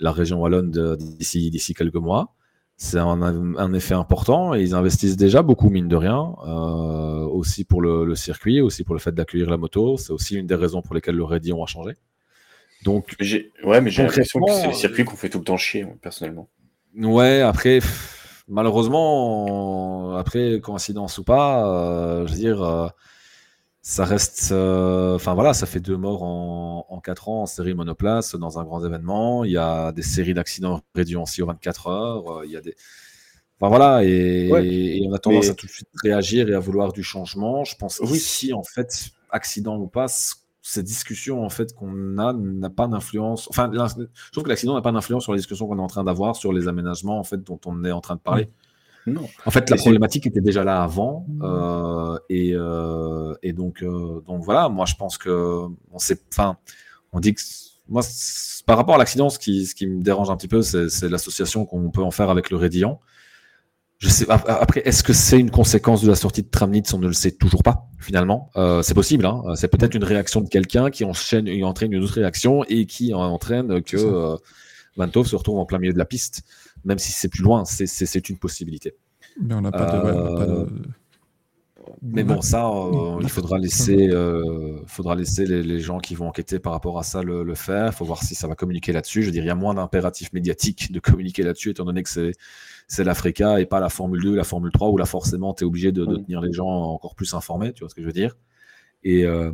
[0.00, 2.34] la région wallonne d'ici quelques mois.
[2.76, 6.34] C'est un, effet important et ils investissent déjà beaucoup, mine de rien,
[7.30, 9.96] aussi pour le, le circuit, aussi pour le fait d'accueillir la moto.
[9.96, 11.94] C'est aussi une des raisons pour lesquelles le Raidillon a changé.
[12.84, 15.44] Donc, Mais j'ai- ouais, mais j'ai l'impression que c'est le circuit qu'on fait tout le
[15.44, 16.48] temps chier, personnellement.
[16.96, 22.88] Ouais, après, pff, malheureusement, après, coïncidence ou pas, euh, je veux dire, euh,
[23.82, 24.50] ça reste.
[24.52, 28.58] euh, Enfin voilà, ça fait deux morts en, en 4 ans en série monoplace dans
[28.58, 29.44] un grand événement.
[29.44, 32.38] Il y a des séries d'accidents réduits aussi aux 24 heures.
[32.40, 32.74] euh, Il y a des.
[33.60, 36.54] Enfin voilà, et, Ouais, et on a tendance mais- à tout de suite réagir et
[36.54, 37.64] à vouloir du changement.
[37.64, 38.16] Je pense Oui.
[38.18, 42.86] ici, en fait, accident ou pas, ce cette discussion en fait qu'on a n'a pas
[42.86, 43.48] d'influence.
[43.50, 46.04] Enfin, je trouve que l'accident n'a pas d'influence sur la discussion qu'on est en train
[46.04, 48.48] d'avoir sur les aménagements en fait dont on est en train de parler.
[49.06, 49.28] Non.
[49.44, 54.44] En fait, la problématique était déjà là avant, euh, et, euh, et donc, euh, donc
[54.44, 54.68] voilà.
[54.68, 56.56] Moi, je pense que on sait, enfin,
[57.12, 57.40] on dit que
[57.88, 58.02] moi,
[58.64, 61.08] par rapport à l'accident, ce qui, ce qui me dérange un petit peu, c'est c'est
[61.08, 63.00] l'association qu'on peut en faire avec le Rédillon.
[64.02, 66.98] Je sais, ap- après, est-ce que c'est une conséquence de la sortie de Tramnitz On
[66.98, 68.50] ne le sait toujours pas, finalement.
[68.56, 69.42] Euh, c'est possible, hein.
[69.54, 73.14] c'est peut-être une réaction de quelqu'un qui enchaîne, qui entraîne une autre réaction et qui
[73.14, 74.36] entraîne que euh,
[74.96, 76.42] Van Tove se retrouve en plein milieu de la piste,
[76.84, 77.86] même si c'est plus loin, c'est-
[78.28, 78.94] une possibilité.
[79.40, 80.52] Mais on n'a pas, de- ouais, on n'a pas de.
[80.52, 80.66] Euh,
[82.02, 84.08] Mais bon, ça, euh, il faudra laisser,
[84.86, 87.86] faudra laisser les, les gens qui vont enquêter par rapport à ça le, le faire.
[87.86, 89.22] Il faut voir si ça va communiquer là-dessus.
[89.22, 92.10] Je veux dire, il y a moins d'impératif médiatique de communiquer là-dessus, étant donné que
[92.10, 92.32] c'est,
[92.92, 95.66] c'est l'Africa et pas la Formule 2, la Formule 3, où là, forcément, tu es
[95.66, 98.12] obligé de, de tenir les gens encore plus informés, tu vois ce que je veux
[98.12, 98.36] dire.
[99.04, 99.52] Et euh,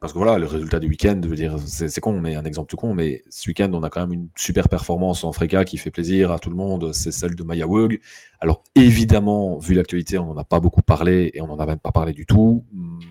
[0.00, 2.68] parce que voilà, le résultat du week-end, je veux dire, c'est, con, mais un exemple
[2.70, 5.76] tout con, mais ce week-end, on a quand même une super performance en Africa qui
[5.76, 8.00] fait plaisir à tout le monde, c'est celle de Maya Wug.
[8.40, 11.80] Alors évidemment, vu l'actualité, on n'en a pas beaucoup parlé et on n'en a même
[11.80, 12.64] pas parlé du tout.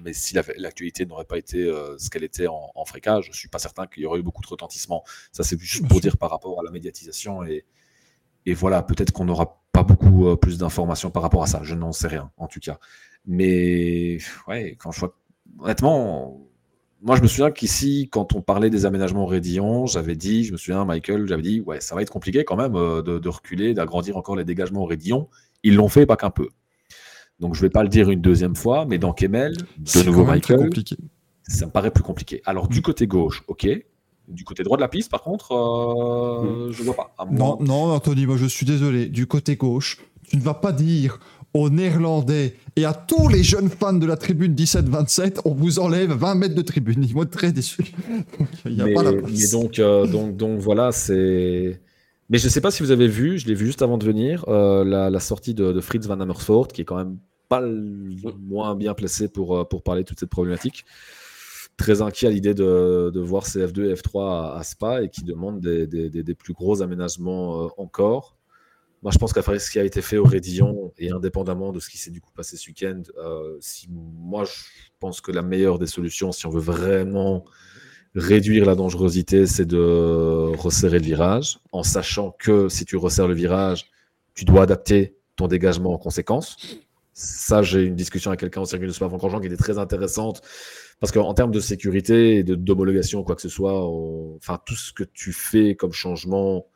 [0.05, 3.31] Mais si la- l'actualité n'aurait pas été euh, ce qu'elle était en, en Africa, je
[3.33, 5.03] suis pas certain qu'il y aurait eu beaucoup de retentissement.
[5.33, 7.65] Ça, c'est juste pour dire par rapport à la médiatisation et,
[8.47, 11.59] et voilà, peut-être qu'on n'aura pas beaucoup euh, plus d'informations par rapport à ça.
[11.63, 12.79] Je n'en sais rien, en tout cas.
[13.25, 15.17] Mais ouais, quand je vois,
[15.59, 16.39] honnêtement,
[17.01, 20.57] moi je me souviens qu'ici, quand on parlait des aménagements Rédillon, j'avais dit, je me
[20.57, 23.73] souviens, Michael, j'avais dit, ouais, ça va être compliqué quand même euh, de, de reculer,
[23.73, 25.27] d'agrandir encore les dégagements Rédillon.
[25.63, 26.47] Ils l'ont fait, pas qu'un peu.
[27.41, 30.57] Donc je vais pas le dire une deuxième fois, mais dans Kemel, de nouveau Michael,
[30.59, 30.95] compliqué.
[31.43, 32.41] ça me paraît plus compliqué.
[32.45, 33.67] Alors du côté gauche, ok.
[34.27, 37.13] Du côté droit de la piste, par contre, euh, je vois pas.
[37.31, 39.07] Non, non, Anthony, moi je suis désolé.
[39.07, 41.19] Du côté gauche, tu ne vas pas dire
[41.53, 46.11] aux Néerlandais et à tous les jeunes fans de la tribune 17-27, on vous enlève
[46.11, 47.03] 20 mètres de tribune.
[47.03, 47.93] Ils vont être très déçus.
[48.65, 51.81] Il n'y a mais, pas la mais donc, euh, donc, donc voilà, c'est.
[52.29, 54.43] Mais je sais pas si vous avez vu, je l'ai vu juste avant de venir,
[54.49, 58.33] euh, la, la sortie de, de Fritz Van Amersfoort, qui est quand même pas le
[58.41, 60.85] moins bien placé pour, euh, pour parler de toute cette problématique.
[61.77, 65.23] Très inquiet à l'idée de, de voir ces F2 et F3 à, Spa et qui
[65.23, 68.35] demande des, des- des- des plus gros aménagements euh, encore.
[69.03, 71.87] Moi, je pense qu'après ce qui a été fait au Rédillon, et indépendamment de ce
[71.87, 74.51] qui s'est du coup passé ce week-end, euh, si, moi, je
[74.99, 77.45] pense que la meilleure des solutions, si on veut vraiment
[78.15, 83.35] réduire la dangerosité, c'est de resserrer le virage, en sachant que si tu resserres le
[83.35, 83.85] virage,
[84.33, 86.57] tu dois adapter ton dégagement en conséquence.
[87.19, 90.43] Ça, j'ai eu une discussion avec quelqu'un au circuit de Spa-Francorchamps qui était très intéressante,
[90.99, 94.75] parce qu'en termes de sécurité et de- d'homologation, quoi que ce soit, on- enfin, tout
[94.75, 96.67] ce que tu fais comme changement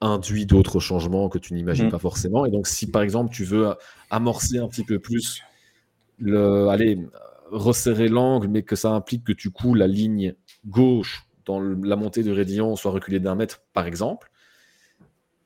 [0.00, 1.90] induit d'autres changements que tu n'imagines Mhm.
[1.90, 2.46] pas forcément.
[2.46, 3.74] Et donc, si par exemple, tu veux
[4.08, 5.42] amorcer un petit peu plus
[6.18, 6.98] le, allez,
[7.50, 10.34] resserrer l'angle, mais que ça implique que tu coules la ligne
[10.66, 14.30] gauche dans la montée de Rédillon soit reculée d'un mètre, par exemple,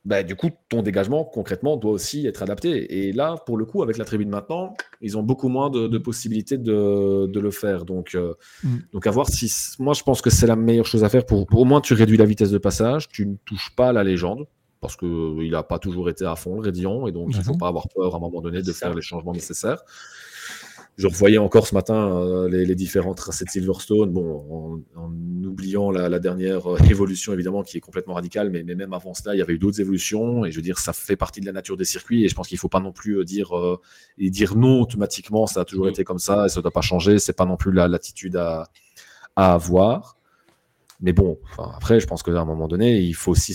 [0.07, 2.71] bah, du coup, ton dégagement, concrètement, doit aussi être adapté.
[3.07, 5.97] Et là, pour le coup, avec la tribune maintenant, ils ont beaucoup moins de, de
[5.97, 7.83] possibilités de, de le faire.
[7.83, 8.77] Donc, euh, Mm.
[8.93, 9.51] donc, à voir si.
[9.79, 11.25] Moi, je pense que c'est la meilleure chose à faire.
[11.25, 14.03] Pour, pour- au moins, tu réduis la vitesse de passage, tu ne touches pas la
[14.03, 14.45] légende.
[14.79, 17.57] Parce qu'il n'a pas toujours été à fond, le Rédillon, et donc il ne faut
[17.57, 19.81] pas avoir peur à un moment donné de faire les changements nécessaires.
[20.97, 25.11] Je revoyais encore ce matin euh, les, les différents tracés de Silverstone, bon, en, en
[25.43, 29.13] oubliant la, la dernière euh, évolution évidemment qui est complètement radicale, mais, mais même avant
[29.13, 31.45] cela, il y avait eu d'autres évolutions, et je veux dire, ça fait partie de
[31.45, 33.55] la nature des circuits, et je pense qu'il ne faut pas non plus euh, dire,
[33.55, 33.79] euh,
[34.17, 35.89] et dire non automatiquement, ça a toujours Mm.
[35.89, 38.35] été comme ça, et ça ne doit pas changer, c'est pas non plus la- l'attitude
[38.35, 38.67] à,
[39.35, 40.17] à avoir.
[40.99, 43.53] Mais bon, enfin, après, je pense qu'à un moment donné, il faut aussi.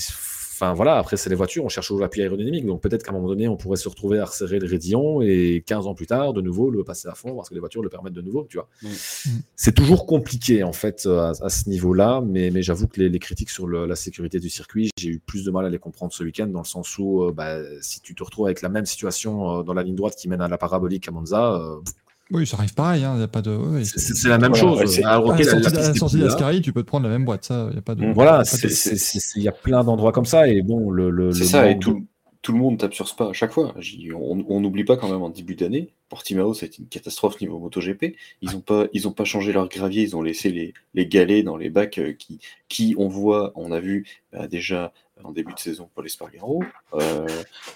[0.62, 2.64] Enfin voilà, après, c'est les voitures, on cherche toujours l'appui aérodynamique.
[2.66, 5.60] Donc peut-être qu'à un moment donné, on pourrait se retrouver à resserrer le raidillon et
[5.66, 7.88] 15 ans plus tard, de nouveau, le passer à fond parce que les voitures le
[7.88, 8.68] permettent de nouveau, tu vois.
[9.56, 12.22] C'est toujours compliqué, en fait, à, à ce niveau-là.
[12.24, 15.18] Mais, mais j'avoue que les, les critiques sur le- la sécurité du circuit, j'ai eu
[15.18, 18.00] plus de mal à les comprendre ce week-end, dans le sens où euh, bah, si
[18.00, 20.46] tu te retrouves avec la même situation euh, dans la ligne droite qui mène à
[20.46, 21.80] la parabolique à Monza, euh,
[22.32, 23.04] Oui, ça arrive pareil.
[23.16, 23.50] Il y a pas de.
[23.54, 24.78] ouais, c'est c'est la même Voilà, chose.
[24.80, 27.12] ouais, c'est- Alors, ok, à la la- la sortie d'Ascari, tu peux te prendre la
[27.12, 27.44] même boîte.
[27.44, 28.06] Ça, il y a pas de.
[28.12, 30.48] Voilà, c'est- de- c'est- c'est- il y a plein d'endroits comme ça.
[30.48, 31.10] Et bon, le.
[31.10, 32.00] le C'est ça, et tout, de-
[32.42, 33.74] tout le monde tape sur Spa à chaque fois.
[34.14, 37.58] On n'oublie pas quand même en début d'année, Portimao, ça a été une catastrophe niveau
[37.58, 38.16] MotoGP.
[38.42, 41.44] Ils n'ont pas, ils ont pas changé leur gravier, ils ont laissé les, les galets
[41.44, 44.92] dans les bacs euh, qui, qui, on voit, on a vu bah, déjà
[45.24, 46.62] en début de saison pour l'Espargaro.
[46.94, 47.26] Euh,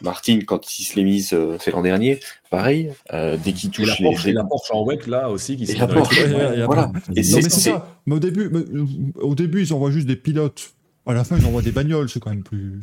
[0.01, 2.20] Martin, quand il se l'est mise, euh, c'est l'an dernier,
[2.51, 4.31] pareil, euh, dès qu'il Et la touche Porsche, les.
[4.31, 6.19] et la Porsche en wet, là aussi, qui la Porsche.
[6.19, 6.93] Ouais, ouais, voilà.
[7.15, 8.01] Et Non, mais ça.
[8.07, 8.86] Mais au début, mais, euh,
[9.20, 10.73] au début, ils envoient juste des pilotes.
[11.07, 12.09] À la fin, ils envoient des bagnoles.
[12.09, 12.81] C'est quand même plus.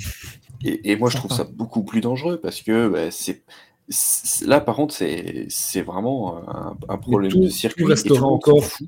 [0.64, 3.44] Et, et moi, je trouve ça beaucoup plus dangereux parce que bah, c'est.
[4.46, 7.84] Là, par contre, c'est c'est vraiment un, un problème tout- de circuit.
[7.84, 8.88] tout restera encore fout.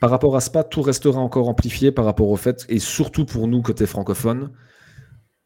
[0.00, 3.48] par rapport à Spa, tout restera encore amplifié par rapport au fait, et surtout pour
[3.48, 4.52] nous côté francophone,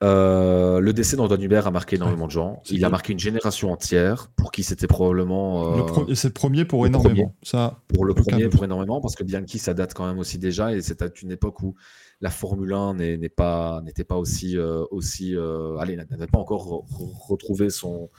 [0.04, 2.62] euh, le décès d'Antoine Hubert a marqué énormément de gens.
[2.70, 5.74] Il a marqué une génération entière pour qui c'était probablement.
[5.76, 7.34] Le euh, pro- c'est le premier pour le énormément.
[7.42, 10.74] Ça, pour le premier, pour énormément, parce que Bianchi, ça date quand même aussi déjà,
[10.74, 11.74] et c'est à une époque où
[12.20, 16.38] la Formule 1 n'est n'est pas, n'était pas aussi, euh, aussi euh, allez, n'avait pas
[16.38, 18.10] encore re- re- retrouvé son,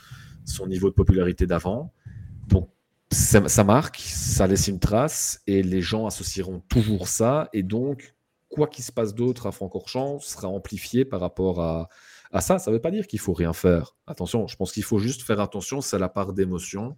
[0.46, 1.92] son niveau de popularité d'avant.
[2.48, 2.70] Donc,
[3.12, 8.16] ça, ça marque, ça laisse une trace, et les gens associeront toujours ça, et donc,
[8.50, 11.90] quoi qu'il se passe d'autre à Francorchamps sera amplifié par rapport à,
[12.32, 12.58] à ça.
[12.60, 13.96] Ça ne veut pas dire qu'il faut rien faire.
[14.08, 16.96] Attention, je pense qu'il faut juste faire attention, c'est la part d'émotion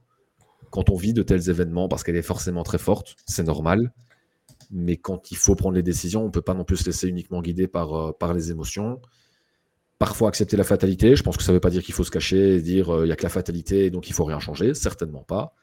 [0.70, 3.92] quand on vit de tels événements, parce qu'elle est forcément très forte, c'est normal.
[4.69, 7.07] Mais quand il faut prendre les décisions, on ne peut pas non plus se laisser
[7.07, 9.01] uniquement guider par, euh, par les émotions.
[9.98, 12.11] Parfois accepter la fatalité, je pense que ça ne veut pas dire qu'il faut se
[12.11, 14.73] cacher et dire euh, il n'y a que la fatalité, donc il faut rien changer,
[14.73, 15.53] certainement pas.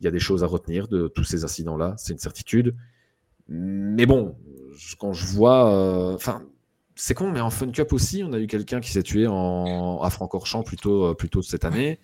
[0.00, 2.74] Il y a des choses à retenir de tous ces incidents-là, c'est une certitude.
[3.48, 4.36] Mais bon,
[4.98, 5.72] quand je vois...
[5.74, 6.42] euh, Enfin,
[6.94, 10.00] c'est con, mais en Fun Cup aussi, on a eu quelqu'un qui s'est tué en,
[10.02, 12.00] à Francorchamps plus tôt, euh, plus tôt cette année,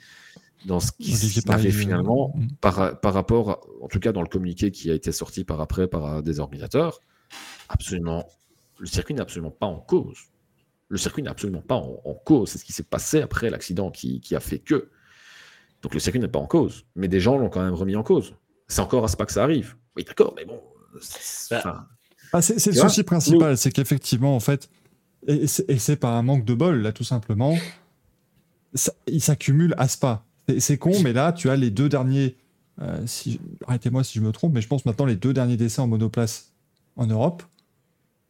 [0.66, 4.22] dans ce qui n'avait Paris, finalement euh, par, par rapport, à- en tout cas dans
[4.22, 7.00] le communiqué qui a été sorti par après par des organisateurs,
[7.68, 8.26] absolument,
[8.78, 10.18] le circuit n'est absolument pas en cause.
[10.88, 12.50] Le circuit n'est absolument pas en, en cause.
[12.50, 14.88] C'est ce qui s'est passé après l'accident qui, qui a fait que.
[15.82, 16.86] Donc le circuit n'est pas en cause.
[16.96, 18.34] Mais des gens l'ont quand même remis en cause.
[18.68, 19.76] C'est encore à ce pas que ça arrive.
[19.96, 20.60] Oui, d'accord, mais bon.
[21.00, 21.88] c'est- Bah,
[22.32, 24.68] Ah, c'est c'est le souci principal, c'est qu'effectivement, en fait,
[25.26, 27.56] et c'est et c'est pas un manque de bol, là, tout simplement,
[28.74, 30.24] ça- il s'accumule à Spa.
[30.48, 32.36] C'est- C'est con, mais là, tu as les deux derniers,
[32.80, 35.80] euh, si, arrêtez-moi si je me trompe, mais je pense maintenant les deux derniers décès
[35.80, 36.52] en monoplace
[36.96, 37.42] en Europe,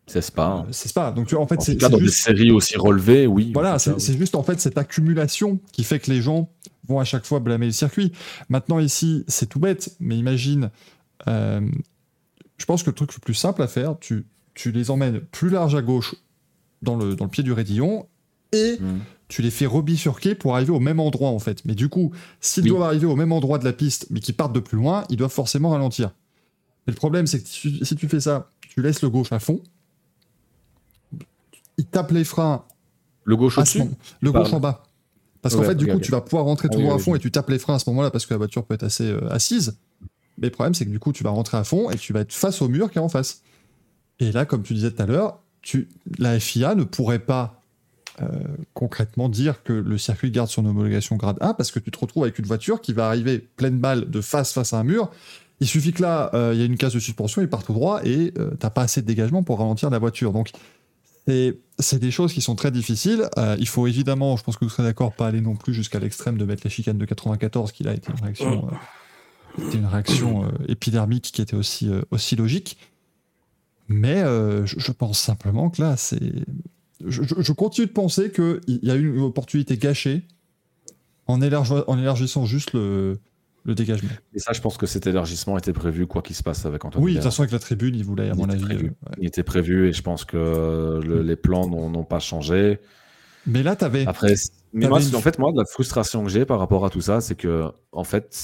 [0.06, 0.64] c'est pas.
[0.66, 1.12] euh, c'est Spa.
[1.12, 3.50] Donc, tu vois, en fait, en c'est dans juste, des séries aussi relevées, oui.
[3.52, 6.48] voilà, c'est juste en fait cette accumulation qui fait que les gens
[6.88, 8.12] vont à chaque fois blâmer le circuit.
[8.48, 10.70] Maintenant, ici, c'est tout bête, mais imagine,
[11.28, 11.60] euh,
[12.56, 14.24] je pense que le truc le plus simple à faire, tu,
[14.54, 16.14] tu les emmènes plus large à gauche
[16.82, 18.06] dans le, dans le pied du raidillon
[18.52, 18.98] et Mm.
[19.28, 21.64] Tu les fais rebifurquer pour arriver au même endroit en fait.
[21.66, 22.70] Mais du coup, s'ils Oui.
[22.70, 25.16] doivent arriver au même endroit de la piste mais qu'ils partent de plus loin, ils
[25.16, 26.12] doivent forcément ralentir.
[26.86, 29.38] Mais le problème, c'est que tu- si tu fais ça, tu laisses le gauche à
[29.38, 29.60] fond,
[31.76, 32.64] il tape les freins
[33.24, 33.82] Le gauche au-dessus
[34.20, 34.84] le gauche en bas.
[35.42, 37.18] Parce qu'en fait, du coup, tu vas pouvoir rentrer Ah toujours oui, à fond et
[37.18, 39.28] tu tapes les freins à ce moment-là parce que la voiture peut être assez euh,
[39.32, 39.78] assise.
[40.38, 42.20] Mais le problème, c'est que du coup, tu vas rentrer à fond et tu vas
[42.20, 43.42] être face au mur qui est en face.
[44.18, 47.57] Et là, comme tu disais tout à l'heure, tu, la FIA ne pourrait pas
[48.22, 48.26] euh,
[48.74, 52.24] concrètement dire que le circuit garde son homologation grade 1 parce que tu te retrouves
[52.24, 55.10] avec une voiture qui va arriver pleine balle de face face à un mur.
[55.60, 57.72] Il suffit que là, euh, il y a une case de suspension, il part tout
[57.72, 60.32] droit et euh, t'as pas assez de dégagement pour ralentir la voiture.
[60.32, 60.50] Donc,
[61.26, 63.28] c'est c'est des choses qui sont très difficiles.
[63.38, 65.98] Euh, il faut évidemment, je pense que vous serez d'accord, pas aller non plus jusqu'à
[65.98, 68.68] l'extrême de mettre la chicane de 94, qui là était une réaction,
[69.58, 72.78] était une réaction épidermique qui était aussi, aussi logique.
[73.88, 76.20] Mais je, je pense simplement que là, c'est.
[77.06, 80.22] Je, continue de penser qu'il y a eu une opportunité gâchée
[81.26, 83.18] en, élargi- en élargissant juste le,
[83.64, 84.08] le dégagement.
[84.34, 87.04] Et ça, je pense que cet élargissement était prévu, quoi qu'il se passe avec Antoine.
[87.04, 88.62] Oui, de toute façon, avec la tribune, il voulait, à mon avis.
[88.64, 88.86] prévu.
[88.86, 89.16] euh, ouais.
[89.20, 92.78] Il était prévu et je pense que le- les plans n'ont pas changé.
[93.46, 94.06] Mais là, tu avais.
[94.06, 94.34] Après,
[94.72, 97.20] mais moi, une- en fait, moi, la frustration que j'ai par rapport à tout ça,
[97.20, 98.36] c'est que, en fait,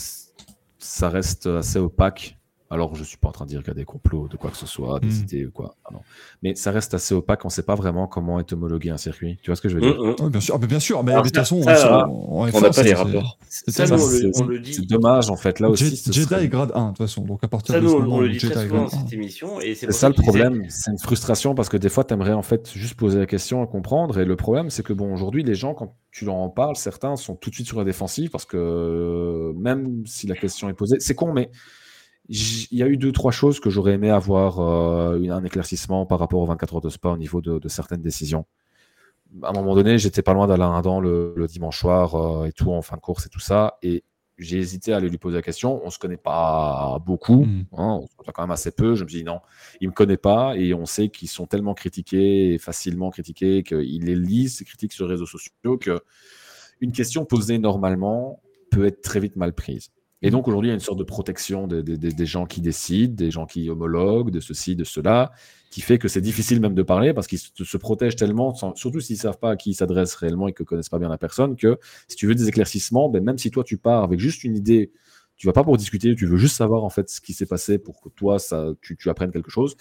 [0.79, 2.39] ça reste assez opaque.
[2.71, 4.51] Alors, je suis pas en train de dire qu'il y a des complots, de quoi
[4.51, 5.11] que ce soit, des Mm.
[5.23, 5.77] idées ou quoi.
[5.85, 6.01] Ah non.
[6.43, 7.45] Mais ça reste assez opaque.
[7.45, 9.39] On sait pas vraiment comment est homologué un circuit.
[9.43, 9.95] Tu vois ce que je veux dire?
[10.01, 10.15] Mm, mm.
[10.23, 12.11] Oui, bien sûr, ah, mais bien sûr, mais, Alors de toute façon, ça, ça, en
[12.11, 13.39] On F1, n'a pas les rapports.
[13.49, 14.75] c'est Ça, ça, nous, on c'est- le- on c'est- le dit.
[14.75, 15.61] C'est dommage, en fait.
[15.61, 17.23] Là aussi, Jedi serait- est grade 1, de toute façon.
[17.25, 18.77] Donc à partir Ça, de ce on, moment on le où dit Jedi très souvent
[18.77, 19.05] dans grade 1.
[19.05, 19.61] cette émission.
[19.61, 22.43] Et c'est ça le problème, c'est une frustration parce que des fois, tu aimerais en
[22.43, 24.19] fait juste poser la question et comprendre.
[24.19, 27.15] Et le problème, c'est que bon, aujourd'hui, les gens, quand tu leur en parles, certains
[27.17, 30.75] sont tout de suite sur la défensive parce que euh, même si la question est
[30.75, 31.51] posée, c'est con, mais
[32.29, 36.19] il y a eu deux, trois choses que j'aurais aimé avoir euh, un éclaircissement par
[36.19, 38.47] rapport aux 24 heures de spa au niveau de, de certaines décisions.
[39.43, 42.53] À un moment donné, j'étais pas loin d'Alain Adam le, le dimanche soir euh, et
[42.53, 43.79] tout en fin de course et tout ça.
[43.83, 44.05] Et
[44.39, 45.81] j'ai hésité à aller lui poser la question.
[45.85, 47.61] On se connaît pas beaucoup, Mm.
[47.73, 48.95] hein, on se connaît quand même assez peu.
[48.95, 49.41] Je me suis dit non,
[49.81, 54.05] il me connaît pas et on sait qu'ils sont tellement critiqués et facilement critiqués qu'il
[54.05, 56.01] les lit ces critiques sur les réseaux sociaux que
[56.81, 59.91] une question posée normalement peut être très vite mal prise.
[60.23, 63.31] Et donc aujourd'hui, il y a une sorte de protection des, gens qui décident, des
[63.31, 65.33] gens qui homologuent, de ceci, de cela,
[65.71, 69.17] qui fait que c'est difficile même de parler parce qu'ils se, protègent tellement, surtout s'ils
[69.17, 71.57] ne savent pas à qui ils s'adressent réellement et que connaissent pas bien la personne,
[71.57, 71.79] que
[72.09, 74.93] si tu veux des éclaircissements, ben, même si toi tu pars avec juste une idée,
[75.37, 77.79] tu vas pas pour discuter, tu veux juste savoir en fait ce qui s'est passé
[77.79, 79.77] pour que toi, ça, tu, apprennes quelque chose,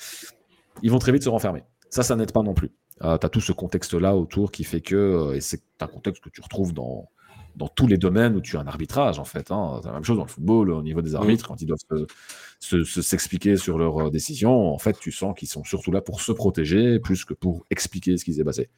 [0.82, 1.64] ils vont très vite se renfermer.
[1.90, 2.72] Ça, ça n'aide pas non plus.
[3.00, 6.30] tu as tout ce contexte-là autour qui fait que, euh, et c'est un contexte que
[6.30, 7.08] tu retrouves dans,
[7.56, 9.52] dans tous les domaines où tu as un arbitrage, en fait.
[9.52, 9.80] Hein.
[9.82, 11.80] C'est la même chose dans le football, au niveau des arbitres, quand ils doivent
[12.60, 14.74] se- se- s'expliquer sur leurs euh, décisions.
[14.74, 18.18] En fait, tu sens qu'ils sont surtout là pour se protéger plus que pour expliquer
[18.18, 18.70] ce qui s'est passé.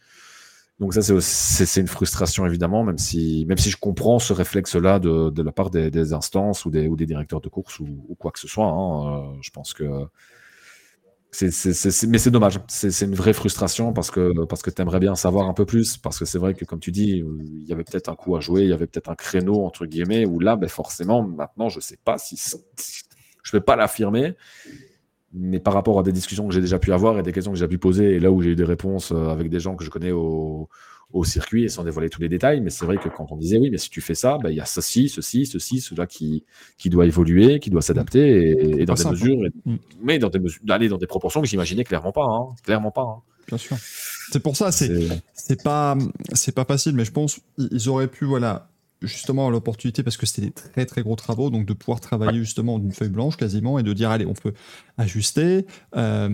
[0.80, 5.30] Donc ça, c'est une frustration, évidemment, même si, même si je comprends ce réflexe-là de,
[5.30, 8.16] de la part des, des instances ou des, ou des directeurs de course ou, ou
[8.16, 8.68] quoi que ce soit.
[8.68, 9.24] hein.
[9.36, 9.84] Euh, je pense que...
[11.42, 12.60] mais c'est dommage.
[12.68, 15.98] C'est une vraie frustration parce que, parce que tu aimerais bien savoir un peu plus.
[15.98, 18.36] Parce que c'est vrai que, comme tu dis, euh, il y avait peut-être un coup
[18.36, 21.70] à jouer, il y avait peut-être un créneau, entre guillemets, où là, ben, forcément, maintenant,
[21.70, 22.38] je sais pas si...
[22.38, 22.58] si-
[23.44, 24.36] Je ne vais pas l'affirmer,
[25.34, 27.58] mais par rapport à des discussions que j'ai déjà pu avoir et des questions que
[27.58, 29.84] j'ai pu poser, et là où j'ai eu des réponses euh, avec des gens que
[29.84, 30.70] je connais au,
[31.16, 33.58] au circuit et sans dévoiler tous les détails, mais c'est vrai que quand on disait
[33.58, 36.44] oui, mais si tu fais ça, ben, il y a ceci, ceci, ceci, cela qui,
[36.78, 39.16] qui doit évoluer, qui doit s'adapter, et, et dans des simple.
[39.16, 39.76] mesures, et- Mm.
[40.04, 43.04] mais dans des mesures, d'aller dans des proportions que j'imaginais clairement pas, hein, clairement pas.
[43.04, 43.22] hein.
[43.48, 43.78] Bien sûr.
[44.32, 45.96] C'est pour ça, c'est pas
[46.34, 48.70] c'est pas facile, mais je pense ils auraient pu voilà
[49.02, 52.80] justement l'opportunité parce que c'était des très très gros travaux, donc de pouvoir travailler justement
[52.80, 54.54] d'une feuille blanche quasiment et de dire allez on peut
[54.98, 55.66] ajuster.
[55.96, 56.30] Euh,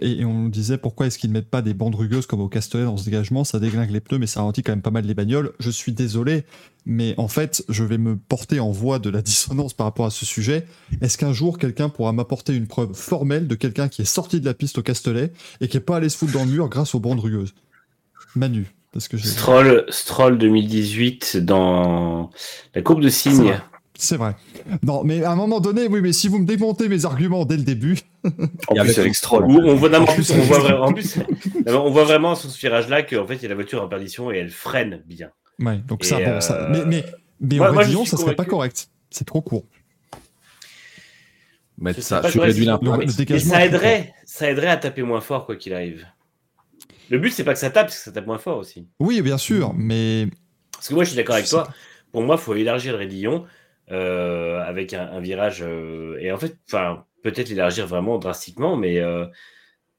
[0.00, 2.48] et, et on disait pourquoi est-ce qu'ils ne mettent pas des bandes rugueuses comme au
[2.48, 5.04] Castellet dans ce dégagement, ça déglingue les pneus, mais ça ralentit quand même pas mal
[5.04, 5.52] les bagnoles.
[5.58, 6.44] Je suis désolé,
[6.84, 10.10] mais en fait je vais me porter en voie de la dissonance par rapport à
[10.10, 10.66] ce sujet.
[11.00, 14.46] Est-ce qu'un jour quelqu'un pourra m'apporter une preuve formelle de quelqu'un qui est sorti de
[14.46, 16.94] la piste au Castellet et qui est pas allé se foutre dans le mur grâce
[16.94, 17.54] aux bandes rugueuses?
[18.34, 22.30] Manu, parce que Stroll, Stroll 2018 dans
[22.74, 23.60] la courbe de cygne.
[23.98, 24.34] C'est vrai.
[24.82, 27.58] Non, mais à un moment donné, oui, mais si vous me démontez mes arguments dès
[27.58, 27.98] le début,
[28.68, 29.44] En plus avec Stroll.
[29.44, 31.18] On voit, non, en plus, on voit vraiment, en plus,
[31.66, 34.32] on voit vraiment sur ce virage-là qu'en fait, il y a la voiture en perdition
[34.32, 35.28] et elle freine bien.
[35.60, 37.04] ouais, donc Et ça, bon, euh, ça, mais,
[37.58, 38.88] moi, je suis ça serait pas correct.
[39.10, 39.66] C'est trop court.
[41.78, 43.18] Mais Je sais ça, quoi, réduis l'impact.
[43.28, 46.06] Mais- ça aiderait, ça aiderait à taper moins fort, quoi qu'il arrive.
[47.10, 48.88] Le but, c'est pas que ça tape, c'est que ça tape moins fort aussi.
[49.00, 50.28] Oui, bien sûr, mais
[50.72, 51.68] Parce que moi, je suis d'accord avec toi.
[52.12, 53.44] Pour moi, il faut élargir le raidillon
[53.92, 55.62] euh, avec un, un virage.
[55.62, 59.26] euh, et en fait, enfin, peut-être l'élargir vraiment drastiquement, mais euh,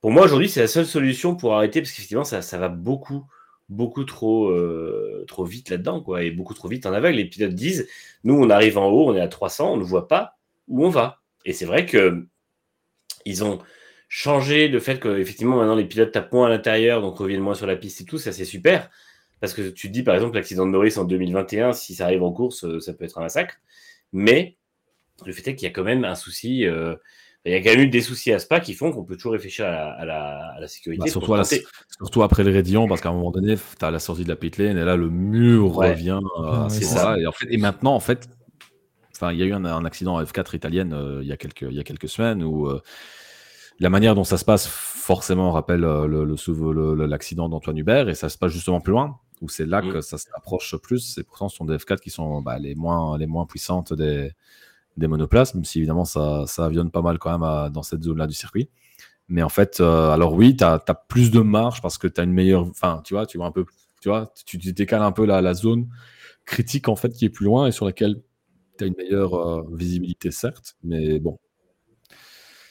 [0.02, 3.26] pour moi, aujourd'hui, c'est la seule solution pour arrêter, parce qu'effectivement, ça, ça va beaucoup,
[3.69, 7.18] beaucoup trop, euh, trop vite là-dedans, quoi, et beaucoup trop vite en aveugle.
[7.18, 7.88] Les pilotes disent,
[8.24, 10.38] nous, on arrive en haut, on est à 300, on ne voit pas
[10.68, 11.22] où on va.
[11.45, 12.27] Et c'est vrai que
[13.26, 13.60] ils ont
[14.10, 17.56] changé le fait que effectivement maintenant les pilotes tapent moins à l'intérieur, donc reviennent moins
[17.56, 18.90] sur la piste et tout, ça c'est super.
[19.40, 22.24] Parce que tu te dis par exemple l'accident de Norris en 2021, si ça arrive
[22.24, 23.56] en course, euh, ça peut être un massacre.
[24.14, 24.56] Mais
[25.26, 26.66] le fait est qu'il y a quand même un souci.
[26.66, 26.95] euh,
[27.45, 29.32] il y a quand même eu des soucis à Spa qui font qu'on peut toujours
[29.32, 31.03] réfléchir à la, à la- à la sécurité.
[31.06, 31.64] Bah, surtout, à la- tenter.
[31.98, 34.36] surtout après le Rédillon, parce qu'à un moment donné, tu as la sortie de la
[34.36, 35.92] pit lane et là, le mur Ouais.
[35.92, 37.18] revient euh, à ce moment-là.
[37.19, 38.27] Et, en fait, et maintenant, en fait,
[39.16, 41.38] enfin, il y a eu un, un accident en F4 italienne euh, il, y a
[41.38, 42.82] quelques, il y a quelques semaines où euh,
[43.80, 47.50] la manière dont ça se passe forcément rappelle euh, le- le souve- le- le- l'accident
[47.50, 49.94] d'Antoine Hubert et ça se passe justement plus loin où c'est là Mm.
[49.94, 51.18] que ça s'approche plus.
[51.20, 54.32] Et pourtant, ce sont des F4 qui sont bah, les, moins, les moins puissantes des,
[54.98, 58.04] des monoplaces, même si évidemment ça, ça avionne pas mal quand même à- dans cette
[58.04, 58.70] zone-là du circuit.
[59.30, 62.24] Mais en fait, euh, alors oui, tu as, plus de marge parce que tu as
[62.26, 62.64] une meilleure.
[62.68, 63.66] Enfin, tu vois, tu vois un peu.
[64.02, 65.88] Tu vois, tu, tu décales un peu la, la zone
[66.46, 68.22] critique en fait qui est plus loin et sur laquelle
[68.78, 70.76] tu as une meilleure euh, visibilité, certes.
[70.84, 71.40] Mais bon.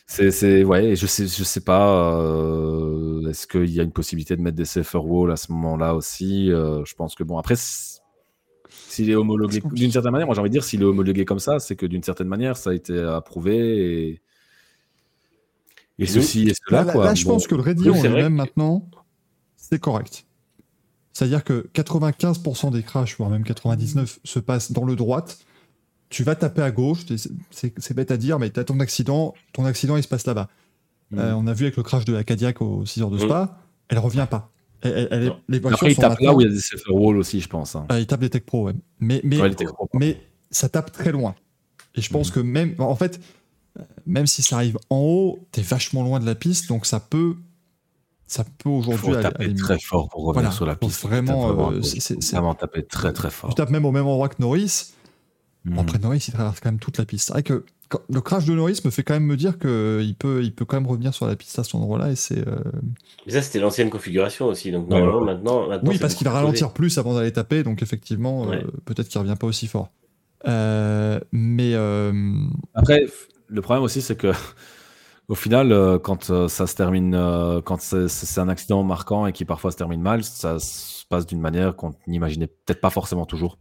[0.08, 2.20] C'est, c'est, ouais, je sais, je sais pas.
[2.20, 5.94] euh, est-ce qu'il y a une possibilité de mettre des safer walls à ce moment-là
[5.96, 10.40] aussi Euh, Je pense que bon, après, s'il est homologué d'une certaine manière, moi j'ai
[10.40, 12.74] envie de dire, s'il est homologué comme ça, c'est que d'une certaine manière, ça a
[12.74, 14.20] été approuvé et,
[15.98, 16.84] et ceci et cela.
[16.84, 17.04] là- quoi.
[17.06, 17.32] là, je Bon.
[17.32, 18.88] pense que le vrai lui-même que- maintenant,
[19.56, 20.24] c'est correct.
[21.12, 25.38] C'est-à-dire que 95% des crashs, voire même 99, se passent dans le droite.
[26.08, 27.00] Tu vas taper à gauche,
[27.50, 30.48] c'est- bête à dire, mais tu as ton accident, ton accident il se passe là-bas.
[31.10, 31.18] Mm.
[31.18, 33.26] Euh, on a vu avec le crash de la Cadillac aux 6 heures de Mm.
[33.28, 34.50] Spa, elle revient pas.
[34.82, 37.16] Elle- elle- les Après, il sont tape là où il y a des safer walls
[37.16, 37.74] aussi, je pense.
[37.74, 37.86] hein.
[37.88, 38.74] Ah, il tape les Tech Pro, ouais.
[39.00, 40.20] Mais, mais, Ouais, les Tech Pro, mais
[40.50, 41.34] ça tape très loin.
[41.96, 43.18] Et je pense que même, en fait,
[43.78, 47.00] euh, même si ça arrive en haut, t'es vachement loin de la piste, donc ça
[47.00, 47.34] peut,
[48.28, 51.02] ça peut aujourd'hui taper très fort pour revenir Voilà, sur la piste.
[51.02, 53.50] vraiment, euh, c'est- vraiment taper très très fort.
[53.50, 54.92] Tu tapes même au même endroit que Norris.
[55.66, 55.84] Bon, Mm.
[55.84, 57.26] après, Norris, il traverse quand même toute la piste.
[57.26, 60.14] C'est vrai que quand- le crash de Norris me fait quand même me dire qu'il
[60.18, 62.10] peut, il peut quand même revenir sur la piste à cet endroit-là.
[62.12, 62.56] Et c'est, euh,
[63.26, 64.70] Mais ça, c'était l'ancienne configuration aussi.
[64.70, 65.24] Donc, Ouais, normalement, ouais.
[65.26, 69.08] maintenant, maintenant, Oui, parce qu'il va ralentir plus avant d'aller taper, donc effectivement, euh, peut-être
[69.08, 69.90] qu'il revient pas aussi fort.
[70.46, 72.12] Euh, mais euh,
[72.74, 73.06] Après,
[73.48, 74.30] le problème aussi, c'est que
[75.28, 79.26] au final, euh, quand euh, ça se termine, euh, quand c'est c'est un accident marquant
[79.26, 82.90] et qui parfois se termine mal, ça se passe d'une manière qu'on n'imaginait peut-être pas
[82.90, 83.58] forcément toujours.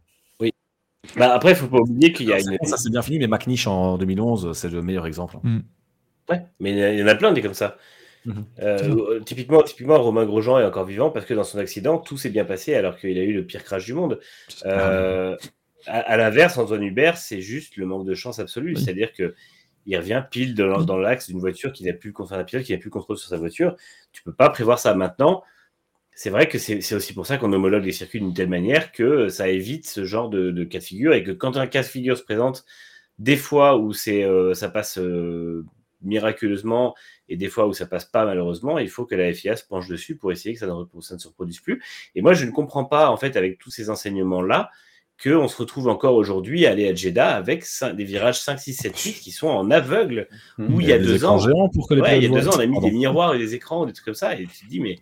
[1.17, 2.57] Bah, après, il faut pas oublier qu'il y a une.
[2.61, 5.37] c'est- Ça s'est bien fini, mais McNish en 2011, c'est le meilleur exemple.
[6.29, 7.77] Ouais, mais il y en a plein des comme ça.
[8.25, 8.45] Mhm.
[8.59, 12.31] Euh, typiquement, typiquement, Romain Grosjean est encore vivant parce que dans son accident, tout s'est
[12.31, 14.19] bien passé alors qu'il a eu le pire crash du monde.
[14.65, 15.37] Euh,
[15.85, 18.73] à, à l'inverse, Antoine Hubert, c'est juste le manque de chance absolue.
[18.75, 18.81] Oui.
[18.81, 19.35] C'est-à-dire que
[19.85, 22.65] il revient pile dans, dans l'axe d'une voiture qui n'a plus le contrôle, un pilote
[22.65, 23.75] qui n'a plus le contrôle sur sa voiture.
[24.11, 25.43] Tu peux pas prévoir ça maintenant.
[26.17, 29.27] C'est vrai que c'est aussi pour ça qu'on homologue les circuits d'une telle manière que
[29.27, 31.87] ça évite ce genre de, de cas de figure et que quand un cas de
[31.87, 32.63] figure se présente,
[33.19, 35.65] des fois où c'est euh, ça passe euh,
[36.01, 36.95] miraculeusement
[37.29, 39.87] et des fois où ça passe pas malheureusement, il faut que la FIA se penche
[39.87, 41.83] dessus pour essayer que ça ne, repro- ça ne se reproduise plus.
[42.15, 44.69] Et moi, je ne comprends pas, en fait, avec tous ces enseignements-là,
[45.21, 47.63] qu'on se retrouve encore aujourd'hui à aller à Jeddah avec
[47.95, 50.27] des virages 5, 6, 7, 8 qui sont en aveugle.
[50.59, 52.47] Où il y a deux ans, géants pour que les Ouais, il y a deux
[52.49, 52.87] ans, on a mis Pardon.
[52.89, 54.97] des miroirs et des écrans, des trucs comme ça, et tu te dis, mais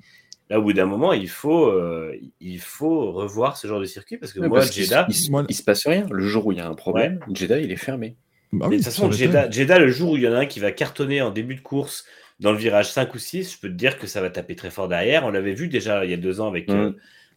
[0.54, 4.18] là, au bout d'un moment, il faut, euh, il faut revoir ce genre de circuit
[4.18, 5.16] parce que Ouais, moi, parce Jeddah, il
[5.50, 6.06] il se passe rien.
[6.12, 8.16] Le jour où il y a un problème, Jeddah, il est fermé.
[8.52, 10.40] Bah Mais oui, de toute façon, ça Jeddah, le jour où il y en a
[10.40, 12.06] un qui va cartonner en début de course
[12.40, 14.70] dans le virage 5 ou 6, je peux te dire que ça va taper très
[14.70, 15.26] fort derrière.
[15.26, 16.74] On l'avait vu déjà il y a deux ans avec, Mm.
[16.76, 16.92] euh,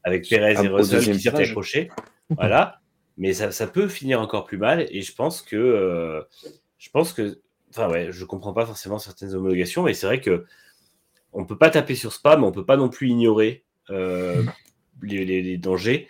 [0.05, 1.91] avec Perez Ah, et Russell qui s'étaient accrochés.
[2.31, 2.81] Voilà.
[3.19, 4.87] Mais ça, ça peut finir encore plus mal.
[4.91, 5.57] Et je pense que.
[5.57, 6.23] euh,
[6.77, 7.39] je pense que.
[7.71, 10.45] Enfin, ouais, je comprends pas forcément certaines homologations, mais c'est vrai que
[11.37, 14.43] on peut pas taper sur Spa, mais on peut pas non plus ignorer euh,
[15.03, 16.09] les, les- les dangers.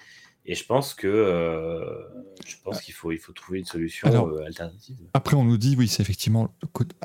[0.49, 1.85] Et je pense que euh,
[2.47, 4.97] je pense qu'il faut, il faut trouver une solution Alors, euh, alternative.
[5.13, 6.55] Après, on nous dit, oui, c'est effectivement,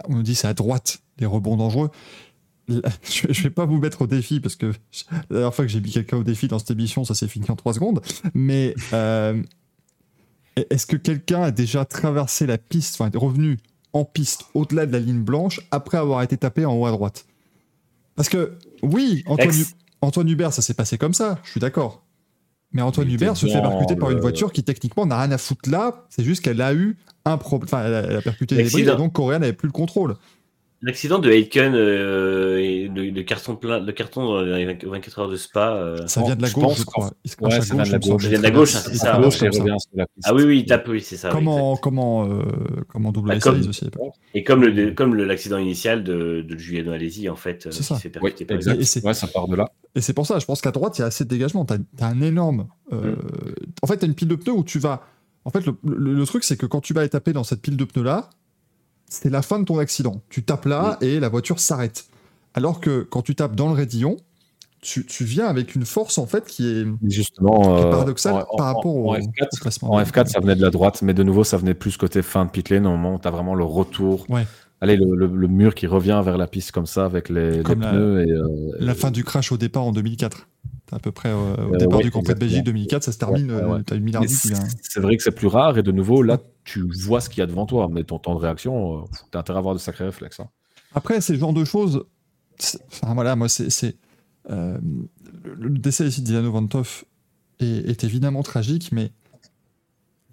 [0.07, 1.89] on nous dit c'est à droite les rebonds dangereux.
[2.67, 4.67] Là, Je ne vais pas vous mettre au défi parce que
[5.11, 7.49] la dernière fois que j'ai mis quelqu'un au défi dans cette émission, ça s'est fini
[7.49, 8.01] en 3 secondes.
[8.35, 9.41] Mais euh,
[10.69, 13.57] est-ce que quelqu'un a déjà traversé la piste, enfin est revenu
[13.93, 17.25] en piste au-delà de la ligne blanche après avoir été tapé en haut à droite?
[18.15, 22.03] Parce que oui, Antoine, Ex- Antoine Hubert, ça s'est passé comme ça, je suis d'accord.
[22.73, 25.31] Mais Antoine Il Hubert se fait percuter par une le- voiture qui techniquement n'a rien
[25.31, 27.67] à foutre là, c'est juste qu'elle a eu un problème.
[27.67, 28.83] Enfin, elle a, percuté les L'accident.
[28.83, 30.15] briques et donc Coréen n'avait plus le contrôle.
[30.83, 35.29] L'accident de Aiken euh, et de, de carton plein, de carton dans les 24 heures
[35.29, 35.75] de Spa.
[35.75, 37.11] euh, Ça vient de la gauche, je crois.
[37.23, 38.21] Il se Ouais, ça vient de gauche, la gauche.
[38.23, 39.39] Ça vient de la gauche, c'est ça, gauche
[39.93, 40.05] la.
[40.23, 41.29] Ah oui, oui, il tape, oui, c'est ça.
[41.29, 42.41] Comment, comment, euh,
[42.87, 43.85] comment double Bah, comme- aussi.
[44.33, 47.83] Et comme le comme l'accident initial de, de Giuliano Alesi, en fait, euh, C'est qui
[47.83, 47.95] ça.
[47.97, 48.75] fait Oui, exact.
[48.81, 49.69] Et Ouais, ça part de là.
[49.95, 51.63] Et c'est pour ça, je pense qu'à droite, il y a assez de dégagement.
[51.65, 52.67] Tu as, un énorme.
[52.91, 53.15] euh,
[53.83, 55.03] En fait, tu as une pile de pneus où tu vas.
[55.45, 57.77] En fait, le, le- le truc, c'est que quand tu vas taper dans cette pile
[57.77, 58.29] de pneus-là,
[59.13, 60.21] c'est la fin de ton accident.
[60.29, 62.05] Tu tapes là et la voiture s'arrête.
[62.53, 64.17] Alors que quand tu tapes dans le raidillon,
[64.81, 68.55] tu, tu viens avec une force, en fait, qui est, qui Justement, euh, paradoxale en-
[68.57, 69.91] par rapport au, en au F4, classement.
[69.93, 72.45] En F4, ça venait de la droite, mais de nouveau, ça venait plus côté fin
[72.45, 74.25] de pit lane, au moment où tu as vraiment le retour.
[74.29, 74.45] Ouais.
[74.79, 77.63] Allez, le, le- le mur qui revient vers la piste comme ça, avec les, les
[77.63, 78.25] Comme la- pneus.
[78.27, 78.47] Et, euh,
[78.79, 80.47] La fin du crash au départ en 2004.
[80.91, 82.73] T'as à peu près euh, au Euh, départ ouais, du Grand Prix de Belgique exactement.
[82.79, 83.49] 2004, ça se termine.
[83.51, 83.83] Ouais, ouais, ouais.
[83.87, 84.21] Tu as une vient.
[84.81, 87.41] c'est vrai que c'est plus rare, et de nouveau, là, tu vois ce qu'il y
[87.41, 90.03] a devant toi, mais ton temps de réaction, tu as intérêt à avoir de sacrés
[90.05, 90.39] réflexes.
[90.41, 90.49] hein.
[90.93, 92.03] Après, ces genres de choses,
[92.91, 93.95] enfin voilà, moi, c'est.
[94.49, 94.77] euh,
[95.43, 97.05] le, décès ici d'Ilano Vantov
[97.59, 99.11] est, est évidemment tragique, mais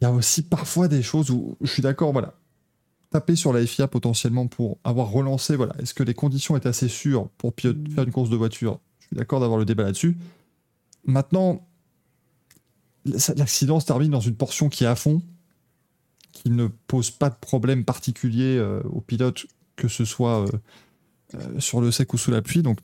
[0.01, 2.35] il y a aussi parfois des choses où je suis d'accord, voilà.
[3.11, 5.75] Taper sur la FIA potentiellement pour avoir relancé, voilà.
[5.79, 7.73] Est-ce que les conditions étaient assez sûres pour faire
[8.05, 8.81] une course de voiture?
[9.01, 10.19] Je suis d'accord d'avoir le débat là-dessus.
[11.05, 11.67] Maintenant,
[13.05, 15.23] l'accident se termine dans une portion qui est à fond,
[16.33, 19.47] qui ne pose pas de problème particulier euh, au pilote,
[19.77, 20.49] que ce soit euh,
[21.35, 22.63] euh, sur le sec ou sous la pluie.
[22.63, 22.79] Donc,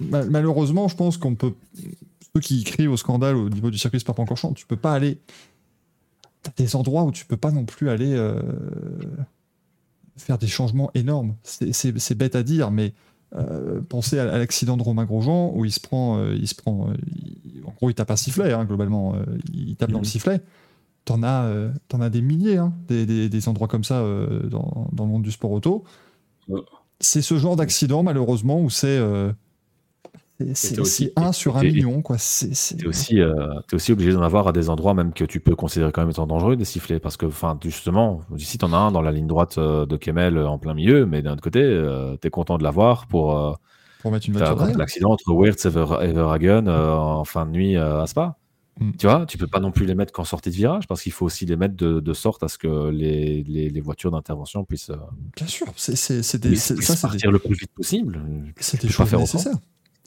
[0.00, 1.54] ma- malheureusement, je pense qu'on peut.
[2.34, 5.18] Ceux qui crient au scandale au niveau du circuit Spa-Francorchamps, tu peux pas aller.
[6.42, 8.14] T'as des endroits où tu peux pas non plus aller
[10.16, 11.36] faire des changements énormes.
[11.42, 12.92] C'est bête à dire, mais
[13.36, 16.54] euh, pensez à, à l'accident de Romain Grosjean où il se prend, euh, il se
[16.54, 19.14] prend, euh, il- en gros, il tape un sifflet hein, globalement.
[19.52, 20.40] il tape dans le sifflet.
[21.04, 21.50] T'en as,
[21.88, 24.02] t'en as des milliers, hein, des, des- des endroits comme ça
[24.50, 25.84] dans, dans le monde du sport auto.
[27.00, 28.98] C'est ce genre d'accident malheureusement où c'est
[30.54, 32.02] c'est- aussi- c'est un sur un et- et- million
[32.78, 33.34] Tu es aussi, euh,
[33.72, 36.26] aussi obligé d'en avoir à des endroits même que tu peux considérer quand même étant
[36.26, 37.00] dangereux des sifflets.
[37.00, 39.96] Parce que, enfin, justement, ici, tu en as un dans la ligne droite euh, de
[39.96, 41.60] Kemel euh, en plein milieu, mais d'un autre côté,
[42.20, 43.52] tu es content de l'avoir pour euh,
[44.02, 47.76] pour mettre une voiture l'accident entre Wirtz et Ever- Everhagen euh, en fin de nuit
[47.76, 48.36] euh, à Spa.
[48.80, 48.90] Mm.
[48.98, 51.12] Tu vois, tu peux pas non plus les mettre qu'en sortie de virage parce qu'il
[51.12, 54.64] faut aussi les mettre de, de sorte à ce que les, les, les voitures d'intervention
[54.64, 54.96] puissent, euh,
[55.36, 58.20] Bien sûr, c'est des, puissent- c'est- puissent ça c'est des, partir le plus vite possible.
[58.58, 59.52] c'est des choses nécessaires.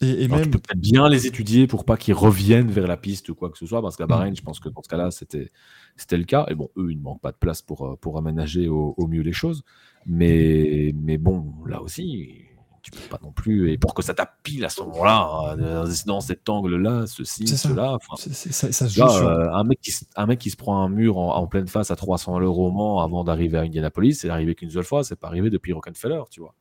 [0.01, 2.88] Et, et Alors, tu même peux peut-être bien les étudier pour pas qu'ils reviennent vers
[2.88, 4.09] la piste ou quoi que ce soit, parce qu'à Mm.
[4.09, 5.51] Bahreïn, je pense que dans ce cas-là, c'était
[5.95, 6.45] c'était le cas.
[6.50, 9.08] Et bon, eux, ils ne manquent pas de place pour, euh, pour aménager au, au
[9.08, 9.64] mieux les choses.
[10.06, 12.42] Mais, mais bon, là aussi,
[12.84, 13.72] tu peux pas non plus.
[13.72, 17.93] Et pour que ça tape pile à ce moment-là, euh, dans cet angle-là, ceci, cela.
[17.95, 19.27] enfin, c'est- c'est- ça, ça se Là, joue sur.
[19.27, 21.90] un, mec qui, se- un mec qui se prend un mur en, en pleine face
[21.92, 25.16] à 300 euros au Mans avant d'arriver à Indianapolis, c'est arrivé qu'une seule fois, c'est
[25.19, 26.53] pas arrivé depuis Rockefeller, tu vois.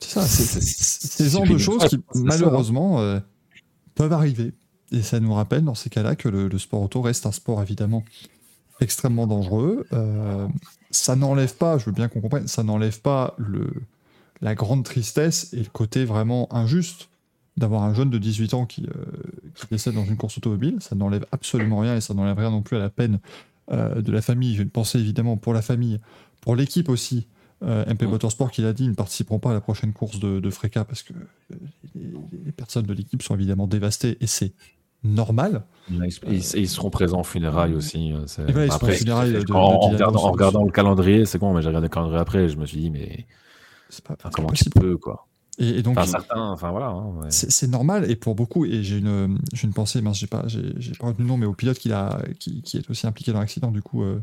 [0.00, 3.20] C'est ça, c'est ce genre de choses qui, malheureusement, euh,
[3.94, 4.52] peuvent arriver.
[4.92, 7.60] Et ça nous rappelle, dans ces cas-là, que le, le sport auto reste un sport,
[7.62, 8.04] évidemment,
[8.80, 9.86] extrêmement dangereux.
[9.92, 10.46] Euh,
[10.90, 13.70] ça n'enlève pas, je veux bien qu'on comprenne, ça n'enlève pas le,
[14.40, 17.08] la grande tristesse et le côté vraiment injuste
[17.56, 19.04] d'avoir un jeune de 18 ans qui, euh,
[19.56, 20.76] qui décède dans une course automobile.
[20.80, 23.18] Ça n'enlève absolument rien et ça n'enlève rien non plus à la peine
[23.70, 24.54] de la famille.
[24.56, 26.00] J'ai une pensée évidemment pour la famille,
[26.40, 27.26] pour l'équipe aussi.
[27.64, 30.38] Euh, MP Motorsport qui l'a dit, ils ne participeront pas à la prochaine course de,
[30.38, 31.12] de Freca parce que
[31.96, 32.12] les,
[32.44, 34.52] les personnes de l'équipe sont évidemment dévastées et c'est
[35.02, 35.64] normal.
[35.90, 38.12] Ils, ils- ils seront présents aux funérailles aussi.
[38.26, 40.30] c'est- Et voilà, ils seront après, aux funérailles de- de en, regardant, en Alonso.
[40.32, 42.78] regardant le calendrier, c'est con, mais j'ai regardé le calendrier après et je me suis
[42.78, 43.26] dit, mais
[43.88, 44.80] C'est pas, enfin, comment tu possible.
[44.80, 45.26] peux, quoi.
[45.58, 46.86] Et, et donc, Enfin, certains, enfin voilà.
[46.90, 47.26] hein, ouais.
[47.30, 50.44] c'est c'est normal et pour beaucoup, et j'ai une, j'ai une pensée, mince, j'ai pas,
[50.46, 53.08] j'ai j'ai pas retenu le nom, mais au pilote qui, a, qui, qui est aussi
[53.08, 54.20] impliqué dans l'accident, du coup, euh,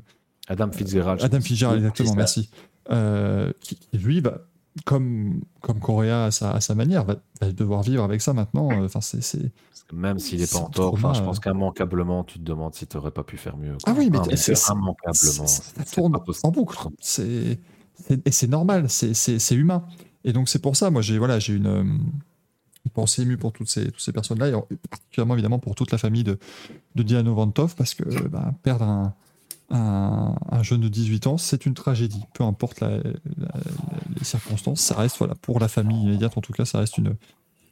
[0.48, 1.22] Adam Fitzgerald.
[1.22, 1.42] Adam.
[1.42, 2.50] Fitzgerald, exactement, merci.
[2.92, 4.42] Euh, qui, qui, lui, va,
[4.86, 8.70] comme, comme Correa à sa, à sa manière, va, va devoir vivre avec ça maintenant.
[8.72, 9.52] euh, Enfin, c'est.
[9.94, 13.12] Même s'il n'est pas en tort, je pense qu'immanquablement, tu te demandes si tu n'aurais
[13.12, 13.78] pas pu faire mieux.
[13.86, 15.46] Ah oui, mais Enfin, c'est- immanquablement.
[15.48, 16.78] ça tourne en boucle.
[17.00, 17.60] C'est,
[18.26, 19.86] et c'est normal, c'est, humain.
[20.24, 23.70] Et donc, c'est pour ça, moi, j'ai, voilà, une, euh, une pensée émue pour toutes
[23.70, 26.40] ces, toutes ces personnes-là, et particulièrement, évidemment, pour toute la famille de,
[26.96, 29.14] de Diano Vantov, parce que bah, perdre un,
[29.70, 32.24] un, un jeune de 18 ans, c'est une tragédie.
[32.34, 36.80] Peu importe les circonstances, ça reste, voilà, pour la famille immédiate, en tout cas, ça
[36.80, 37.16] reste une,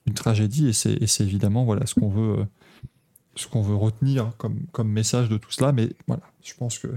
[0.08, 2.46] une tragédie, et c'est, évidemment, voilà, ce qu'on veut.
[3.36, 6.88] ce qu'on veut retenir comme, comme message de tout cela, mais voilà, je pense que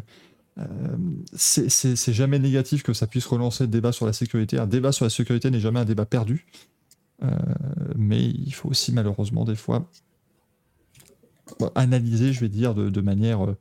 [0.59, 0.97] euh,
[1.35, 4.59] c'est- jamais négatif que ça puisse relancer le débat sur la sécurité.
[4.59, 6.47] Un débat sur la sécurité n'est jamais un débat perdu,
[7.23, 7.31] Euh,
[7.97, 9.89] mais il faut aussi malheureusement des fois
[11.75, 13.57] analyser, je vais dire, de, de manière euh,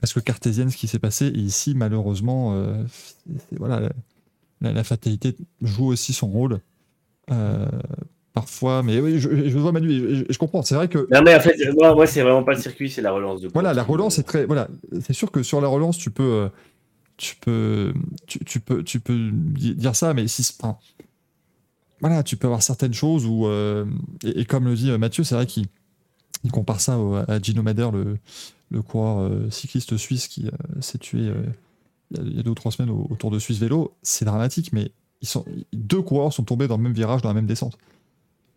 [0.00, 1.26] presque cartésienne ce qui s'est passé.
[1.26, 2.82] Et ici, malheureusement, euh,
[3.58, 3.90] voilà,
[4.62, 6.60] la, fatalité joue aussi son rôle.
[7.30, 7.68] Euh,
[8.32, 10.62] parfois, mais oui, je, je vois Manu, je, je comprends.
[10.62, 13.02] C'est vrai que Non, mais en fait, moi, moi c'est vraiment pas le circuit, c'est
[13.02, 14.46] la relance de voilà, la relance est très.
[14.46, 14.68] Voilà,
[15.02, 16.48] c'est sûr que sur la relance, tu peux, euh,
[17.18, 17.92] tu peux,
[18.26, 20.78] tu, tu peux, tu peux di- dire ça, mais si, enfin,
[22.00, 23.84] voilà, tu peux avoir certaines choses où, euh,
[24.24, 25.66] et, et comme le dit Mathieu, c'est vrai qu'il
[26.42, 28.16] il compare ça au- à Gino Mader, le,
[28.70, 31.42] le coureur euh, cycliste suisse qui euh, s'est tué euh,
[32.12, 33.96] il y a- deux ou trois semaines au, Tour de Suisse vélo.
[34.02, 37.34] C'est dramatique, mais ils sont, deux coureurs sont tombés dans le même virage, dans la
[37.34, 37.76] même descente.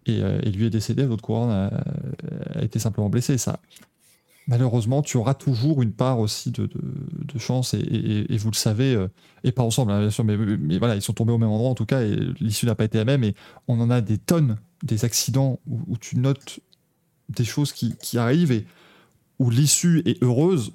[0.06, 3.38] Et, lui est décédé, l'autre coureur a, été simplement blessé.
[3.38, 3.60] Ça,
[4.48, 6.68] malheureusement, tu auras toujours une part aussi de,
[7.38, 9.08] chance, et, vous le savez,
[9.46, 10.36] et pas ensemble, hein, bien sûr, mais,
[10.78, 12.98] voilà, ils sont tombés au même endroit en tout cas, et l'issue n'a pas été
[12.98, 13.34] la même, et
[13.70, 16.60] on en a des tonnes, des accidents où, où tu notes
[17.30, 18.66] des choses qui, qui arrivent, et
[19.44, 20.72] où l'issue est heureuse,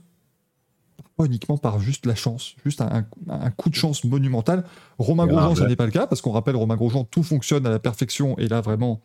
[1.17, 4.65] pas uniquement par juste la chance, juste un, un coup de chance monumental.
[4.99, 5.69] Romain Grosjean, ce ouais.
[5.69, 8.47] n'est pas le cas, parce qu'on rappelle, Romain Grosjean, tout fonctionne à la perfection, et
[8.47, 9.01] là, vraiment,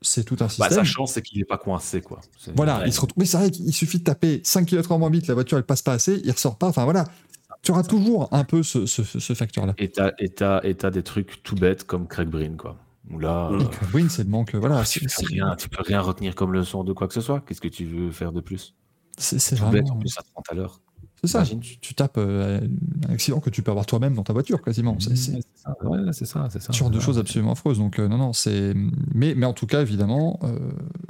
[0.00, 0.70] c'est tout un Bah, système.
[0.70, 2.20] sa chance, c'est qu'il n'est pas coincé, quoi.
[2.56, 3.18] Voilà, il se retrouve.
[3.18, 5.82] Mais c'est vrai qu'il suffit de taper 5 km moins vite, la voiture elle passe
[5.82, 6.68] pas assez, il ressort pas.
[6.68, 7.04] Enfin voilà,
[7.62, 9.74] tu auras toujours un peu ce, ce, ce facteur-là.
[9.78, 12.78] Et t'as, des trucs tout bêtes comme Craig Breen, quoi.
[13.18, 14.54] Là, euh, Et Win, c'est le manque.
[14.54, 17.20] Voilà, tu, c'est peux rien, tu peux rien retenir comme leçon de quoi que ce
[17.20, 17.40] soit.
[17.40, 18.74] Qu'est-ce que tu veux faire de plus?
[19.18, 19.94] C'est- vraiment.
[19.94, 20.80] en plus, à 30 à l'heure.
[21.20, 21.38] C'est ça.
[21.38, 21.60] Imagine.
[21.60, 22.60] Tu, tu tapes euh,
[23.08, 24.98] un accident que tu peux avoir toi-même dans ta voiture quasiment.
[25.00, 25.32] C'est c'est
[25.82, 27.78] Ouais, c'est ça, ouais, c'est ça, ce genre de choses absolument affreuses.
[27.78, 28.74] Donc euh, non, non, c'est.
[29.14, 30.58] Mais, mais en tout cas, évidemment, euh,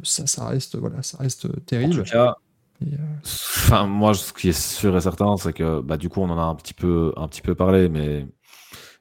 [0.05, 2.05] ça, ça reste, voilà, ça reste En terrible.
[2.05, 2.37] tout cas,
[2.81, 6.21] Et, euh, Enfin, moi, ce qui est sûr et certain, c'est que bah, du coup,
[6.21, 8.29] on en a un petit peu, un petit peu parlé, mais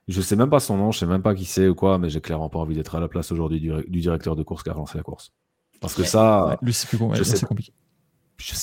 [0.08, 2.10] je sais même pas son nom, je sais même pas qui c'est ou quoi, mais
[2.10, 4.70] j'ai clairement pas envie d'être à la place aujourd'hui du, du directeur de course qui
[4.70, 5.32] a lancé la course.
[5.80, 7.74] Parce que ça, ouais, lui, c'est plus je sais c'est compliqué.
[8.38, 8.54] Je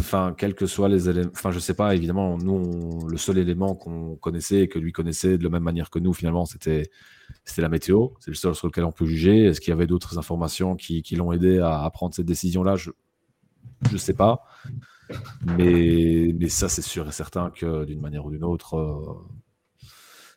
[0.00, 3.74] enfin, quels que soient les éléments, enfin, je sais pas, évidemment, nous, le seul élément
[3.74, 6.90] qu'on connaissait et que lui connaissait de la même manière que nous, finalement, c'était,
[7.44, 8.08] c'était la météo.
[8.20, 9.44] C'est le seul sur lequel on peut juger.
[9.46, 12.76] Est-ce qu'il y avait d'autres informations qui, qui l'ont aidé à, prendre cette décision-là?
[12.76, 12.90] Je,
[13.90, 14.42] je sais pas.
[15.44, 19.14] Mais, mais ça, c'est sûr et certain que d'une manière ou d'une autre, euh,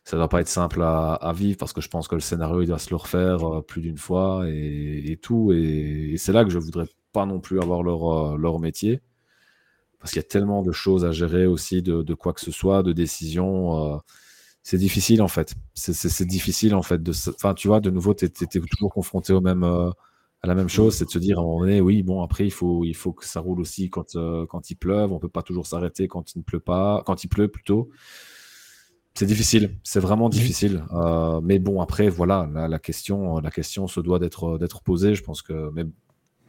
[0.04, 2.66] ça doit pas être simple à, vivre parce que je pense que le scénario, il
[2.66, 5.52] doit se le refaire euh, plus d'une fois et, et tout.
[5.52, 9.00] Et c'est là que je voudrais pas non plus avoir leur, euh, leur métier
[9.98, 12.50] parce qu'il y a tellement de choses à gérer aussi, de, de quoi que ce
[12.52, 13.94] soit, de décisions.
[13.94, 13.98] euh,
[14.62, 15.54] c'est difficile en fait.
[15.74, 17.02] C'est- difficile en fait.
[17.02, 19.90] de Enfin, tu vois, de nouveau, tu es, toujours confronté au même, euh,
[20.42, 22.46] à la même chose, c'est de se dire à un moment donné, oui, bon, après,
[22.46, 25.12] il faut, il faut que ça roule aussi quand, euh, quand il pleuve.
[25.12, 27.90] On peut pas toujours s'arrêter quand il ne pleut pas, quand il pleut plutôt.
[29.14, 30.84] C'est difficile, c'est vraiment difficile.
[30.92, 35.14] Euh, mais bon, après, voilà, la, la question, la question se doit d'être d'être posée.
[35.14, 35.92] Je pense que même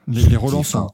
[0.08, 0.88] Les, les relances, sont-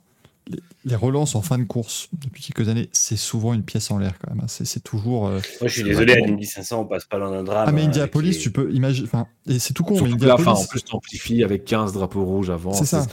[0.49, 3.97] les, les relances en fin de course depuis quelques années, c'est souvent une pièce en
[3.97, 4.41] l'air quand même.
[4.43, 4.47] hein.
[4.47, 5.27] C'est c'est toujours.
[5.27, 7.65] euh, Moi, je suis désolé, à l'Indy 500, on passe pas dans un drame.
[7.67, 9.07] Ah, mais hein, Indianapolis, les- tu peux imaginer.
[9.47, 12.49] Et c'est tout con, mais là, enfin, en Indianapolis, plus, t'amplifies avec 15 drapeaux rouges
[12.49, 12.73] avant.
[12.73, 13.05] c'est ça.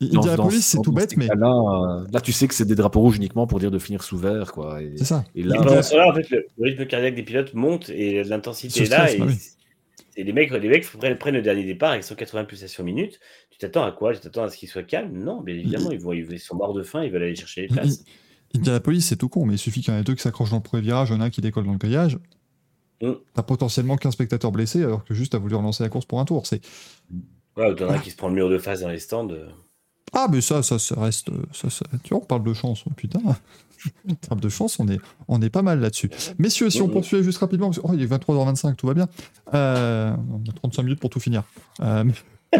[0.00, 2.76] Indianapolis, dans- c'est dans tout bête, mais cas-Là, euh, là, tu sais que c'est des
[2.76, 4.80] drapeaux rouges uniquement pour dire de finir sous vert, quoi.
[4.80, 5.24] Et, c'est ça.
[5.34, 8.88] et là, temps-là, en fait, le, le rythme cardiaque des pilotes monte et l'intensité est
[8.90, 9.08] là.
[9.08, 9.36] stress, Et, bah oui.
[10.16, 13.18] et les mecs, les mecs prennent, prennent le dernier départ avec 180 pulsations minutes.
[13.58, 14.14] Tu t'attends à quoi?
[14.14, 16.74] Tu t'attends à ce qu'ils soient calmes Non, bien évidemment, ils, vont, ils sont morts
[16.74, 18.04] de faim, ils veulent aller chercher les places.
[18.54, 20.56] Indianapolis, c'est tout con, mais il suffit qu'il y en ait deux qui s'accrochent dans
[20.58, 22.18] le premier virage, il y en a un qui décolle dans le grillage.
[23.02, 23.12] Mm.
[23.34, 26.24] T'as potentiellement 15 spectateurs blessés alors que juste t'as voulu relancer la course pour un
[26.24, 26.46] tour.
[26.46, 26.60] C'est
[27.56, 29.28] Ouais, t'en as un qui se prend le mur de face dans les stands.
[29.30, 29.48] euh.
[30.12, 32.90] ah mais ça, ça, ça reste, ça, ça- tu vois, on parle de chance, oh,
[32.96, 33.20] putain.
[34.10, 36.10] En termes de chance, on est, on est pas mal là-dessus.
[36.38, 39.08] Messieurs, si on poursuit juste rapidement, oh, il est 23h25, tout va bien.
[39.54, 41.44] Euh, on a 35 minutes pour tout finir.
[41.80, 42.04] Euh,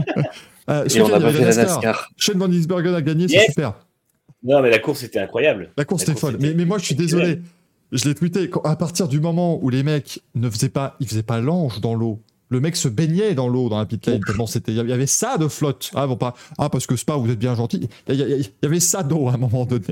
[0.69, 1.83] euh, Et on a il y pas avait fait la NASCAR.
[1.83, 2.11] NASCAR.
[2.17, 2.43] Shane
[2.95, 3.75] a gagné, c'est super.
[4.43, 5.71] Non, mais la course était incroyable.
[5.77, 6.41] La course La était course folle.
[6.41, 7.41] était Mais, mais moi, je suis désolé.
[7.91, 8.51] Je l'ai tweeté.
[8.65, 11.95] À partir du moment où les mecs ne faisaient pas, ils faisaient pas l'ange dans
[11.95, 12.21] l'eau.
[12.51, 14.73] Le mec se baignait dans l'eau dans la pit lane tellement c'était.
[14.73, 15.91] Il y avait ça de flotte.
[15.95, 16.35] Ah bon pas.
[16.57, 17.89] Ah parce que Spa, vous êtes bien gentil.
[18.09, 19.85] Il y avait ça d'eau à un moment donné.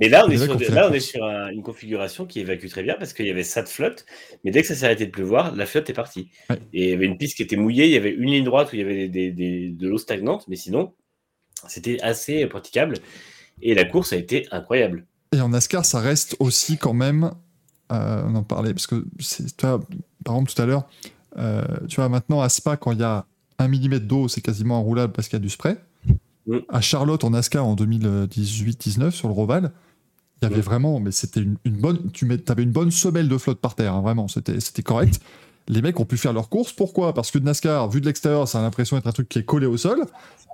[0.00, 2.82] Mais là, on est sur, là, on est sur un- une configuration qui évacue très
[2.84, 4.06] bien parce qu'il y avait ça de flotte.
[4.44, 6.30] Mais dès que ça s'est arrêté de pleuvoir, la flotte est partie.
[6.50, 6.56] Ouais.
[6.72, 7.86] Et il y avait une piste qui était mouillée.
[7.86, 9.98] Il y avait une ligne droite où il y avait des- des- des- de l'eau
[9.98, 10.46] stagnante.
[10.48, 10.94] Mais sinon,
[11.66, 12.94] c'était assez praticable.
[13.60, 15.04] Et la course a été incroyable.
[15.32, 17.32] Et en NASCAR, ça reste aussi quand même.
[17.90, 19.56] euh, on en parlait parce que c'est.
[19.56, 19.80] Par
[20.26, 20.86] exemple, tout à l'heure,
[21.38, 23.24] euh, tu vois, maintenant à Spa, quand il y a
[23.58, 25.76] un millimètre d'eau, c'est quasiment enroulable parce qu'il y a du spray.
[26.46, 26.58] Mm.
[26.68, 29.72] À Charlotte, en NASCAR, en 2018-19, sur le Roval,
[30.42, 30.64] il y avait Mm.
[30.64, 33.74] vraiment, mais c'était une, une bonne, tu mets, avais une bonne semelle de flotte par
[33.74, 35.20] terre, hein, vraiment, c'était, c'était correct.
[35.68, 36.72] Les mecs ont pu faire leur course.
[36.72, 37.12] Pourquoi?
[37.12, 39.44] Parce que de NASCAR, vu de l'extérieur, ça a l'impression d'être un truc qui est
[39.44, 39.98] collé au sol.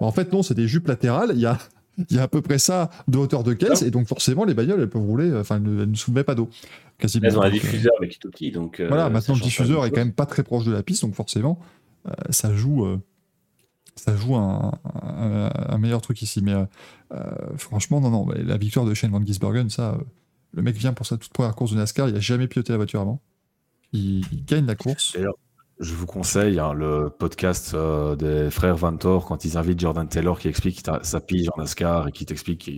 [0.00, 1.30] Bon, en fait, non, c'est des jupes latérales.
[1.34, 1.56] Il y a,
[2.10, 4.54] il y a à peu près ça de hauteur de caisse, et donc forcément, les
[4.54, 5.30] bagnoles, elles peuvent rouler.
[5.30, 6.50] euh, Enfin, elles ne, elles ne soulevaient pas d'eau.
[6.98, 7.26] Quasiment.
[7.28, 8.50] Elles ont un euh, diffuseur, mais qui est tout petit.
[8.50, 11.02] Donc, euh, voilà, maintenant le diffuseur est quand même pas très proche de la piste,
[11.02, 11.60] donc forcément,
[12.08, 12.98] euh, ça joue, euh,
[13.96, 14.72] ça joue un,
[15.78, 16.42] meilleur truc ici.
[16.42, 16.64] Mais euh,
[17.12, 19.98] euh, franchement, non, non, la victoire de Shane Van Gisbergen, ça, euh,
[20.52, 22.76] le mec vient pour sa toute première course de NASCAR, il a jamais piloté la
[22.76, 23.20] voiture avant.
[23.92, 25.16] Il, gagne la course.
[25.80, 27.76] Je vous conseille hein, le podcast
[28.18, 32.12] des frères Vantor quand ils invitent Jordan Taylor qui explique sa pige en NASCAR et
[32.12, 32.70] qui t'explique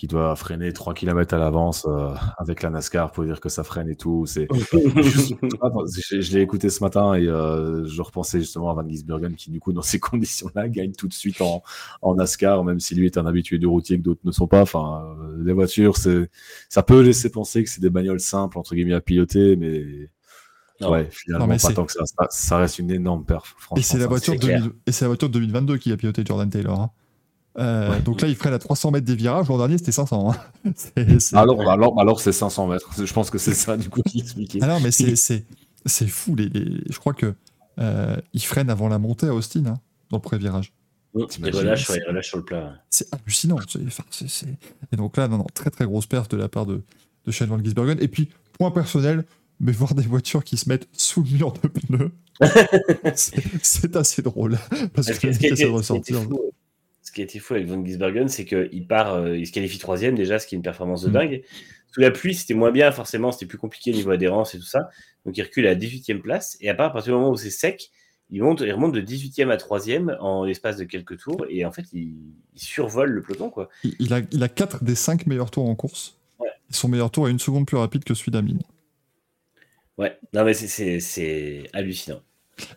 [0.00, 3.64] qu'il doit freiner 3 km à l'avance euh, avec la NASCAR pour dire que ça
[3.64, 4.24] freine et tout.
[4.24, 9.34] C'est je, je l'ai écouté ce matin et euh, je repensais justement à Van Gisbergen
[9.34, 11.62] qui, du coup, dans ces conditions-là, gagne tout de suite en,
[12.00, 14.62] en NASCAR, même si lui est un habitué du routier que d'autres ne sont pas.
[14.62, 16.30] Enfin, euh, les voitures, c'est,
[16.70, 19.84] ça peut laisser penser que c'est des bagnoles simples, entre guillemets, à piloter, mais
[20.80, 20.92] Non.
[20.92, 22.06] ouais, finalement, Non, mais pas c'est- tant que ça.
[22.06, 22.26] ça.
[22.30, 23.76] ça reste une énorme perf, franchement.
[23.76, 24.60] Et c'est la, voiture c'est de clair.
[24.62, 26.80] 2000 et c'est la voiture de 2022 qui a piloté Jordan Taylor.
[26.80, 26.90] hein.
[27.58, 28.00] Euh, Ouais.
[28.02, 29.48] Donc là, il freine à 300 mètres des virages.
[29.48, 30.30] L'an dernier, c'était 500.
[30.32, 30.36] hein.
[30.76, 32.90] C'est- c'est- Alors, alors, alors c'est 500 mètres.
[33.04, 34.60] Je pense que c'est ça, du coup, qui expliquait.
[34.62, 35.44] Ah non, mais c'est, c'est,
[35.86, 36.36] c'est fou.
[36.36, 37.34] Les, les- Je crois que
[37.80, 39.78] euh, il freine avant la montée à Austin, hein,
[40.10, 40.72] dans le pré-virage.
[41.18, 42.74] Il T'imagines, relâche, ouais, il relâche sur le plat.
[42.88, 43.56] C'est hallucinant.
[43.68, 44.46] c'est- enfin, c'est- c'est-
[44.92, 46.82] Et donc là, non, non, très très grosse perte de la part de,
[47.26, 47.98] de Shane Van Gisbergen.
[48.00, 49.24] Et puis, point personnel,
[49.58, 52.12] mais voir des voitures qui se mettent sous le mur de pneus,
[53.16, 54.56] c'est, c'est assez drôle.
[54.94, 55.96] Parce Ce que qui, le ce qui a mec été, essaie de ce qui a
[55.96, 56.22] été ressortir.
[56.22, 56.52] fou,
[57.02, 59.78] ce qui a été fou avec Van Gisbergen, c'est qu'il part, euh, il se qualifie
[59.78, 61.12] troisième déjà, ce qui est une performance de Mm.
[61.12, 61.42] dingue.
[61.92, 64.64] Sous la pluie, c'était moins bien, forcément, c'était plus compliqué au niveau adhérence et tout
[64.64, 64.90] ça.
[65.26, 66.56] Donc il recule à la 18e place.
[66.60, 67.90] Et à part à partir du moment où c'est sec,
[68.30, 71.44] il, monte, il remonte de 18e à 3e en l'espace de quelques tours.
[71.48, 72.14] Et en fait, il,
[72.54, 73.50] il survole le peloton.
[73.50, 73.68] Quoi.
[73.82, 76.16] Il, a, il a 4 des 5 meilleurs tours en course.
[76.38, 76.48] Ouais.
[76.70, 78.60] Son meilleur tour est une seconde plus rapide que celui d'Amine.
[79.98, 82.20] Ouais, non, mais c'est hallucinant.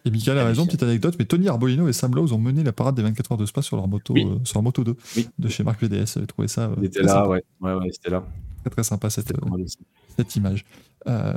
[0.06, 0.66] Et Michael a raison, Hallucinant.
[0.66, 3.38] petite anecdote, mais Tony Arbolino et Sam Lowe ont mené la parade des 24 heures
[3.38, 4.26] de Spa sur leur moto, Oui.
[4.26, 5.28] euh, sur leur moto 2 Oui.
[5.40, 6.14] de chez Marc VDS.
[6.16, 7.44] J'avais trouvé ça euh, Il était là, ouais.
[7.62, 8.24] Ouais, ouais, c'était là.
[8.62, 9.66] très très sympa cette, euh,
[10.18, 10.66] cette image.
[11.08, 11.34] Euh,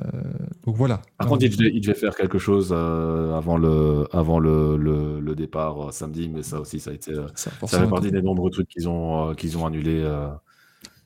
[0.65, 1.03] donc voilà.
[1.19, 5.35] Par contre, il devait, il devait faire quelque chose avant le, avant le, le, le
[5.35, 7.15] départ samedi, mais ça aussi, ça a été.
[7.35, 10.05] ça, ça fait partie des nombreux trucs qu'ils ont, qu'ils ont annulés.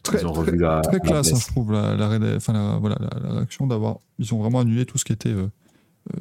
[0.02, 0.80] très, ils ont très- revu la.
[0.82, 4.00] très la classe, hein, je trouve, la, la, voilà, réaction d'avoir.
[4.18, 5.48] Ils ont vraiment annulé tout ce qui était euh,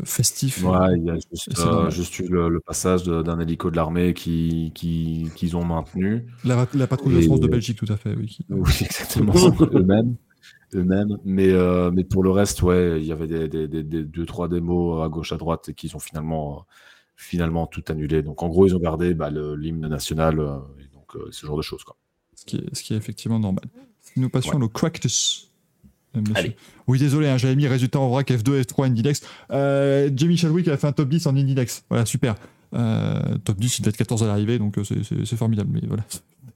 [0.04, 0.64] festif.
[0.64, 4.14] Ouais, il y a juste, euh, juste eu le, le passage d'un hélico de l'armée
[4.14, 6.26] qui, qui, qu'ils ont maintenu.
[6.44, 8.28] La, la patrouille de France de Belgique, tout à fait, oui.
[8.28, 9.34] qui- Oui, exactement.
[9.74, 10.16] eux-mêmes.
[10.74, 11.18] Eux-mêmes.
[11.26, 14.26] Mais, euh, mais pour le reste, ouais, il y avait des, des, des, des- deux,
[14.26, 16.62] trois démos à gauche, à droite et qu'ils ont finalement, euh,
[17.16, 18.22] finalement tout annulé.
[18.22, 21.58] Donc en gros, ils ont gardé bah, l'hymne national euh, et donc euh, ce genre
[21.58, 21.84] de choses.
[21.84, 21.98] Quoi.
[22.36, 23.66] ce, qui est, ce qui est effectivement normal.
[24.16, 24.64] Nous passions Ouais.
[24.64, 25.49] au Practice.
[26.16, 26.54] Monsieur.
[26.88, 29.22] Oui, désolé, hein, j'avais mis résultat en vrac F2, F3, Indidex.
[29.52, 31.84] Euh, Jamie Chadwick a fait un top 10 en Indidex.
[31.90, 32.36] Voilà, super.
[32.74, 35.70] Euh, top 10, il devait être 14 à l'arrivée, donc euh, c'est- formidable.
[35.74, 36.04] Mais voilà.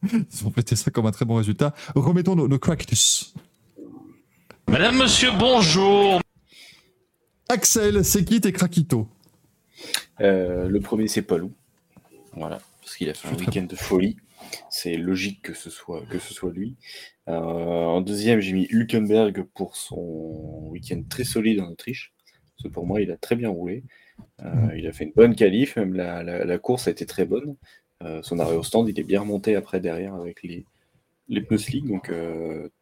[0.11, 1.73] Ils ont prêté ça comme un très bon résultat.
[1.95, 2.97] Remettons nos, nos crackers.
[4.67, 6.19] Madame, monsieur, bonjour.
[7.49, 9.07] Axel, c'est qui tes craquitos
[10.21, 11.51] Euh, le premier, c'est Palou.
[12.35, 14.17] Voilà, parce qu'il a fait un week-end de folie.
[14.69, 16.75] C'est logique que ce soit, que ce soit lui.
[17.29, 22.13] Euh, en deuxième, j'ai mis Hülkenberg pour son week-end très solide en Autriche.
[22.55, 23.83] Parce que pour moi, il a très bien roulé.
[24.43, 27.55] Euh, il a fait une bonne qualif, même la, la- course a été très bonne.
[28.03, 30.65] Euh, son arrêt au stand, il est bien remonté après derrière avec les,
[31.29, 31.87] les pneus slick.
[31.87, 32.11] Donc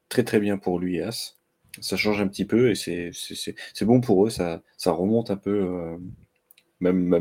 [0.10, 1.38] très très bien pour lui et As.
[1.80, 4.30] Ça change un petit peu et c'est bon pour eux.
[4.30, 5.98] Ça, ça remonte un peu.
[6.82, 7.14] Même,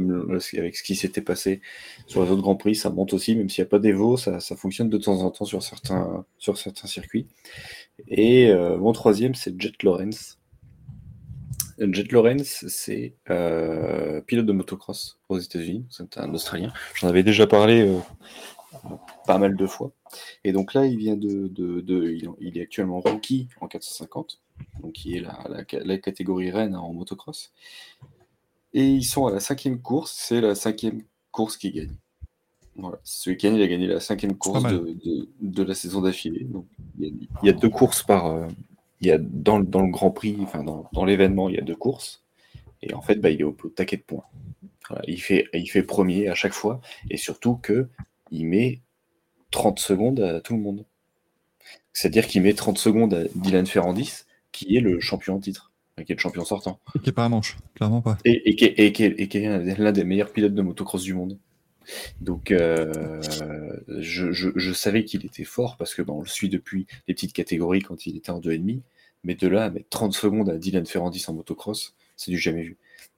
[0.56, 1.60] avec ce qui s'était passé
[2.06, 4.40] sur les autres Grands Prix, ça monte aussi, même s'il n'y a pas d'Evo, ça,
[4.40, 6.24] ça fonctionne de temps en temps sur certains,
[6.86, 7.26] circuits.
[8.08, 10.38] Et euh, mon troisième, c'est Jet Lawrence.
[11.78, 16.72] Jet Lawrence, c'est euh, pilote de motocross aux États-Unis, c'est un Australien.
[16.94, 17.98] J'en avais déjà parlé euh,
[19.26, 19.92] pas mal de fois.
[20.44, 21.50] Et donc là, il vient de,
[22.40, 24.40] il, est actuellement rookie en 450,
[24.82, 27.52] donc qui est la catégorie reine en motocross.
[28.72, 31.96] Et ils sont à la cinquième course, c'est la cinquième course qui gagne.
[32.76, 32.98] Voilà.
[33.04, 36.44] Ce week-end, il a gagné la cinquième course de, de- de la saison d'affilée.
[36.44, 36.66] Donc,
[36.98, 38.26] il y, a, il y a deux courses par.
[38.26, 38.46] euh,
[39.00, 41.58] il y a dans, le- dans le Grand Prix, enfin dans, dans l'événement, il y
[41.58, 42.22] a deux courses.
[42.82, 44.24] Et en fait, bah, il est au, taquet de points.
[44.88, 45.02] Voilà.
[45.08, 46.80] Il, fait, il fait premier à chaque fois.
[47.10, 47.88] Et surtout que
[48.30, 48.80] il met
[49.50, 50.84] 30 secondes à tout le monde.
[51.92, 55.69] C'est-à-dire qu'il met 30 secondes à Dylan Ferrandis, qui est le champion en titre,
[56.04, 56.80] qui est le champion sortant.
[56.94, 58.18] Et qui est pas un manche, clairement pas.
[58.24, 60.62] Et, et qui est, et qui est- et qui est l'un des meilleurs pilotes de
[60.62, 61.38] motocross du monde.
[62.20, 63.20] Donc, euh,
[63.88, 67.14] je, je- je savais qu'il était fort parce que bah, on le suit depuis les
[67.14, 68.80] petites catégories quand il était en 2,5.
[69.24, 72.62] Mais de là à mettre 30 secondes à Dylan Ferrandis en motocross, c'est du jamais
[72.62, 72.76] vu.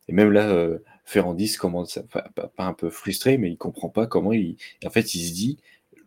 [0.08, 3.56] Et même là, euh, Ferrandis commence à, pas, pas- pas un peu frustré, mais il
[3.56, 4.56] comprend pas comment il.
[4.84, 5.58] En fait, il se dit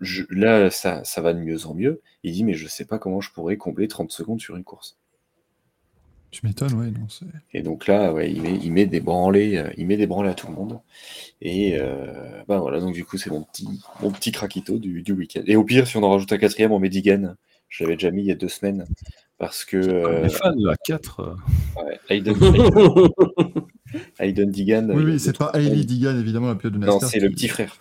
[0.01, 2.01] je- là, ça, ça va de mieux en mieux.
[2.23, 4.97] Il dit, mais je sais pas comment je pourrais combler 30 secondes sur une course.
[6.35, 6.87] Tu m'étonnes, ouais.
[6.87, 9.95] Non, c'est- Et donc là, ouais, il, met, il met des branlées, euh, il met
[9.95, 10.79] des branlées à tout le monde.
[11.41, 13.67] Et euh, ben voilà, donc du coup, c'est mon petit,
[14.01, 15.43] mon petit craquito du, du week-end.
[15.47, 17.35] Et au pire, si on en rajoute un quatrième, on met Digan.
[17.69, 18.85] Je l'avais déjà mis il y a deux semaines.
[19.37, 21.37] Parce que euh, Les fans, la 4.
[21.77, 23.09] ouais, Hayden, Hayden,
[24.19, 24.89] Hayden Digan.
[24.89, 27.09] Oui, oui, c'est deux- pas Hailey Digan, évidemment, la pilote de Non, NASCAR.
[27.09, 27.77] c'est le petit frère.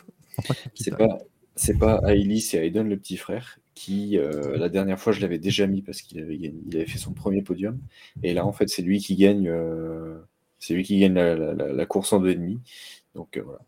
[0.75, 1.19] C'est pas,
[1.57, 5.39] c'est pas Hailey, c'est Hayden le petit frère qui, euh, la dernière fois, je l'avais
[5.39, 7.79] déjà mis parce qu'il avait, gagné- il avait fait son premier podium.
[8.23, 10.15] Et là, en fait, c'est lui qui gagne, euh,
[10.59, 12.61] c'est lui qui gagne la, la- la- course en deux et demi.
[13.15, 13.59] Donc euh, voilà,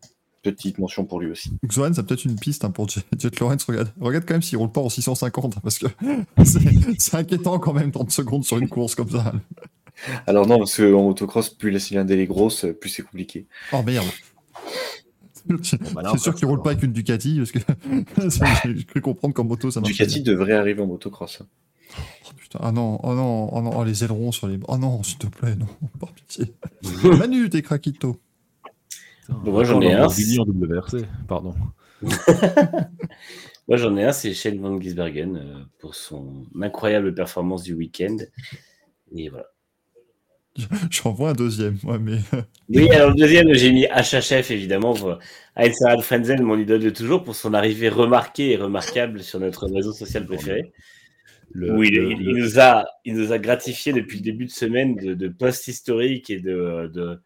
[0.43, 1.51] petite mention pour lui aussi.
[1.65, 3.63] Xoan, c'est peut-être une piste hein, pour Jet, Jet Lawrence.
[3.67, 5.87] Regarde, regarde quand même s'il roule pas en 650, hein, parce que
[6.45, 6.59] c'est
[6.99, 9.33] c'est inquiétant quand même 30 secondes sur une course comme ça.
[10.27, 13.47] Alors non, parce qu'en motocross, plus la cylindrée est grosse, plus c'est compliqué.
[13.73, 14.05] Oh merde.
[15.63, 17.59] C'est bah là, sûr qu'il roule c'est pas avec une Ducati, parce que
[18.77, 19.93] j'ai cru comprendre qu'en moto ça marche.
[19.93, 21.41] Ducati devrait arriver en motocross.
[21.41, 24.59] Oh, putain, ah non, oh non, oh non, oh, les ailerons sur les.
[24.67, 25.67] Oh non, s'il te plaît, non,
[25.99, 26.53] par pitié.
[27.03, 28.17] Manu, t'es craquito.
[29.29, 29.99] Bon, moi, j'en ai un.
[29.99, 31.53] Lamborghini en WRC, pardon.
[33.67, 38.15] Moi, j'en ai un, c'est Shane Van Gisbergen euh, pour son incroyable performance du week-end.
[39.13, 39.47] Et voilà.
[40.91, 42.17] J'en vois un deuxième, moi, mais.
[42.69, 45.19] Oui, alors le deuxième, j'ai mis HHF évidemment pour
[45.55, 49.93] Aelsarad Frenzel, mon idole de toujours, pour son arrivée remarquée et remarquable sur notre réseau
[49.93, 50.71] social préféré.
[51.51, 54.23] Le, Où il, le- il- il le- nous a, il nous a gratifié depuis le
[54.23, 57.19] début de semaine de, de posts historiques et de, de-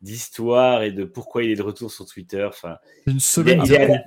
[0.00, 2.44] d'histoires et de pourquoi il est de retour sur Twitter.
[2.48, 3.60] Enfin, Une semaine.
[3.64, 4.04] il est à la-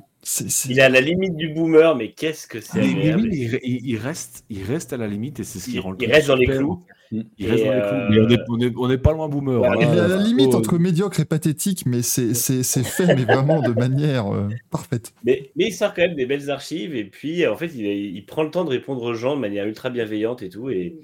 [0.70, 3.86] il est à la limite du boomer, mais qu'est-ce que c'est Ah, oui, il, il-
[3.92, 6.12] il reste, il reste à la limite et c'est ce qui Il- rend le il
[6.12, 6.84] reste dans les clous.
[7.12, 8.10] Il Et, reste dans les euh, clous.
[8.10, 9.58] Mais on est, on est- on est pas loin boomer.
[9.58, 9.90] Voilà.
[10.04, 14.32] À la limite oh, entre médiocre et pathétique, mais c'est fait, mais vraiment de manière
[14.34, 15.14] euh, parfaite.
[15.24, 18.26] Mais, mais il sort quand même des belles archives et puis en fait il, il
[18.26, 20.98] prend le temps de répondre aux gens de manière ultra bienveillante et tout et,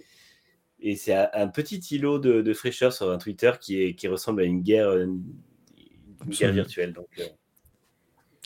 [0.79, 4.41] et c'est un, petit îlot de, de fraîcheur sur un Twitter qui, est, qui ressemble
[4.41, 6.53] à une guerre, une, une guerre Absolument.
[6.53, 6.93] virtuelle.
[6.93, 7.23] Donc, euh,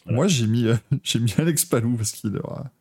[0.05, 0.15] Voilà.
[0.15, 2.71] Moi, j'ai mis, euh, j'ai mis Alex Palou parce qu'il aura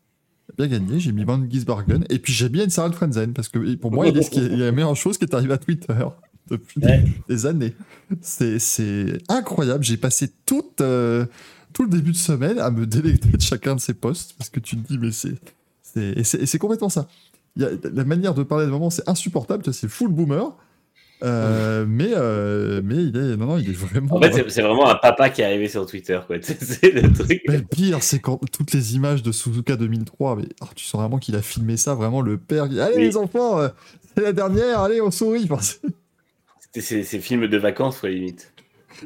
[0.67, 0.99] bien gagné.
[0.99, 2.05] J'ai mis Van Gisbergen.
[2.09, 4.71] Et puis, j'ai mis Sarah Frenzen parce que pour moi, il est, il est la
[4.71, 5.93] meilleure chose qui est arrivée à Twitter
[6.49, 7.05] depuis Ouais.
[7.29, 7.73] des années.
[8.21, 9.83] C'est incroyable.
[9.83, 11.25] J'ai passé toute, euh,
[11.73, 14.59] tout le début de semaine à me délecter de chacun de ses posts parce que
[14.59, 15.35] tu te dis, mais c'est.
[15.95, 17.07] Et c'est complètement ça.
[17.57, 19.63] Y a, la manière de parler de moment, c'est insupportable.
[19.73, 20.55] C'est full boomer.
[21.21, 24.15] Euh, mais, euh, mais il est, non, non, il est vraiment.
[24.15, 26.19] en fait, c'est- c'est vraiment un papa qui est arrivé sur Twitter.
[26.25, 26.37] Quoi.
[26.41, 27.41] C'est c'est le truc.
[27.47, 31.01] Mais le pire, c'est quand toutes les images de Suzuka 2003, mais oh, tu sens
[31.01, 32.69] vraiment qu'il a filmé ça, vraiment le père.
[32.69, 33.01] qui- Allez Oui.
[33.03, 33.67] les enfants, euh,
[34.15, 35.43] c'est la dernière, allez on sourit.
[35.49, 35.81] Enfin, c'est-
[36.71, 38.53] C'était ces films de vacances, quoi, limite.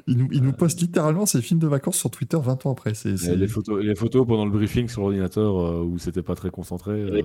[0.07, 2.93] Il nous, il nous poste littéralement ses films de vacances sur Twitter 20 ans après.
[2.93, 6.21] C'est, c'est- Et Les photos, les photos pendant le briefing sur l'ordinateur euh, où c'était
[6.23, 7.05] pas très concentré.
[7.05, 7.23] Oui.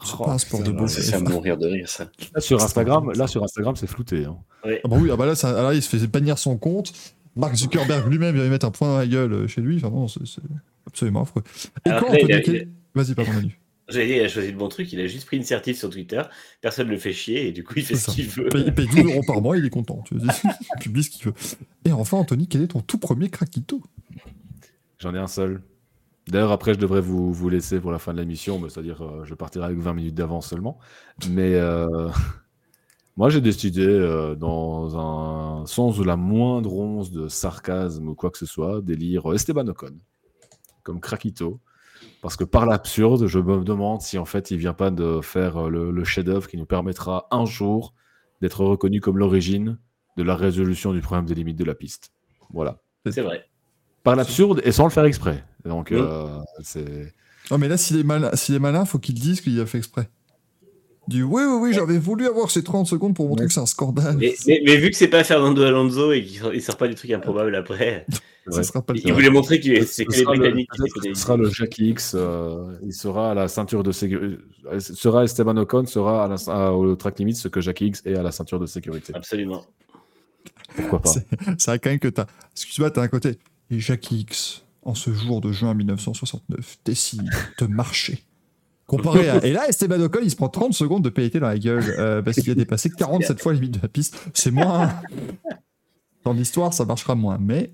[0.00, 0.86] Euh, c'est oh, pas un sport de beau.
[0.88, 2.10] C'est ça, mourir de rire, ça.
[2.34, 4.24] Là, sur Instagram, là sur Instagram, c'est flouté.
[4.24, 4.36] hein.
[4.64, 6.92] Ah bah oui, ah bah là, ça, là, il se fait bannir son compte.
[7.36, 9.80] Mark Zuckerberg lui-même vient lui mettre un point dans la gueule euh, chez lui.
[9.82, 10.42] Enfin, c'est,
[10.86, 11.42] absolument affreux.
[11.84, 12.64] Et Alors quand il Anthony a-
[12.94, 13.58] Vas-y, pardon, Manu.
[13.88, 15.90] J'allais dire, il a choisi le bon truc, il a juste pris une certif sur
[15.90, 16.22] Twitter,
[16.62, 18.44] personne ne le fait chier et du coup il fait ce qu'il veut.
[18.46, 20.02] Il paye, il paye 12 euros par mois, il est content.
[20.06, 21.34] Tu vois, il publie ce qu'il veut.
[21.84, 23.82] Et enfin, Anthony, quel est ton tout premier craquito?
[24.98, 25.60] J'en ai un seul.
[26.28, 29.34] D'ailleurs, après, je devrais vous, vous laisser pour la fin de l'émission, c'est-à-dire, euh, je
[29.34, 30.78] partirai avec 20 minutes d'avance seulement.
[31.28, 32.08] Mais euh,
[33.16, 34.98] moi, j'ai décidé, euh, dans
[35.62, 39.66] un sens de la moindre once de sarcasme ou quoi que ce soit, d'élire Esteban
[39.68, 39.98] Ocon
[40.84, 41.60] comme craquito.
[42.22, 45.66] Parce que par l'absurde, je me demande si en fait il vient pas de faire
[45.66, 47.94] euh, le, le chef-d'œuvre qui nous permettra un jour
[48.40, 49.78] d'être reconnu comme l'origine
[50.16, 52.12] de la résolution du problème des limites de la piste.
[52.50, 52.78] Voilà.
[53.10, 53.44] C'est vrai.
[54.02, 55.44] Par l'absurde et sans le faire exprès.
[55.64, 55.98] Donc, Oui.
[56.00, 56.26] euh,
[56.62, 57.12] c'est.
[57.50, 59.78] Non, mais là, s'il est, malin, s'il est malin, faut qu'il dise qu'il a fait
[59.78, 60.08] exprès.
[61.08, 63.66] Dit Oui, oui, oui, j'avais voulu avoir ces 30 secondes pour montrer que c'est un
[63.66, 64.16] scandale.
[64.18, 66.94] Mais, mais- mais vu que c'est pas Fernando Alonso et qu'il sort, sort pas des
[66.94, 68.06] trucs improbables après,
[68.50, 70.68] Ça sera pas le il voulait montrer que Ce c'est que les sera le- Britanniques
[70.74, 74.36] ce sera le Jackie X, euh, il sera à la ceinture de sécurité.
[74.80, 78.16] Sera Esteban Ocon, sera à la- à- au track limit ce que Jackie X est
[78.16, 79.14] à la ceinture de sécurité.
[79.14, 79.64] Absolument.
[80.76, 81.10] Pourquoi pas?
[81.10, 82.26] C'est- vrai quand même que t'as.
[82.52, 83.38] Excuse-moi, t'as un côté.
[83.70, 88.22] Et Jacques X, en ce jour de juin 1969, décide de marcher.
[88.86, 89.44] Comparé à.
[89.44, 92.22] Et là, Esteban Ocon, il se prend 30 secondes de pénalité dans la gueule euh,
[92.22, 94.22] parce qu'il a dépassé 47 fois la limite de la piste.
[94.34, 94.92] C'est moins.
[96.22, 97.38] Dans l'histoire, ça marchera moins.
[97.38, 97.72] Mais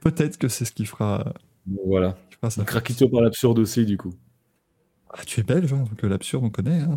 [0.00, 1.34] peut-être que c'est ce qui fera.
[1.86, 2.16] Voilà.
[2.30, 2.64] qui fera ça.
[2.64, 4.12] Craquito par l'absurde aussi, du coup.
[5.10, 6.80] Ah, tu es belge, hein, donc l'absurde, on connaît.
[6.80, 6.96] Hein,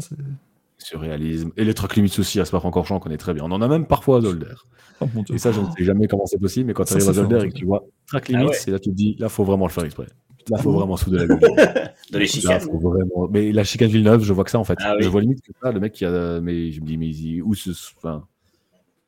[0.78, 1.52] Surréalisme.
[1.58, 3.44] Et les track limits aussi à Spa-Francorchamps, on connaît très bien.
[3.46, 4.54] On en a même parfois à Zolder.
[5.02, 5.06] oh.
[5.34, 7.40] Et ça, je ne sais jamais comment c'est possible, mais quand tu arrives à Zolder
[7.46, 8.58] et que tu vois track Ah limits, ouais.
[8.68, 10.08] et là tu te dis, là, faut vraiment le faire exprès.
[10.50, 11.40] Là, faut Ah vraiment souder la gueule.
[12.12, 12.62] Dans les Là, chicanes.
[12.62, 13.28] faut vraiment...
[13.30, 14.78] Mais la chicane Villeneuve, je vois que ça en fait.
[14.82, 15.04] Ah oui.
[15.04, 16.40] Je vois limite que ça, le mec qui a.
[16.40, 17.72] Mais je me dis, mais il- où ce.
[17.98, 18.24] Enfin...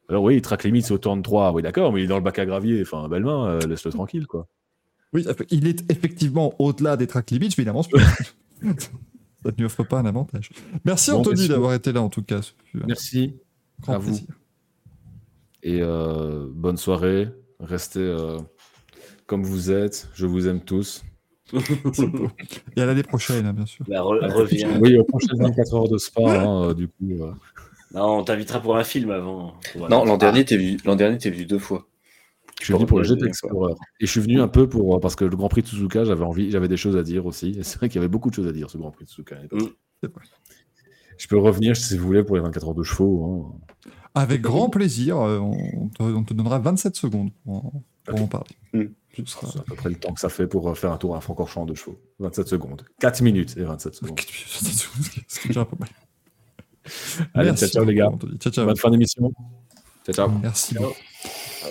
[0.10, 1.54] Alors oui, il track limite, c'est au tourne 3.
[1.54, 2.82] Oui, d'accord, mais il est dans le bac à gravier.
[2.82, 4.48] Enfin, belle main, euh, laisse-le tranquille, quoi.
[5.14, 8.02] Oui, il est effectivement au-delà des track limits, mais il avance plus.
[9.43, 10.50] Ça ne lui offre pas un avantage.
[10.85, 12.42] Merci Bon, Anthony d'avoir été là en tout cas.
[12.88, 13.35] Merci.
[13.82, 14.08] grand à vous.
[14.11, 14.27] plaisir.
[15.64, 17.30] Et euh, bonne soirée.
[17.59, 18.38] Restez euh,
[19.26, 20.09] comme vous êtes.
[20.14, 21.03] Je vous aime tous.
[22.76, 23.84] Et à l'année prochaine, hein, bien sûr.
[23.88, 24.77] Bah, re- reviens.
[24.82, 27.09] Oui, aux prochaines 24 heures de spa, hein, euh, du coup.
[27.24, 27.32] euh.
[27.93, 29.56] Non, on t'invitera pour un film avant.
[29.90, 31.88] Non, l'an dernier, t'es venu, l'an dernier, t'es venu deux fois.
[32.60, 33.26] Je suis venu pour le GT.
[33.26, 33.74] Explorer.
[34.00, 36.04] Et je suis venu un peu pour euh, parce que le Grand Prix de Suzuka,
[36.04, 37.56] j'avais envie, j'avais des choses à dire aussi.
[37.58, 39.10] Et c'est vrai qu'il y avait beaucoup de choses à dire ce Grand Prix de
[39.10, 39.36] Suzuka.
[39.52, 39.60] Mm.
[40.04, 40.24] C'est vrai.
[41.18, 43.54] Je peux revenir si vous voulez pour les 24 heures de chevaux.
[43.86, 43.92] hein.
[44.16, 48.28] Avec grand plaisir, euh, on te, on te donnera 27 secondes pour en, pour en
[48.28, 48.56] parler.
[48.74, 48.84] Mm.
[49.26, 51.22] C'est à peu près le temps que ça fait pour euh, faire un tour à
[51.22, 52.00] Francorchamps de chevaux.
[52.20, 52.84] 27 secondes.
[53.00, 54.20] 4 minutes et 27 secondes.
[54.20, 55.90] Ce qui est déjà pas mal.
[57.34, 58.12] Allez, Merci ciao, ciao, les gars.
[58.40, 58.66] Ciao, ciao.
[58.66, 59.32] Bonne fin d'émission.
[60.06, 60.30] Ciao, ciao.
[60.42, 60.94] Merci beaucoup.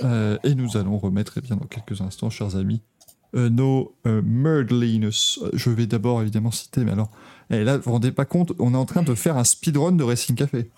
[0.04, 2.82] Euh, et nous allons remettre eh bien, dans quelques instants, chers amis,
[3.34, 4.22] euh, nos euh,
[5.52, 7.10] Je vais d'abord évidemment citer, mais alors,
[7.50, 9.92] eh, là, vous vous rendez pas compte, on est en train de faire un speedrun
[9.92, 10.70] de Racing Café.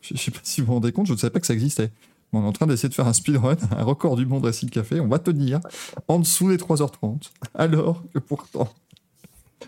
[0.00, 1.54] Je, je sais pas si vous vous rendez compte, je ne savais pas que ça
[1.54, 1.90] existait.
[2.32, 4.70] Mais on est en train d'essayer de faire un speedrun, un record du monde Racing
[4.70, 5.00] Café.
[5.00, 5.60] On va tenir
[6.08, 8.72] en dessous des 3h30, alors que pourtant,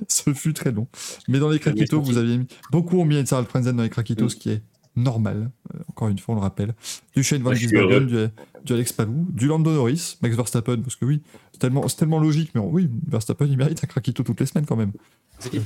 [0.09, 0.89] ce fut très long.
[1.29, 2.47] Mais dans les craquitos, vous aviez mis.
[2.71, 4.63] Beaucoup ont mis Ensar Frenzen dans les craquitos, ce qui est
[4.97, 5.51] normal.
[5.75, 6.75] Euh, encore une fois, on le rappelle.
[7.15, 8.17] Du Shane Van Gisbergen, du,
[8.65, 11.21] du Alex Palou, du Lando Norris, Max Verstappen, parce que oui,
[11.53, 14.47] c'est tellement, c'est tellement logique, mais on- oui, Verstappen, il mérite un craquito toutes les
[14.47, 14.93] semaines quand même.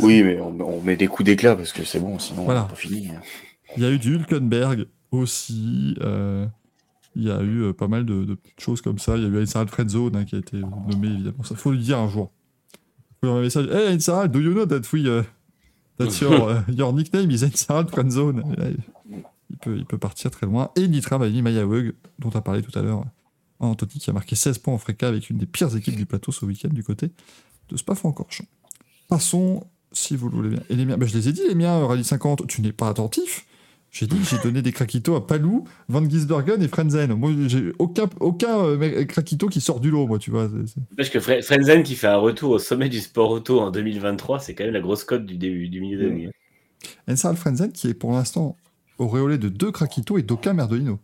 [0.00, 2.64] Oui, mais on, on met des coups d'éclat parce que c'est bon, sinon Voilà.
[2.64, 3.08] on pas fini.
[3.08, 3.20] hein.
[3.76, 5.94] Il y a eu du Hülkenberg aussi.
[6.00, 6.46] euh,
[7.14, 9.16] il y a eu euh, pas mal de, de petites choses comme ça.
[9.16, 11.42] Il y a eu Ensar Fredzone hein, qui a été nommé, évidemment.
[11.42, 12.30] Ça faut lui dire un jour.
[13.20, 13.66] Faut lui un message.
[13.70, 15.06] Hey, Ensar, do you know that we.
[15.06, 15.22] uh,
[15.98, 18.42] that's your, uh, your nickname is Ensar Fredzone.
[19.50, 20.70] Il, peut, il peut partir très loin.
[20.76, 23.04] Et Nitra Bali Mayaweg, dont on a parlé tout à l'heure.
[23.60, 26.30] Anthony qui a marqué 16 points en Freca avec une des pires équipes du plateau
[26.30, 27.10] ce week-end du côté
[27.70, 28.46] de Spa-Francorchamps.
[29.08, 30.62] Passons, si vous le voulez bien.
[30.70, 32.88] Et les miens, bah, je les ai dit, les miens, Rallye 50, tu n'es pas
[32.88, 33.46] attentif.
[33.90, 37.14] J'ai dit que j'ai donné des craquitos à Palou, Van Gisbergen et Frenzen.
[37.14, 40.48] Moi, j'ai aucun, aucun euh, craquito qui sort du lot, moi, tu vois.
[40.96, 44.40] Parce que Fre- Frenzen qui fait un retour au sommet du sport auto en 2023,
[44.40, 46.30] c'est quand même la grosse cote du début du milieu d'année.
[47.08, 48.56] Ensar Frenzen qui est pour l'instant
[48.98, 50.98] auréolé de deux craquitos et d'aucun Merdolino.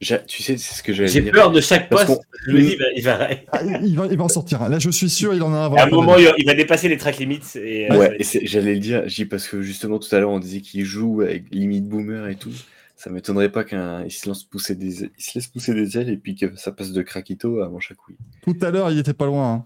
[0.00, 2.06] J'a- Tu sais, c'est ce que j'allais J'ai peur de chaque poste.
[2.06, 4.68] qu'on- Je me dis, bah, il va, Ah, il, va, il va en sortir.
[4.68, 5.72] Là, je suis sûr, il en a un.
[5.74, 7.40] à un moment, il il va dépasser les track limits.
[7.56, 10.38] Et, euh, Ouais, et c'est- j'allais le dire, parce que justement tout à l'heure on
[10.38, 12.52] disait qu'il joue avec limite boomer et tout.
[12.96, 13.78] Ça m'étonnerait pas qu'il
[14.12, 16.70] se lance pousser des ailes, il se laisse pousser des ailes et puis que ça
[16.70, 18.16] passe de Krakito à couilles.
[18.42, 19.52] Tout à l'heure, il était pas loin.
[19.52, 19.64] hein.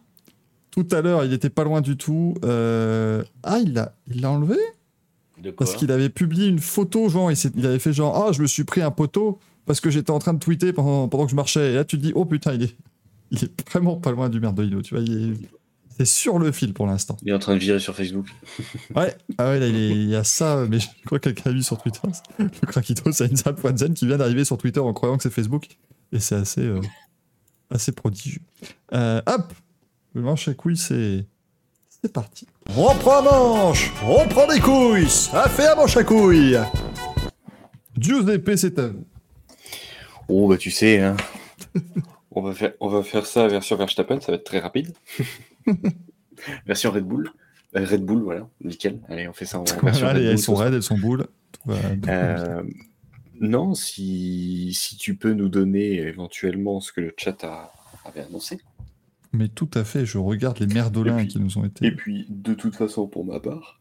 [0.70, 2.34] Tout à l'heure, il était pas loin du tout.
[2.44, 4.56] Euh, Ah, il l'a il l'a enlevé?
[5.42, 8.42] De quoi Parce qu'il avait publié une photo, genre, il, avait fait genre, ah, je
[8.42, 11.30] me suis pris un poteau parce que j'étais en train de tweeter pendant, pendant que
[11.30, 11.72] je marchais.
[11.72, 12.76] Et là, tu te dis, oh putain, il est,
[13.30, 14.82] il est vraiment pas loin du merdolino.
[14.82, 15.48] Tu vois, il est,
[15.98, 17.16] c'est sur le fil pour l'instant.
[17.22, 18.28] Il est en train de virer sur Facebook.
[18.94, 21.50] Ouais, ah ouais, là, il, est- il y a ça, mais je crois que quelqu'un
[21.50, 22.00] a vu sur Twitter.
[22.38, 25.66] Le Krakito, c'est une Zen qui vient d'arriver sur Twitter en croyant que c'est Facebook.
[26.12, 26.80] Et c'est assez, euh,
[27.70, 28.40] assez prodigieux.
[28.94, 29.52] Euh, hop
[30.14, 31.26] Le manche à couilles, c'est.
[32.02, 32.46] C'est parti.
[32.76, 36.58] On prend un manche On prend des couilles Ça fait un manche à couilles
[37.98, 39.04] Juice d'épée, c'est à vous.
[40.28, 41.16] Oh, bah tu sais, hein.
[42.30, 44.94] on, va faire, on va faire ça version Verstappen, ça va être très rapide.
[46.66, 47.32] version Red Bull.
[47.74, 49.00] Euh, Red Bull, voilà, nickel.
[49.08, 50.30] Allez, on fait ça en version Voilà, Red et Bull.
[50.30, 51.26] elles sont raides, elles sont boules.
[52.06, 52.62] Euh,
[53.40, 57.72] non, si, si tu peux nous donner éventuellement ce que le chat a,
[58.04, 58.60] avait annoncé.
[59.32, 61.86] Mais tout à fait, je regarde les merdolins puis- qui nous ont été.
[61.86, 63.78] Et puis, de toute façon, pour ma part,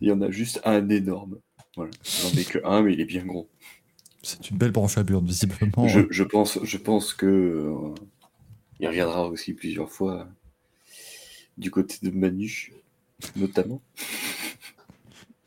[0.00, 1.38] il y en a juste un énorme.
[1.76, 1.90] Voilà.
[2.04, 3.48] J'en ai que un, mais il est bien gros.
[4.22, 5.88] C'est une belle branche à burne, visiblement.
[5.88, 7.94] Je, je pense, je pense que euh,
[8.78, 10.28] il reviendra aussi plusieurs fois
[11.56, 12.72] du côté de Manu,
[13.36, 13.80] notamment.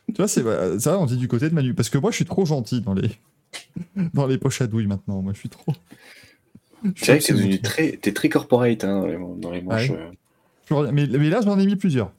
[0.07, 1.74] Tu vois, c'est c'est vrai, on dit du côté de Manu.
[1.74, 3.11] Parce que moi, je suis trop gentil dans les,
[4.14, 5.22] dans les poches à douille maintenant.
[5.22, 5.74] Moi, je suis trop.
[6.95, 9.89] C'est vrai que t'es devenu très, t'es très corporate hein, dans, les, dans les manches.
[9.89, 9.97] Ouais.
[10.72, 10.91] euh.
[10.91, 12.11] Mais, mais là, j'en ai mis plusieurs.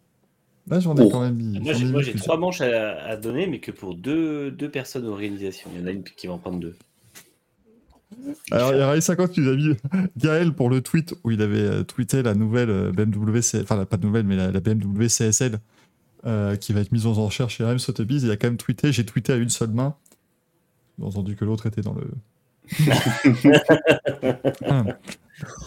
[0.68, 1.08] Là, j'en ai Oh.
[1.10, 1.60] quand même mis.
[1.60, 5.70] Moi, j'ai, moi, trois manches à, à donner, mais que pour deux, deux personnes organisation.
[5.74, 6.74] Il y en a une qui va en prendre deux.
[8.50, 9.74] Alors, il y a Ray 50 qui nous a mis
[10.16, 13.86] Gaël pour le tweet où il avait euh, tweeté la nouvelle euh, BMW, enfin, la-
[13.86, 15.58] pas de nouvelle, mais la, la BMW CSL
[16.24, 18.22] euh, qui va être mise aux enchères chez RM Sotheby's.
[18.22, 19.96] Il a quand même tweeté, j'ai tweeté à une seule main.
[20.98, 22.04] J'ai entendu que l'autre était dans le.
[24.66, 24.84] Ah,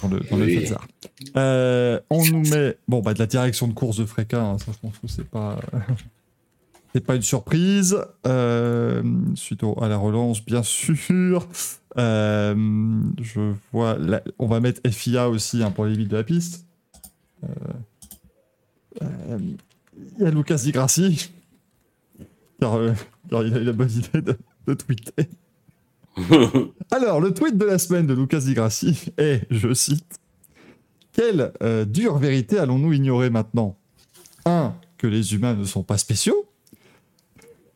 [0.02, 0.58] dans le, dans le Oui.
[0.62, 0.88] Fezard.
[1.36, 4.72] Euh, on nous met bon bah de la direction de course de Fréca, hein, ça
[4.72, 5.60] je pense que c'est pas
[6.94, 7.98] c'est pas une surprise.
[8.26, 9.04] Euh,
[9.36, 11.48] suite au- à la relance, bien sûr.
[11.98, 12.56] Euh,
[13.22, 16.66] je vois, la- on va mettre FIA aussi hein, pour les limites de la piste.
[19.02, 19.58] Il
[20.20, 21.32] y a Lucas Di Grassi,
[22.60, 22.78] car,
[23.30, 24.38] car il a eu la bonne idée de,
[24.68, 25.28] de tweeter.
[26.92, 30.20] Alors, le tweet de la semaine de Lucas Di Grassi est, je cite,
[31.12, 33.78] Quelle euh, dure vérité allons-nous ignorer maintenant?
[34.46, 34.74] 1.
[34.98, 36.46] Que les humains ne sont pas spéciaux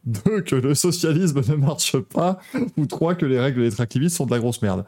[0.06, 0.42] 2.
[0.42, 2.40] Que le socialisme ne marche pas
[2.78, 3.16] Ou 3.
[3.16, 4.86] Que les règles des track limits sont de la grosse merde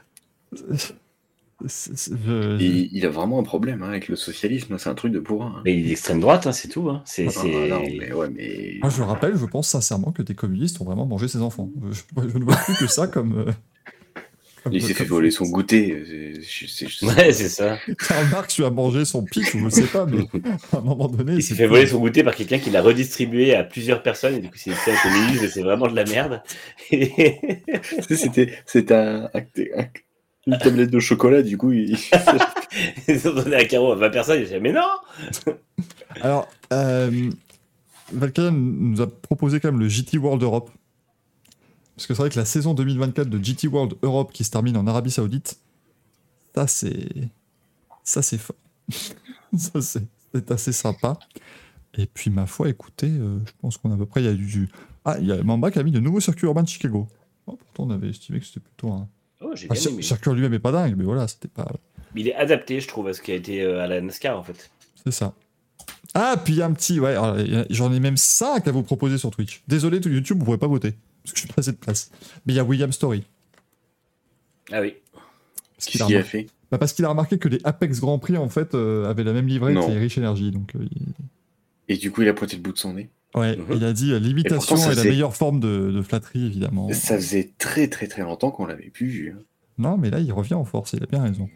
[1.63, 5.19] je- Il, il a vraiment un problème hein, avec le socialisme, c'est un truc de
[5.19, 5.53] bourrin.
[5.57, 5.61] hein.
[5.65, 6.89] Mais il est d'extrême droite, hein, c'est tout.
[6.89, 7.01] Hein.
[7.05, 7.67] C'est, Ah, c'est...
[7.69, 8.77] non, mais ouais, mais.
[8.81, 11.69] Moi, je le rappelle, je pense sincèrement que des communistes ont vraiment mangé ses enfants.
[11.91, 13.37] Je, je ne vois plus que ça comme.
[13.39, 13.51] euh,
[14.63, 16.03] comme- Il s'est fait voler son goûter.
[16.43, 17.77] c'est- c'est- c'est- Ouais, c'est ça.
[18.07, 20.23] Karl Marx lui a mangé son pic, je sais pas, mais
[20.73, 21.35] à un moment donné.
[21.35, 24.35] Il s'est fait voler son goûter par quelqu'un qui l'a redistribué à plusieurs personnes.
[24.35, 26.41] Et du coup, c'est un communiste, c'est vraiment de la merde.
[28.09, 29.39] C'était c'était un, un-
[29.77, 29.87] un-
[30.47, 31.71] une tablette de chocolat, du coup.
[31.71, 31.97] Il...
[33.07, 34.41] Ils ont donné un carreau à 20 personnes.
[34.41, 34.81] Il a dit, mais non
[36.21, 37.29] Alors, euh,
[38.11, 40.69] nous a proposé quand même le GT World Europe.
[41.95, 44.75] Parce que c'est vrai que la saison 2024 de GT World Europe qui se termine
[44.75, 45.57] en Arabie Saoudite,
[46.53, 47.07] ça c'est.
[48.03, 48.57] Ça c'est fort.
[49.57, 50.03] ça c'est
[50.35, 51.17] c'est assez sympa.
[51.97, 54.21] Et puis, ma foi, écoutez, euh, je pense qu'on a à peu près.
[54.21, 54.69] Il y a du.
[55.05, 57.07] Ah, il y a Mamba qui a mis le nouveau circuit urbain de Chicago.
[57.47, 59.07] Oh, pourtant, on avait estimé que c'était plutôt un.
[59.45, 60.01] Oh, j'ai bien aimé.
[60.33, 61.67] lui-même est pas dingue, mais voilà, c'était pas.
[62.13, 64.37] Mais Il est adapté, je trouve, à ce qui a été euh, à la NASCAR,
[64.37, 64.71] en fait.
[65.03, 65.33] C'est ça.
[66.15, 66.99] Ah, puis il y a un petit.
[66.99, 67.15] Ouais,
[67.69, 69.61] j'en ai même 5 à vous proposer sur Twitch.
[69.67, 70.93] Désolé, tout YouTube, vous pourrez pas voter.
[71.23, 72.09] Parce que je suis pas assez de place.
[72.45, 73.23] Mais il y a William Story.
[74.71, 74.95] Ah oui.
[75.75, 76.27] Parce qu'il a, remarqué...
[76.27, 76.47] fait?
[76.71, 79.33] Bah, parce qu'il a remarqué que les Apex Grand Prix, en fait, euh, avaient la
[79.33, 80.51] même livrée que les Rich Energy.
[80.51, 81.01] Donc, euh, il...
[81.87, 83.09] Et du coup, il a pointé le bout de son nez.
[83.35, 83.65] Ouais, Mhm.
[83.75, 86.91] il a dit euh, l'imitation est la faisait- meilleure forme de, de flatterie, évidemment.
[86.93, 89.35] Ça faisait très très très longtemps qu'on l'avait plus vu.
[89.37, 89.41] hein.
[89.77, 91.49] Non, mais là, il revient en force, il a bien raison.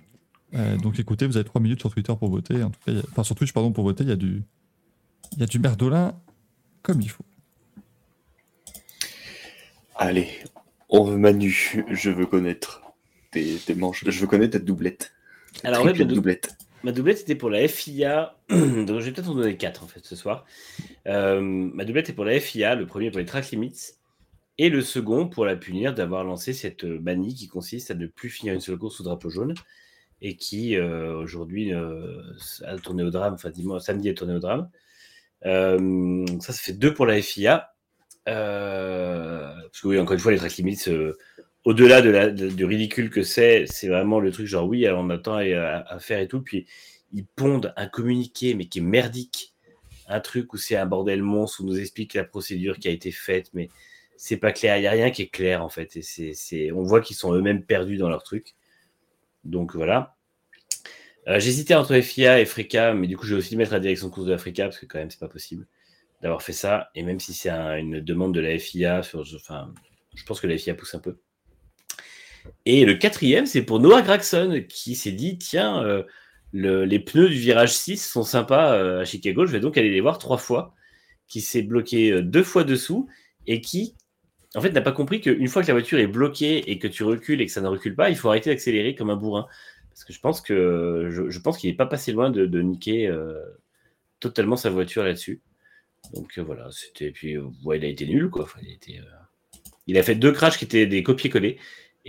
[0.56, 2.64] Euh, donc écoutez, vous avez 3 minutes sur Twitter pour voter.
[2.64, 4.44] En tout cas, a- enfin, sur Twitch, pardon, pour voter, il y a du.
[5.34, 6.14] Il y a du merdolin
[6.82, 7.24] comme il faut.
[9.96, 10.28] Allez,
[10.90, 12.82] on veut Manu, je veux connaître
[13.32, 15.12] tes, tes manches, je veux connaître ta doublette.
[15.64, 16.56] Alors, ouais, doublette.
[16.84, 20.06] Ma doublette était pour la FIA, donc je vais peut-être en donner 4 en fait
[20.06, 20.46] ce soir.
[21.08, 23.96] Euh, ma doublette est pour la FIA, le premier pour les track limits,
[24.58, 28.08] et le second pour la punir d'avoir lancé cette euh, manie qui consiste à ne
[28.08, 29.54] plus finir une seule course sous drapeau jaune,
[30.22, 32.22] et qui euh, aujourd'hui euh,
[32.66, 34.70] a tourné au drame, enfin dimanche, samedi a tourné au drame.
[35.46, 37.74] Euh, ça, ça fait deux pour la FIA.
[38.28, 41.18] Euh, parce que oui, encore une fois, les track limits, euh,
[41.66, 42.26] au-delà de la,
[42.68, 46.42] ridicule que c'est, c'est vraiment le truc genre oui, on attend à, faire et tout.
[46.42, 46.66] Puis
[47.14, 49.54] ils pondent un communiqué, mais qui est merdique.
[50.08, 52.92] Un truc où c'est un bordel monstre, où on nous explique la procédure qui a
[52.92, 53.70] été faite, mais
[54.18, 54.78] c'est pas clair.
[54.78, 55.96] Il n'y a rien qui est clair en fait.
[55.98, 58.56] Et c'est, c'est, on voit qu'ils sont eux-mêmes perdus dans leur truc.
[59.44, 60.16] Donc voilà.
[61.28, 64.08] Euh, J'hésitais entre FIA et Freka, mais du coup, je vais aussi mettre la direction
[64.08, 65.68] de course de la Freka parce que quand même, c'est pas possible
[66.22, 66.90] d'avoir fait ça.
[66.96, 69.74] Et même si c'est un- une demande de la FIA, sur, enfin,
[70.16, 71.18] je pense que la FIA pousse un peu.
[72.66, 76.04] Et le quatrième, c'est pour Noah Gragson qui s'est dit tiens, euh,
[76.54, 79.90] le- les pneus du virage 6 sont sympas euh, à Chicago, je vais donc aller
[79.90, 80.76] les voir trois fois.
[81.28, 83.08] Qui s'est bloqué euh, deux fois dessous
[83.46, 83.96] et qui,
[84.56, 87.04] en fait, n'a pas compris qu'une fois que la voiture est bloquée et que tu
[87.04, 89.48] recules et que ça ne recule pas, il faut arrêter d'accélérer comme un bourrin.
[89.90, 93.14] Parce que je pense je, qu'il n'est pas passé loin de, niquer
[94.20, 95.42] totalement sa voiture là-dessus.
[96.16, 97.12] Donc voilà, c'était.
[97.12, 98.48] Puis il a été nul, quoi.
[98.64, 99.04] Il, a
[99.86, 101.58] il a fait deux crashs qui étaient des copier-coller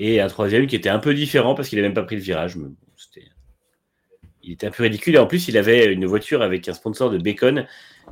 [0.03, 2.23] et un troisième qui était un peu différent parce qu'il n'a même pas pris le
[2.23, 2.57] virage.
[2.57, 3.27] Mais bon, c'était.
[4.43, 7.11] Il était un peu ridicule et en plus il avait une voiture avec un sponsor
[7.11, 7.67] de bacon.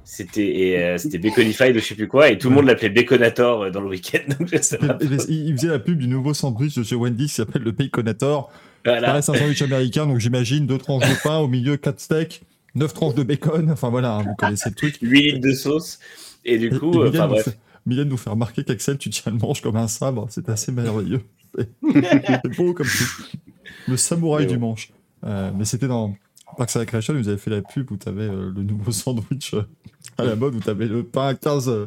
[0.04, 2.90] C'était et, euh, c'était Baconified ou je sais plus quoi et tout le monde l'appelait
[2.90, 4.20] Baconator euh, dans le week-end.
[5.28, 8.52] Il faisait la pub du nouveau sandwich de chez Wendy qui s'appelle le Baconator.
[8.84, 9.12] Voilà.
[9.14, 12.42] reste un sandwich américain, donc j'imagine deux tranches de pain, au milieu quatre steaks,
[12.74, 13.70] neuf tranches de bacon.
[13.72, 14.98] Enfin voilà, hein, vous connaissez le truc.
[15.02, 15.98] 8 litres de sauce
[16.44, 17.44] et du Et- coup, et euh, Mylène enfin nous bref.
[17.46, 20.26] fait- Mylène nous fait remarquer qu'Axel, tu tiens le manche comme un sabre.
[20.30, 21.22] C'est assez merveilleux.
[21.54, 23.38] C'est beau comme tout.
[23.88, 24.92] Le samouraï du manche.
[25.24, 26.14] Euh, mais c'était dans
[26.56, 29.62] Parks and Recreation, vous avez fait la pub où tu avais le nouveau sandwich euh,
[30.16, 31.86] à la mode, où tu avais le pain à 15, euh,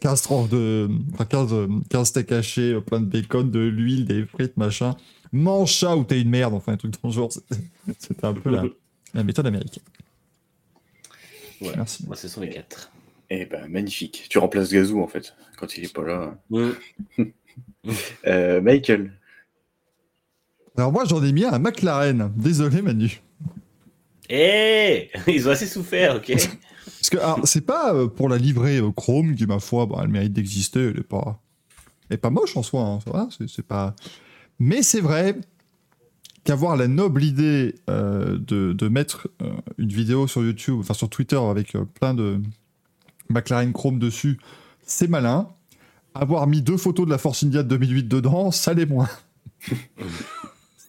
[0.00, 0.88] 15 tranches de.
[1.14, 4.96] Enfin, 15, euh, 15 steaks hachés, euh, plein de bacon, de l'huile, des frites, machin.
[5.32, 7.30] Mange ça ou t'es une merde, enfin un truc dans le genre.
[7.98, 8.64] C'était un peu la,
[9.14, 9.82] la méthode américaine.
[11.60, 11.78] Voilà.
[11.78, 12.06] Merci.
[12.06, 12.90] Moi, ce sont les quatre.
[13.30, 14.26] Eh ben, magnifique.
[14.28, 16.38] Tu remplaces Gazou, en fait, quand il est pas là.
[18.26, 19.12] Euh, Michael.
[20.76, 22.32] Alors moi j'en ai mis un à McLaren.
[22.36, 23.22] Désolé Manu.
[24.28, 28.78] Eh Ils ont assez souffert, ok Parce que alors, c'est pas euh, pour la livrée
[28.78, 30.88] euh, Chrome qui, ma foi, bah, elle mérite d'exister.
[30.88, 31.40] Elle est pas,
[32.10, 32.98] elle est pas moche en soi.
[33.14, 33.94] hein, c'est, c'est pas.
[34.58, 35.36] Mais c'est vrai
[36.46, 41.10] qu'avoir la noble idée euh, de, de mettre euh, une vidéo sur YouTube, enfin sur
[41.10, 42.40] Twitter avec euh, plein de
[43.28, 44.38] McLaren Chrome dessus,
[44.84, 45.48] c'est malin.
[46.20, 49.08] Avoir mis deux photos de la Force India de 2008 dedans, ça l'est moins.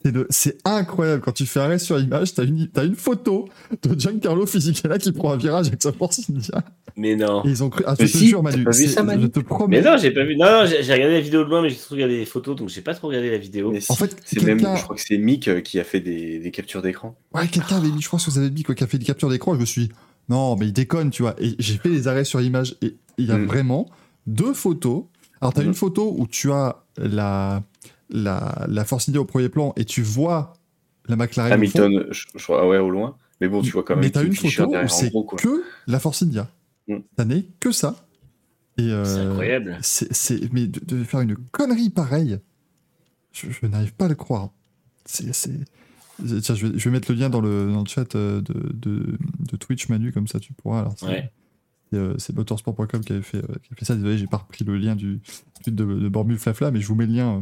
[0.03, 3.49] C'est le- C'est incroyable quand tu fais arrêt sur image, t'as une, t'as une photo
[3.81, 6.63] de Giancarlo Fisichella qui prend un virage avec sa Force India.
[6.95, 7.43] Mais non.
[7.45, 7.83] Et ils ont cru.
[7.87, 8.63] Ah, je Mais te si, jure, Manu.
[8.63, 9.81] pas vu c'est- ça, Manu Je te promets.
[9.81, 10.37] Mais non, j'ai pas vu.
[10.37, 12.55] Non, non, j'ai j'ai regardé la vidéo de loin, mais j'ai surtout regardé les photos,
[12.55, 13.71] donc j'ai pas trop regardé la vidéo.
[13.71, 15.83] Mais si, En fait, c'est même, quelqu'un- je crois que c'est Mick euh, qui a
[15.83, 17.17] fait des, des captures d'écran.
[17.33, 19.05] Ouais, quelqu'un avait mis, je crois que vous avez dit, quoi, qui a fait des
[19.05, 19.55] captures d'écran.
[19.55, 19.91] Je me suis dit,
[20.29, 21.35] non, mais il déconne, tu vois.
[21.39, 22.75] Et j'ai fait les arrêts sur image.
[22.83, 23.45] Et il y a Mm.
[23.47, 23.89] vraiment
[24.27, 25.03] deux photos.
[25.41, 25.67] Alors, tu as Mm.
[25.67, 27.63] une photo où tu as la,
[28.09, 30.53] la, la Force India au premier plan et tu vois
[31.07, 31.51] la McLaren.
[31.61, 31.79] au fond.
[31.83, 33.15] Hamilton, je, je crois, ouais, au loin.
[33.39, 35.99] Mais bon, tu vois quand même mais t'as Kim une photo où c'est que la
[35.99, 36.47] Force India.
[36.87, 36.97] Mm.
[37.17, 37.95] Ça n'est que ça.
[38.79, 39.77] Euh, C'est incroyable.
[39.81, 42.39] c'est- c'est- mais de, de faire une connerie pareille,
[43.31, 44.49] je, je n'arrive pas à le croire.
[45.05, 45.51] C'est, c'est-
[46.41, 48.53] Tiens, je vais, je vais mettre le lien dans le, dans le chat euh, de,
[48.73, 49.17] de,
[49.51, 50.79] de Twitch Manu, comme ça tu pourras.
[50.81, 51.31] Alors, Ouais.
[51.91, 53.95] C'est, euh, c'est motorsport.com qui avait, fait, euh, qui a fait ça.
[53.95, 55.19] Désolé, j'ai pas repris le lien du
[55.63, 57.37] tweet de, de Bormule Flafla, mais je vous mets le lien.
[57.37, 57.41] euh.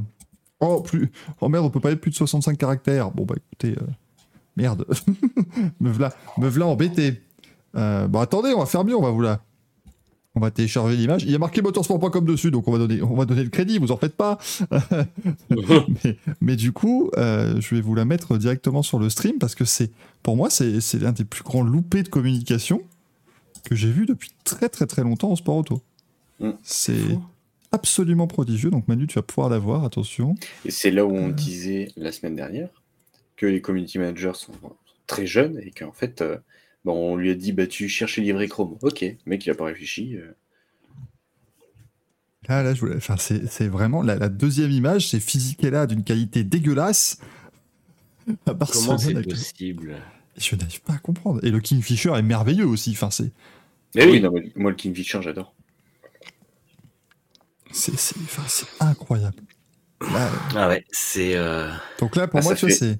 [0.61, 1.11] Oh, plus...
[1.41, 3.11] oh merde, on peut pas être plus de 65 caractères.
[3.11, 3.85] Bon, bah écoutez, euh,
[4.55, 4.85] merde.
[5.79, 7.21] me v'là embêté.
[7.75, 9.41] Euh, bon, attendez, on va faire mieux, on va vous la.
[10.37, 11.23] On va télécharger l'image.
[11.23, 13.77] Il y a marqué motorsport.com dessus, donc on va donner, on va donner le crédit,
[13.77, 14.37] vous en faites pas.
[15.49, 19.55] mais, mais du coup, euh, je vais vous la mettre directement sur le stream parce
[19.55, 19.91] que c'est,
[20.23, 22.81] pour moi, c'est l'un des plus grands loupés de communication
[23.65, 25.81] que j'ai vu depuis très très très longtemps en sport auto.
[26.39, 26.51] Mm.
[26.63, 27.17] C'est
[27.71, 28.69] absolument prodigieux.
[28.69, 30.35] Donc Manu, tu vas pouvoir la voir, attention.
[30.65, 31.33] Et c'est là où on Euh.
[31.33, 32.69] disait la semaine dernière
[33.35, 34.53] que les community managers sont
[35.07, 36.37] très jeunes et qu'en fait, euh,
[36.85, 38.77] bon, on lui a dit bah, tu cherches les livrets Chrome.
[38.81, 40.15] Ok, le mec il a pas réfléchi.
[40.15, 40.31] euh.
[42.47, 46.03] Là, là, je voulais- enfin, c'est c'est vraiment la, la deuxième image, c'est Physiquella d'une
[46.03, 47.17] qualité dégueulasse.
[48.45, 49.95] À Comment c'est possible?
[50.37, 51.39] Je n'arrive pas à comprendre.
[51.43, 52.91] Et le Kingfisher est merveilleux aussi.
[52.91, 53.31] Enfin, c'est
[53.95, 55.53] Mais oui, oui, non, mais moi le Kingfisher j'adore.
[57.71, 59.37] c'est c'est- enfin, c'est incroyable.
[60.01, 61.35] Là, Ah ouais, c'est.
[61.35, 62.99] euh, donc là, pour Ah, moi, ça tu vois, fait- c'est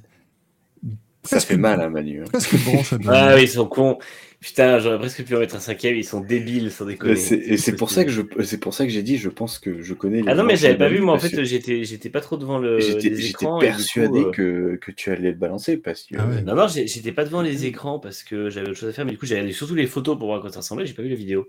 [1.23, 2.21] Ça Presque fait mal à Manu.
[2.21, 2.25] hein.
[2.29, 3.97] presque branche à Ah oui, ils sont cons.
[4.45, 7.15] Putain, j'aurais presque pu en mettre un cinquième, ils sont débiles, sans déconner.
[7.15, 9.57] c'est- Et c'est pour ça que je, c'est pour ça que j'ai dit, je pense
[9.57, 10.21] que je connais.
[10.21, 12.59] les Ah non, mais j'avais pas vu, moi en fait, j'étais j'étais pas trop devant
[12.59, 16.15] le, j'étais coup, persuadé euh, que, que tu allais le balancer parce que.
[16.19, 16.43] Ah ouais.
[16.43, 19.13] Non, non, j'étais pas devant les écrans parce que j'avais autre chose à faire, mais
[19.13, 21.09] du coup, j'avais surtout les photos pour voir à quoi ça ressemblait, j'ai pas vu
[21.09, 21.47] la vidéo.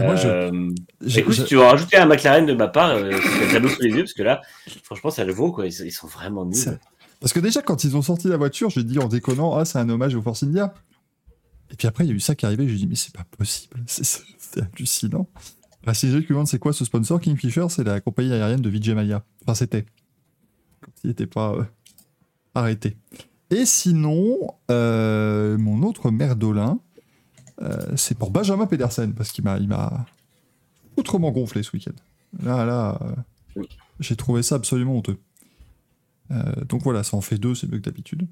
[0.00, 0.70] Moi, je- Euh,
[1.06, 3.12] J'ai- écoute, j'ai- si tu veux en rajouter un McLaren de ma part, euh,
[3.52, 4.42] tableau sous les yeux, parce que là,
[4.82, 5.66] franchement, ça le vaut, quoi.
[5.66, 6.78] Ils, ils sont vraiment nuls.
[7.20, 9.78] Parce que déjà, quand ils ont sorti la voiture, j'ai dit en déconnant, ah, c'est
[9.78, 10.74] un hommage au Force India.
[11.70, 13.14] Et puis après, il y a eu ça qui est arrivé, j'ai dit, mais c'est
[13.14, 14.24] pas possible, c'est-
[14.60, 15.28] hallucinant.
[15.84, 17.20] La CG qui demande, c'est quoi ce sponsor?
[17.20, 19.24] Kingfisher, c'est la compagnie aérienne de Vijay Mallya.
[19.42, 19.84] Enfin, c'était.
[20.80, 21.64] Quand il n'était pas euh,
[22.54, 22.96] arrêté.
[23.50, 24.36] Et sinon,
[24.70, 26.80] euh, mon autre merdolin,
[27.62, 29.68] euh, c'est pour Benjamin Pedersen, parce qu'il m'a, il
[30.96, 31.92] autrement gonflé ce week-end.
[32.42, 32.98] Là, là,
[33.56, 33.62] euh,
[34.00, 35.18] j'ai trouvé ça absolument honteux.
[36.68, 38.26] Donc voilà, ça en fait deux, c'est mieux que d'habitude.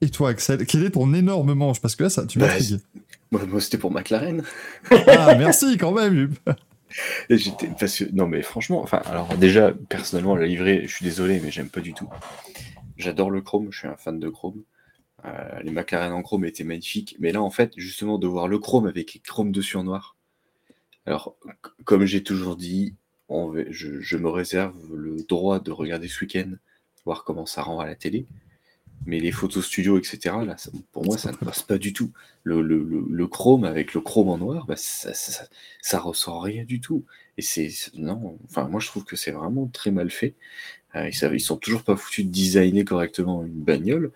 [0.00, 2.80] Et toi, Axel, quel est ton énorme manche Parce que là, ça, tu Bah, m'intrigues.
[3.30, 4.42] Moi, moi, c'était pour McLaren.
[5.08, 6.32] Ah, merci quand même,
[7.28, 11.38] j'étais parce que non mais franchement, enfin alors déjà personnellement la livrée, je suis désolé
[11.38, 12.08] mais j'aime pas du tout.
[12.96, 14.62] J'adore le chrome, je suis un fan de chrome.
[15.26, 18.58] Euh, les McLaren en chrome étaient magnifiques, mais là en fait justement de voir le
[18.58, 20.16] chrome avec les chrome dessus en noir.
[21.04, 21.36] Alors
[21.84, 22.94] comme j'ai toujours dit,
[23.28, 26.52] on va- je, je me réserve le droit de regarder ce week-end,
[27.04, 28.24] voir comment ça rend à la télé.
[29.06, 32.10] Mais les photos studio, etc., là, ça- pour moi, ça ne passe pas du tout.
[32.44, 36.64] Le, le- le- le chrome avec le chrome en noir, bah, ça, ça, ressort rien
[36.64, 37.04] du tout.
[37.38, 40.34] Et c'est non, enfin moi je trouve que c'est vraiment très mal fait.
[40.96, 44.10] Euh, ils, savent- ils sont toujours pas foutus de designer correctement une bagnole,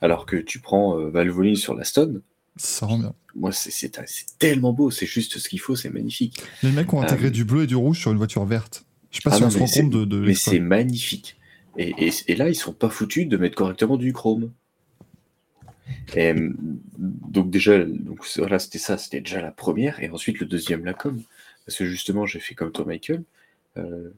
[0.00, 2.22] alors que tu prends euh, Valvoline sur la Stone.
[2.56, 3.14] Ça rend bien.
[3.34, 3.90] Moi c'est
[4.38, 6.40] tellement beau, c'est juste ce qu'il faut, c'est magnifique.
[6.62, 8.84] Les mecs ont intégré Euh, du bleu et du rouge sur une voiture verte.
[9.10, 10.04] Je sais pas Ah si non, on se rend compte de.
[10.04, 11.36] de Mais c'est magnifique.
[11.78, 14.50] Et, et- et là ils sont pas foutus de mettre correctement du chrome.
[16.14, 16.50] Et, euh,
[16.98, 20.94] donc déjà, donc voilà, c'était ça, c'était déjà la première, et ensuite le deuxième la
[20.94, 21.20] com,
[21.66, 23.22] parce que justement j'ai fait comme toi Michael,
[23.76, 24.10] euh,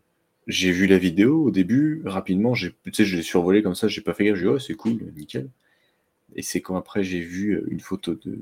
[0.46, 3.88] j'ai vu la vidéo au début, rapidement, j'ai, tu sais, je l'ai survolé comme ça,
[3.88, 5.48] j'ai pas fait gaffe, j'ai dit oh c'est cool, nickel.
[6.36, 8.38] Et c'est quand après j'ai vu euh, une photo de,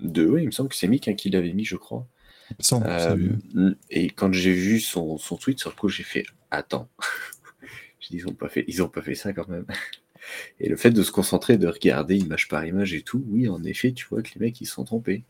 [0.00, 2.06] de, ouais, il me semble que c'est Mick hein, qui l'avait mis, je crois.
[2.48, 2.54] Peut
[3.58, 6.88] Euh, et quand j'ai vu son, son tweet, sur le coup, j'ai fait attends.
[8.10, 9.66] Ils ont pas fait, ils ont pas fait ça quand même.
[10.60, 13.62] Et le fait de se concentrer, de regarder image par image et tout, oui, en
[13.64, 15.24] effet, tu vois que les mecs ils se sont trompés.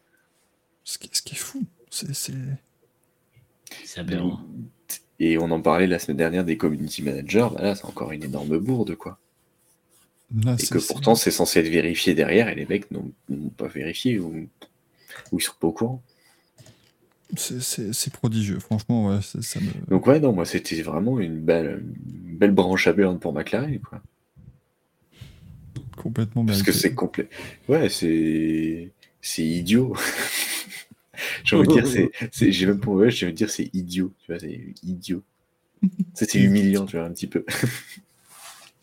[0.85, 1.65] Ce qui, ce qui est fou.
[1.91, 2.15] C'est.
[2.15, 2.35] c'est-
[3.97, 4.41] aberrant.
[5.19, 8.23] Et on en parlait la semaine dernière des community managers, bah là c'est encore une
[8.25, 9.19] énorme bourde quoi.
[10.45, 13.69] là, Et que pourtant c'est censé être vérifié derrière et les mecs n'ont n'ont pas
[13.69, 14.49] vérifié ou,
[15.33, 16.03] ou ils sont pas au courant.
[17.35, 19.91] C'est prodigieux, franchement, ouais, ça me.
[19.91, 21.85] Donc ouais, non, moi c'était vraiment une belle,
[22.29, 24.01] une belle branche à burn pour McLaren quoi.
[25.97, 27.29] Complètement Parce que c'est complet.
[27.69, 29.97] Ouais, c'est c'est idiot.
[31.45, 34.13] J'ai envie de dire, c'est, j'ai même pas ouais, j'ai envie de dire, c'est idiot.
[34.21, 35.23] Tu vois, c'est idiot.
[36.15, 37.45] C'est humiliant, tu vois, un petit peu.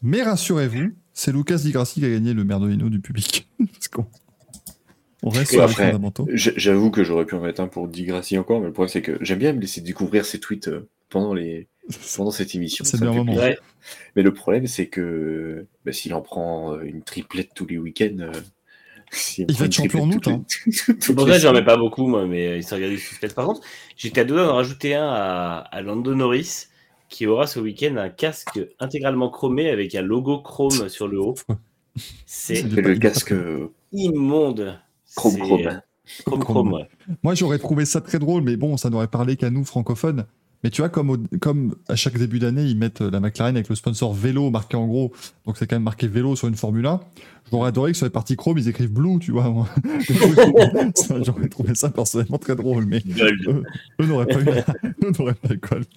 [0.02, 3.48] Mais rassurez-vous, c'est Lucas Di Grassi qui a gagné le Merdolino du public.
[3.72, 4.06] Parce qu'on
[5.24, 6.28] on reste Et sur les après, fondamentaux.
[6.34, 9.02] J'- J'avoue que j'aurais pu en mettre un pour digresser encore, mais le problème, c'est
[9.02, 11.68] que j'aime bien me laisser découvrir ces tweets euh, pendant, les,
[12.16, 12.84] pendant cette émission.
[12.86, 13.58] C'est plaisir.
[14.16, 18.18] Mais le problème, c'est que bah, s'il en prend euh, une triplette tous les week-ends.
[18.20, 18.32] euh,
[19.12, 20.34] s'il Il va être champion en août, les-
[21.00, 23.34] C'est pour ça que j'en mets pas beaucoup, moi, mais ils sont regardés suspense.
[23.34, 23.62] Par contre,
[23.96, 26.68] j'étais à deux doigts d'en rajouter un à, à Lando Norris,
[27.10, 31.36] qui aura ce week-end un casque intégralement chromé avec un logo chrome sur le haut.
[32.26, 33.34] C'est le casque
[33.92, 34.80] immonde.
[35.16, 35.82] Chrome C'est, Chrome.
[36.26, 36.88] Chrome Chrome, ouais.
[37.24, 40.26] Moi, j'aurais trouvé ça très drôle, mais bon, ça n'aurait parlé qu'à nous, francophones.
[40.64, 43.68] Mais tu vois, comme, au- comme à chaque début d'année, ils mettent la McLaren avec
[43.68, 45.12] le sponsor vélo marqué en gros,
[45.46, 47.02] donc c'est quand même marqué vélo sur une Formule 1.
[47.52, 49.68] J'aurais adoré que sur les parties chrome, ils écrivent blue, tu vois.
[51.26, 53.48] J'aurais trouvé ça personnellement très drôle, mais Gold.
[53.48, 53.64] eux,
[54.02, 54.48] eux n'auraient pas eu,
[55.04, 55.88] eux n'auraient pas eu Gold.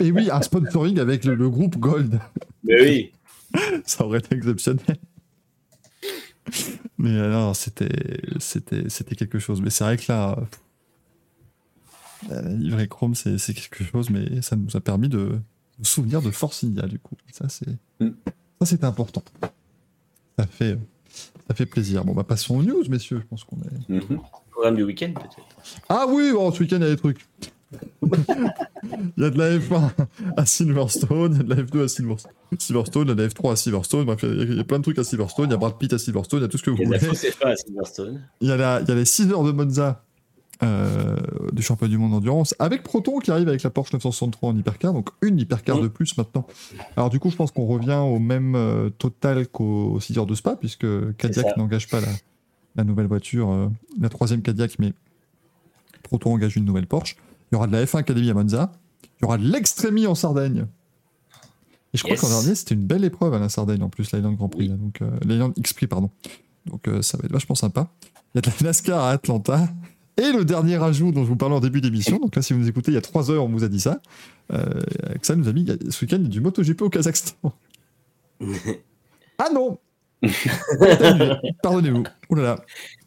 [0.00, 2.18] Et oui, un sponsoring avec le, le groupe Gold,
[2.64, 3.12] Mais oui.
[3.84, 4.96] ça aurait été exceptionnel.
[6.98, 9.60] Mais euh, non, c'était, c'était, c'était quelque chose.
[9.60, 10.36] Mais c'est vrai que là,
[12.30, 15.38] euh, la livrée Chrome, c'est, c'est quelque chose, mais ça nous a permis de
[15.78, 17.16] nous souvenir de Force India, du coup.
[17.32, 17.68] Ça, c'est,
[18.00, 18.10] Mm.
[18.60, 19.22] ça, c'est important.
[20.38, 20.78] Ça fait,
[21.48, 22.04] ça fait plaisir.
[22.04, 23.20] Bon, bah, passons aux news, messieurs.
[23.20, 23.88] Je pense qu'on est.
[23.88, 24.20] Mhm.
[24.50, 25.36] Programme du week-end, peut-être.
[25.88, 27.26] Ah oui, bon, ce week-end, il y a des trucs.
[28.02, 29.90] Il y a de la F1
[30.36, 33.22] à Silverstone, il y a de la F2 à Silverstone, Silverstone, il y a de
[33.22, 35.04] la F3 à Silverstone, bref, il y a- il y, a plein de trucs à
[35.04, 36.76] Silverstone, il y a Brad Pitt à Silverstone, il y a tout ce que vous
[36.78, 37.08] Il y a la voulez.
[37.10, 38.22] fausse F1 à Silverstone.
[38.40, 40.02] Il y, a la- il y a les 6 heures de Monza
[40.62, 41.16] euh,
[41.52, 44.92] du championnat du monde d'endurance, avec Proton qui arrive avec la Porsche 963 en hypercar,
[44.92, 46.46] donc une hypercar de plus maintenant.
[46.96, 50.34] Alors du coup, je pense qu'on revient au même euh, total qu'aux 6 heures de
[50.36, 50.86] Spa, puisque
[51.16, 52.06] Cadillac n'engage pas la,
[52.76, 53.66] la nouvelle voiture, euh,
[54.00, 54.92] la troisième Cadillac, mais
[56.04, 57.16] Proton engage une nouvelle Porsche.
[57.54, 58.72] Il y aura de la F1 Academy à Monza,
[59.04, 60.66] il y aura de l'Extremi en Sardaigne.
[61.92, 62.20] Et je crois Yes.
[62.20, 64.74] qu'en dernier, c'était une belle épreuve à la Sardaigne, en plus, l'Island Grand Prix, là,
[64.74, 66.10] donc euh, l'Island X Prix, pardon.
[66.66, 67.86] Donc euh, ça va être vachement sympa.
[68.34, 69.68] Il y a de la NASCAR à Atlanta.
[70.16, 72.58] Et le dernier ajout dont je vous parlais en début d'émission, donc là, si vous
[72.58, 74.00] nous écoutez, il y a trois heures, on vous a dit ça.
[74.52, 74.64] Euh,
[75.22, 77.36] ça nous a mis il y a- ce week-end du MotoGP au Kazakhstan.
[79.38, 79.78] ah non
[81.62, 82.04] Pardonnez-vous.
[82.30, 82.56] Oh là là.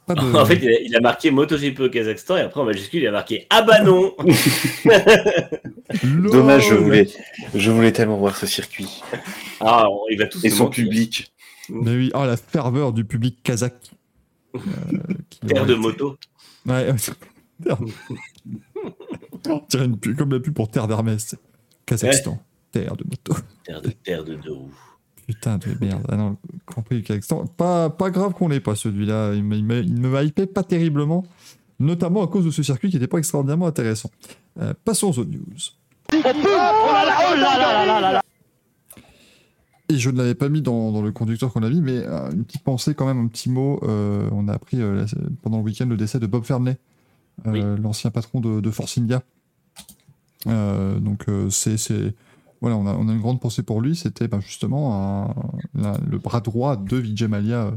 [0.07, 2.65] Pas de- En fait, il a, il a marqué MotoGP au Kazakhstan et après en
[2.65, 4.15] majuscule, il a marqué Ah bah non.
[6.03, 7.07] Dommage, je voulais,
[7.53, 9.01] je voulais tellement voir ce circuit.
[9.59, 11.31] Ah, on- il va tous Et son public.
[11.69, 13.73] Mais oui, oh la ferveur du public kazakh.
[14.55, 14.59] Euh,
[15.47, 16.17] Terre de été- moto.
[16.65, 16.87] Ouais,
[17.63, 17.77] Terre-
[19.49, 21.35] On dirait une pub- comme la pub pour Terre d'Hermès.
[21.85, 23.35] Kazakhstan, terre de moto.
[23.65, 24.71] Terre de, terre de deux roues.
[25.27, 26.03] Putain de merde.
[26.09, 27.45] Ah non, Grand Prix du Kazakhstan.
[27.47, 29.33] Pas, pas grave qu'on l'ait pas celui-là.
[29.33, 31.25] Il, ne me hypait pas terriblement.
[31.79, 34.09] Notamment à cause de ce circuit qui n'était pas extraordinairement intéressant.
[34.59, 35.43] Euh, passons aux news.
[39.89, 42.31] Et je ne l'avais pas mis dans, dans le conducteur qu'on a mis, mais euh,
[42.31, 43.79] une petite pensée quand même, un petit mot.
[43.83, 45.05] Euh, on a appris la-
[45.41, 46.77] pendant le week-end le décès de Bob Fernley,
[47.45, 49.21] l'ancien patron de, de Force India.
[50.45, 52.13] Donc c'est, c'est-
[52.61, 53.95] voilà, on a, on a une grande pensée pour lui.
[53.95, 55.35] C'était ben, justement un-
[55.75, 57.71] la- le bras droit de Vijay Mallya euh,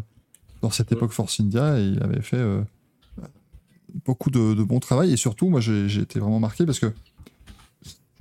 [0.63, 2.63] dans cette époque Force India, et il avait fait euh,
[4.05, 5.13] beaucoup de, de bon travail.
[5.13, 6.93] Et surtout, moi, j'ai, été vraiment marqué parce que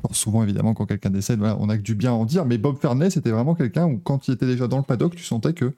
[0.02, 2.46] Bon, souvent, évidemment, quand quelqu'un décède, voilà, on a que du bien à en dire,
[2.46, 5.26] mais Bob Fernley, c'était vraiment quelqu'un où, quand il était déjà dans le paddock, tu
[5.26, 5.74] sentais que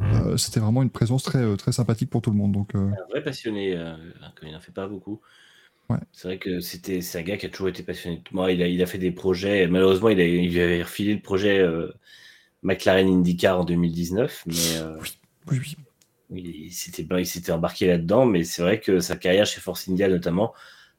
[0.00, 2.52] euh, c'était vraiment une présence très, très sympathique pour tout le monde.
[2.52, 3.74] Donc, euh, Un vrai passionné,
[4.36, 5.20] comme il n'en fait pas beaucoup.
[5.88, 5.98] Ouais.
[6.12, 8.22] C'est vrai que c'était, c'est un gars qui a toujours été passionné.
[8.32, 9.68] Moi, il a, il a fait des projets.
[9.68, 11.92] Malheureusement, il, a, il lui avait refilé le projet euh,
[12.62, 14.44] McLaren IndyCar en 2019.
[14.46, 14.96] Mais euh,
[15.48, 15.76] oui, oui.
[16.30, 18.26] oui, il s'était, ben, il s'était embarqué là-dedans.
[18.26, 20.54] Mais c'est vrai que sa carrière chez Force India, notamment,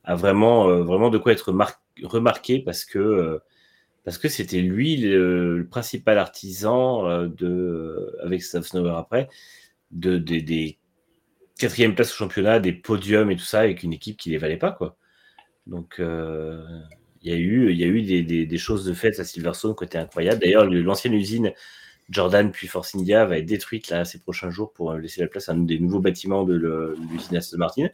[0.05, 3.41] a vraiment, euh, vraiment de quoi être mar- remarqué parce que,
[4.05, 9.27] parce que c'était lui le, le principal artisan de, avec Stav Snower après,
[9.91, 10.77] de, des
[11.57, 14.57] quatrième place au championnat, des podiums et tout ça, avec une équipe qui les valait
[14.57, 14.97] pas, quoi.
[15.67, 16.63] Donc, euh,
[17.21, 20.39] il y a eu, des, choses de fait à Silverstone qui étaient incroyables.
[20.39, 21.51] D'ailleurs, le- l'ancienne usine
[22.09, 25.27] Jordan puis Force India va être détruite là ces prochains jours pour euh, laisser la
[25.27, 27.89] place à un des nouveaux bâtiments de l'usine Aston Martin,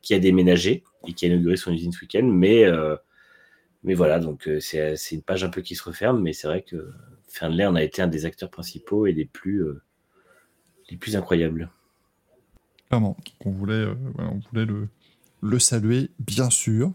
[0.00, 2.24] qui a déménagé et qui a inauguré son usine ce week-end.
[2.24, 2.96] Mais, euh,
[3.84, 6.90] voilà, donc c'est une page un peu qui se referme, mais c'est vrai que
[7.28, 9.28] Fernley en a été un des acteurs principaux et des
[10.90, 11.70] les plus incroyables.
[12.92, 13.16] Clairement.
[13.46, 14.86] On voulait, euh, voilà, on voulait le,
[15.40, 16.92] le saluer, bien sûr.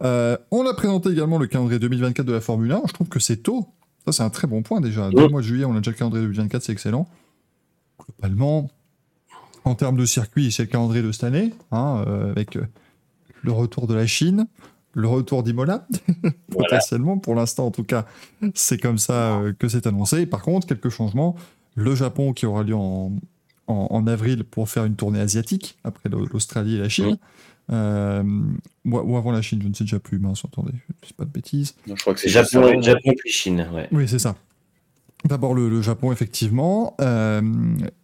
[0.00, 2.80] Euh, on a présenté également le calendrier 2024 de la Formule 1.
[2.88, 3.68] Je trouve que c'est tôt.
[4.06, 5.10] Ça, c'est un très bon point déjà.
[5.10, 7.06] Dès le mois de juillet, on a déjà le calendrier 2024, c'est excellent.
[8.08, 8.70] Globalement,
[9.64, 12.58] en termes de circuit, c'est le calendrier de cette année, hein, euh, avec
[13.42, 14.46] le retour de la Chine,
[14.94, 15.86] le retour d'Imola,
[16.22, 16.34] Voilà.
[16.70, 17.18] potentiellement.
[17.18, 18.06] Pour l'instant, en tout cas,
[18.54, 20.24] c'est comme ça euh, que c'est annoncé.
[20.24, 21.36] Par contre, quelques changements.
[21.76, 23.12] Le Japon qui aura lieu en,
[23.66, 27.16] en, en avril pour faire une tournée asiatique, après l'Au- l'Australie et la Chine.
[27.72, 28.22] Euh,
[28.84, 31.12] ou, ou avant la Chine, je ne sais déjà plus, mince, attendez, je ne dis
[31.14, 31.74] pas de bêtises.
[31.86, 32.80] Non, je crois que c'est Japon.
[32.82, 33.88] Japon puis Chine, ouais.
[33.90, 34.36] Oui, c'est ça.
[35.24, 36.94] D'abord le, le Japon, effectivement.
[37.00, 37.40] Euh,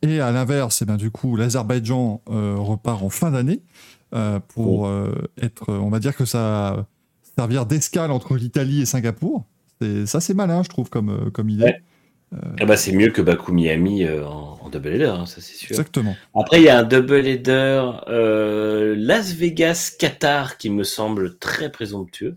[0.01, 3.61] et à l'inverse, eh du coup, l'Azerbaïdjan euh, repart en fin d'année
[4.15, 6.87] euh, pour euh, être, on va dire que ça va
[7.37, 9.45] servir d'escale entre l'Italie et Singapour.
[9.83, 11.65] C'est- Ça, c'est malin, je trouve, comme, comme idée.
[11.65, 11.83] Ouais.
[12.61, 15.55] Ah bah, c'est mieux que Baku Miami euh, en, en double header, hein, ça c'est
[15.57, 15.71] sûr.
[15.71, 16.15] Exactement.
[16.35, 21.73] Après, il y a un double header euh, Las Vegas Qatar qui me semble très
[21.73, 22.37] présomptueux.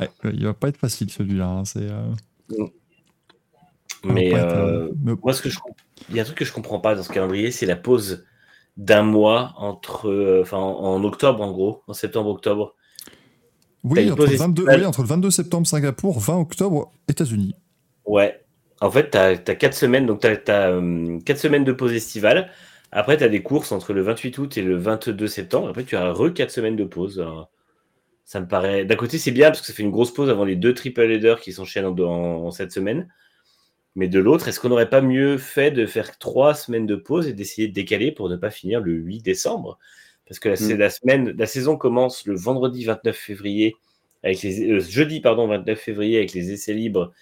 [0.00, 1.46] Ouais, il va pas être facile celui-là.
[1.48, 1.82] hein, C'est.
[1.82, 2.12] euh,
[2.58, 2.64] va
[4.04, 4.90] Mais euh,
[5.22, 5.58] moi, ce que je,
[6.08, 8.24] il y a un truc que je comprends pas dans ce calendrier, c'est la pause
[8.78, 12.74] d'un mois entre, enfin, en, octobre en gros, en septembre-octobre.
[13.84, 14.80] Oui, une entre le, pause 22, estivale.
[14.80, 17.54] oui, entre le 22 septembre Singapour, 20 octobre États-Unis.
[18.06, 18.42] Ouais.
[18.80, 20.38] En fait, tu as, 4 semaines, donc tu as,
[21.24, 22.50] 4 semaines de pause estivale.
[22.92, 25.68] Après, tu as des courses entre le 28 août et le 22 septembre.
[25.68, 27.20] Après, tu as re 4 semaines de pause.
[27.20, 27.50] Alors,
[28.24, 28.84] ça me paraît.
[28.84, 31.10] D'un côté, c'est bien parce que ça fait une grosse pause avant les deux triple
[31.10, 33.08] headers qui s'enchaînent en, en, en cette semaine.
[33.94, 37.26] Mais de l'autre, est-ce qu'on n'aurait pas mieux fait de faire 3 semaines de pause
[37.28, 39.78] et d'essayer de décaler pour ne pas finir le 8 décembre?
[40.28, 40.78] Parce que la, Mm.
[40.78, 43.74] la semaine, la saison commence le vendredi 29 février,
[44.22, 47.12] avec les, euh, jeudi pardon, 29 février avec les essais libres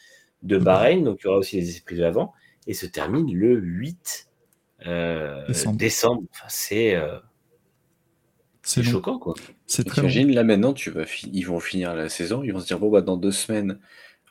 [0.44, 2.32] de Bahreïn, donc il y aura aussi les essais privés avant,
[2.66, 4.28] et se termine le 8
[4.86, 5.76] euh, Décembre.
[5.76, 6.22] décembre.
[6.32, 7.18] Enfin, c'est euh,
[8.62, 9.34] C'est choquant, quoi.
[9.66, 10.08] C'est très long.
[10.08, 12.78] T'imagines, là maintenant, tu vas fi- ils vont finir la saison, ils vont se dire,
[12.78, 13.78] bon, bah, dans deux semaines,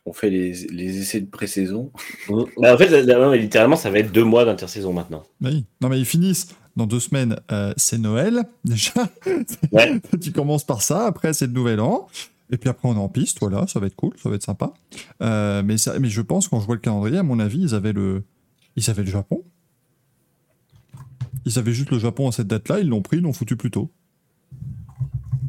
[0.05, 1.91] on fait les, les essais de pré-saison.
[2.57, 2.89] Bah, en fait,
[3.37, 5.23] littéralement, ça va être deux mois d'intersaison maintenant.
[5.41, 5.65] Oui.
[5.81, 7.37] Non, mais ils finissent dans deux semaines.
[7.51, 8.93] euh, c'est Noël, déjà.
[9.71, 9.99] Ouais.
[10.21, 11.05] tu commences par ça.
[11.05, 12.07] Après, c'est le Nouvel An.
[12.53, 13.39] Et puis après, on est en piste.
[13.41, 14.13] Voilà, ça va être cool.
[14.21, 14.73] Ça va être sympa.
[15.23, 17.73] Euh, mais, ça, mais je pense, quand je vois le calendrier, à mon avis, ils
[17.73, 18.23] avaient le,
[18.75, 19.43] ils avaient le Japon.
[21.45, 22.79] Ils avaient juste le Japon à cette date-là.
[22.79, 23.89] Ils l'ont pris, ils l'ont foutu plus tôt.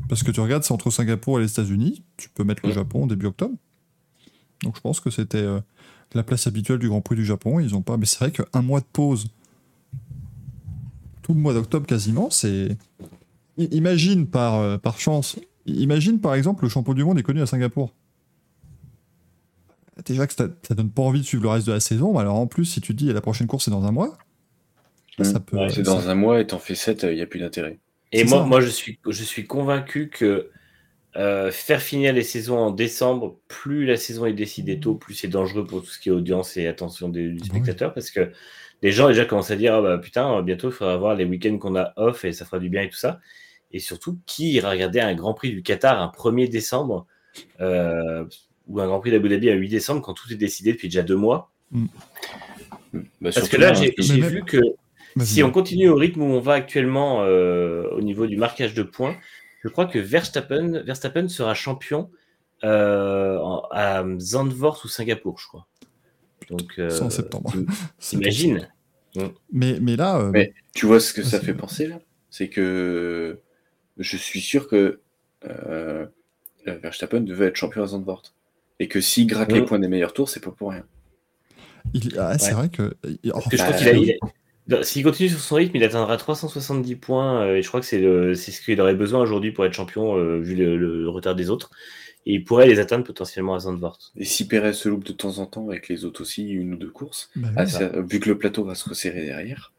[0.08, 2.02] Parce que tu regardes, c'est entre Singapour et les États-Unis.
[2.16, 2.72] Tu peux mettre le.
[2.72, 3.54] Japon début octobre.
[4.62, 5.60] Donc je pense que c'était euh,
[6.14, 7.60] la place habituelle du Grand Prix du Japon.
[7.60, 7.98] Ils ont pas.
[7.98, 9.26] Mais c'est vrai qu'un mois de pause,
[11.20, 12.78] tout le mois d'octobre quasiment, c'est.
[13.58, 15.36] Imagine par, euh, par chance.
[15.66, 17.92] Imagine par exemple le champion du monde est connu à Singapour.
[20.04, 22.12] Déjà que ça, ça donne pas envie de suivre le reste de la saison.
[22.14, 24.16] mais Alors en plus, si tu te dis la prochaine course c'est dans un mois,
[25.18, 25.24] Mm.
[25.24, 25.56] ça peut.
[25.68, 27.78] C'est ça- dans un mois et t'en fais 7, il n'y a plus d'intérêt.
[28.10, 28.44] Et moi, ça.
[28.44, 30.50] moi je, suis, je suis convaincu que
[31.16, 35.28] euh, faire finir les saisons en décembre, plus la saison est décidée tôt, plus c'est
[35.28, 37.94] dangereux pour tout ce qui est audience et attention des, du Bah spectateur.
[37.94, 38.32] Parce que
[38.82, 41.56] les gens déjà commencent à dire ah bah, putain, bientôt il faudra voir les week-ends
[41.58, 43.20] qu'on a off et ça fera du bien et tout ça.
[43.74, 47.06] Et surtout, qui ira regarder un Grand Prix du Qatar un 1er décembre
[47.60, 48.24] euh,
[48.68, 51.02] ou un Grand Prix d'Abu Dhabi un 8 décembre quand tout est décidé depuis déjà
[51.02, 51.50] deux mois
[52.92, 53.00] Bah,
[53.34, 54.58] Parce que là, là, j'ai même- vu que
[55.20, 58.84] si on continue au rythme où on va actuellement euh, au niveau du marquage de
[58.84, 59.16] points,
[59.64, 62.10] je crois que Verstappen, Verstappen sera champion
[62.62, 63.38] euh,
[63.72, 65.66] à Zandvoort ou Singapour, je crois.
[66.48, 67.52] Donc, euh, en septembre.
[67.98, 68.68] T'imagines
[69.52, 71.98] Mais, mais là, euh, Mais- Tu vois ce que ça fait penser là?
[72.30, 73.40] C'est que
[73.98, 75.00] je suis sûr que
[75.48, 76.06] euh,
[76.66, 78.22] Verstappen devait être champion à Zandvoort.
[78.80, 80.84] Et que s'il gratte les points des meilleurs tours, c'est pas pour rien.
[81.92, 82.52] il- ah, c'est Ouais.
[82.54, 82.94] vrai que.
[83.22, 83.92] il- oh, Parce que je Bah, crois qu'il a.
[83.92, 84.02] oui.
[84.06, 84.16] il a-
[84.66, 87.42] dans- S'il continue sur son rythme, il atteindra 370 points.
[87.42, 90.16] euh, et je crois que c'est le- ce qu'il aurait besoin aujourd'hui pour être champion,
[90.16, 91.70] euh, vu le, le retard des autres.
[92.26, 93.98] Et il pourrait les atteindre potentiellement à Zandvoort.
[94.16, 96.76] Et si Perez se loupe de temps en temps avec les autres aussi, une ou
[96.78, 97.54] deux courses, bah oui.
[97.58, 99.72] ah, ça- vu que le plateau va se resserrer derrière,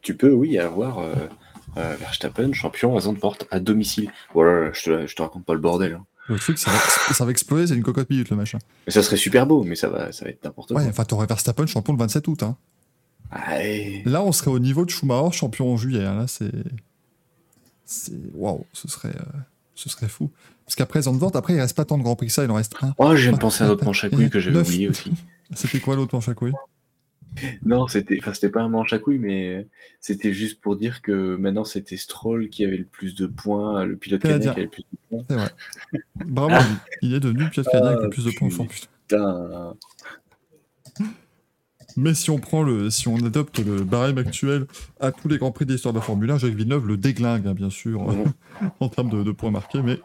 [0.00, 1.00] tu peux, oui, avoir
[1.76, 4.10] euh, Verstappen champion à Zandvoort à domicile.
[4.34, 5.94] Voilà, je te, je te raconte pas le bordel.
[5.94, 6.04] hein.
[6.28, 6.78] Le truc, ça va,
[7.14, 8.58] ça va exploser, c'est une cocotte minute le machin.
[8.86, 10.90] Mais ça serait super beau, mais ça va, ça va être n'importe Ouais, quoi.
[10.90, 12.42] enfin, t'aurais Verstappen champion le 27 août.
[12.44, 12.56] Hein.
[14.04, 16.04] Là, on serait au niveau de Schumacher champion en juillet.
[16.04, 16.14] hein.
[16.18, 16.52] Là, c'est.
[18.34, 19.08] Waouh, ce serait.
[19.16, 19.38] euh,
[19.74, 20.30] Ce serait fou.
[20.64, 22.54] Parce qu'après Zandvoort, après, il reste pas tant de Grand Prix que ça, il en
[22.54, 22.94] reste un.
[22.98, 25.12] Oh, de penser à un autre manche à couilles que j'avais oublié aussi.
[25.54, 26.52] C'était quoi l'autre manche à couilles?
[27.64, 29.66] Non, c'était, enfin, c'était pas un manche à couilles, mais
[30.00, 33.96] c'était juste pour dire que maintenant c'était Stroll qui avait le plus de points, le
[33.96, 34.52] pilote Canadien.
[34.52, 35.24] qui avait le plus de points.
[35.28, 35.50] C'est vrai.
[36.26, 36.76] Bravo, lui.
[37.02, 38.48] il est devenu le pilote canadien avec le plus de points
[39.12, 39.74] Ah,
[40.98, 41.06] Putain.
[41.96, 44.66] Mais si on prend le, si on adopte le barème actuel
[45.00, 47.46] à tous les grands prix de l'histoire de la Formule 1, Jacques Villeneuve le déglingue,
[47.46, 48.06] hein, bien sûr,
[48.80, 49.82] en termes de, de points marqués.
[49.82, 50.00] Mais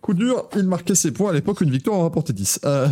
[0.00, 2.60] coup dur, il marquait ses points à l'époque, une victoire en rapportait 10.
[2.64, 2.88] Euh,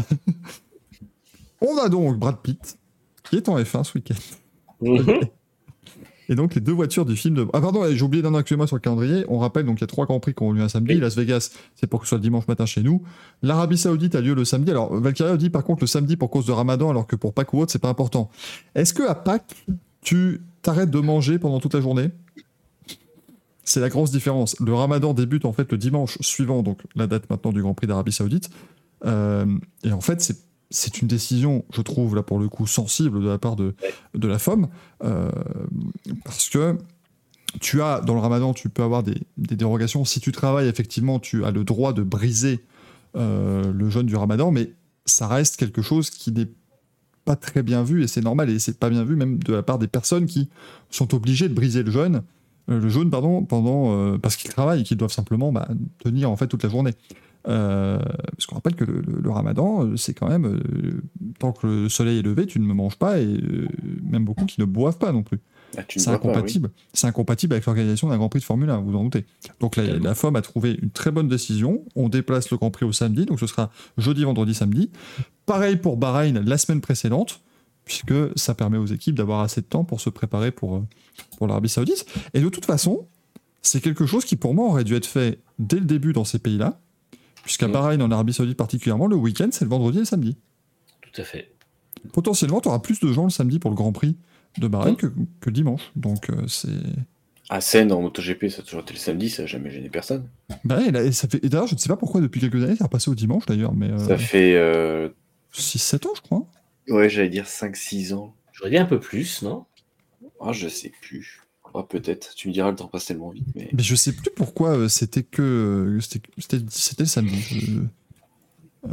[1.60, 2.78] on a donc Brad Pitt,
[3.30, 4.14] qui est en F1 ce week-end.
[4.80, 5.20] Mhm.
[6.28, 7.46] Et donc les deux voitures du film de...
[7.52, 9.24] Ah pardon, j'ai oublié d'un actuellement sur le calendrier.
[9.28, 10.94] On rappelle donc il y a trois grands prix qui ont lieu un samedi.
[10.94, 11.00] Oui.
[11.00, 13.02] Las Vegas, c'est pour que ce soit le dimanche matin chez nous.
[13.42, 14.70] L'Arabie Saoudite a lieu le samedi.
[14.70, 17.52] Alors Valkyria dit par contre le samedi pour cause de Ramadan, alors que pour Pâques
[17.55, 18.30] ou autre, c'est pas important.
[18.74, 19.55] Est-ce que à Pâques,
[20.02, 22.10] tu t'arrêtes de manger pendant toute la journée?
[23.62, 24.58] C'est la grosse différence.
[24.60, 27.86] Le Ramadan débute en fait le dimanche suivant, donc la date maintenant du Grand Prix
[27.86, 28.50] d'Arabie Saoudite.
[29.05, 29.46] Euh,
[29.82, 30.38] et en fait, c'est
[30.70, 33.74] c'est une décision, je trouve, là pour le coup, sensible de la part de,
[34.14, 34.68] la FOM.
[35.04, 35.30] euh,
[36.24, 36.76] parce que
[37.60, 40.04] tu as, dans le ramadan, tu peux avoir des, dérogations.
[40.04, 42.64] Si tu travailles, effectivement, tu as le droit de briser
[43.16, 44.72] euh, le jeûne du ramadan, mais
[45.04, 46.48] ça reste quelque chose qui n'est
[47.24, 49.62] pas très bien vu, et c'est normal, et c'est pas bien vu même de la
[49.62, 50.48] part des personnes qui
[50.90, 52.22] sont obligées de briser le jeûne,
[52.68, 56.36] euh, le jeûne, pardon, pendant, parce qu'ils travaillent et qu'ils doivent simplement bah, tenir en
[56.36, 56.92] fait toute la journée.
[57.49, 57.99] Euh,
[58.33, 61.00] parce qu'on rappelle que le, le- le ramadan, euh, c'est quand même, euh,
[61.39, 63.68] tant que le soleil est levé, tu ne me manges pas, et euh,
[64.02, 65.39] même beaucoup qui ne boivent pas non plus.
[65.76, 66.15] Ah, C'est oui.
[66.16, 66.70] incompatible.
[66.92, 69.26] C'est incompatible avec l'organisation d'un Grand Prix de Formule 1, vous en doutez.
[69.60, 71.84] Donc la, la FOM a trouvé une très bonne décision.
[71.94, 74.91] On déplace le Grand Prix au samedi, donc ce sera jeudi, vendredi, samedi.
[75.44, 77.41] Pareil pour Bahreïn la semaine précédente,
[77.84, 80.84] puisque ça permet aux équipes d'avoir assez de temps pour se préparer pour,
[81.39, 82.07] pour l'Arabie Saoudite.
[82.34, 83.07] Et de toute façon,
[83.62, 86.39] c'est quelque chose qui pour moi aurait dû être fait dès le début dans ces
[86.39, 86.81] pays-là,
[87.47, 87.73] puisqu'à Mm.
[87.73, 90.36] Bahreïn, en Arabie Saoudite particulièrement, le week-end, c'est le vendredi et le samedi.
[91.00, 91.50] Tout à fait.
[92.12, 94.16] Potentiellement, tu auras plus de gens le samedi pour le Grand Prix
[94.58, 94.97] de Bahreïn Mm.
[94.97, 95.91] que, que le dimanche.
[95.97, 96.68] Donc euh, c'est...
[97.49, 100.28] À Seine, en MotoGP, ça a toujours été le samedi, ça n'a jamais gêné personne.
[100.65, 101.42] Bah, et, là, et ça fait...
[101.44, 103.73] et d'ailleurs, je ne sais pas pourquoi depuis quelques années, c'est repassé au dimanche d'ailleurs,
[103.73, 105.08] mais euh, Ça fait, euh,
[105.55, 106.47] 6-7 ans, je crois.
[106.89, 108.34] ouais, j'allais dire 5-6 ans.
[108.52, 109.65] J'aurais dit un peu plus, non?
[110.41, 111.42] Ah, je sais plus.
[111.78, 112.34] Ah, peut-être.
[112.34, 113.46] Tu me diras, le temps passe tellement vite.
[113.55, 113.68] Mais...
[113.72, 115.42] Mais je sais plus pourquoi euh, c'était que.
[115.42, 117.40] euh, C'était le samedi.
[117.50, 118.90] Je-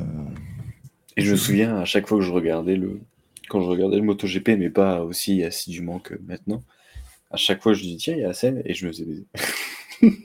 [1.17, 2.99] Et je me souviens, à chaque fois que je regardais le.
[3.49, 6.63] Quand je regardais le MotoGP, mais pas aussi assidûment que maintenant,
[7.29, 9.05] à chaque fois, je dis tiens, il y a la scène, et je me faisais
[9.05, 9.25] baiser.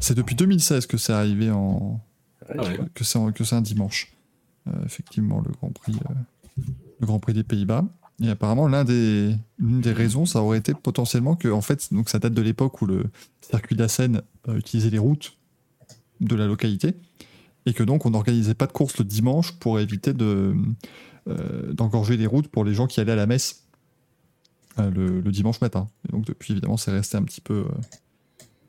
[0.00, 2.00] C'est depuis 2016 que c'est arrivé en.
[2.48, 2.78] Ouais, Ah ouais.
[2.94, 4.12] que c'est en- que c'est un dimanche.
[4.66, 6.62] Euh, effectivement, le Grand Prix, euh,
[7.00, 7.84] le Grand Prix des Pays-Bas.
[8.22, 12.32] Et apparemment, l'une des raisons, ça aurait été potentiellement que, en fait, donc ça date
[12.32, 13.06] de l'époque où le
[13.40, 15.36] circuit de la Seine euh, utilisait les routes
[16.20, 16.94] de la localité,
[17.66, 20.54] et que donc on n'organisait pas de course le dimanche pour éviter de,
[21.28, 23.64] euh, d'engorger les routes pour les gens qui allaient à la messe
[24.78, 25.88] euh, le, le dimanche matin.
[26.08, 27.54] Et donc depuis, évidemment, c'est resté un petit peu...
[27.54, 27.68] euh,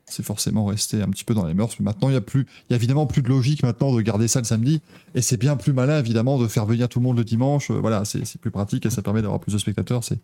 [0.08, 1.74] c'est forcément resté un petit peu dans les mœurs.
[1.80, 4.00] Mais maintenant, il y a plus, il y a évidemment plus de logique maintenant de
[4.02, 4.80] garder ça le samedi.
[5.14, 7.70] Et c'est bien plus malin, évidemment, de faire venir tout le monde le dimanche.
[7.70, 10.04] Euh, voilà, c'est c'est plus pratique et ça permet d'avoir plus de spectateurs.
[10.04, 10.18] C'est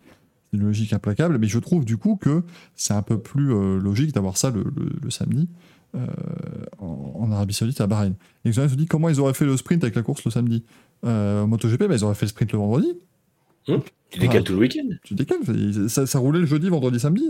[0.52, 1.36] une logique implacable.
[1.38, 2.42] Mais je trouve du coup que
[2.76, 5.48] c'est un peu plus euh, logique d'avoir ça le, le- le samedi
[5.96, 6.06] euh,
[6.78, 8.14] en, en Arabie Saoudite à Bahreïn.
[8.44, 10.62] Et Xavier se dit comment ils auraient fait le sprint avec la course le samedi?
[11.04, 12.92] MotoGP, bah, ils auraient fait le sprint le vendredi.
[13.64, 14.42] Tu décales Ah.
[14.44, 14.88] tout le week-end.
[15.02, 15.38] Tu décales.
[15.88, 17.24] Ça, ça roulait le jeudi, vendredi, samedi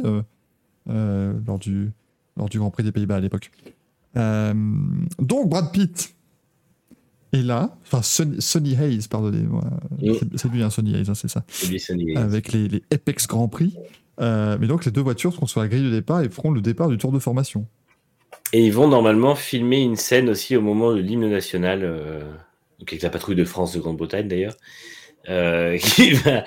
[0.86, 1.90] lors, du,
[2.36, 3.50] lors du Grand Prix des Pays-Bas à l'époque.
[4.16, 4.52] Euh,
[5.18, 6.14] donc Brad Pitt
[7.32, 9.64] est là, enfin Sonny, Hayes, pardonnez-moi.
[10.00, 10.12] Mm.
[10.36, 11.44] C'est- lui, hein, Sonny Hayes, hein, c'est ça.
[11.68, 12.14] Lui, Sonny.
[12.16, 13.74] Avec les, les Apex Grand Prix.
[14.20, 16.60] Euh, mais donc les deux voitures seront sur la grille de départ et feront le
[16.60, 17.66] départ du tour de formation.
[18.52, 22.20] Et ils vont normalement filmer une scène aussi au moment de l'hymne national, euh,
[22.86, 24.56] avec la patrouille de France de Grande-Bretagne d'ailleurs.
[25.30, 26.44] Euh, qui va-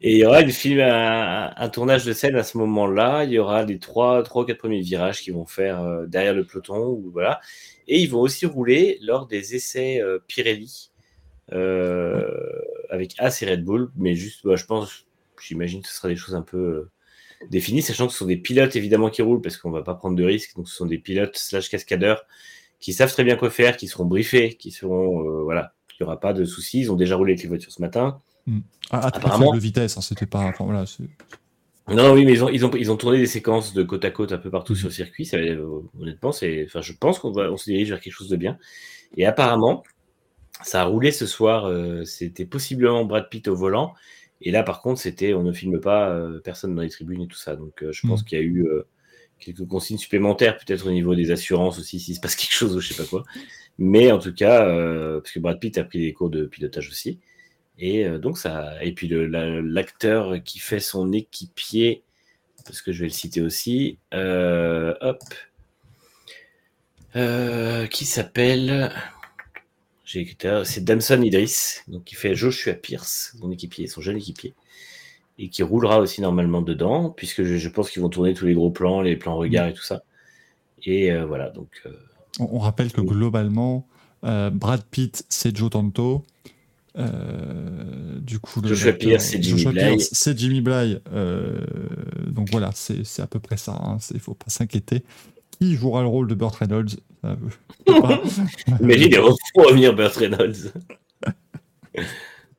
[0.00, 3.24] Et il y aura une film, un, tournage de scène à ce moment-là.
[3.24, 6.44] Il y aura les trois, trois quatre premiers virages qu'ils vont faire euh, derrière le
[6.44, 6.86] peloton.
[6.86, 7.40] Ou, voilà.
[7.88, 10.92] Et ils vont aussi rouler lors des essais euh, Pirelli
[11.52, 12.30] euh,
[12.90, 13.90] avec As et Red Bull.
[13.96, 15.06] Mais juste, bah, je pense,
[15.42, 16.88] j'imagine que ce sera des choses un peu
[17.50, 20.16] définies, sachant que ce sont des pilotes évidemment qui roulent parce qu'on va pas prendre
[20.16, 20.54] de risques.
[20.54, 22.24] Donc ce sont des pilotes slash cascadeurs
[22.78, 26.20] qui savent très bien quoi faire, qui seront briefés, qui seront voilà, il n'y aura
[26.20, 26.80] pas de soucis.
[26.82, 28.20] Ils ont déjà roulé avec les voitures ce matin.
[28.90, 30.40] À, à très Apparemment- faible vitesse, hein, c'était pas.
[30.40, 31.04] Enfin, voilà, c'est-
[31.88, 34.10] Non, oui, mais ils ont, ils ont, ils ont tourné des séquences de côte à
[34.10, 35.24] côte un peu partout sur le circuit.
[35.24, 38.28] Ça, euh, honnêtement, c'est, enfin, je pense qu'on va, on se dirige vers quelque chose
[38.28, 38.58] de bien.
[39.16, 39.82] Et apparemment,
[40.62, 41.64] ça a roulé ce soir.
[41.66, 43.94] euh, c'était possiblement Brad Pitt au volant.
[44.42, 47.26] Et là, par contre, c'était, on ne filme pas euh, personne dans les tribunes et
[47.26, 47.56] tout ça.
[47.56, 48.26] Donc, je pense Mhm.
[48.26, 48.68] qu'il y a eu
[49.40, 52.80] quelques consignes supplémentaires, peut-être au niveau des assurances aussi, s'il se passe quelque chose ou
[52.80, 53.24] je sais pas quoi.
[53.78, 54.64] Mais en tout cas,
[55.20, 57.18] parce que Brad Pitt a pris des cours de pilotage aussi.
[57.78, 62.02] Et euh, donc ça, et puis la- l'acteur qui fait son équipier,
[62.64, 65.22] parce que je vais le citer aussi, euh, hop,
[67.16, 68.92] Euh, qui s'appelle,
[70.04, 74.54] c'est Damson Idris, donc qui fait Joshua Pierce, son équipier, son jeune équipier,
[75.38, 78.54] et qui roulera aussi normalement dedans, puisque je, je pense qu'ils vont tourner tous les
[78.54, 80.02] gros plans, les plans regard et tout ça.
[80.84, 81.92] Et euh, voilà, donc euh,
[82.40, 83.86] On, on rappelle que globalement,
[84.22, 86.24] Brad Pitt, c'est Joe Tanto.
[86.98, 90.00] Euh, du coup, le Joshua Pierce, c'est Jimmy Bly.
[90.00, 90.98] C'est Jimmy Bly.
[91.12, 91.58] Euh,
[92.26, 93.72] donc voilà, c'est à peu près ça.
[93.72, 95.04] hein, Il ne faut pas s'inquiéter.
[95.60, 96.96] Qui jouera le rôle de Burt Reynolds?
[97.22, 97.36] Pas.
[98.80, 100.72] imagine, il faut revenir Burt Reynolds.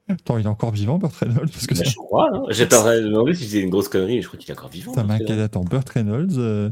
[0.08, 1.50] Attends, il est encore vivant, Burt Reynolds?
[1.52, 2.44] Parce que Bah, ça, je crois, hein.
[2.50, 4.58] j'étais en train de demander si c'était une grosse connerie, mais je crois qu'il est
[4.58, 4.94] encore vivant.
[4.94, 5.40] ça m'inquiète.
[5.40, 6.70] Attends, Burt Reynolds, euh,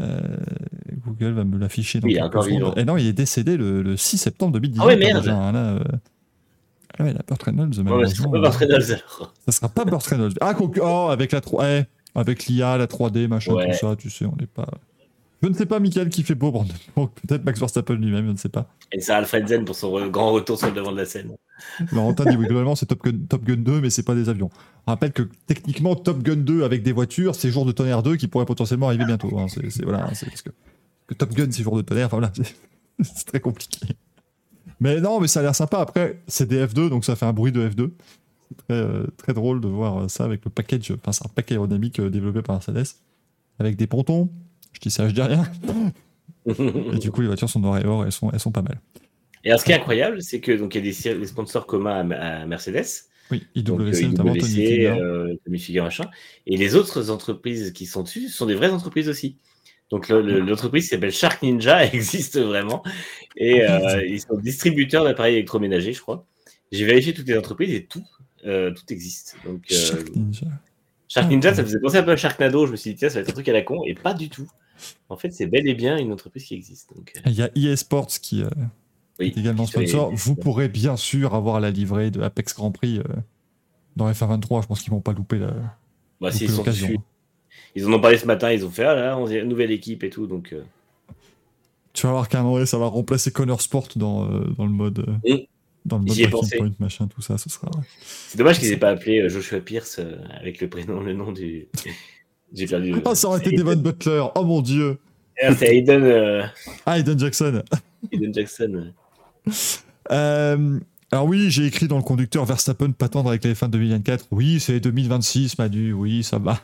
[0.00, 0.18] euh,
[1.06, 2.74] Google va me l'afficher Oui, il est encore vivant.
[2.74, 4.80] Et non, il est décédé le, le 6 septembre 2018.
[4.82, 5.20] Ah ouais, hein, merde.
[5.22, 5.84] déjà, hein, là, euh.
[6.98, 9.34] Ah ouais, la Burt Reynolds, ce sera malheureusement, pas Burt Reynolds alors.
[9.46, 10.34] Ça sera pas Burt Reynolds.
[10.40, 11.82] Ah, oh, avec la 3 eh,
[12.14, 13.72] avec l'IA, la 3D, machin, Ouais.
[13.72, 14.68] tout ça, tu sais, on n'est pas.
[15.42, 16.64] Je ne sais pas, Michael, qui fait beau,
[16.94, 18.66] Peut-être Max Verstappen lui-même, je ne sais pas.
[18.92, 21.32] Et ça Alfred Zen pour son grand retour sur le devant de la scène.
[21.92, 24.48] Laurentin dit oui, globalement, c'est Top Gun, Top Gun 2, mais c'est pas des avions.
[24.86, 28.16] On rappelle que techniquement, Top Gun 2 avec des voitures, c'est Jour de Tonnerre 2
[28.16, 29.36] qui pourrait potentiellement arriver bientôt.
[29.38, 29.46] hein.
[29.48, 30.50] C'est, voilà, c'est parce que,
[31.08, 32.32] que Top Gun, c'est Jour de Tonnerre, enfin voilà,
[33.02, 33.80] c'est très compliqué.
[34.84, 35.78] Mais non, mais ça a l'air sympa.
[35.78, 37.90] Après, c'est des F2, donc ça fait un bruit de F2.
[38.50, 41.30] C'est très, euh, très drôle de voir euh, ça avec le package, enfin, c'est un
[41.34, 42.84] pack aérodynamique euh, développé par Mercedes,
[43.58, 44.28] avec des pontons.
[44.74, 45.42] Je dis ça, je dis rien.
[46.92, 48.78] Et du coup, les voitures sont noires et or, elles sont, elles sont pas mal.
[49.42, 52.10] Et alors, ce qui est incroyable, c'est que donc il y a des, sponsors communs
[52.10, 52.84] à, à Mercedes,
[53.30, 56.10] Oui, donc euh, IWC, notamment IWC, euh, Tommy machin.
[56.46, 59.38] Et les autres entreprises qui sont dessus sont des vraies entreprises aussi.
[59.90, 62.82] Donc le- le- l'entreprise s'appelle Shark Ninja, elle existe vraiment,
[63.36, 66.26] et euh, ils sont distributeurs d'appareils électroménagers, je crois.
[66.72, 68.04] J'ai vérifié toutes les entreprises et tout,
[68.46, 69.36] euh, tout existe.
[69.44, 70.46] Donc euh, Shark Ninja.
[71.06, 72.66] Shark Ninja, ça me faisait penser un peu à Sharknado.
[72.66, 74.14] Je me suis dit tiens, ça va être un truc à la con, et pas
[74.14, 74.50] du tout.
[75.08, 76.92] En fait, c'est bel et bien une entreprise qui existe.
[76.96, 78.42] Donc, Il y a EA Sports qui
[79.20, 79.26] oui.
[79.28, 80.10] est également sponsor.
[80.14, 83.00] Vous pourrez bien sûr avoir la livrée de Apex Grand Prix
[83.94, 85.54] dans F1 Je pense qu'ils vont pas louper la
[86.20, 86.98] Bah, sont dessus.
[87.74, 90.04] Ils en ont parlé ce matin, ils ont fait ah là, on une nouvelle équipe
[90.04, 90.26] et tout.
[90.26, 90.62] Donc, euh,
[91.92, 94.64] Tu vas voir qu'à un moment donné, ça va remplacer Connor Sport dans, euh, dans
[94.66, 95.00] le mode.
[95.00, 95.48] euh, Oui.
[95.84, 96.56] Dans le mode J'y ai Breaking pensé.
[96.58, 97.70] Point, machin, tout ça, ce sera.
[98.00, 101.30] c'est dommage qu'ils aient pas appelé euh, Joshua Pierce euh, avec le prénom, le nom
[101.32, 101.66] du.
[102.54, 102.92] J'ai perdu.
[102.92, 104.24] le- Oh, ça aurait été Devon Butler.
[104.36, 104.98] Oh mon dieu.
[105.36, 106.42] Aiden- C'est Aiden, euh,
[106.86, 107.62] Ah, Aiden Jackson.
[108.12, 108.92] Aiden Jackson.
[110.10, 110.78] Euh,
[111.10, 114.26] Alors oui, j'ai écrit dans le conducteur Verstappen pas tendre avec les fins de 2024.
[114.30, 115.92] Oui, c'est 2026, Manu.
[115.92, 116.60] Oui, ça va.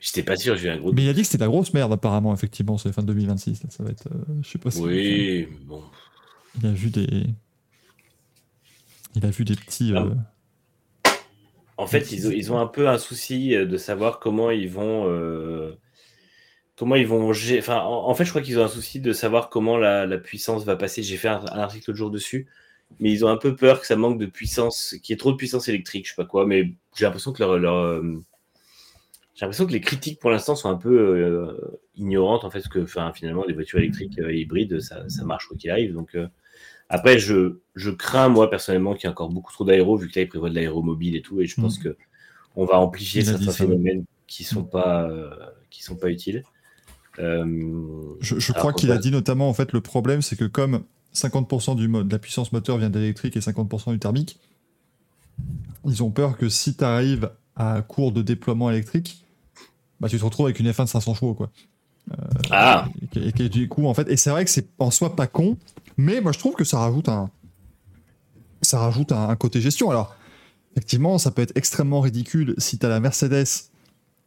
[0.00, 0.92] J'étais pas sûr, j'ai eu un gros.
[0.92, 3.64] Mais il a dit que c'était la grosse merde apparemment, effectivement, c'est de 2026.
[3.64, 4.80] là, ça va être, euh, je sais pas si.
[4.80, 5.82] Oui, bon.
[6.60, 7.26] Il a vu des.
[9.14, 9.92] Il a vu des petits.
[9.96, 10.02] Ah.
[10.02, 10.14] euh,
[11.76, 14.68] En fait, ils ont, ils ont un peu un souci euh, de savoir comment ils
[14.70, 15.08] vont.
[15.08, 15.76] euh,
[16.76, 17.28] comment ils vont.
[17.30, 20.18] Enfin, en, en fait, je crois qu'ils ont un souci de savoir comment la, la
[20.18, 21.02] puissance va passer.
[21.02, 22.46] J'ai fait un, un article l'autre jour dessus.
[23.00, 25.30] Mais ils ont un peu peur que ça manque de puissance, qu'il y ait trop
[25.32, 26.46] de puissance électrique, je sais pas quoi.
[26.46, 27.58] Mais j'ai l'impression que leur.
[27.58, 28.02] leur,
[29.38, 32.68] j'ai l'impression que les critiques pour l'instant sont un peu euh, ignorantes en fait, parce
[32.68, 35.94] que enfin, finalement, les voitures électriques euh, hybrides, ça, ça marche quoi qu'il arrive.
[35.94, 36.26] Donc, euh,
[36.88, 40.18] après, je, je crains, moi, personnellement, qu'il y ait encore beaucoup trop d'aéro, vu que
[40.18, 41.96] là, ils prévoient de l'aéromobile et tout, et je pense que
[42.56, 45.30] on va amplifier certains phénomènes qui sont pas, euh,
[45.70, 46.42] qui sont pas utiles.
[47.16, 50.82] Je, crois qu'il a dit notamment, en fait, le problème, c'est que comme
[51.14, 54.40] 50% du mo- de la puissance moteur vient d'électrique et 50% du thermique,
[55.84, 59.24] ils ont peur que si tu arrives à court de déploiement électrique,
[60.00, 61.50] bah, tu te retrouves avec une F1 de 500 chevaux, quoi.
[62.50, 65.26] Ah, Et, et du coup, en fait, et c'est vrai que c'est en soi pas
[65.26, 65.56] con,
[65.98, 67.30] mais moi je trouve que ça rajoute un,
[68.62, 69.90] ça rajoute un, un côté gestion.
[69.90, 70.14] Alors,
[70.72, 73.44] effectivement, ça peut être extrêmement ridicule si t'as la Mercedes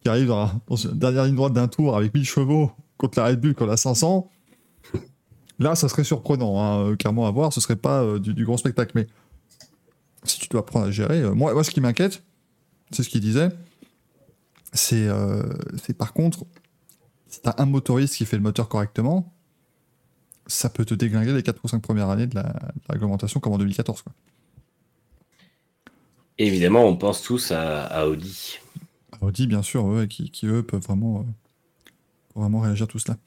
[0.03, 3.19] qui arrive dans, la- dans une dernière ligne droite d'un tour avec 1000 chevaux contre
[3.19, 4.29] la Red Bull qu'on a 500.
[5.59, 7.53] Là, ça serait surprenant, hein, euh, clairement à voir.
[7.53, 9.07] Ce serait pas euh, du, du grand spectacle, mais
[10.23, 12.23] si tu dois apprendre à gérer, euh, moi, moi, ce qui m'inquiète,
[12.91, 13.49] c'est ce qu'il disait,
[14.73, 15.43] c'est, euh,
[15.83, 16.45] c'est par contre
[17.27, 19.33] si t'as un motoriste qui fait le moteur correctement,
[20.47, 23.39] ça peut te déglinguer les 4 ou 5 premières années de la, de la réglementation
[23.39, 24.01] comme en 2014.
[24.01, 24.11] Quoi.
[26.37, 28.59] évidemment, on pense tous à, à Audi.
[29.21, 31.91] Audi, bien sûr, ouais, qui, qui, eux peuvent vraiment, euh,
[32.35, 33.17] vraiment réagir tout cela.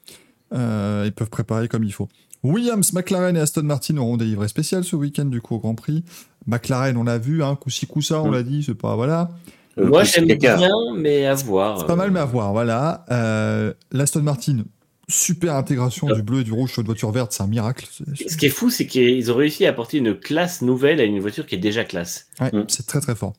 [0.53, 2.09] Euh, ils peuvent préparer comme il faut.
[2.43, 5.73] Williams, McLaren et Aston Martin auront des livrets spéciales ce week-end du coup au Grand
[5.73, 6.03] Prix.
[6.45, 8.33] McLaren, on l'a vu, hein, coup ci coup ça, on Mm.
[8.33, 9.31] l'a dit, c'est pas voilà.
[9.77, 10.57] Euh, Moi, j'aime bien,
[10.95, 11.79] mais à voir.
[11.79, 13.05] C'est pas mal, mais à voir, voilà.
[13.11, 14.63] Euh, L'Aston Martin,
[15.09, 16.15] super intégration Ah.
[16.15, 17.85] du bleu et du rouge sur une voiture verte, c'est un miracle.
[17.89, 21.19] Ce qui est fou, c'est qu'ils ont réussi à apporter une classe nouvelle à une
[21.19, 22.27] voiture qui est déjà classe.
[22.39, 22.65] Ouais, Mm.
[22.69, 23.33] c'est très très fort.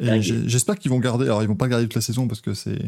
[0.00, 1.26] Et j'espère qu'ils vont garder.
[1.26, 2.78] Alors, ils vont pas garder toute la saison parce que c'est.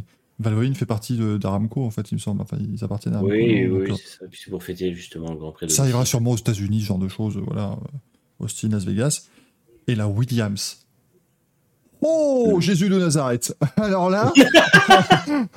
[0.40, 2.42] Valvoline fait partie d'Aramco, en fait, il me semble.
[2.42, 3.32] Enfin, ils appartiennent à Aramco.
[3.32, 4.24] Oui, oui, euh, c'est ça.
[4.28, 6.86] Puis c'est pour fêter justement le Grand Prix de ça arrivera sûrement aux États-Unis, ce
[6.86, 7.36] genre de choses.
[7.46, 7.76] Voilà.
[8.40, 9.28] Austin, Las Vegas.
[9.86, 10.83] Et la Williams.
[12.06, 13.56] Oh, Jésus de Nazareth.
[13.76, 14.32] Alors là.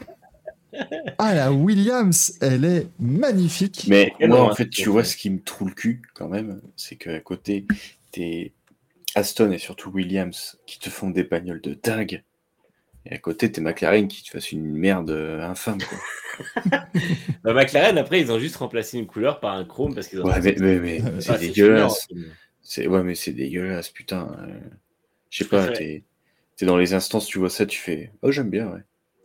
[1.18, 3.86] ah, la Williams, elle est magnifique.
[3.88, 6.62] Mais moi, non, en fait, tu vois, ce qui me trouve le cul, quand même,
[6.76, 7.66] c'est qu'à côté,
[8.12, 8.54] t'es
[9.16, 12.24] Aston et surtout Williams qui te font des bagnoles de dingue.
[13.06, 15.12] Et à côté, t'es McLaren qui te fasse une merde
[15.42, 15.80] infâme.
[15.82, 15.98] Quoi.
[17.44, 20.26] Bah, McLaren, après, ils ont juste remplacé une couleur par un chrome parce qu'ils ont.
[20.26, 22.08] Ouais, mais, mais, mais c'est Ah, dégueulasse.
[22.62, 24.36] C'est ouais, mais c'est dégueulasse, putain.
[24.42, 24.60] euh,
[25.30, 26.04] Je sais pas, t'es
[26.58, 28.82] t'es dans les instances, tu vois ça, tu fais Oh, j'aime bien, ouais.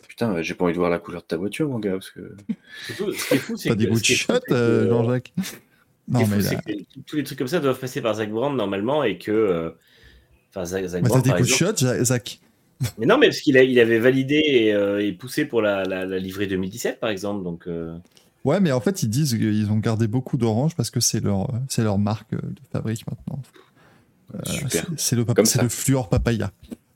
[0.06, 2.36] Putain, j'ai pas envie de voir la couleur de ta voiture, mon gars, parce que.
[2.86, 5.32] Surtout, ce qui est fou, c'est T'as des goûts de shot, euh, Jean-Jacques?
[6.08, 6.60] Non, fou, mais c'est là.
[6.62, 6.72] que
[7.06, 9.30] tous les trucs comme ça doivent passer par Zach Brown normalement et que.
[9.30, 9.70] euh,
[10.50, 12.40] Enfin, Zach, Zach Mais t'as des coups de shot, Zach.
[12.98, 15.84] Mais non, mais parce qu'il a, il avait validé et, euh, et poussé pour la,
[15.84, 17.44] la, la livrée 2017, par exemple.
[17.44, 17.96] Donc, euh,
[18.44, 21.48] Ouais, mais en fait, ils disent qu'ils ont gardé beaucoup d'orange parce que c'est leur,
[21.68, 22.40] c'est leur marque de
[22.72, 23.40] fabrique maintenant.
[24.34, 24.70] Euh, Super.
[24.70, 26.50] c'est- C'est le, c'est le fluor papaya.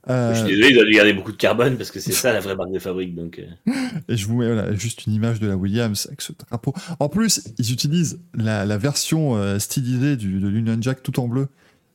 [0.09, 2.31] Euh, je suis désolé, il doit lui garder beaucoup de carbone parce que c'est ça
[2.33, 3.13] la vraie marque de fabrique.
[3.15, 3.71] Donc, euh.
[4.07, 6.73] et je vous mets voilà, juste une image de la Williams avec ce drapeau.
[6.99, 11.27] En plus, ils utilisent la, la version euh, stylisée du, de l'Union Jack tout en
[11.27, 11.47] bleu,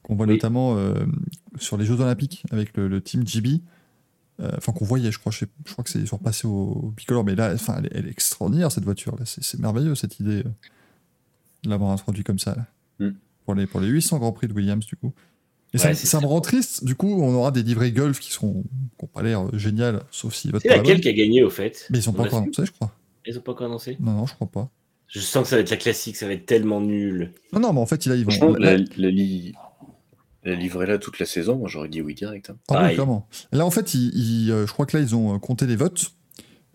[0.02, 0.32] qu'on voit Oui.
[0.34, 0.94] notamment euh,
[1.58, 3.60] sur les Jeux Olympiques avec le, le team GB.
[4.56, 5.30] Enfin, qu'on voyait, je crois.
[5.30, 7.76] Je, sais- je crois que c'est ils sont repassés au, au bicolore, mais là, enfin,
[7.78, 9.14] elle, est- elle est extraordinaire cette voiture.
[9.24, 10.42] C'est merveilleux cette idée
[11.62, 12.56] de l'avoir introduit comme ça.
[12.56, 13.06] là.
[13.06, 13.12] Mm.
[13.44, 15.12] Pour, les, pour les 800 Grands Prix de Williams, du coup.
[15.74, 16.84] Et ça, Ouais, me- ça rend triste.
[16.84, 18.62] Du coup, on aura des livrets Golf qui seront
[18.98, 21.86] qui n'ont pas l'air euh, génial, sauf votent C'est laquelle qui a gagné au fait
[21.90, 22.94] Mais ils sont On pas encore su annoncés, je crois.
[23.26, 24.68] Ils ont pas encore annoncé Non, non, je crois pas.
[25.06, 27.32] Je sens que ça va être la classique, ça va être tellement nul.
[27.52, 28.30] Non, non, mais en fait, là, ils vont.
[28.32, 29.54] Franchement, la, la, li-
[30.44, 32.50] la livrée là toute la saison, moi j'aurais dit oui direct.
[32.50, 32.56] hein.
[32.68, 33.28] Ah oui, clairement.
[33.52, 35.76] Là, en fait, ils, ils, euh, je crois que là, ils ont euh, compté les
[35.76, 36.12] votes.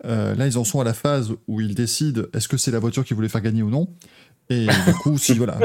[0.04, 2.78] Euh, là, ils en sont à la phase où ils décident est-ce que c'est la
[2.78, 3.88] voiture qu'ils voulaient faire gagner ou non.
[4.50, 5.58] Et du coup, si voilà,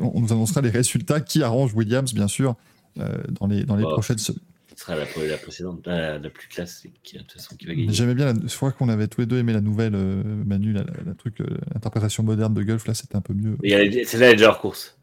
[0.00, 2.56] on nous annoncera les résultats qui arrangent Williams, bien sûr,
[2.98, 3.90] euh, dans les, dans les Oh.
[3.92, 4.40] prochaines semaines.
[4.74, 7.74] Ce sera la, la précédente, la, la plus classe, qui, de toute façon, qui va
[7.74, 7.90] gagner.
[7.92, 10.72] J'aimais bien, la, je crois qu'on avait tous les deux aimé la nouvelle euh, Manu,
[10.74, 10.84] la,
[11.16, 12.86] truc, euh, l'interprétation moderne de Golf.
[12.86, 13.56] Là, c'était un peu mieux.
[13.62, 14.98] Celle-là, elle est déjà hors course.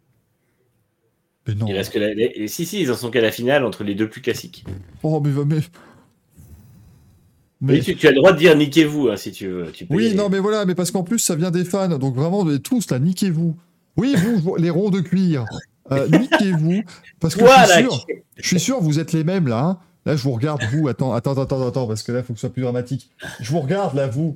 [1.47, 1.65] Mais non.
[1.67, 3.83] Il reste que la- les- et si, si, ils en sont qu'à la finale entre
[3.83, 4.63] les deux plus classiques.
[5.01, 5.31] Oh, mais.
[5.45, 5.59] mais...
[7.63, 9.71] Mais tu, tu as le droit de dire niquez-vous hein, si tu veux.
[9.71, 11.87] Tu peux y Oui, non, mais voilà, mais parce qu'en plus, ça vient des fans,
[11.97, 13.55] donc vraiment, de- tous, là, niquez-vous.
[13.97, 15.45] Oui, vous, les ronds de cuir.
[15.91, 16.81] Euh, Niquez-vous.
[17.19, 17.65] Parce que Voilà.
[17.65, 18.05] je, suis sûr,
[18.37, 19.63] je suis sûr, vous êtes les mêmes là.
[19.63, 19.77] hein.
[20.05, 20.87] Là, je vous regarde, vous.
[20.89, 23.09] Attends, attends, attends, attends, parce que là, il faut que ce soit plus dramatique.
[23.39, 24.33] Je vous regarde là, vous.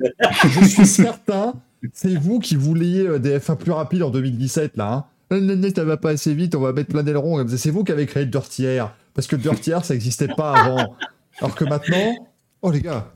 [0.48, 1.54] Je suis certain,
[1.94, 5.06] c'est vous qui vouliez euh, des F1 plus rapides en 2017 là.
[5.32, 5.70] Hein.
[5.76, 7.46] Ça va pas assez vite, on va mettre plein d'ailerons.
[7.50, 8.94] C'est vous qui avez créé le Dirty Air.
[9.14, 10.96] Parce que le Dirty Air, ça n'existait pas avant.
[11.40, 12.16] Alors que maintenant,
[12.62, 13.12] oh les gars,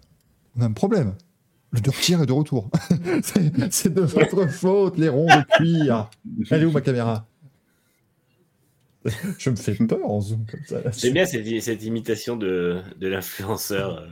[0.58, 1.16] on a un problème.
[1.72, 1.80] Le
[2.12, 2.70] Air est de retour.
[3.24, 6.10] C'est- de votre faute, les ronds de cuir.
[6.52, 7.26] Elle est où ma caméra?
[9.40, 10.78] Je me fais peur en zoom comme ça.
[10.92, 14.08] J'aime bien cette, cette imitation de, de l'influenceur.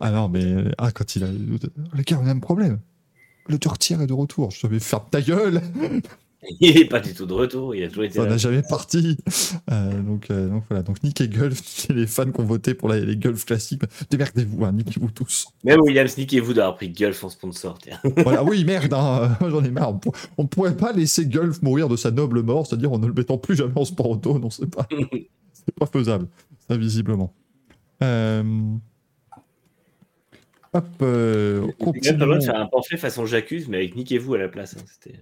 [0.00, 1.28] Ah non, mais ah, quand il a.
[1.28, 2.78] Les gars, on a un problème.
[3.48, 4.50] Le Dirty Air est de retour.
[4.52, 5.60] Je vais faire ta gueule.
[6.60, 9.16] Il est pas du tout de retour, il a toujours été Ça n'a jamais parti.
[9.70, 10.82] Euh, donc, euh, donc voilà.
[10.82, 11.86] Donc niquez Gulf.
[11.94, 13.82] les fans qui ont voté pour la- les Gulf classiques.
[14.10, 15.46] Démerdez-vous, hein, niquez-vous tous.
[15.62, 17.78] Même Williams, niquez-vous d'avoir pris Gulf en sponsor.
[18.24, 19.90] Voilà, oui, merde, hein, euh, j'en ai marre.
[19.94, 20.00] On,
[20.38, 23.38] on pourrait pas laisser Gulf mourir de sa noble mort, c'est-à-dire en ne le mettant
[23.38, 24.36] plus jamais en sport auto.
[24.40, 24.88] Non, c'est pas,
[25.52, 26.26] c'est pas faisable,
[26.68, 27.32] ça, visiblement.
[28.02, 28.42] Euh,
[30.74, 32.42] Hop, euh, on Il a pas de continue.
[32.46, 34.74] faire un pamphlet façon j'accuse, mais avec niquez-vous à la place.
[34.76, 35.18] hein, C'était...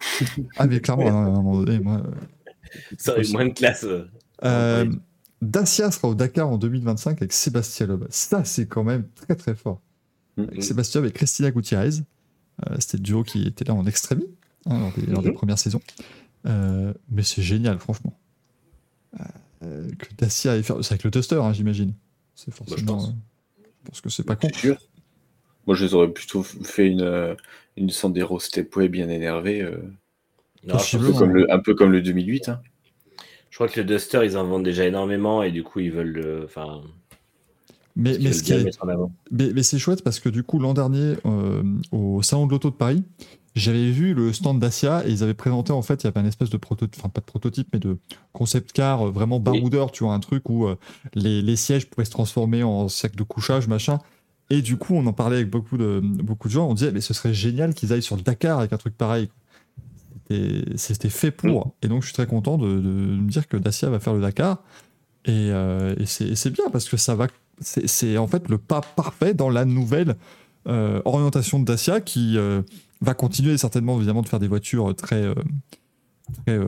[0.56, 2.02] Ah, mais clairement, à un moment donné, moi.
[2.04, 2.10] euh,
[2.98, 3.84] Ça aurait eu moins de classe.
[3.84, 4.04] euh.
[4.44, 4.90] Euh.
[5.42, 8.04] Dacia sera au Dakar en 2025 avec Sébastien Loeb.
[8.10, 9.80] Ça, c'est quand même très très fort.
[10.38, 11.90] Avec Sébastien avec Christina Gutiérrez.
[12.68, 14.26] Euh, C'était le duo qui était là en extrémie
[14.66, 15.80] hein, lors, des, lors des premières saisons.
[16.46, 18.18] Euh, mais c'est génial, franchement.
[19.62, 20.74] Euh, que Dacia ait fait.
[20.82, 21.92] C'est avec le Duster, hein, j'imagine.
[22.34, 22.96] C'est forcément.
[22.96, 23.08] pense.
[23.08, 23.12] euh,
[23.84, 24.48] je pense que c'est pas con.
[24.54, 24.76] Sûr.
[25.66, 27.34] Moi, je les aurais plutôt fait une, euh,
[27.76, 29.62] une Sandero Stepway bien énervée.
[29.62, 29.76] euh,
[30.64, 32.48] Non, je, un, peu comme le, un peu comme le 2008.
[32.48, 32.60] hein.
[33.50, 36.12] je crois que le Duster, ils en vendent déjà énormément et du coup, ils veulent
[36.12, 36.44] le.
[36.44, 36.82] Enfin,
[37.96, 42.52] Mais, ce est, c'est chouette parce que du coup, l'an dernier, euh, au Salon de
[42.52, 43.04] l'Auto de Paris,
[43.54, 46.24] j'avais vu le stand Dacia et ils avaient présenté, en fait, il y avait un
[46.24, 47.98] espèce de prototype, enfin pas de prototype, mais de
[48.32, 50.76] concept car euh, vraiment baroudeur, tu vois, un truc où euh,
[51.14, 53.98] les, les sièges pouvaient se transformer en sac de couchage, machin.
[54.50, 57.00] Et du coup, on en parlait avec beaucoup de, beaucoup de gens, on disait, mais
[57.00, 59.30] ce serait génial qu'ils aillent sur le Dakar avec un truc pareil.
[60.76, 61.74] C'était- fait pour.
[61.82, 64.20] Et donc, je suis très content de, de me dire que Dacia va faire le
[64.20, 64.62] Dakar.
[65.24, 67.26] Et, euh, et c'est bien parce que ça va
[67.62, 70.16] c'est en fait le pas parfait dans la nouvelle
[70.66, 72.62] euh, orientation de Dacia qui euh,
[73.02, 75.26] va continuer certainement évidemment de faire des voitures très
[76.46, 76.58] très,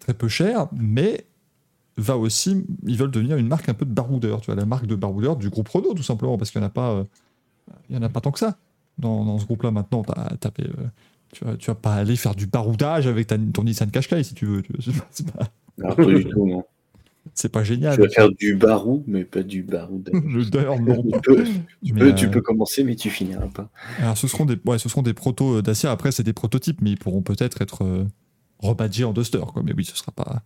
[0.00, 1.26] très peu chères, mais
[1.96, 4.86] va aussi ils veulent devenir une marque un peu de baroudeur, tu vois la marque
[4.86, 7.04] de baroudeur du groupe Renault tout simplement parce qu'il n'y en a pas euh,
[7.88, 8.56] il y en a pas tant que ça
[8.98, 10.02] dans, dans ce groupe-là maintenant.
[10.02, 10.86] T'as- t'as fait, euh,
[11.32, 14.34] tu vas, tu vas pas aller faire du baroudage avec ta, ton Nissan Qashqai si
[14.34, 14.62] tu veux.
[15.10, 15.50] C'est pas,
[16.04, 16.64] du tout, non.
[17.34, 17.96] c'est pas génial.
[17.96, 20.02] Tu vas faire du barou, mais pas du barou.
[20.12, 21.02] Le deur, non.
[21.02, 23.68] tu, peux, tu, Mais, peux, euh, tu peux commencer, mais tu finiras pas.
[23.98, 25.90] Alors, ce seront des, ouais, ce seront des protos Dacia.
[25.90, 28.06] Après, c'est des prototypes, mais ils pourront peut-être être
[28.60, 29.40] rebadgés en Duster.
[29.52, 29.62] Quoi.
[29.64, 30.42] Mais oui, ce sera pas,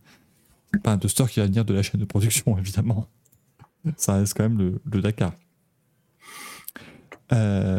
[0.82, 3.06] pas un Duster qui va venir de la chaîne de production, évidemment.
[3.97, 5.32] Ça reste quand même le, le Dakar.
[7.32, 7.78] Euh,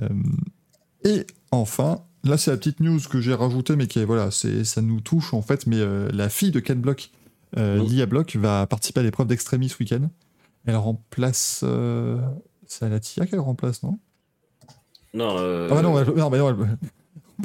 [1.04, 4.64] et enfin, là, c'est la petite news que j'ai rajoutée, mais qui est, voilà, c'est,
[4.64, 5.68] ça nous touche en fait.
[5.68, 7.12] Mais euh, la fille de Ken Block,
[7.58, 7.84] euh.
[7.84, 10.10] Lia Block, va participer à l'épreuve d'Extremis ce week-end.
[10.66, 11.64] Elle remplace.
[12.68, 14.00] c'est Alatia qu'elle remplace, non?
[15.14, 16.78] Non, ah bah non, elle, non, bah non, elle-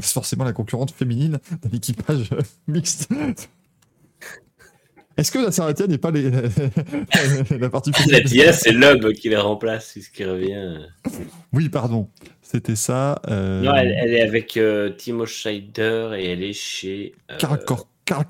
[0.03, 2.31] c'est forcément la concurrente féminine d'un équipage
[2.67, 3.09] mixte.
[5.17, 6.31] Est-ce que la Sarratia n'est pas les-
[7.59, 10.79] la partie la féminine TIA, c'est l'homme qui la remplace, puisqu'il revient.
[11.53, 12.09] Oui, pardon.
[12.43, 13.21] C'était ça.
[13.29, 13.63] Euh...
[13.63, 17.15] Non, elle, elle est avec euh, Timo Scheider et elle est chez.
[17.31, 17.39] euh,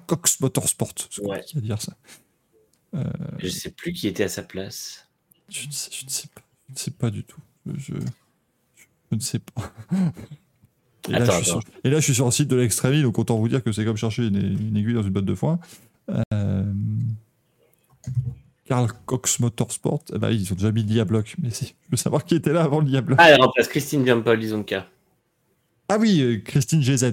[0.07, 0.93] Cox Motorsport.
[1.11, 1.43] C'est Ouais.
[1.57, 1.95] dire ça.
[3.39, 5.09] Je sais plus qui était à sa place.
[5.49, 6.43] Je ne sais, je ne sais pas.
[6.69, 7.41] Je ne sais pas du tout.
[7.77, 7.93] Je,
[9.11, 9.73] ne sais pas.
[11.09, 13.03] Et là, Attends, je suis sur, et là, je suis sur le site de l'Extremi,
[13.03, 15.35] donc autant vous dire que c'est comme chercher une, une aiguille dans une botte de
[15.35, 15.59] foin.
[16.11, 16.73] Euh,
[18.67, 21.97] Karl Cox Motorsport, eh ben, ils ont déjà mis l'IA Block, mais c'est- je veux
[21.97, 23.19] savoir qui était là avant l'IA Block.
[23.21, 24.87] Ah, elle remplace Christine Jean-Paul Lizonka.
[25.89, 27.13] Ah oui, euh, Christine GZ.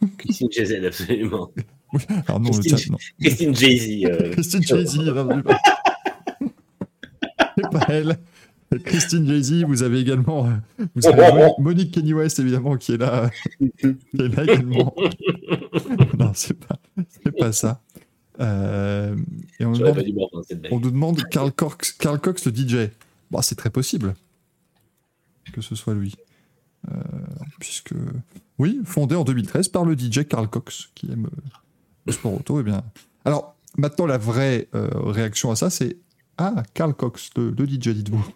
[0.18, 1.50] Christine GZ, absolument.
[2.28, 2.98] Alors non, Christine- chat, non.
[3.20, 4.04] Christine Jay-Z.
[4.06, 4.98] euh, Christine Jay-Z.
[7.56, 8.16] c'est pas- elle.
[8.84, 13.28] Christine Jay-Z, vous avez également euh, vous avez Monique- Kenny West, évidemment, qui est là,
[13.58, 13.66] qui
[14.18, 14.94] est là également.
[16.18, 16.78] non, c'est pas,
[17.22, 17.82] c'est pas ça.
[18.42, 19.16] Euh,
[19.60, 22.90] et on nous, demande, on nous Carl Cox, Carl Cox, le DJ.
[23.30, 24.14] Bon, c'est très possible
[25.52, 26.14] que ce soit lui.
[26.90, 26.94] Euh,
[27.60, 27.94] puisque,
[28.58, 31.50] oui, fondé en 2013 par le DJ Carl Cox, qui aime euh,
[32.06, 32.60] le sport auto.
[32.60, 32.82] Et bien,
[33.24, 35.96] alors, maintenant, la vraie euh, réaction à ça, c'est
[36.38, 38.26] Ah, Carl Cox, le, le DJ, dites-vous.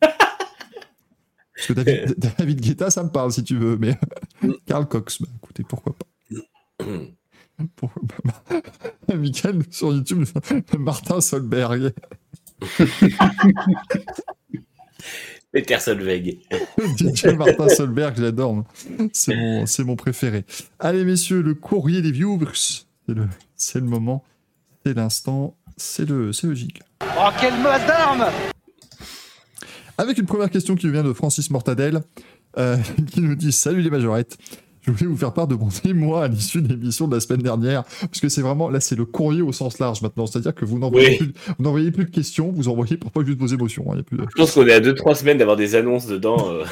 [0.00, 3.98] Parce que David, David Guetta, ça me parle si tu veux, mais
[4.66, 6.86] Carl Cox, bah, écoutez, pourquoi pas.
[7.76, 7.88] Pas
[9.16, 10.24] Michael sur YouTube,
[10.78, 11.92] Martin Solberg.
[15.52, 16.38] Peter Solveig.
[16.96, 18.64] DJ Martin Solberg, j'adore.
[19.12, 20.44] C'est mon, c'est mon préféré.
[20.78, 22.46] Allez, messieurs, le courrier des viewers.
[22.54, 24.22] C'est le, c'est le moment,
[24.84, 26.80] c'est l'instant, c'est le, c'est le jig.
[27.02, 28.26] Oh, quelle masse d'armes
[29.98, 32.02] Avec une première question qui vient de Francis Mortadelle,
[32.56, 32.76] euh,
[33.10, 34.38] qui nous dit Salut les majorettes.
[34.82, 37.42] Je voulais vous faire part de mon émoi à l'issue de l'émission de la semaine
[37.42, 40.26] dernière, parce que c'est vraiment, là, c'est le courrier au sens large maintenant.
[40.26, 41.16] C'est-à-dire que vous n'envoyez, Oui.
[41.18, 43.92] plus, vous plus de questions, vous envoyez parfois juste vos émotions.
[43.92, 43.96] hein.
[43.96, 44.24] Y a plus de.
[44.30, 46.48] Je pense qu'on est à 2-3 semaines d'avoir des annonces dedans.
[46.50, 46.64] euh,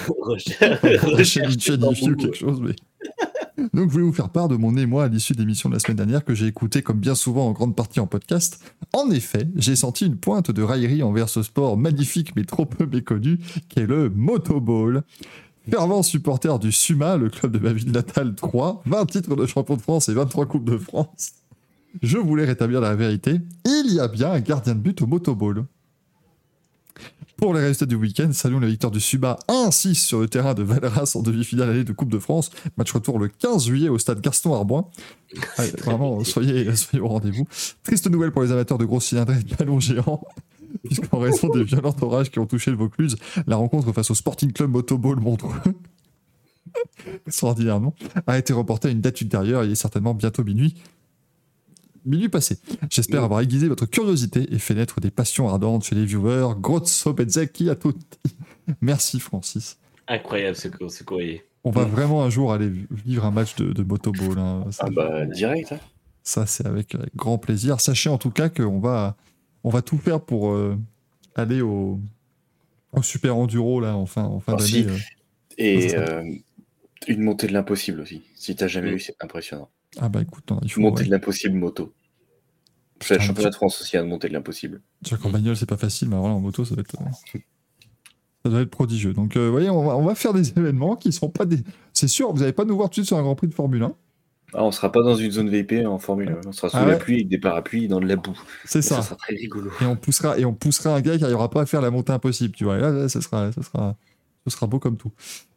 [2.12, 2.74] ou quelque chose, mais.
[3.74, 5.80] Donc, je voulais vous faire part de mon émoi à l'issue de l'émission de la
[5.80, 8.60] semaine dernière que j'ai écouté comme bien souvent en grande partie en podcast.
[8.92, 12.86] En effet, j'ai senti une pointe de raillerie envers ce sport magnifique mais trop peu
[12.86, 13.38] méconnu
[13.68, 15.02] qu'est le motoball.
[15.70, 19.76] Fervent supporter du SUMA, le club de ma ville natale 3, 20 titres de champion
[19.76, 21.32] de France et 23 coupes de France.
[22.02, 23.40] Je voulais rétablir la vérité.
[23.66, 25.64] Il y a bien un gardien de but au motoball.
[27.36, 30.62] Pour les résultats du week-end, saluons la victoire du Suba 1-6 sur le terrain de
[30.64, 32.50] Valras en demi-finale allée de Coupe de France.
[32.76, 34.86] Match retour le 15 juillet au stade Gaston Arboin.
[35.58, 36.68] Ouais, vraiment, soyez,
[37.00, 37.46] au rendez-vous.
[37.84, 40.24] Triste nouvelle pour les amateurs de gros cylindrés et de ballons géants.
[40.84, 43.16] Puisqu'en raison des violents orages qui ont touché le Vaucluse,
[43.46, 45.50] la rencontre face au Sporting Club Motoball Montreux,
[47.26, 47.94] extraordinairement,
[48.26, 49.64] a été reportée à une date ultérieure.
[49.64, 50.74] Il est certainement bientôt minuit.
[52.04, 52.58] Minuit passé.
[52.90, 56.54] J'espère avoir aiguisé votre curiosité et fait naître des passions ardentes chez les viewers.
[56.58, 58.18] Grozzo Bezzecchi à tutti.
[58.80, 59.78] Merci Francis.
[60.06, 61.44] Incroyable ce, ce courrier.
[61.64, 64.38] On va vraiment un jour aller vivre un match de, de motoball.
[64.38, 64.64] hein.
[64.70, 65.72] Ça, Ah bah, direct.
[65.72, 65.78] hein.
[66.22, 67.80] ça, c'est avec grand plaisir.
[67.80, 69.16] Sachez en tout cas qu'on va,
[69.64, 70.76] on va tout faire pour euh,
[71.34, 72.00] aller au,
[72.92, 74.66] au Super Enduro là, en fin, en fin d'année.
[74.68, 74.86] si.
[74.86, 74.96] euh.
[75.58, 76.22] Et euh,
[77.08, 78.22] une montée de l'impossible aussi.
[78.34, 78.94] Si t'as jamais Mm.
[78.94, 79.68] eu, c'est impressionnant.
[79.98, 80.80] Ah bah écoute, non, il faut.
[80.80, 81.06] Montée ouais.
[81.06, 81.92] de l'impossible moto.
[83.00, 84.80] C'est le championnat de France aussi, à monter de l'impossible.
[85.02, 86.96] Déjà qu'en bagnole, c'est pas facile, mais alors là, en moto, ça doit être,
[88.44, 89.12] ça doit être prodigieux.
[89.14, 91.58] Donc, euh, vous voyez, on va, on va faire des événements qui sont pas des.
[91.92, 93.54] C'est sûr, vous n'allez pas nous voir tout de suite sur un Grand Prix de
[93.54, 93.94] Formule 1.
[94.54, 96.48] Ah, on sera pas dans une zone VIP en Formule 1.
[96.48, 98.38] On sera sous Ah la pluie avec des parapluies dans de la boue.
[98.64, 98.96] C'est ça.
[98.96, 99.70] Ça sera très rigolo.
[99.80, 102.12] Et on poussera, et on poussera un gars qui n'arrivera pas à faire la montée
[102.12, 102.78] impossible, tu vois.
[102.78, 103.96] Et là, là, ça sera, ça sera,
[104.46, 105.12] ce sera beau comme tout.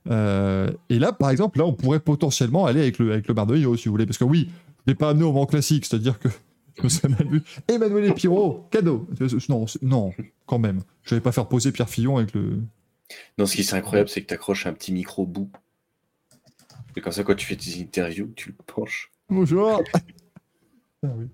[0.09, 3.77] Euh, et là, par exemple, là, on pourrait potentiellement aller avec le, avec le Bardolino,
[3.77, 4.49] si vous voulez, parce que oui,
[4.85, 6.27] je l'ai pas amené au moment classique, c'est-à-dire que
[6.83, 7.43] je serais mal vu.
[7.67, 9.07] Emmanuel et Pirot, cadeau.
[9.49, 10.13] Non, non,
[10.45, 10.81] quand même.
[11.03, 12.61] Je vais pas faire poser Pierre Fillon avec le.
[13.37, 15.49] Non, ce qui est incroyable, c'est que tu accroches un petit micro bout.
[16.95, 19.11] Et comme ça, quand tu fais tes interviews, tu le penches.
[19.29, 19.81] Bonjour.
[21.03, 21.25] Ah oui.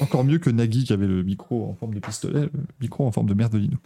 [0.00, 2.50] Encore mieux que Nagui qui avait le micro en forme de pistolet, le
[2.80, 3.78] micro en forme de merdolino.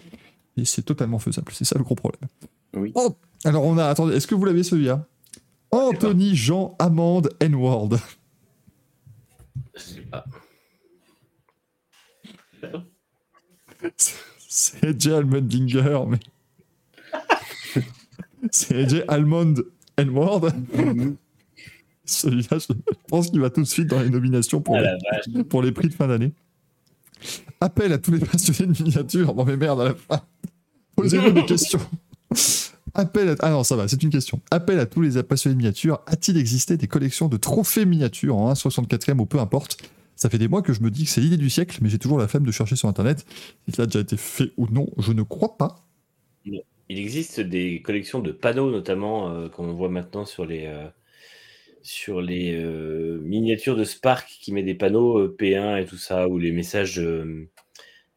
[0.57, 2.31] Et c'est totalement faisable, c'est ça le gros problème.
[2.73, 2.91] Oui.
[2.95, 3.15] Oh,
[3.45, 5.07] alors on a, attendez, est-ce que vous l'avez celui-là?
[5.71, 7.99] Anthony Jean Amande N-Ward.
[9.75, 10.25] Je sais pas.
[14.49, 16.19] C'est AJ Almondinger, mais.
[18.51, 19.55] c'est AJ Almond
[19.97, 20.53] N-Ward.
[22.05, 22.73] Celui-là, je
[23.09, 24.83] pense qu'il va tout de suite dans les nominations pour Ah
[25.27, 26.33] les- pour les prix de fin d'année.
[27.61, 29.35] Appel à tous les passionnés de miniatures.
[29.35, 30.21] Non mais merde, à la fin.
[30.95, 31.81] Posez-vous des questions.
[32.95, 33.35] Appel à...
[33.41, 34.41] Ah non, ça va, c'est une question.
[34.51, 36.01] Appel à tous les passionnés de miniatures.
[36.07, 39.79] A-t-il existé des collections de trophées miniatures en 1,64e ou peu importe?
[40.15, 41.99] Ça fait des mois que je me dis que c'est l'idée du siècle, mais j'ai
[41.99, 43.27] toujours la flemme de chercher sur Internet.
[43.67, 45.85] Si cela a déjà été fait ou non, je ne crois pas.
[46.89, 50.87] Il existe des collections de panneaux, notamment, euh, qu'on voit maintenant sur les, euh,
[51.83, 56.29] sur les euh, miniatures de Spark qui met des panneaux euh, P1 et tout ça,
[56.29, 57.03] ou les messages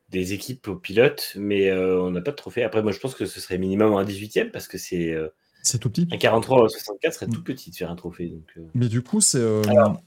[0.09, 2.63] des équipes aux pilotes, mais on n'a pas de trophée.
[2.63, 5.15] Après, moi, je pense que ce serait minimum un 18e, parce que c'est
[5.63, 6.07] C'est tout petit.
[6.11, 8.29] un 43 ou un 64 serait tout petit de faire un trophée.
[8.29, 8.51] Donc.
[8.73, 9.43] Mais du coup, c'est...
[9.67, 10.01] Alors,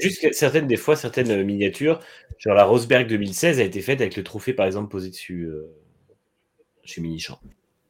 [0.00, 2.00] juste certaines, des fois, certaines miniatures,
[2.38, 5.48] genre la Rosberg 2016 a été faite avec le trophée, par exemple, posé dessus
[6.84, 7.38] chez Minichamp.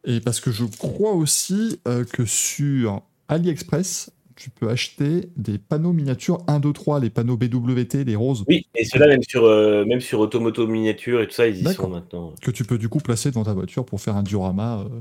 [0.06, 5.92] Et parce que je crois aussi euh, que sur AliExpress, tu peux acheter des panneaux
[5.92, 9.84] miniatures 1, 2, 3, les panneaux BWT, les roses, Oui, et ceux-là, même sur, euh,
[9.84, 12.34] même sur Automoto Miniature et tout ça, ils y sont maintenant.
[12.40, 15.00] que tu peux du coup placer dans ta voiture pour faire un diorama euh,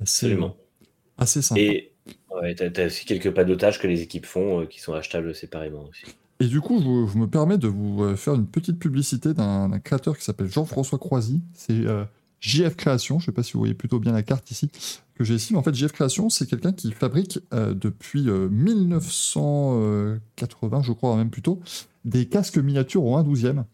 [0.00, 0.56] assez, Absolument.
[1.18, 1.60] assez sympa.
[1.60, 1.86] Et...
[2.06, 5.84] Et ouais, t'as, as aussi quelques padotages que les équipes font qui sont achetables séparément
[5.90, 6.06] aussi.
[6.48, 10.24] du coup, je, je me permets de vous faire une petite publicité d'un créateur qui
[10.24, 11.42] s'appelle Jean-François Croisy.
[11.52, 11.84] C'est
[12.40, 14.70] JF Création, je ne sais pas si vous voyez plutôt bien la carte ici,
[15.14, 15.52] que j'ai ici.
[15.52, 21.16] Mais en fait, JF Création, c'est quelqu'un qui fabrique euh, depuis euh, 1980, je crois
[21.16, 21.60] même plutôt,
[22.04, 23.64] des casques miniatures au 1 12e,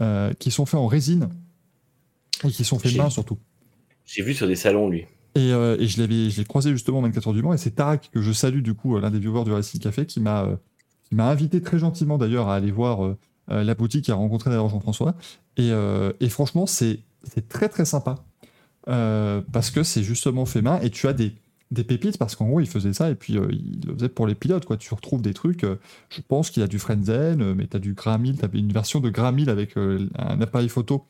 [0.00, 1.28] euh, qui sont faits en résine
[2.44, 3.38] et qui sont faits main surtout.
[4.04, 5.06] J'ai vu sur des salons, lui.
[5.34, 7.58] Et, euh, et je l'avais, je l'ai croisé justement au 24 heures du Mans, et
[7.58, 10.20] c'est Tarak que je salue du coup, euh, l'un des viewers du Racing Café, qui
[10.20, 10.56] m'a, euh,
[11.04, 13.16] qui m'a invité très gentiment d'ailleurs à aller voir euh,
[13.50, 15.14] euh, la boutique qui a rencontré d'ailleurs Jean-François.
[15.56, 18.16] Et, euh, et franchement, c'est c'est très très sympa.
[18.88, 21.32] Euh, parce que c'est justement fait main et tu as des,
[21.88, 24.36] pépites parce qu'en gros il faisait ça et puis euh, il le faisait pour les
[24.36, 24.76] pilotes quoi.
[24.76, 25.76] Tu retrouves des trucs, euh,
[26.08, 29.00] je pense qu'il y a du Frenzen, mais tu as du Gramil, tu une version
[29.00, 31.06] de Gramil avec un appareil photo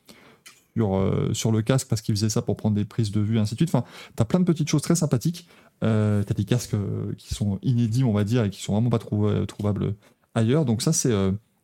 [1.33, 3.59] sur, le casque parce qu'il faisait ça pour prendre des prises de vue ainsi de
[3.59, 3.69] suite.
[3.73, 3.83] Enfin,
[4.15, 5.47] tu as plein de petites choses très sympathiques.
[5.81, 6.75] Tu as des casques
[7.17, 9.93] qui sont inédits on va dire et qui sont vraiment pas trou- trouvables
[10.33, 10.65] ailleurs.
[10.65, 11.13] Donc ça c'est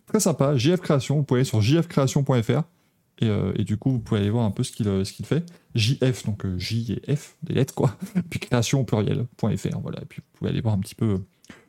[0.05, 0.55] très sympa.
[0.55, 2.63] JF Création, vous pouvez aller sur jfcreation.fr
[3.23, 5.25] et, euh, et du coup vous pouvez aller voir un peu ce qu'il euh, qu'il
[5.25, 5.45] fait.
[5.75, 7.97] JF, donc euh, J et F, des lettres quoi,
[8.29, 11.19] puis création au pluriel.fr, voilà, et puis vous pouvez aller voir un petit peu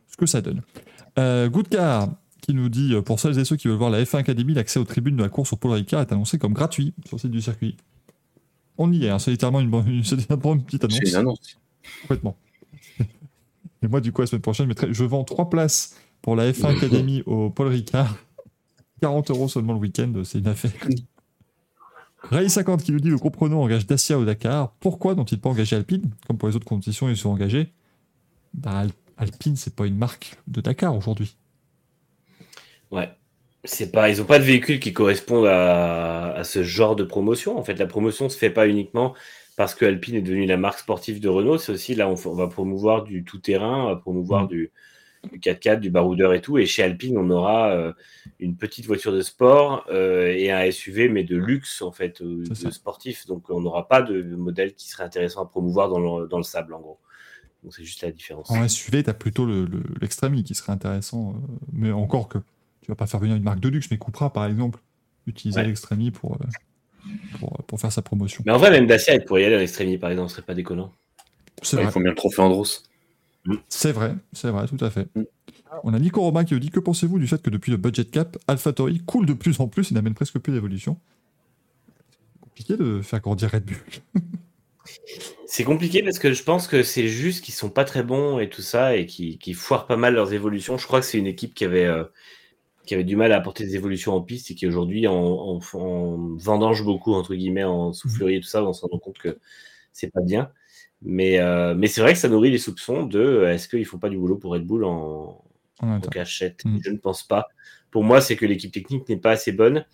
[0.08, 0.62] ce que ça donne.
[1.18, 2.08] Euh, Goodcar,
[2.42, 4.84] qui nous dit, pour celles et ceux qui veulent voir la F1 Academy, l'accès aux
[4.84, 7.40] tribunes de la course au Paul Ricard est annoncé comme gratuit sur le site du
[7.40, 7.76] circuit.
[8.76, 10.98] On y est, hein, c'est littéralement une, bonne- littéralement une petite annonce.
[11.02, 11.58] C'est une annonce.
[12.02, 12.36] Complètement.
[13.82, 16.50] Et moi, du coup, la semaine prochaine, je, mettrai- je vends trois places pour la
[16.52, 18.16] F1 Academy au Paul Ricard.
[19.00, 20.72] 40 euros seulement le week-end, c'est une affaire.
[22.30, 24.72] Ray 50 qui nous dit le groupe Renault engage Dacia au Dakar.
[24.80, 26.10] Pourquoi n'ont-ils pas engagé Alpine?
[26.26, 27.72] Comme pour les autres compétitions, ils sont engagés.
[28.54, 31.36] Bah, Al- Alpine, c'est pas une marque de Dakar aujourd'hui.
[32.90, 33.10] Ouais.
[33.66, 37.58] C'est pas, ils ont pas de véhicules qui correspondent à, à ce genre de promotion.
[37.58, 39.14] En fait, la promotion se fait pas uniquement
[39.56, 41.58] parce que Alpine est devenue la marque sportive de Renault.
[41.58, 44.48] C'est aussi là, on, on va promouvoir du tout-terrain, on va promouvoir Mm.
[44.48, 44.72] du,
[45.32, 46.58] du 4x4, du baroudeur et tout.
[46.58, 47.92] Et chez Alpine, on aura euh,
[48.40, 52.44] une petite voiture de sport euh, et un SUV, mais de luxe en fait, euh,
[52.44, 53.26] de sportif.
[53.26, 56.42] Donc, on n'aura pas de modèle qui serait intéressant à promouvoir dans le, dans le
[56.44, 56.98] sable, en gros.
[57.62, 58.50] Donc, c'est juste la différence.
[58.50, 61.30] En SUV, tu as plutôt le- le- qui serait intéressant.
[61.30, 62.38] euh, mais encore que
[62.82, 64.78] tu vas pas faire venir une marque de luxe, mais Cupra, par exemple,
[65.26, 65.66] utiliser Ouais.
[65.66, 66.38] l'Extremi pour,
[67.38, 68.42] pour, pour faire sa promotion.
[68.44, 70.44] Mais en vrai, même Dacia, elle pourrait y aller à l'extrémité, par exemple, ce serait
[70.46, 70.92] pas déconnant.
[71.72, 72.82] Il faut bien le trophée Andros.
[73.68, 75.08] C'est vrai, c'est vrai, tout à fait.
[75.14, 75.24] Mm.
[75.82, 78.04] On a Nico Romain qui nous dit Que pensez-vous du fait que depuis le budget
[78.04, 80.98] cap, AlphaTauri coule de plus en plus et n'amène presque plus d'évolution?
[82.40, 83.76] Compliqué de faire grandir Red Bull.
[85.46, 88.50] C'est compliqué parce que je pense que c'est juste qu'ils sont pas très bons et
[88.50, 90.76] tout ça et qui, qui foirent pas mal leurs évolutions.
[90.76, 92.04] Je crois que c'est une équipe qui avait, euh,
[92.86, 95.60] qui avait du mal à apporter des évolutions en piste et qui aujourd'hui en, en,
[95.74, 99.38] en vendange beaucoup, entre guillemets, en soufflerie et tout ça, on se rend compte que
[99.92, 100.50] c'est pas bien.
[101.04, 103.98] Mais, euh, mais c'est vrai que ça nourrit les soupçons de euh, est-ce qu'ils font
[103.98, 105.44] pas du boulot pour Red Bull en,
[105.80, 106.12] En en interne.
[106.12, 106.64] cachette?
[106.64, 106.78] Mm.
[106.82, 107.46] Je ne pense pas.
[107.90, 109.84] Pour moi, c'est que l'équipe technique n'est pas assez bonne,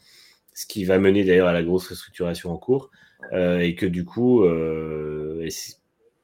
[0.55, 2.91] ce qui va mener d'ailleurs à la grosse restructuration en cours,
[3.33, 5.49] euh, et que du coup, euh, et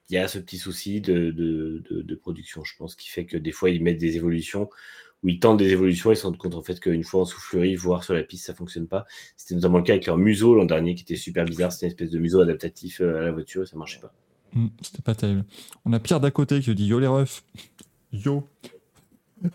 [0.09, 3.27] il y a ce petit souci de, de, de- de production, je pense, qui fait
[3.27, 4.71] que des fois, ils mettent des évolutions,
[5.25, 7.75] ou ils tentent des évolutions, ils se rendent compte en fait qu'une fois en soufflerie,
[7.75, 9.05] voire sur la piste, ça fonctionne pas.
[9.37, 11.93] C'était notamment le cas avec leur museau l'an dernier, qui était super bizarre, c'était une
[11.93, 14.13] espèce de museau adaptatif à la voiture, et ça marchait pas.
[14.55, 15.45] Mm, C'était pas terrible.
[15.85, 17.43] On a Pierre d'à côté qui dit Yo les refs.
[18.13, 18.47] Yo.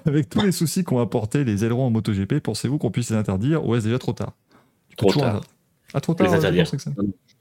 [0.06, 3.66] Avec tous les soucis qu'ont apporté les ailerons en MotoGP, pensez-vous qu'on puisse les interdire?
[3.66, 4.34] Ou est-ce déjà trop tard
[4.90, 5.42] Tu Trop toujours- tard.
[5.94, 6.66] Ah, trop tard Les interdire.
[6.66, 6.96] je pense que ça-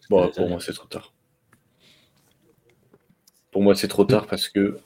[0.08, 1.12] Bon, Ouais, pour moi, c'est trop tard.
[3.52, 4.78] Pour moi, c'est trop tard parce que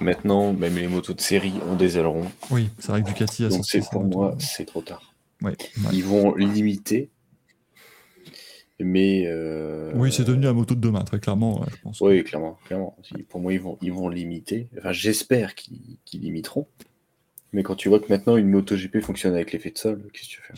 [0.00, 2.26] maintenant, même les motos de série ont des ailerons.
[2.50, 5.12] Oui, c'est vrai que Ducati a Donc, c'est pour moi, c'est trop tard.
[5.42, 5.90] Ouais, ouais.
[5.92, 7.10] Ils vont limiter.
[8.78, 9.24] Mais.
[9.26, 12.00] euh, Oui, c'est devenu la moto de demain, très clairement, ouais, je pense.
[12.00, 12.96] Oui, clairement, clairement.
[13.28, 14.68] Pour moi, ils vont, ils vont limiter.
[14.78, 16.66] Enfin, j'espère qu'ils limiteront.
[17.52, 20.28] Mais quand tu vois que maintenant une moto GP fonctionne avec l'effet de sol, qu'est-ce
[20.28, 20.54] que tu fais?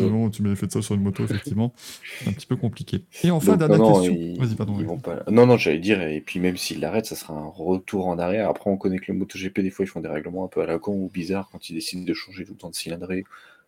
[0.00, 1.74] Où tu m'avais fait ça sur une moto, effectivement,
[2.20, 3.04] c'est un petit peu compliqué.
[3.24, 4.14] Et enfin, dernière non, non, question.
[4.14, 4.76] ils- Vas-y, pardon.
[4.78, 5.24] ils vont pas...
[5.28, 8.48] Non, non, j'allais dire, et puis même s'ils l'arrêtent, ça sera un retour en arrière.
[8.48, 10.66] Après, on connaît que le MotoGP, des fois, ils font des règlements un peu à
[10.66, 13.24] la con ou bizarres quand ils décident de changer tout le temps de cylindrée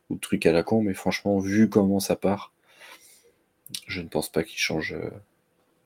[0.09, 2.53] ou de trucs à la con, mais franchement, vu comment ça part,
[3.87, 5.11] je ne pense pas qu'ils changent euh,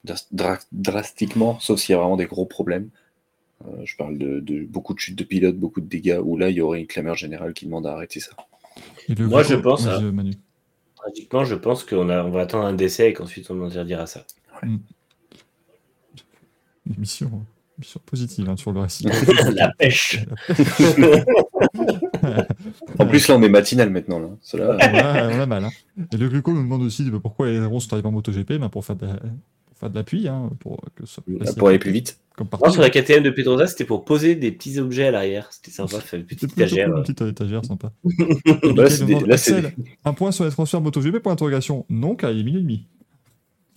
[0.05, 2.91] dras- dra- drastiquement, sauf s'il y a vraiment des gros problèmes.
[3.67, 6.51] Euh, je parle de, de beaucoup de chutes de pilotes, beaucoup de dégâts, où là,
[6.51, 8.33] il y aurait une clameur générale qui demande à arrêter ça.
[9.19, 10.13] Moi, je pense, hein.
[10.13, 10.35] Manu.
[10.95, 14.25] Tragiquement, je pense qu'on on va attendre un décès et qu'ensuite on interdira ça.
[14.63, 14.81] Une
[16.97, 17.45] mission, une
[17.79, 19.07] mission positive hein, sur le récit.
[19.55, 20.19] La pêche
[22.99, 24.19] En plus, là, on est matinal maintenant.
[24.19, 24.29] Là.
[24.43, 25.65] Cela, on, a, on a mal.
[25.65, 25.71] hein.
[26.13, 28.85] Et le Greco nous demande aussi pourquoi les ailerons sont arrivés en MotoGP bah, pour
[28.85, 31.23] faire de la- pour faire de l'appui, hein, pour que ça
[31.57, 32.19] pour aller plus vite.
[32.37, 32.73] Comme Non, partout.
[32.73, 35.49] sur la KTM de Pedrosa, c'était pour poser des petits objets à l'arrière.
[35.53, 36.87] C'était sympa, faire une petite étagère.
[36.87, 36.99] cool, euh.
[36.99, 37.93] une petite étagère sympa.
[38.05, 39.73] Là, c'est des- demande, là, c'est Axel,
[40.05, 41.85] un point sur les transferts MotoGP pour interrogation.
[41.91, 42.87] Non, car il est minuit et demi.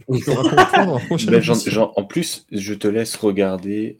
[0.07, 3.97] Ben, j'en- en plus, je te laisse regarder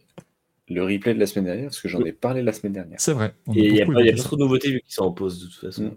[0.68, 3.00] le replay de la semaine dernière, parce que j'en ai parlé la semaine dernière.
[3.00, 3.34] C'est vrai.
[3.54, 5.12] Et il n'y a, pas, y a pas trop de nouveautés vu qu'ils sont en
[5.12, 5.84] pause de toute façon.
[5.84, 5.92] Mm.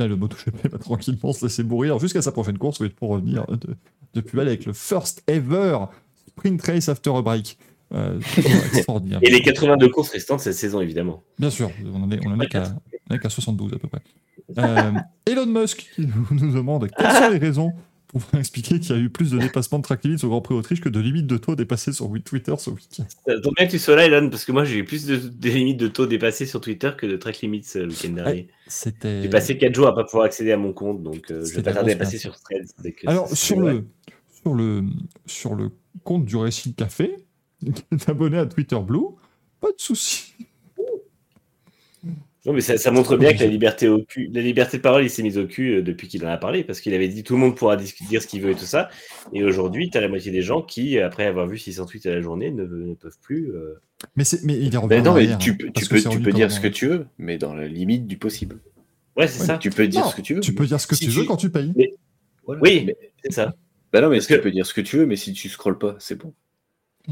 [0.00, 3.76] Là, le MotoGP va tranquillement se laisser mourir jusqu'à sa prochaine course pour revenir de,
[4.14, 5.78] de plus belle avec le first ever
[6.30, 7.56] sprint race after a break.
[7.92, 8.40] Euh, c'est
[8.76, 9.20] extraordinaire.
[9.22, 11.22] Et les 82 courses restantes cette saison, évidemment.
[11.38, 12.74] Bien sûr, on en est, on en est qu'à
[13.08, 14.00] on est qu'à 72 à peu près.
[14.58, 14.92] Euh,
[15.26, 17.72] Elon Musk nous demande quelles sont les raisons
[18.20, 20.54] pour expliquer qu'il y a eu plus de dépassements de track limits au Grand Prix
[20.54, 23.04] Autriche que de limites de taux dépassées sur Twitter ce week-end.
[23.26, 25.16] Ça tombe bien que tu sois là, Elon, parce que moi j'ai eu plus de,
[25.16, 28.48] de limites de taux dépassées sur Twitter que de track limits euh, le week-end dernier.
[29.02, 31.62] J'ai passé 4 jours à pas pouvoir accéder à mon compte, donc euh, je vais
[31.62, 32.66] pas tarder à passer sur Threads.
[33.06, 33.84] Alors, sur le,
[34.42, 34.84] sur, le,
[35.26, 35.70] sur le
[36.04, 37.16] compte du Racing Café,
[38.06, 39.16] abonné à Twitter Blue,
[39.60, 40.34] pas de souci.
[42.46, 45.02] Non, mais ça, ça montre bien que la liberté, au cul, la liberté de parole,
[45.04, 47.22] il s'est mise au cul euh, depuis qu'il en a parlé, parce qu'il avait dit
[47.24, 48.90] tout le monde pourra discuter, dire ce qu'il veut et tout ça.
[49.32, 52.10] Et aujourd'hui, tu as la moitié des gens qui, après avoir vu 600 tweets à
[52.14, 53.50] la journée, ne, ne peuvent plus.
[53.50, 53.80] euh,
[54.16, 56.02] Mais, c'est- mais il est revenu Mais en non, mais tu hein, tu que peux,
[56.02, 58.58] tu peux dire ce que tu veux, mais dans la limite du possible.
[59.16, 59.56] Ouais, c'est Ouais, ça.
[59.58, 60.40] Tu peux dire Non, ce que tu veux.
[60.40, 61.72] Tu peux dire ce que Si tu tu- veux quand tu payes.
[62.44, 62.60] Voilà.
[62.62, 63.54] Oui, Mais- c'est ça.
[63.92, 65.48] Bah non, mais Parce tu que- peux dire ce que tu veux, mais si tu
[65.48, 66.34] scrolles pas, c'est bon.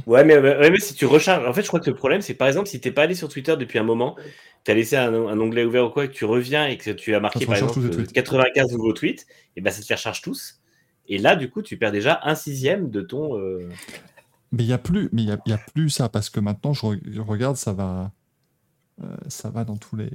[0.06, 1.46] Ouais mais, ouais, mais si tu recharges.
[1.46, 3.14] En fait, je crois que le problème, c'est que par exemple, si t'es pas allé
[3.14, 4.16] sur Twitter depuis un moment,
[4.64, 6.90] tu as laissé un, un onglet ouvert ou quoi, et que tu reviens et que
[6.90, 8.12] tu as marqué par exemple tous les euh, tweets.
[8.12, 10.60] 95 nouveaux tweets, et ben ça te les recharge tous.
[11.08, 13.36] Et là, du coup, tu perds déjà un sixième de ton.
[13.38, 13.68] euh,
[14.52, 16.30] Mais il n'y a, plus- mais il y a, il y a plus ça, parce
[16.30, 18.12] que maintenant, je, re- je regarde, ça va,
[19.02, 20.08] euh, ça va dans tous les...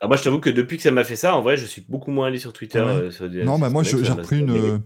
[0.00, 1.84] Alors moi, je t'avoue que depuis que ça m'a fait ça, en vrai, je suis
[1.88, 2.80] beaucoup moins allé sur Twitter.
[2.80, 2.86] Ouais.
[2.86, 4.78] euh, sur des- Non, bah moi, j'ai repris une mais-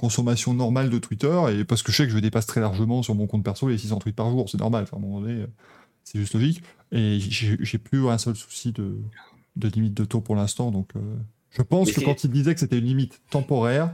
[0.00, 3.14] consommation normale de Twitter, et parce que je sais que je dépasse très largement sur
[3.14, 5.42] mon compte perso les 600 tweets par jour, c'est normal, enfin, à un moment donné,
[5.42, 5.46] euh,
[6.04, 6.62] c'est juste logique.
[6.90, 8.98] Et j'ai plus un seul souci de,
[9.56, 11.00] de limite de taux pour l'instant, donc euh,
[11.50, 13.92] je pense Mais que quand il disait que c'était une limite temporaire,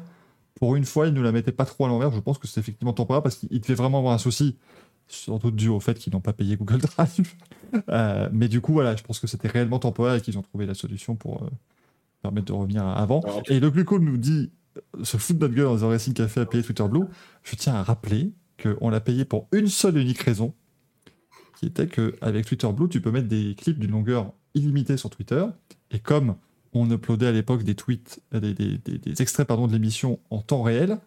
[0.55, 2.61] pour une fois, il ne la mettait pas trop à l'envers, je pense que c'est
[2.61, 4.57] effectivement temporaire, parce qu'il devait vraiment avoir un souci,
[5.09, 7.35] sans doute dû au fait qu'ils n'ont pas payé Google Drive.
[7.89, 10.67] Euh, mais du coup, voilà, je pense que c'était réellement temporaire et qu'ils ont trouvé
[10.67, 11.51] la solution pour euh,
[12.23, 13.23] permettre de revenir à avant.
[13.49, 14.53] Et le Glucose nous dit
[15.03, 17.05] se fout de notre gueule dans un Racing Café à payer Twitter Blue.
[17.43, 18.33] Je tiens à rappeler
[18.63, 20.55] qu'on l'a payé pour une seule et unique raison,
[21.59, 25.45] qui était qu'avec Twitter Blue, tu peux mettre des clips d'une longueur illimitée sur Twitter.
[25.91, 26.37] Et comme
[26.73, 30.99] on uploadait à l'époque des tweets, euh, des, extraits pardon, de l'émission en temps réel,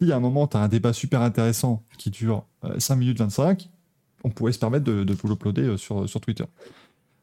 [0.00, 3.18] si à un moment tu as un débat super intéressant qui dure euh, 5 minutes
[3.18, 3.70] 25,
[4.24, 6.44] on pourrait se permettre de, de l'uploader euh, sur, sur Twitter.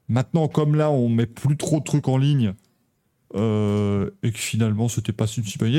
[0.07, 2.53] Maintenant, comme là, on met plus trop de trucs en ligne
[3.35, 5.27] euh, et que finalement, c'était pas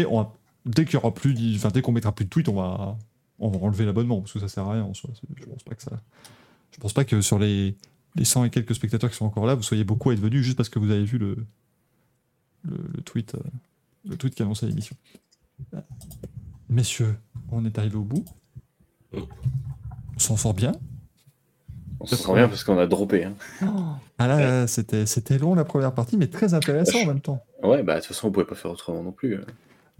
[0.06, 0.32] on va-
[0.66, 2.96] dès qu'il y aura plus, enfin, dès qu'on mettra plus de tweets, on va,
[3.38, 5.10] on va enlever l'abonnement parce que ça sert à rien en soi.
[5.36, 6.00] Je pense pas que ça.
[6.72, 7.76] Je pense pas que sur les,
[8.14, 10.42] les 100 et quelques spectateurs qui sont encore là, vous soyez beaucoup à être venus
[10.42, 11.36] juste parce que vous avez vu le,
[12.64, 13.40] le, le tweet, euh,
[14.08, 14.96] le tweet qui annonçait l'émission.
[16.68, 17.16] Messieurs,
[17.50, 18.24] on est arrivé au bout.
[19.14, 20.72] On s'en sort bien.
[22.02, 23.24] On se sent bien parce qu'on a droppé.
[23.24, 23.34] hein.
[24.18, 27.42] Ah là, là, c'était, c'était long la première partie, mais très intéressant en même temps.
[27.62, 29.34] Ouais, bah de toute façon, on pouvait pas faire autrement non plus.
[29.36, 29.42] euh.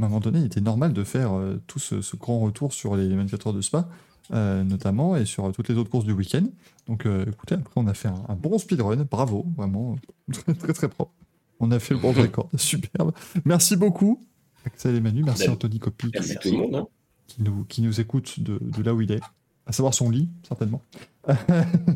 [0.01, 2.73] À un moment donné, il était normal de faire euh, tout ce, ce grand retour
[2.73, 3.89] sur les 24 heures de Spa,
[4.33, 6.45] euh, notamment, et sur euh, toutes les autres courses du week-end.
[6.89, 9.95] Donc euh, écoutez, après, on a fait un, un bon speedrun, bravo, vraiment,
[10.33, 11.13] très très très propre.
[11.61, 13.13] On a fait le bon record, superbe.
[13.45, 14.21] Merci beaucoup,
[14.67, 16.75] Axel et Manu, merci Ben, Anthony Copy qui, Merci tout le monde.
[16.75, 16.87] hein.
[17.29, 19.21] qui nous, qui nous écoute de, de là où il est,
[19.67, 20.81] à savoir son lit, certainement.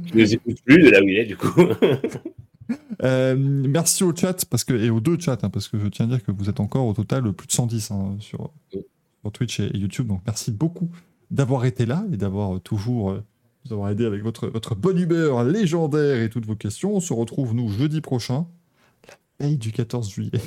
[0.06, 1.60] Tu nous écoutes plus de là où il est, du coup.
[3.04, 6.06] Euh, merci au chat parce que, et aux deux chats, hein, parce que je tiens
[6.06, 9.60] à dire que vous êtes encore au total plus de 110 hein, sur, sur Twitch
[9.60, 10.08] et, et YouTube.
[10.08, 10.90] Donc merci beaucoup
[11.30, 13.24] d'avoir été là et d'avoir euh, toujours euh,
[13.64, 16.96] nous avoir aidé avec votre, votre bonne humeur légendaire et toutes vos questions.
[16.96, 18.46] On se retrouve, nous, jeudi prochain,
[19.08, 20.40] la veille du 14 juillet.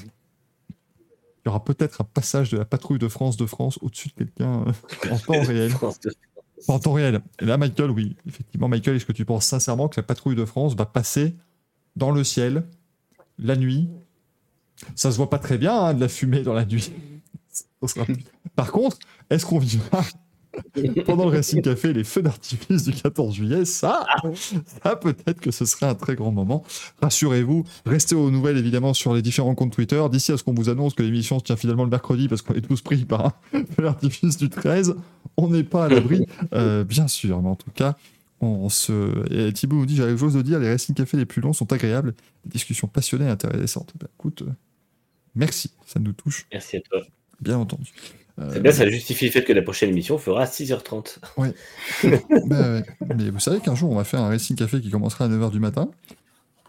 [0.70, 4.14] Il y aura peut-être un passage de la patrouille de France de France au-dessus de
[4.14, 5.72] quelqu'un euh, en temps réel.
[6.68, 7.22] Pas en temps réel.
[7.40, 10.46] Et là, Michael, oui, effectivement, Michael, est-ce que tu penses sincèrement que la patrouille de
[10.46, 11.36] France va passer
[11.96, 12.64] dans le ciel
[13.38, 13.90] la nuit?
[14.96, 16.92] Ça se voit pas très bien, hein, de la fumée dans la nuit.
[17.86, 18.06] Sera-
[18.56, 18.98] Par contre,
[19.30, 20.04] est-ce qu'on vivra
[21.06, 24.06] pendant le Racing Café les feux d'artifice du 14 juillet Ça,
[24.84, 26.64] ça peut-être que ce serait un très grand moment.
[27.02, 30.02] Rassurez-vous, restez aux nouvelles évidemment sur les différents comptes Twitter.
[30.12, 32.56] D'ici à ce qu'on vous annonce que l'émission se tient finalement le mercredi parce qu'on
[32.56, 33.34] est tous pris par un
[33.76, 34.96] feu d'artifice du 13,
[35.38, 37.42] on n'est pas à l'abri, euh, bien sûr.
[37.42, 37.96] Mais en tout cas,
[38.42, 39.32] on se.
[39.34, 41.72] Et Thibaut nous dit J'avais j'ose de dire, les Racing Café les plus longs sont
[41.74, 42.14] agréables,
[42.46, 43.94] des discussions passionnées et intéressantes.
[44.00, 44.52] Ben, écoute, euh,
[45.36, 47.02] merci, ça nous touche, Merci à toi.
[47.42, 47.92] bien entendu.
[48.40, 51.18] Euh, C'est bien, ça justifie le fait que la prochaine émission fera à 6h30.
[52.48, 52.84] ben, ouais.
[53.18, 55.52] Mais vous savez qu'un jour, on va faire un Racing Café qui commencera à 9h
[55.52, 55.90] du matin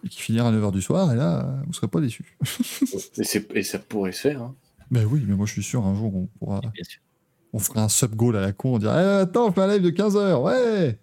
[0.04, 2.36] et qui finira à 9h du soir, et là, vous serez pas déçus.
[3.54, 4.42] Et, ça pourrait se faire.
[4.42, 4.54] hein.
[4.90, 6.60] Mais oui, mais moi je suis sûr, un jour, on pourra.
[6.60, 7.00] Bien sûr.
[7.52, 9.82] on fera un sub-goal à la con, on dira Eh, Attends, on fait un live
[9.82, 10.98] de 15h, ouais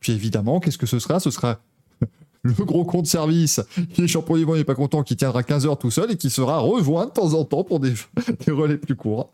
[0.00, 1.20] Puis évidemment, qu'est-ce que ce sera?
[1.20, 1.60] Ce sera
[2.42, 3.60] le gros compte service
[3.92, 6.30] qui est champion du monde n'est pas content, qui tiendra 15h tout seul et qui
[6.30, 7.94] sera rejoint de temps en temps pour des,
[8.46, 9.32] des relais plus courts.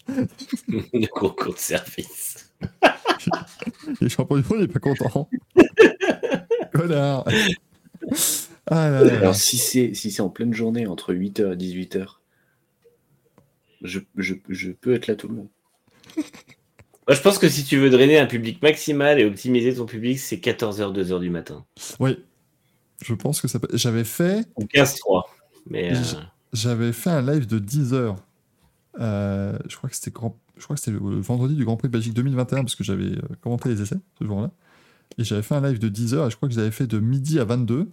[0.69, 2.53] Le concours de service.
[4.01, 5.29] Les champions du monde n'est pas content.
[6.73, 7.25] Connard
[8.67, 9.19] Ah, là, là, là.
[9.19, 12.07] Alors, si c'est si c'est en pleine journée, entre 8h et 18h,
[13.83, 15.51] je, je, je peux être là tout le long.
[17.07, 20.19] Moi, je pense que si tu veux drainer un public maximal et optimiser ton public,
[20.19, 21.67] c'est 14h, 2h du matin.
[22.01, 22.17] Oui.
[23.05, 23.69] Je pense que ça peut...
[23.75, 25.25] J'avais fait, Ou 15-3.
[25.67, 26.03] Mais euh,
[26.53, 28.17] j'avais fait un live de 10 heures.
[28.99, 30.39] Euh, je crois que c'était grand...
[30.57, 33.05] je crois que c'était le, vendredi du Grand Prix de Belgique 2021 parce que j'avais
[33.17, 34.51] euh, commenté les essais ce jour-là.
[35.19, 36.99] Et j'avais fait un live de 10 heures et je crois que j'avais fait de
[36.99, 37.91] midi à 22.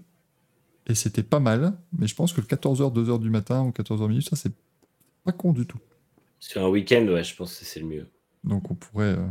[0.87, 4.07] Et c'était pas mal, mais je pense que le 14h, 2h du matin ou 14h
[4.07, 4.51] minutes, ça c'est
[5.23, 5.77] pas con du tout.
[6.39, 8.07] sur un week-end, ouais, je pense que c'est le mieux.
[8.43, 9.27] Donc on pourrait, euh,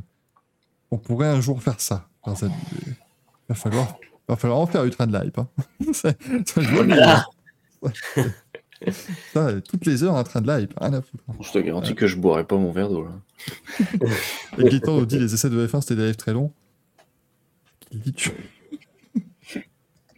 [0.91, 2.09] on pourrait un jour faire ça.
[2.25, 2.95] Faire ça- Il
[3.49, 3.99] va falloir,
[4.33, 5.33] va falloir en faire du train de live.
[5.37, 5.49] Hein.
[5.93, 6.13] Ça-
[6.47, 7.27] ça, je vois le Voilà.
[9.35, 11.23] Ça, toutes les heures un train de live, rien à foutre.
[11.43, 13.11] Je te garantis que je boirai pas mon verre d'eau là.
[14.59, 16.51] Et Gaëtan nous dit les essais de F1 c'était des lives très longs.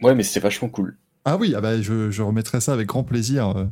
[0.01, 0.97] Ouais, mais c'était vachement cool.
[1.25, 3.65] Ah oui, ah bah, je, je remettrai ça avec grand plaisir euh,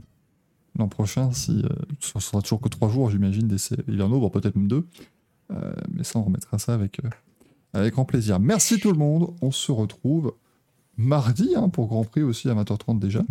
[0.78, 1.32] l'an prochain.
[1.34, 4.88] Si, euh, ça sera toujours que trois jours, j'imagine, d'essais hivernaux, bon, peut-être même deux.
[5.52, 7.10] Euh, mais ça, on remettra ça avec, euh,
[7.74, 8.40] avec grand plaisir.
[8.40, 9.34] Merci tout le monde.
[9.42, 10.34] On se retrouve
[10.98, 13.22] mardi hein, pour Grand Prix aussi à 20h30 déjà.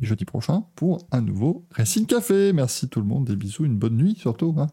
[0.00, 2.52] Et jeudi prochain pour un nouveau Racing Café.
[2.52, 3.26] Merci tout le monde.
[3.26, 4.54] Des bisous, une bonne nuit surtout.
[4.58, 4.68] Hein.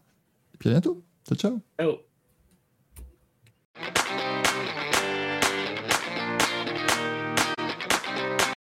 [0.54, 1.02] Et puis à bientôt.
[1.26, 1.60] Ciao, ciao.
[1.78, 1.98] Hello.